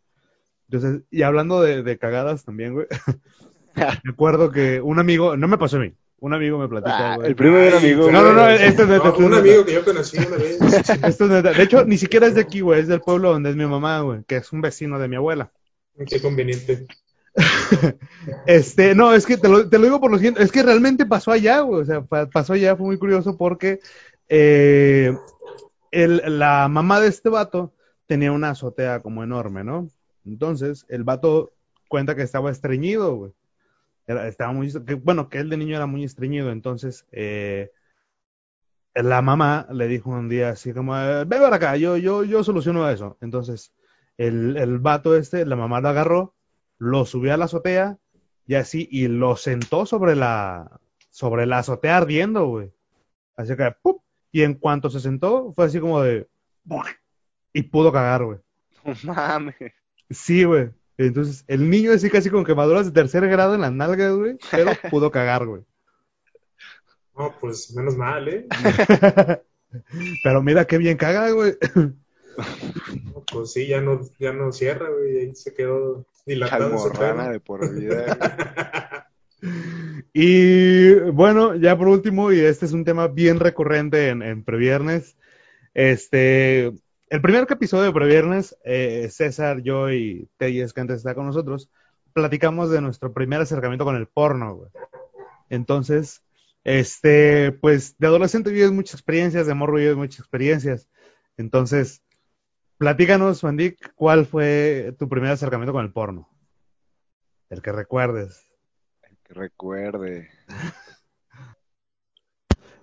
Entonces, 0.69 1.03
y 1.11 1.21
hablando 1.21 1.61
de, 1.61 1.83
de 1.83 1.97
cagadas 1.99 2.43
también, 2.43 2.73
güey, 2.73 2.87
me 4.03 4.11
acuerdo 4.11 4.51
que 4.51 4.81
un 4.81 4.97
amigo, 4.99 5.37
no 5.37 5.47
me 5.47 5.57
pasó 5.59 5.77
a 5.77 5.81
mí, 5.81 5.93
un 6.19 6.33
amigo 6.33 6.57
me 6.57 6.67
platica, 6.67 7.13
Ah, 7.13 7.15
güey. 7.17 7.29
el 7.29 7.35
primer 7.35 7.75
amigo. 7.75 8.11
No, 8.11 8.23
no, 8.23 8.33
no, 8.33 8.49
este 8.49 8.81
es 8.83 8.89
de- 8.89 8.97
No, 8.97 9.05
este 9.05 9.19
es 9.21 9.25
un 9.27 9.33
amigo 9.35 9.65
que 9.65 9.73
yo 9.73 9.85
conocí 9.85 10.17
una 10.17 10.37
vez. 10.37 10.59
Esto 11.03 11.25
es. 11.37 11.43
De 11.57 11.63
hecho, 11.63 11.85
ni 11.85 11.97
siquiera 11.97 12.25
es 12.27 12.33
de 12.35 12.41
aquí, 12.41 12.61
güey, 12.61 12.81
es 12.81 12.87
del 12.87 13.01
pueblo 13.01 13.31
donde 13.31 13.51
es 13.51 13.55
mi 13.55 13.65
mamá, 13.67 13.99
güey, 14.01 14.23
que 14.23 14.37
es 14.37 14.51
un 14.51 14.61
vecino 14.61 14.97
de 14.97 15.07
mi 15.07 15.15
abuela. 15.17 15.51
Qué 16.07 16.19
conveniente. 16.19 16.87
Este, 18.45 18.95
no, 18.95 19.13
es 19.13 19.25
que 19.25 19.37
te 19.37 19.47
lo, 19.49 19.63
digo 19.63 19.99
por 19.99 20.11
lo 20.11 20.17
siguiente, 20.17 20.41
es 20.43 20.51
que 20.51 20.63
realmente 20.63 21.05
pasó 21.05 21.31
allá, 21.31 21.61
güey, 21.61 21.81
o 21.81 21.85
sea, 21.85 22.01
pa- 22.01 22.29
pasó 22.29 22.53
allá, 22.53 22.75
fue 22.75 22.85
muy 22.87 22.97
curioso 22.97 23.37
porque 23.37 23.79
eh, 24.29 25.13
la 25.91 26.67
mamá 26.69 26.99
de 27.01 27.07
este 27.09 27.29
vato 27.29 27.73
tenía 28.07 28.31
una 28.31 28.51
azotea 28.51 29.01
como 29.01 29.23
enorme, 29.23 29.63
¿no? 29.63 29.89
Entonces, 30.25 30.85
el 30.89 31.03
vato 31.03 31.53
cuenta 31.87 32.15
que 32.15 32.23
estaba 32.23 32.51
estreñido, 32.51 33.15
güey. 33.15 33.33
Estaba 34.07 34.53
muy, 34.53 34.71
bueno, 35.03 35.29
que 35.29 35.39
él 35.39 35.49
de 35.49 35.57
niño 35.57 35.77
era 35.77 35.87
muy 35.87 36.03
estreñido, 36.03 36.51
entonces, 36.51 37.05
eh, 37.13 37.71
la 38.95 39.21
mamá 39.21 39.67
le 39.71 39.87
dijo 39.87 40.09
un 40.11 40.29
día 40.29 40.49
así 40.49 40.73
como, 40.73 40.93
ven 40.93 41.27
para 41.27 41.55
acá, 41.57 41.77
yo, 41.77 41.97
yo, 41.97 42.23
yo 42.23 42.43
soluciono 42.43 42.89
eso. 42.89 43.17
Entonces, 43.21 43.73
el, 44.17 44.57
el 44.57 44.79
vato 44.79 45.15
este, 45.17 45.45
la 45.45 45.55
mamá 45.55 45.81
lo 45.81 45.89
agarró, 45.89 46.34
lo 46.85 47.05
subió 47.05 47.33
a 47.33 47.37
la 47.37 47.45
azotea 47.45 47.97
y 48.47 48.55
así, 48.55 48.87
y 48.91 49.07
lo 49.07 49.35
sentó 49.35 49.85
sobre 49.85 50.15
la, 50.15 50.79
sobre 51.09 51.45
la 51.45 51.59
azotea 51.59 51.97
ardiendo, 51.97 52.47
güey. 52.47 52.71
Así 53.35 53.55
que, 53.55 53.75
¡pup! 53.81 54.01
Y 54.31 54.43
en 54.43 54.53
cuanto 54.53 54.89
se 54.89 54.99
sentó, 54.99 55.53
fue 55.53 55.65
así 55.65 55.79
como 55.79 56.01
de, 56.01 56.27
y 57.53 57.63
pudo 57.63 57.91
cagar, 57.91 58.23
güey. 58.23 58.39
No 58.83 59.13
mames. 59.13 59.55
Sí, 60.09 60.43
güey. 60.43 60.69
Entonces, 60.97 61.43
el 61.47 61.69
niño 61.69 61.91
así 61.91 62.09
casi 62.09 62.29
con 62.29 62.45
quemaduras 62.45 62.85
de 62.85 62.91
tercer 62.91 63.27
grado 63.27 63.55
en 63.55 63.61
las 63.61 63.71
nalgas, 63.71 64.13
güey, 64.13 64.37
pero 64.51 64.71
pudo 64.91 65.11
cagar, 65.11 65.45
güey. 65.45 65.63
No, 67.17 67.33
pues 67.39 67.73
menos 67.75 67.95
mal, 67.95 68.27
¿eh? 68.27 68.47
Pero 70.23 70.41
mira 70.41 70.65
qué 70.65 70.77
bien 70.77 70.97
caga, 70.97 71.31
güey. 71.31 71.57
No, 73.05 73.23
pues 73.31 73.53
sí, 73.53 73.67
ya 73.67 73.81
no, 73.81 74.01
ya 74.19 74.33
no 74.33 74.51
cierra, 74.51 74.89
güey. 74.89 75.19
Ahí 75.19 75.35
se 75.35 75.53
quedó 75.53 76.05
Almorrana 76.51 77.29
de 77.29 77.39
por 77.39 77.73
vida. 77.73 79.09
Y 80.17 80.93
bueno, 81.11 81.55
ya 81.55 81.77
por 81.77 81.89
último, 81.89 82.31
y 82.31 82.39
este 82.39 82.65
es 82.65 82.71
un 82.71 82.85
tema 82.85 83.09
bien 83.09 83.37
recurrente 83.37 84.07
en, 84.07 84.21
en 84.21 84.45
Previernes, 84.45 85.17
este, 85.73 86.71
el 87.09 87.21
primer 87.21 87.45
episodio 87.51 87.83
de 87.83 87.91
Previernes, 87.91 88.57
eh, 88.63 89.09
César, 89.11 89.61
yo 89.61 89.91
y 89.91 90.29
Telles, 90.37 90.71
que 90.71 90.81
antes 90.81 90.97
está 90.97 91.13
con 91.15 91.25
nosotros, 91.25 91.69
platicamos 92.13 92.71
de 92.71 92.79
nuestro 92.79 93.13
primer 93.13 93.41
acercamiento 93.41 93.83
con 93.83 93.97
el 93.97 94.07
porno, 94.07 94.55
güey. 94.55 94.69
Entonces, 95.49 96.23
este, 96.63 97.51
pues 97.51 97.97
de 97.97 98.07
adolescente 98.07 98.51
vives 98.51 98.71
muchas 98.71 98.95
experiencias, 98.95 99.47
de 99.47 99.53
morro 99.53 99.75
vives 99.75 99.97
muchas 99.97 100.19
experiencias. 100.19 100.87
Entonces, 101.35 102.01
platícanos, 102.85 103.43
Wandik, 103.43 103.93
¿cuál 103.95 104.27
fue 104.27 104.93
tu 104.99 105.09
primer 105.09 105.31
acercamiento 105.31 105.73
con 105.73 105.83
el 105.83 105.91
porno? 105.91 106.29
El 107.49 107.63
que 107.63 107.71
recuerdes. 107.71 108.45
Que 109.23 109.33
recuerde. 109.33 110.29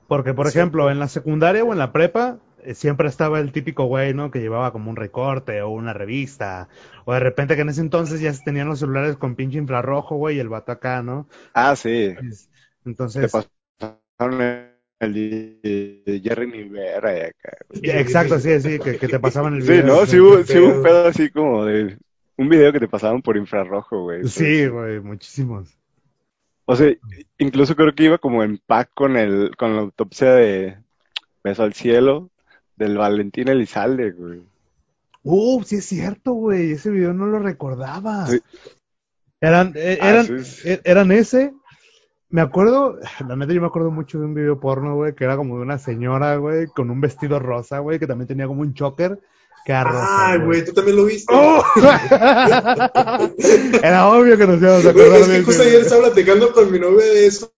Porque, 0.09 0.35
por 0.35 0.49
Sí. 0.51 0.59
ejemplo, 0.59 0.91
en 0.91 0.99
la 0.99 1.07
secundaria 1.07 1.63
o 1.63 1.71
en 1.73 1.79
la 1.79 1.93
prepa, 1.93 2.41
eh, 2.65 2.75
siempre 2.75 3.07
estaba 3.07 3.39
el 3.39 3.53
típico 3.53 3.85
güey, 3.85 4.13
¿no? 4.13 4.33
Que 4.33 4.41
llevaba 4.41 4.73
como 4.73 4.91
un 4.91 4.97
recorte 4.97 5.63
o 5.63 5.71
una 5.71 5.93
revista. 5.93 6.69
O 7.05 7.13
de 7.15 7.21
repente 7.21 7.55
que 7.55 7.63
en 7.63 7.69
ese 7.69 7.81
entonces 7.81 8.21
ya 8.21 8.35
se 8.35 8.43
tenían 8.43 8.69
los 8.69 8.81
celulares 8.81 9.17
con 9.17 9.37
pinche 9.37 9.59
infrarrojo, 9.59 10.17
güey, 10.17 10.37
y 10.39 10.41
el 10.41 10.49
vato 10.49 10.73
acá, 10.73 11.01
¿no? 11.05 11.29
Ah, 11.55 11.77
sí. 11.77 12.13
Es- 12.21 12.51
Te 12.83 12.91
Entonces, 12.91 13.31
pasaron 13.31 14.72
el 15.03 15.15
de 15.15 16.21
Jerry 16.23 16.51
Rivera 16.51 17.11
acá. 17.27 17.57
exacto, 17.73 18.39
sí, 18.39 18.61
sí, 18.61 18.79
que, 18.79 18.99
que 18.99 19.09
te 19.09 19.19
pasaban 19.21 19.55
el 19.55 19.63
Sí, 19.63 19.73
video. 19.73 19.87
¿no? 19.87 20.07
sí. 20.07 20.19
Hubo, 20.21 20.43
sí 20.45 20.59
hubo 20.59 20.77
un 20.77 20.83
pedo. 20.83 21.07
así 21.09 21.31
como 21.31 21.65
de 21.65 21.99
un 22.37 22.49
video 22.49 22.73
que 22.73 22.81
te 22.81 22.89
pasaban 22.89 23.23
por 23.23 23.37
infrarrojo, 23.37 24.03
güey. 24.03 24.27
Sí, 24.29 24.67
güey, 24.67 25.01
muchísimos. 25.01 25.77
O 26.65 26.77
sea, 26.77 26.95
incluso 27.39 27.75
creo 27.77 27.95
que 27.95 28.05
iba 28.05 28.19
como 28.19 28.43
en 28.45 28.59
pack 28.59 28.91
con 28.95 29.17
el, 29.17 29.55
con 29.57 29.75
la 29.75 29.83
autopsia 29.83 30.33
de 30.33 30.77
Beso 31.45 31.65
al 31.65 31.75
Cielo 31.75 32.31
del 32.77 32.97
Valentín 32.97 33.49
Elizalde, 33.49 34.13
güey. 34.13 34.43
Uh, 35.25 35.63
sí 35.65 35.77
es 35.77 35.85
cierto, 35.87 36.33
güey, 36.33 36.73
ese 36.73 36.91
video 36.91 37.13
no 37.13 37.27
lo 37.27 37.39
recordaba. 37.39 38.27
Sí. 38.27 38.41
Eran, 39.41 39.73
eh, 39.77 39.99
Ah, 40.01 40.11
eran, 40.11 40.27
sí, 40.27 40.45
sí. 40.45 40.69
eh, 40.71 40.81
eran 40.85 41.11
ese. 41.13 41.53
Me 42.33 42.41
acuerdo, 42.41 42.99
la 43.29 43.37
neta 43.37 43.53
yo 43.53 43.61
me 43.61 43.69
acuerdo 43.69 43.93
mucho 43.93 44.19
de 44.19 44.25
un 44.25 44.35
video 44.35 44.59
porno, 44.59 44.97
güey, 44.97 45.15
que 45.15 45.25
era 45.25 45.37
como 45.37 45.57
de 45.57 45.63
una 45.63 45.79
señora, 45.79 46.35
güey, 46.37 46.67
con 46.67 46.91
un 46.91 47.01
vestido 47.01 47.39
rosa, 47.39 47.79
güey, 47.79 48.01
que 48.01 48.09
también 48.09 48.27
tenía 48.27 48.49
como 48.49 48.63
un 48.63 48.75
choker, 48.75 49.21
que 49.65 49.73
era 49.73 49.85
rosa, 49.85 50.33
Ay, 50.33 50.41
güey, 50.41 50.65
tú 50.65 50.73
también 50.73 50.97
lo 50.97 51.05
viste. 51.05 51.33
¡Oh! 51.33 51.65
Era 53.83 54.09
obvio 54.09 54.37
que 54.37 54.47
nos 54.47 54.61
íbamos 54.61 54.85
a 54.85 54.91
acordar 54.91 55.21
es 55.21 55.29
de 55.29 55.39
que 55.39 55.45
justo 55.45 55.63
ayer 55.63 55.83
estaba 55.83 56.03
platicando 56.07 56.53
con 56.53 56.73
mi 56.73 56.81
novia 56.81 57.07
de 57.07 57.27
eso, 57.27 57.55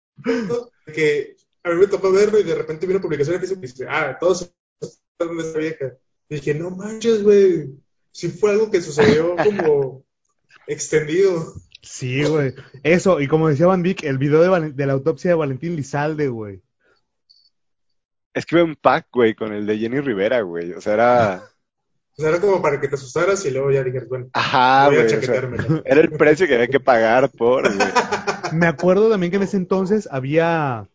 que 0.93 1.37
a 1.63 1.71
mí 1.71 1.77
me 1.77 1.87
tocó 1.87 2.13
verlo 2.13 2.39
y 2.39 2.43
de 2.43 2.55
repente 2.55 2.87
vi 2.87 2.93
una 2.93 3.01
publicación 3.01 3.41
y 3.43 3.47
dice, 3.57 3.87
ah, 3.89 4.19
todos 4.21 4.53
están 4.81 5.35
de 5.37 5.43
esa 5.43 5.59
vieja. 5.59 5.95
Y 6.29 6.35
dije, 6.35 6.55
no 6.55 6.71
manches, 6.71 7.23
güey, 7.23 7.71
sí 8.11 8.29
fue 8.29 8.51
algo 8.51 8.71
que 8.71 8.83
sucedió 8.83 9.35
como 9.37 10.05
extendido. 10.67 11.55
Sí, 11.85 12.25
güey. 12.25 12.55
Eso, 12.83 13.21
y 13.21 13.29
como 13.29 13.49
decía 13.49 13.67
Van 13.67 13.83
Vick, 13.83 14.05
el 14.05 14.19
video 14.19 14.43
de, 14.61 14.87
la 14.87 14.93
autopsia 14.93 15.31
de 15.31 15.37
Valentín 15.37 15.77
Lizalde, 15.77 16.29
güey. 16.29 16.63
Es 18.33 18.47
que 18.47 18.57
iba 18.57 18.65
en 18.65 18.75
pack, 18.75 19.09
güey, 19.13 19.35
con 19.35 19.53
el 19.53 19.67
de 19.67 19.79
Jenny 19.79 20.01
Rivera, 20.01 20.41
güey. 20.41 20.73
O 20.73 20.81
sea, 20.81 20.95
era. 20.95 21.45
O 22.17 22.23
sea, 22.23 22.31
era 22.31 22.41
como 22.41 22.63
para 22.63 22.81
que 22.81 22.87
te 22.87 22.95
asustaras 22.95 23.45
y 23.45 23.51
luego 23.51 23.73
ya 23.73 23.83
dijeras, 23.83 24.09
bueno, 24.09 24.29
Ajá, 24.35 24.87
voy 24.87 24.99
a 24.99 25.03
güey. 25.03 25.17
o 25.17 25.21
sea, 25.21 25.83
era 25.85 26.01
el 26.01 26.13
precio 26.13 26.47
que 26.47 26.55
había 26.55 26.69
que 26.69 26.79
pagar 26.79 27.29
por, 27.29 27.75
güey. 27.75 27.89
Me 28.53 28.69
acuerdo 28.69 29.11
también 29.11 29.33
que 29.33 29.39
en 29.39 29.43
ese 29.43 29.57
entonces 29.57 30.09
había, 30.09 30.87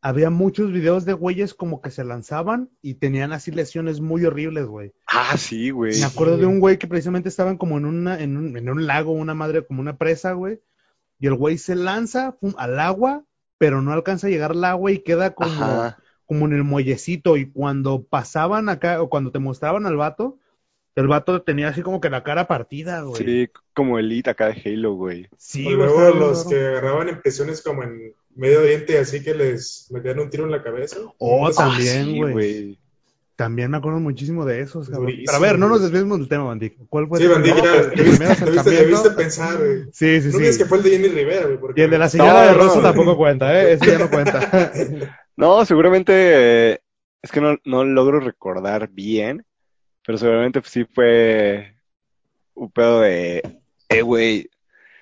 había 0.00 0.30
muchos 0.30 0.72
videos 0.72 1.04
de 1.04 1.12
güeyes 1.12 1.54
como 1.54 1.80
que 1.80 1.90
se 1.90 2.04
lanzaban 2.04 2.70
y 2.82 2.94
tenían 2.94 3.32
así 3.32 3.50
lesiones 3.50 4.00
muy 4.00 4.24
horribles, 4.24 4.66
güey. 4.66 4.92
Ah, 5.06 5.36
sí, 5.36 5.70
güey. 5.70 5.98
Me 5.98 6.06
acuerdo 6.06 6.36
de 6.36 6.46
un 6.46 6.60
güey 6.60 6.78
que 6.78 6.86
precisamente 6.86 7.28
estaban 7.28 7.56
como 7.56 7.78
en, 7.78 7.86
una, 7.86 8.20
en, 8.20 8.36
un, 8.36 8.56
en 8.56 8.68
un 8.68 8.86
lago, 8.86 9.12
una 9.12 9.34
madre, 9.34 9.64
como 9.64 9.80
una 9.80 9.96
presa, 9.96 10.32
güey. 10.32 10.60
Y 11.18 11.26
el 11.26 11.34
güey 11.34 11.58
se 11.58 11.74
lanza 11.74 12.36
pum, 12.36 12.54
al 12.58 12.78
agua, 12.78 13.24
pero 13.58 13.82
no 13.82 13.92
alcanza 13.92 14.26
a 14.26 14.30
llegar 14.30 14.52
al 14.52 14.64
agua 14.64 14.92
y 14.92 14.98
queda 14.98 15.34
como, 15.34 15.50
Ajá. 15.50 15.98
como 16.26 16.46
en 16.46 16.52
el 16.52 16.64
muellecito. 16.64 17.36
Y 17.36 17.50
cuando 17.50 18.04
pasaban 18.04 18.68
acá, 18.68 19.02
o 19.02 19.08
cuando 19.08 19.32
te 19.32 19.38
mostraban 19.38 19.86
al 19.86 19.96
vato, 19.96 20.38
el 20.94 21.08
vato 21.08 21.42
tenía 21.42 21.68
así 21.68 21.82
como 21.82 22.00
que 22.00 22.10
la 22.10 22.22
cara 22.22 22.46
partida, 22.48 23.02
güey. 23.02 23.22
Sí, 23.22 23.48
como 23.74 23.98
Elite 23.98 24.30
acá 24.30 24.48
de 24.48 24.62
Halo, 24.64 24.94
güey. 24.94 25.28
Sí, 25.36 25.66
O 25.66 25.72
luego 25.72 26.10
los 26.10 26.46
que 26.46 26.58
agarraban 26.58 27.08
en 27.08 27.20
prisiones 27.20 27.62
como 27.62 27.82
en 27.82 28.14
Medio 28.36 28.60
Oriente, 28.60 28.98
así 28.98 29.22
que 29.22 29.34
les 29.34 29.88
metían 29.90 30.20
un 30.20 30.30
tiro 30.30 30.44
en 30.44 30.50
la 30.52 30.62
cabeza. 30.62 30.98
Oh, 31.18 31.46
Ah, 31.46 31.52
también, 31.56 32.04
sí, 32.04 32.18
güey. 32.20 32.78
También 33.34 33.70
me 33.70 33.76
acuerdo 33.76 34.00
muchísimo 34.00 34.46
de 34.46 34.60
esos, 34.60 34.86
cabrón. 34.88 35.06
Durísimo, 35.06 35.24
Pero 35.26 35.36
a 35.36 35.40
ver, 35.40 35.58
no 35.58 35.68
nos 35.68 35.82
desviemos 35.82 36.18
del 36.18 36.28
tema, 36.28 36.44
Bandic. 36.44 36.74
¿Cuál 36.88 37.06
fue 37.06 37.18
Sí, 37.18 37.26
Bandic, 37.26 37.54
ya, 37.56 37.62
te 37.62 37.70
viste, 37.70 37.90
primer 37.92 38.18
te 38.18 38.24
viste- 38.26 38.44
te 38.44 38.50
acercamiento? 38.60 38.88
viste 39.02 39.10
pensar, 39.10 39.56
güey. 39.58 39.82
Sí, 39.92 40.20
sí, 40.22 40.28
No 40.32 40.38
sí. 40.52 40.58
que 40.58 40.64
fue 40.64 40.78
el 40.78 40.84
de 40.84 40.90
Jenny 40.90 41.08
Rivera, 41.08 41.44
güey. 41.46 41.58
porque- 41.60 41.80
Y 41.80 41.84
el 41.84 41.90
de 41.90 41.98
la 41.98 42.08
señora 42.08 42.32
No, 42.32 42.46
de 42.46 42.54
Rosa 42.54 42.76
no. 42.76 42.82
tampoco 42.82 43.16
cuenta, 43.18 43.62
¿eh? 43.62 43.72
Ese 43.74 43.86
ya 43.90 43.98
no 43.98 44.08
cuenta. 44.10 44.72
No, 45.36 45.66
seguramente. 45.66 46.12
eh, 46.14 46.80
es 47.20 47.30
que 47.30 47.42
no, 47.42 47.58
no 47.66 47.84
logro 47.84 48.20
recordar 48.20 48.88
bien. 48.88 49.44
Pero 50.06 50.16
seguramente 50.16 50.60
pues, 50.62 50.72
sí 50.72 50.86
fue. 50.86 51.74
Un 52.54 52.70
pedo 52.70 53.02
de. 53.02 53.42
Eh, 53.90 54.00
güey. 54.00 54.48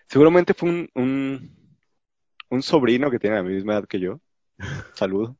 Seguramente 0.08 0.52
fue 0.54 0.68
un, 0.70 0.90
un. 0.96 1.53
Un 2.54 2.62
sobrino 2.62 3.10
que 3.10 3.18
tiene 3.18 3.34
la 3.34 3.42
misma 3.42 3.72
edad 3.72 3.88
que 3.88 3.98
yo. 3.98 4.20
Saludo. 4.94 5.36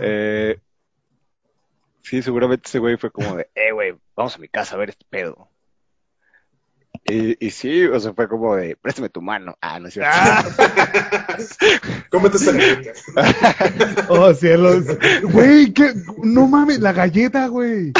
Eh, 0.00 0.58
sí, 2.00 2.22
seguramente 2.22 2.66
ese 2.66 2.78
güey 2.78 2.96
fue 2.96 3.10
como 3.10 3.36
de. 3.36 3.50
Eh, 3.54 3.70
güey, 3.70 3.94
vamos 4.16 4.34
a 4.34 4.38
mi 4.38 4.48
casa 4.48 4.76
a 4.76 4.78
ver 4.78 4.88
este 4.88 5.04
pedo. 5.10 5.50
Y, 7.04 7.46
y 7.46 7.50
sí, 7.50 7.84
o 7.84 8.00
sea, 8.00 8.14
fue 8.14 8.28
como 8.28 8.56
de, 8.56 8.76
préstame 8.76 9.10
tu 9.10 9.20
mano. 9.20 9.58
Ah, 9.60 9.78
no 9.78 9.88
es 9.88 9.94
cierto. 9.94 10.10
Cómete 12.10 12.38
esta 12.38 12.52
galleta. 12.52 12.92
Oh, 14.08 14.32
cielos. 14.32 14.86
Güey, 15.22 15.74
¿qué? 15.74 15.92
No 16.22 16.48
mames, 16.48 16.80
la 16.80 16.94
galleta, 16.94 17.48
güey. 17.48 17.92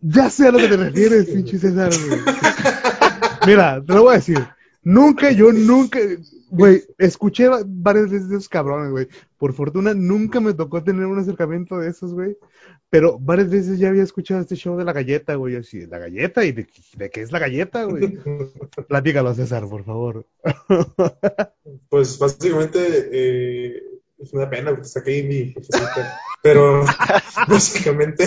Ya 0.00 0.30
sé 0.30 0.48
a 0.48 0.52
lo 0.52 0.56
que 0.56 0.68
te 0.68 0.78
refieres, 0.78 1.26
pinche 1.26 1.58
César, 1.58 1.90
güey. 2.08 2.20
Mira, 3.46 3.82
te 3.86 3.92
lo 3.92 4.04
voy 4.04 4.14
a 4.14 4.16
decir. 4.16 4.48
Nunca, 4.82 5.30
yo 5.30 5.52
nunca, 5.52 5.98
güey, 6.48 6.82
escuché 6.96 7.48
va- 7.48 7.62
varias 7.66 8.10
veces 8.10 8.28
de 8.30 8.36
esos 8.36 8.48
cabrones, 8.48 8.90
güey. 8.90 9.08
Por 9.36 9.52
fortuna, 9.52 9.92
nunca 9.94 10.40
me 10.40 10.54
tocó 10.54 10.82
tener 10.82 11.04
un 11.06 11.18
acercamiento 11.18 11.78
de 11.78 11.90
esos, 11.90 12.14
güey. 12.14 12.36
Pero 12.88 13.18
varias 13.18 13.50
veces 13.50 13.78
ya 13.78 13.88
había 13.88 14.02
escuchado 14.02 14.40
este 14.40 14.56
show 14.56 14.76
de 14.78 14.84
la 14.84 14.92
galleta, 14.92 15.34
güey. 15.34 15.56
Así, 15.56 15.86
¿la 15.86 15.98
galleta? 15.98 16.44
¿Y 16.44 16.52
de, 16.52 16.66
de 16.96 17.10
qué 17.10 17.20
es 17.20 17.30
la 17.30 17.38
galleta, 17.38 17.84
güey? 17.84 18.18
Platícalo, 18.88 19.34
César, 19.34 19.68
por 19.68 19.84
favor. 19.84 20.26
Pues 21.88 22.18
básicamente 22.18 22.78
eh, 23.12 23.82
es 24.18 24.32
una 24.32 24.48
pena 24.50 24.70
porque 24.70 24.86
está 24.86 25.00
aquí 25.00 25.22
mi 25.22 25.52
jefecita. 25.52 26.18
Pero 26.42 26.84
básicamente 27.48 28.24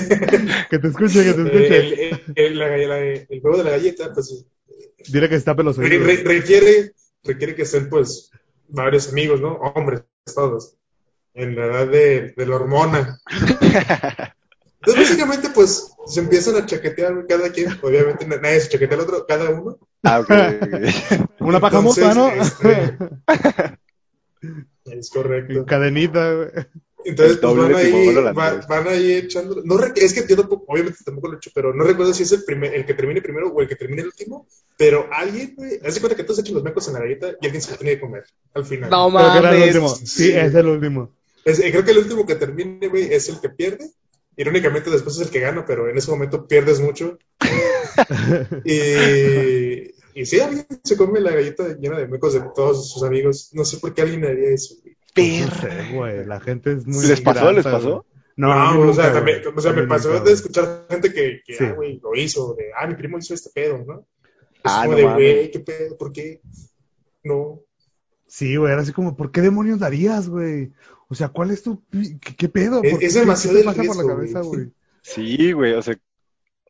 Que 0.69 0.79
te 0.79 0.87
escuche, 0.87 1.23
que 1.23 1.33
te 1.33 1.41
eh, 1.41 1.45
escuche. 1.45 1.77
el, 1.77 1.93
el- 1.93 2.21
el- 2.35 2.59
la- 2.59 2.77
la- 2.77 2.99
el 2.99 3.41
juego 3.41 3.57
de 3.57 3.63
la 3.63 3.71
galleta 3.71 4.13
pues 4.13 4.45
Dile 5.09 5.29
que 5.29 5.35
está 5.35 5.55
pelos 5.55 5.77
re- 5.77 5.97
re- 5.99 6.23
requiere, 6.23 6.93
requiere 7.23 7.55
que 7.55 7.63
estén 7.63 7.89
pues 7.89 8.31
varios 8.67 9.09
amigos, 9.09 9.41
¿no? 9.41 9.53
Hombres, 9.53 10.03
todos. 10.33 10.75
En 11.33 11.55
la 11.55 11.65
edad 11.65 11.87
de, 11.87 12.33
de 12.37 12.45
la 12.45 12.55
hormona. 12.55 13.19
Entonces 13.31 15.09
básicamente 15.09 15.49
pues 15.49 15.91
se 16.05 16.19
empiezan 16.19 16.55
a 16.57 16.65
chaquetear 16.65 17.25
cada 17.27 17.49
quien. 17.51 17.69
Obviamente 17.81 18.27
nadie 18.27 18.59
se 18.59 18.69
chaquetea 18.69 18.97
al 18.97 19.03
otro, 19.03 19.25
cada 19.25 19.49
uno. 19.49 19.79
Ah, 20.03 20.19
ok. 20.19 20.29
Una 21.39 21.59
paja 21.59 21.81
mota, 21.81 22.13
¿no? 22.13 22.29
este, 22.29 22.97
es 24.85 25.09
correcto. 25.09 25.65
Cadenita, 25.65 26.33
güey. 26.33 26.49
Entonces, 27.05 27.37
pues, 27.37 27.55
van 27.55 27.75
ahí, 27.75 27.85
timón 27.91 28.17
holandés. 28.17 28.37
va- 28.43 28.65
van 28.67 28.87
ahí 28.87 29.13
echando. 29.13 29.61
No, 29.63 29.79
es 29.83 30.13
que 30.13 30.25
yo 30.27 30.35
tampoco, 30.35 30.65
obviamente 30.67 30.99
tampoco 31.03 31.27
lo 31.27 31.33
he 31.33 31.37
hecho, 31.37 31.51
pero 31.53 31.73
no 31.73 31.83
recuerdo 31.83 32.13
si 32.13 32.23
es 32.23 32.31
el, 32.31 32.43
primer, 32.43 32.73
el 32.73 32.85
que 32.85 32.93
termine 32.93 33.21
primero 33.21 33.49
o 33.49 33.61
el 33.61 33.67
que 33.67 33.75
termine 33.75 34.01
el 34.01 34.07
último. 34.07 34.47
Pero 34.77 35.07
alguien, 35.11 35.53
güey, 35.55 35.79
hace 35.85 35.99
cuenta 35.99 36.15
que 36.15 36.23
todos 36.23 36.39
echan 36.39 36.55
los 36.55 36.63
mecos 36.63 36.87
en 36.87 36.93
la 36.93 36.99
galleta 37.01 37.31
y 37.41 37.45
alguien 37.45 37.61
se 37.61 37.71
lo 37.71 37.77
tiene 37.77 37.95
que 37.95 38.01
comer 38.01 38.23
al 38.53 38.65
final. 38.65 38.89
No 38.89 39.09
Creo 39.09 39.31
que 39.31 39.37
era 39.39 39.49
el 39.51 39.81
mames. 39.81 39.99
Sí, 40.05 40.31
es 40.31 40.55
el 40.55 40.67
último. 40.67 41.09
Es- 41.45 41.59
eh, 41.59 41.71
creo 41.71 41.83
que 41.85 41.91
el 41.91 41.97
último 41.99 42.25
que 42.25 42.35
termine, 42.35 42.87
güey, 42.87 43.13
es 43.13 43.29
el 43.29 43.39
que 43.39 43.49
pierde. 43.49 43.89
Irónicamente, 44.35 44.89
después 44.89 45.15
es 45.17 45.21
el 45.27 45.29
que 45.29 45.41
gana, 45.41 45.63
pero 45.65 45.87
en 45.89 45.97
ese 45.97 46.09
momento 46.09 46.47
pierdes 46.47 46.79
mucho. 46.79 47.19
y, 48.65 49.91
y 50.19 50.25
sí, 50.25 50.39
alguien 50.39 50.65
se 50.83 50.97
come 50.97 51.19
la 51.19 51.31
galleta 51.31 51.67
llena 51.79 51.99
de 51.99 52.07
mecos 52.07 52.33
de 52.33 52.41
todos 52.55 52.91
sus 52.91 53.03
amigos. 53.03 53.49
No 53.53 53.65
sé 53.65 53.77
por 53.77 53.93
qué 53.93 54.01
alguien 54.01 54.25
haría 54.25 54.49
eso, 54.49 54.75
güey. 54.81 54.95
No 55.15 55.55
sé, 55.55 55.91
güey. 55.93 56.25
La 56.25 56.39
gente 56.39 56.73
es 56.73 56.85
muy. 56.87 57.05
¿Les 57.05 57.21
pasó? 57.21 57.51
¿Les 57.51 57.63
pasó? 57.63 57.89
güey. 57.89 58.13
No, 58.35 58.47
No, 58.47 58.53
a 58.53 58.71
mí 58.73 58.79
o 58.81 58.85
nunca, 58.85 59.03
sea, 59.03 59.13
también- 59.13 59.41
o 59.55 59.61
sea, 59.61 59.73
me 59.73 59.83
pasó 59.85 60.09
nunca, 60.11 60.23
de 60.25 60.31
escuchar 60.33 60.85
gente 60.89 61.13
que, 61.13 61.41
que 61.45 61.53
Sí. 61.55 61.63
ah, 61.65 61.73
güey, 61.73 61.99
lo 62.01 62.15
hizo, 62.15 62.55
de, 62.55 62.65
ah, 62.75 62.87
mi 62.87 62.95
primo 62.95 63.19
hizo 63.19 63.33
este 63.35 63.51
pedo, 63.53 63.77
¿no? 63.85 64.07
Es 64.55 64.61
Ah, 64.63 64.81
como 64.85 64.93
no 64.93 64.97
de, 64.97 65.13
güey, 65.13 65.51
¿qué 65.51 65.59
pedo? 65.59 65.97
¿Por 65.97 66.11
qué? 66.11 66.41
No. 67.23 67.59
Sí, 68.25 68.55
güey, 68.55 68.73
era 68.73 68.81
así 68.81 68.91
como, 68.91 69.15
¿por 69.15 69.31
qué 69.31 69.41
demonios 69.41 69.79
darías, 69.79 70.29
güey? 70.29 70.71
O 71.09 71.15
sea, 71.15 71.27
¿cuál 71.29 71.51
es 71.51 71.61
tu. 71.61 71.83
¿Qué, 71.91 72.35
qué 72.35 72.49
pedo? 72.49 72.81
Es- 72.83 72.89
¿Por 72.91 72.99
qué- 73.01 73.05
es 73.05 73.13
demasiado 73.13 73.55
¿Qué 73.57 73.81
te 73.81 73.87
por 73.87 73.97
la 73.97 74.07
cabeza, 74.15 74.39
güey. 74.41 74.71
Sí, 75.03 75.51
güey, 75.51 75.73
o 75.73 75.81
sea, 75.83 75.95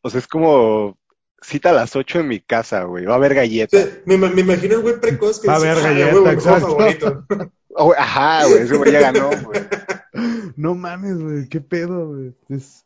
o 0.02 0.10
sea, 0.10 0.18
es 0.20 0.26
como 0.26 0.98
cita 1.40 1.70
a 1.70 1.72
las 1.72 1.96
8 1.96 2.20
en 2.20 2.28
mi 2.28 2.40
casa, 2.40 2.82
güey. 2.84 3.06
Va 3.06 3.14
a 3.14 3.16
haber 3.16 3.32
O 3.32 3.36
galletas. 3.36 3.80
sea, 3.80 4.02
me, 4.04 4.18
me 4.18 4.40
imagino 4.42 4.74
el 4.74 4.82
güey 4.82 5.00
precoz 5.00 5.40
que 5.40 5.48
Va 5.48 5.54
a 5.54 5.56
haber 5.56 5.78
"Ah, 5.78 5.80
galleta, 5.80 6.14
huevo, 6.14 6.26
mi 6.26 6.36
juego 6.40 6.86
exacto". 6.86 7.26
Oh, 7.76 7.92
ajá, 7.96 8.46
güey, 8.46 8.62
ese 8.62 8.76
güey 8.76 8.92
ya 8.92 9.00
ganó, 9.00 9.30
güey. 9.42 9.60
No 10.56 10.74
mames, 10.76 11.18
güey, 11.18 11.48
qué 11.48 11.60
pedo, 11.60 12.08
güey. 12.08 12.34
Es. 12.48 12.84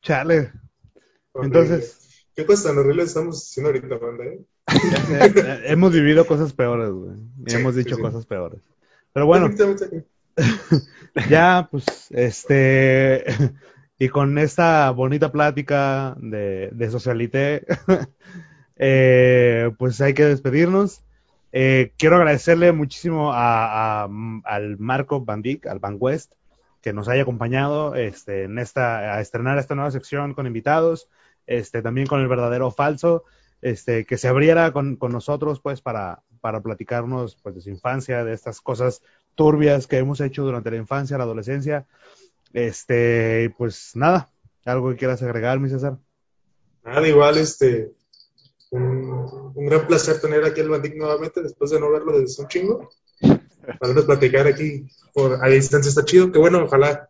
Chale. 0.00 0.52
Entonces- 1.34 1.96
¿Qué 2.36 2.46
cosas 2.46 2.66
tan 2.66 2.78
horribles 2.78 3.08
estamos 3.08 3.36
haciendo 3.42 3.70
ahorita, 3.70 3.96
banda, 3.98 4.24
eh? 4.24 4.40
Eh, 5.10 5.62
hemos 5.64 5.92
vivido 5.92 6.24
cosas 6.24 6.52
peores, 6.52 6.90
güey. 6.90 7.16
Y 7.44 7.50
Sí, 7.50 7.56
hemos 7.56 7.74
dicho 7.74 7.96
sí. 7.96 8.00
cosas 8.02 8.24
peores. 8.26 8.60
Pero 9.12 9.26
bueno, 9.26 9.50
ya, 11.28 11.66
pues, 11.68 11.84
este. 12.10 13.24
Y 13.98 14.08
con 14.08 14.38
esta 14.38 14.90
bonita 14.92 15.32
plática 15.32 16.14
de, 16.20 16.68
de 16.72 16.90
Socialité, 16.92 17.66
eh, 18.76 19.72
pues 19.76 20.00
hay 20.00 20.14
que 20.14 20.24
despedirnos. 20.26 21.02
Eh, 21.60 21.92
quiero 21.98 22.14
agradecerle 22.14 22.70
muchísimo 22.70 23.32
a, 23.32 24.04
al 24.44 24.78
Marco 24.78 25.24
Van 25.24 25.42
Dijk, 25.42 25.66
al 25.66 25.80
Van 25.80 25.96
West, 25.98 26.34
que 26.80 26.92
nos 26.92 27.08
haya 27.08 27.22
acompañado 27.22 27.96
este, 27.96 28.44
en 28.44 28.60
esta, 28.60 29.16
a 29.16 29.20
estrenar 29.20 29.58
esta 29.58 29.74
nueva 29.74 29.90
sección 29.90 30.34
con 30.34 30.46
invitados, 30.46 31.08
este, 31.48 31.82
también 31.82 32.06
con 32.06 32.20
el 32.20 32.28
verdadero 32.28 32.70
falso, 32.70 33.24
este, 33.60 34.04
que 34.04 34.18
se 34.18 34.28
abriera 34.28 34.70
con, 34.70 34.94
con 34.94 35.10
nosotros, 35.10 35.58
pues, 35.58 35.80
para, 35.80 36.22
para 36.40 36.60
platicarnos, 36.60 37.34
pues, 37.42 37.56
de 37.56 37.60
su 37.60 37.70
infancia, 37.70 38.22
de 38.22 38.34
estas 38.34 38.60
cosas 38.60 39.02
turbias 39.34 39.88
que 39.88 39.98
hemos 39.98 40.20
hecho 40.20 40.44
durante 40.44 40.70
la 40.70 40.76
infancia, 40.76 41.18
la 41.18 41.24
adolescencia. 41.24 41.86
Este, 42.52 43.52
pues 43.58 43.96
nada, 43.96 44.28
algo 44.64 44.90
que 44.90 44.96
quieras 44.96 45.24
agregar, 45.24 45.58
mi 45.58 45.68
César. 45.68 45.98
Nada, 46.84 47.08
igual, 47.08 47.36
este, 47.36 47.90
un, 48.70 49.52
un 49.54 49.66
gran 49.66 49.86
placer 49.86 50.20
tener 50.20 50.44
aquí 50.44 50.60
al 50.60 50.68
Bandic 50.68 50.96
nuevamente, 50.96 51.42
después 51.42 51.70
de 51.70 51.80
no 51.80 51.90
verlo 51.90 52.12
desde 52.12 52.24
hace 52.24 52.42
un 52.42 52.48
chingo. 52.48 52.90
Para 53.20 53.92
vernos 53.92 54.04
platicar 54.04 54.46
aquí 54.46 54.86
por, 55.12 55.44
a 55.44 55.48
distancia 55.48 55.88
está 55.88 56.04
chido, 56.04 56.32
que 56.32 56.38
bueno, 56.38 56.64
ojalá 56.64 57.08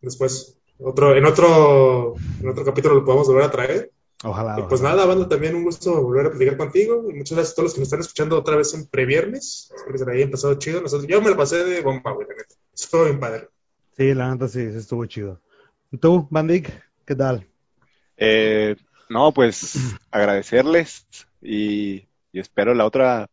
después, 0.00 0.56
otro, 0.78 1.16
en 1.16 1.24
otro, 1.24 2.14
en 2.40 2.48
otro 2.48 2.64
capítulo 2.64 2.94
lo 2.94 3.04
podamos 3.04 3.26
volver 3.26 3.44
a 3.44 3.50
traer. 3.50 3.92
Ojalá. 4.24 4.58
Y 4.58 4.62
pues 4.62 4.80
ojalá. 4.80 4.96
nada, 4.96 5.06
banda, 5.06 5.28
también 5.28 5.54
un 5.54 5.64
gusto 5.64 6.02
volver 6.02 6.26
a 6.26 6.30
platicar 6.30 6.56
contigo. 6.56 7.06
Y 7.10 7.14
muchas 7.14 7.36
gracias 7.36 7.52
a 7.52 7.56
todos 7.56 7.64
los 7.64 7.74
que 7.74 7.80
nos 7.80 7.86
están 7.86 8.00
escuchando 8.00 8.38
otra 8.38 8.56
vez 8.56 8.72
en 8.74 8.86
previernes. 8.86 9.72
Espero 9.74 9.92
que 9.92 9.98
se 9.98 10.06
la 10.06 10.12
hayan 10.12 10.30
pasado 10.30 10.54
chido. 10.54 10.80
Nosotros, 10.80 11.08
yo 11.08 11.20
me 11.20 11.30
la 11.30 11.36
pasé 11.36 11.64
de 11.64 11.80
bomba, 11.82 12.12
güey, 12.12 12.26
la 12.28 12.34
neta. 12.34 12.54
Estuvo 12.72 13.04
bien 13.04 13.20
padre. 13.20 13.48
Sí, 13.96 14.14
la 14.14 14.32
neta 14.32 14.48
sí, 14.48 14.70
sí 14.70 14.78
estuvo 14.78 15.04
chido. 15.06 15.40
¿Y 15.90 15.98
tú, 15.98 16.26
Bandic? 16.30 16.70
¿Qué 17.04 17.14
tal? 17.14 17.46
Eh, 18.16 18.76
no, 19.08 19.32
pues 19.32 19.74
agradecerles 20.10 21.06
y, 21.42 22.06
y 22.32 22.40
espero 22.40 22.74
la 22.74 22.86
otra 22.86 23.28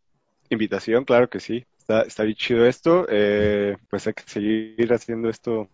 invitación, 0.50 1.06
claro 1.06 1.30
que 1.30 1.40
sí. 1.40 1.66
Está, 1.78 2.04
está 2.04 2.24
bien 2.24 2.38
chido 2.38 2.66
esto. 2.66 3.06
Eh, 3.10 3.76
pues 3.90 4.08
hay 4.08 4.14
que 4.14 4.24
seguir 4.26 4.94
haciendo 4.94 5.30
esto 5.30 5.68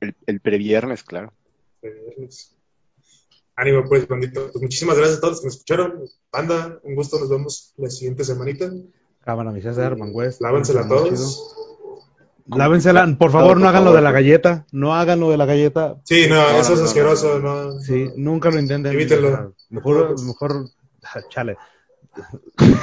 el, 0.00 0.14
el 0.26 0.40
previernes, 0.40 1.04
claro. 1.04 1.32
Previernes. 1.80 2.56
Ánimo, 3.54 3.84
pues, 3.88 4.08
bandito. 4.08 4.50
Pues 4.50 4.62
muchísimas 4.62 4.96
gracias 4.96 5.18
a 5.18 5.20
todos 5.20 5.32
los 5.34 5.40
que 5.40 5.46
nos 5.46 5.54
escucharon. 5.54 6.04
Banda, 6.32 6.80
un 6.82 6.94
gusto. 6.94 7.18
Nos 7.18 7.30
vemos 7.30 7.72
la 7.76 7.88
siguiente 7.88 8.24
semanita. 8.24 8.70
Cámara, 9.24 9.52
mi 9.52 9.62
César, 9.62 9.96
West. 9.98 10.40
Lávensela 10.40 10.80
a 10.80 10.88
chido. 10.88 11.65
Lávensela, 12.48 13.06
por 13.18 13.30
favor, 13.32 13.58
no 13.58 13.68
hagan 13.68 13.84
lo 13.84 13.92
de 13.92 14.02
la 14.02 14.12
galleta. 14.12 14.66
No 14.72 14.94
hagan 14.94 15.20
lo 15.20 15.30
de 15.30 15.36
la 15.36 15.46
galleta. 15.46 15.96
Sí, 16.04 16.26
no, 16.28 16.36
No, 16.36 16.60
eso 16.60 16.70
no, 16.70 16.74
es 16.74 16.80
no, 16.80 16.86
asqueroso. 16.86 17.38
No, 17.40 17.80
Sí, 17.80 18.10
nunca 18.16 18.50
lo 18.50 18.58
intenten. 18.60 18.92
Evítenlo. 18.92 19.54
Mejor, 19.70 20.20
mejor, 20.22 20.66
chale. 21.30 21.56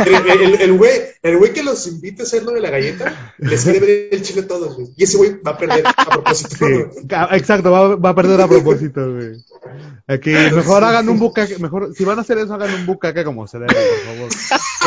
El, 0.05 0.41
el- 0.41 0.61
el 0.61 0.73
güey, 0.73 0.91
el 1.23 1.37
güey 1.37 1.53
que 1.53 1.63
los 1.63 1.87
invita 1.87 2.23
a 2.23 2.25
hacer 2.25 2.43
lo 2.43 2.51
de 2.51 2.61
la 2.61 2.69
galleta, 2.69 3.33
les 3.39 3.63
quiere 3.63 3.79
ver 3.79 4.09
el 4.11 4.21
chile 4.21 4.41
a 4.41 4.47
todos, 4.47 4.75
güey. 4.75 4.87
Y 4.95 5.03
ese 5.03 5.17
güey 5.17 5.41
va 5.41 5.51
a 5.51 5.57
perder 5.57 5.83
a 5.87 5.93
propósito. 6.09 6.55
Sí, 6.55 6.65
exacto, 7.31 7.71
va, 7.71 7.95
va 7.95 8.09
a 8.09 8.15
perder 8.15 8.41
a 8.41 8.47
propósito, 8.47 9.13
güey. 9.13 9.43
Aquí, 10.07 10.31
mejor 10.31 10.83
hagan 10.83 11.07
un 11.09 11.17
bucaque, 11.17 11.57
mejor, 11.57 11.93
si 11.95 12.03
van 12.05 12.17
a 12.19 12.21
hacer 12.21 12.37
eso, 12.37 12.53
hagan 12.53 12.73
un 12.73 12.85
bucaque 12.85 13.23
como 13.23 13.47
se 13.47 13.57
debe, 13.59 13.73
por 13.73 14.15
favor. 14.15 14.29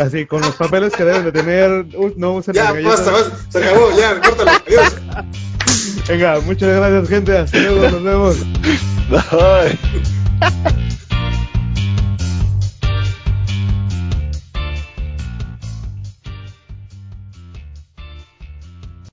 Así, 0.07 0.27
con 0.27 0.41
los 0.43 0.55
papeles 0.55 0.93
que 0.93 1.05
deben 1.05 1.25
de 1.25 1.33
tener, 1.33 1.71
uh, 1.97 2.13
no 2.17 2.35
usen 2.35 2.55
Ya, 2.55 2.65
las 2.65 2.75
galletas. 2.75 2.97
basta, 3.07 3.13
basta. 3.13 3.37
Se 3.51 3.65
acabó, 3.65 3.91
ya, 3.99 4.21
córtalo. 4.21 4.51
Adiós. 4.67 4.97
Venga, 6.09 6.41
muchas 6.41 6.69
gracias, 6.77 7.09
gente. 7.09 7.37
Hasta 7.39 7.59
luego, 7.59 7.91
nos 7.91 8.03
vemos. 8.05 8.37
Bye. 9.11 10.77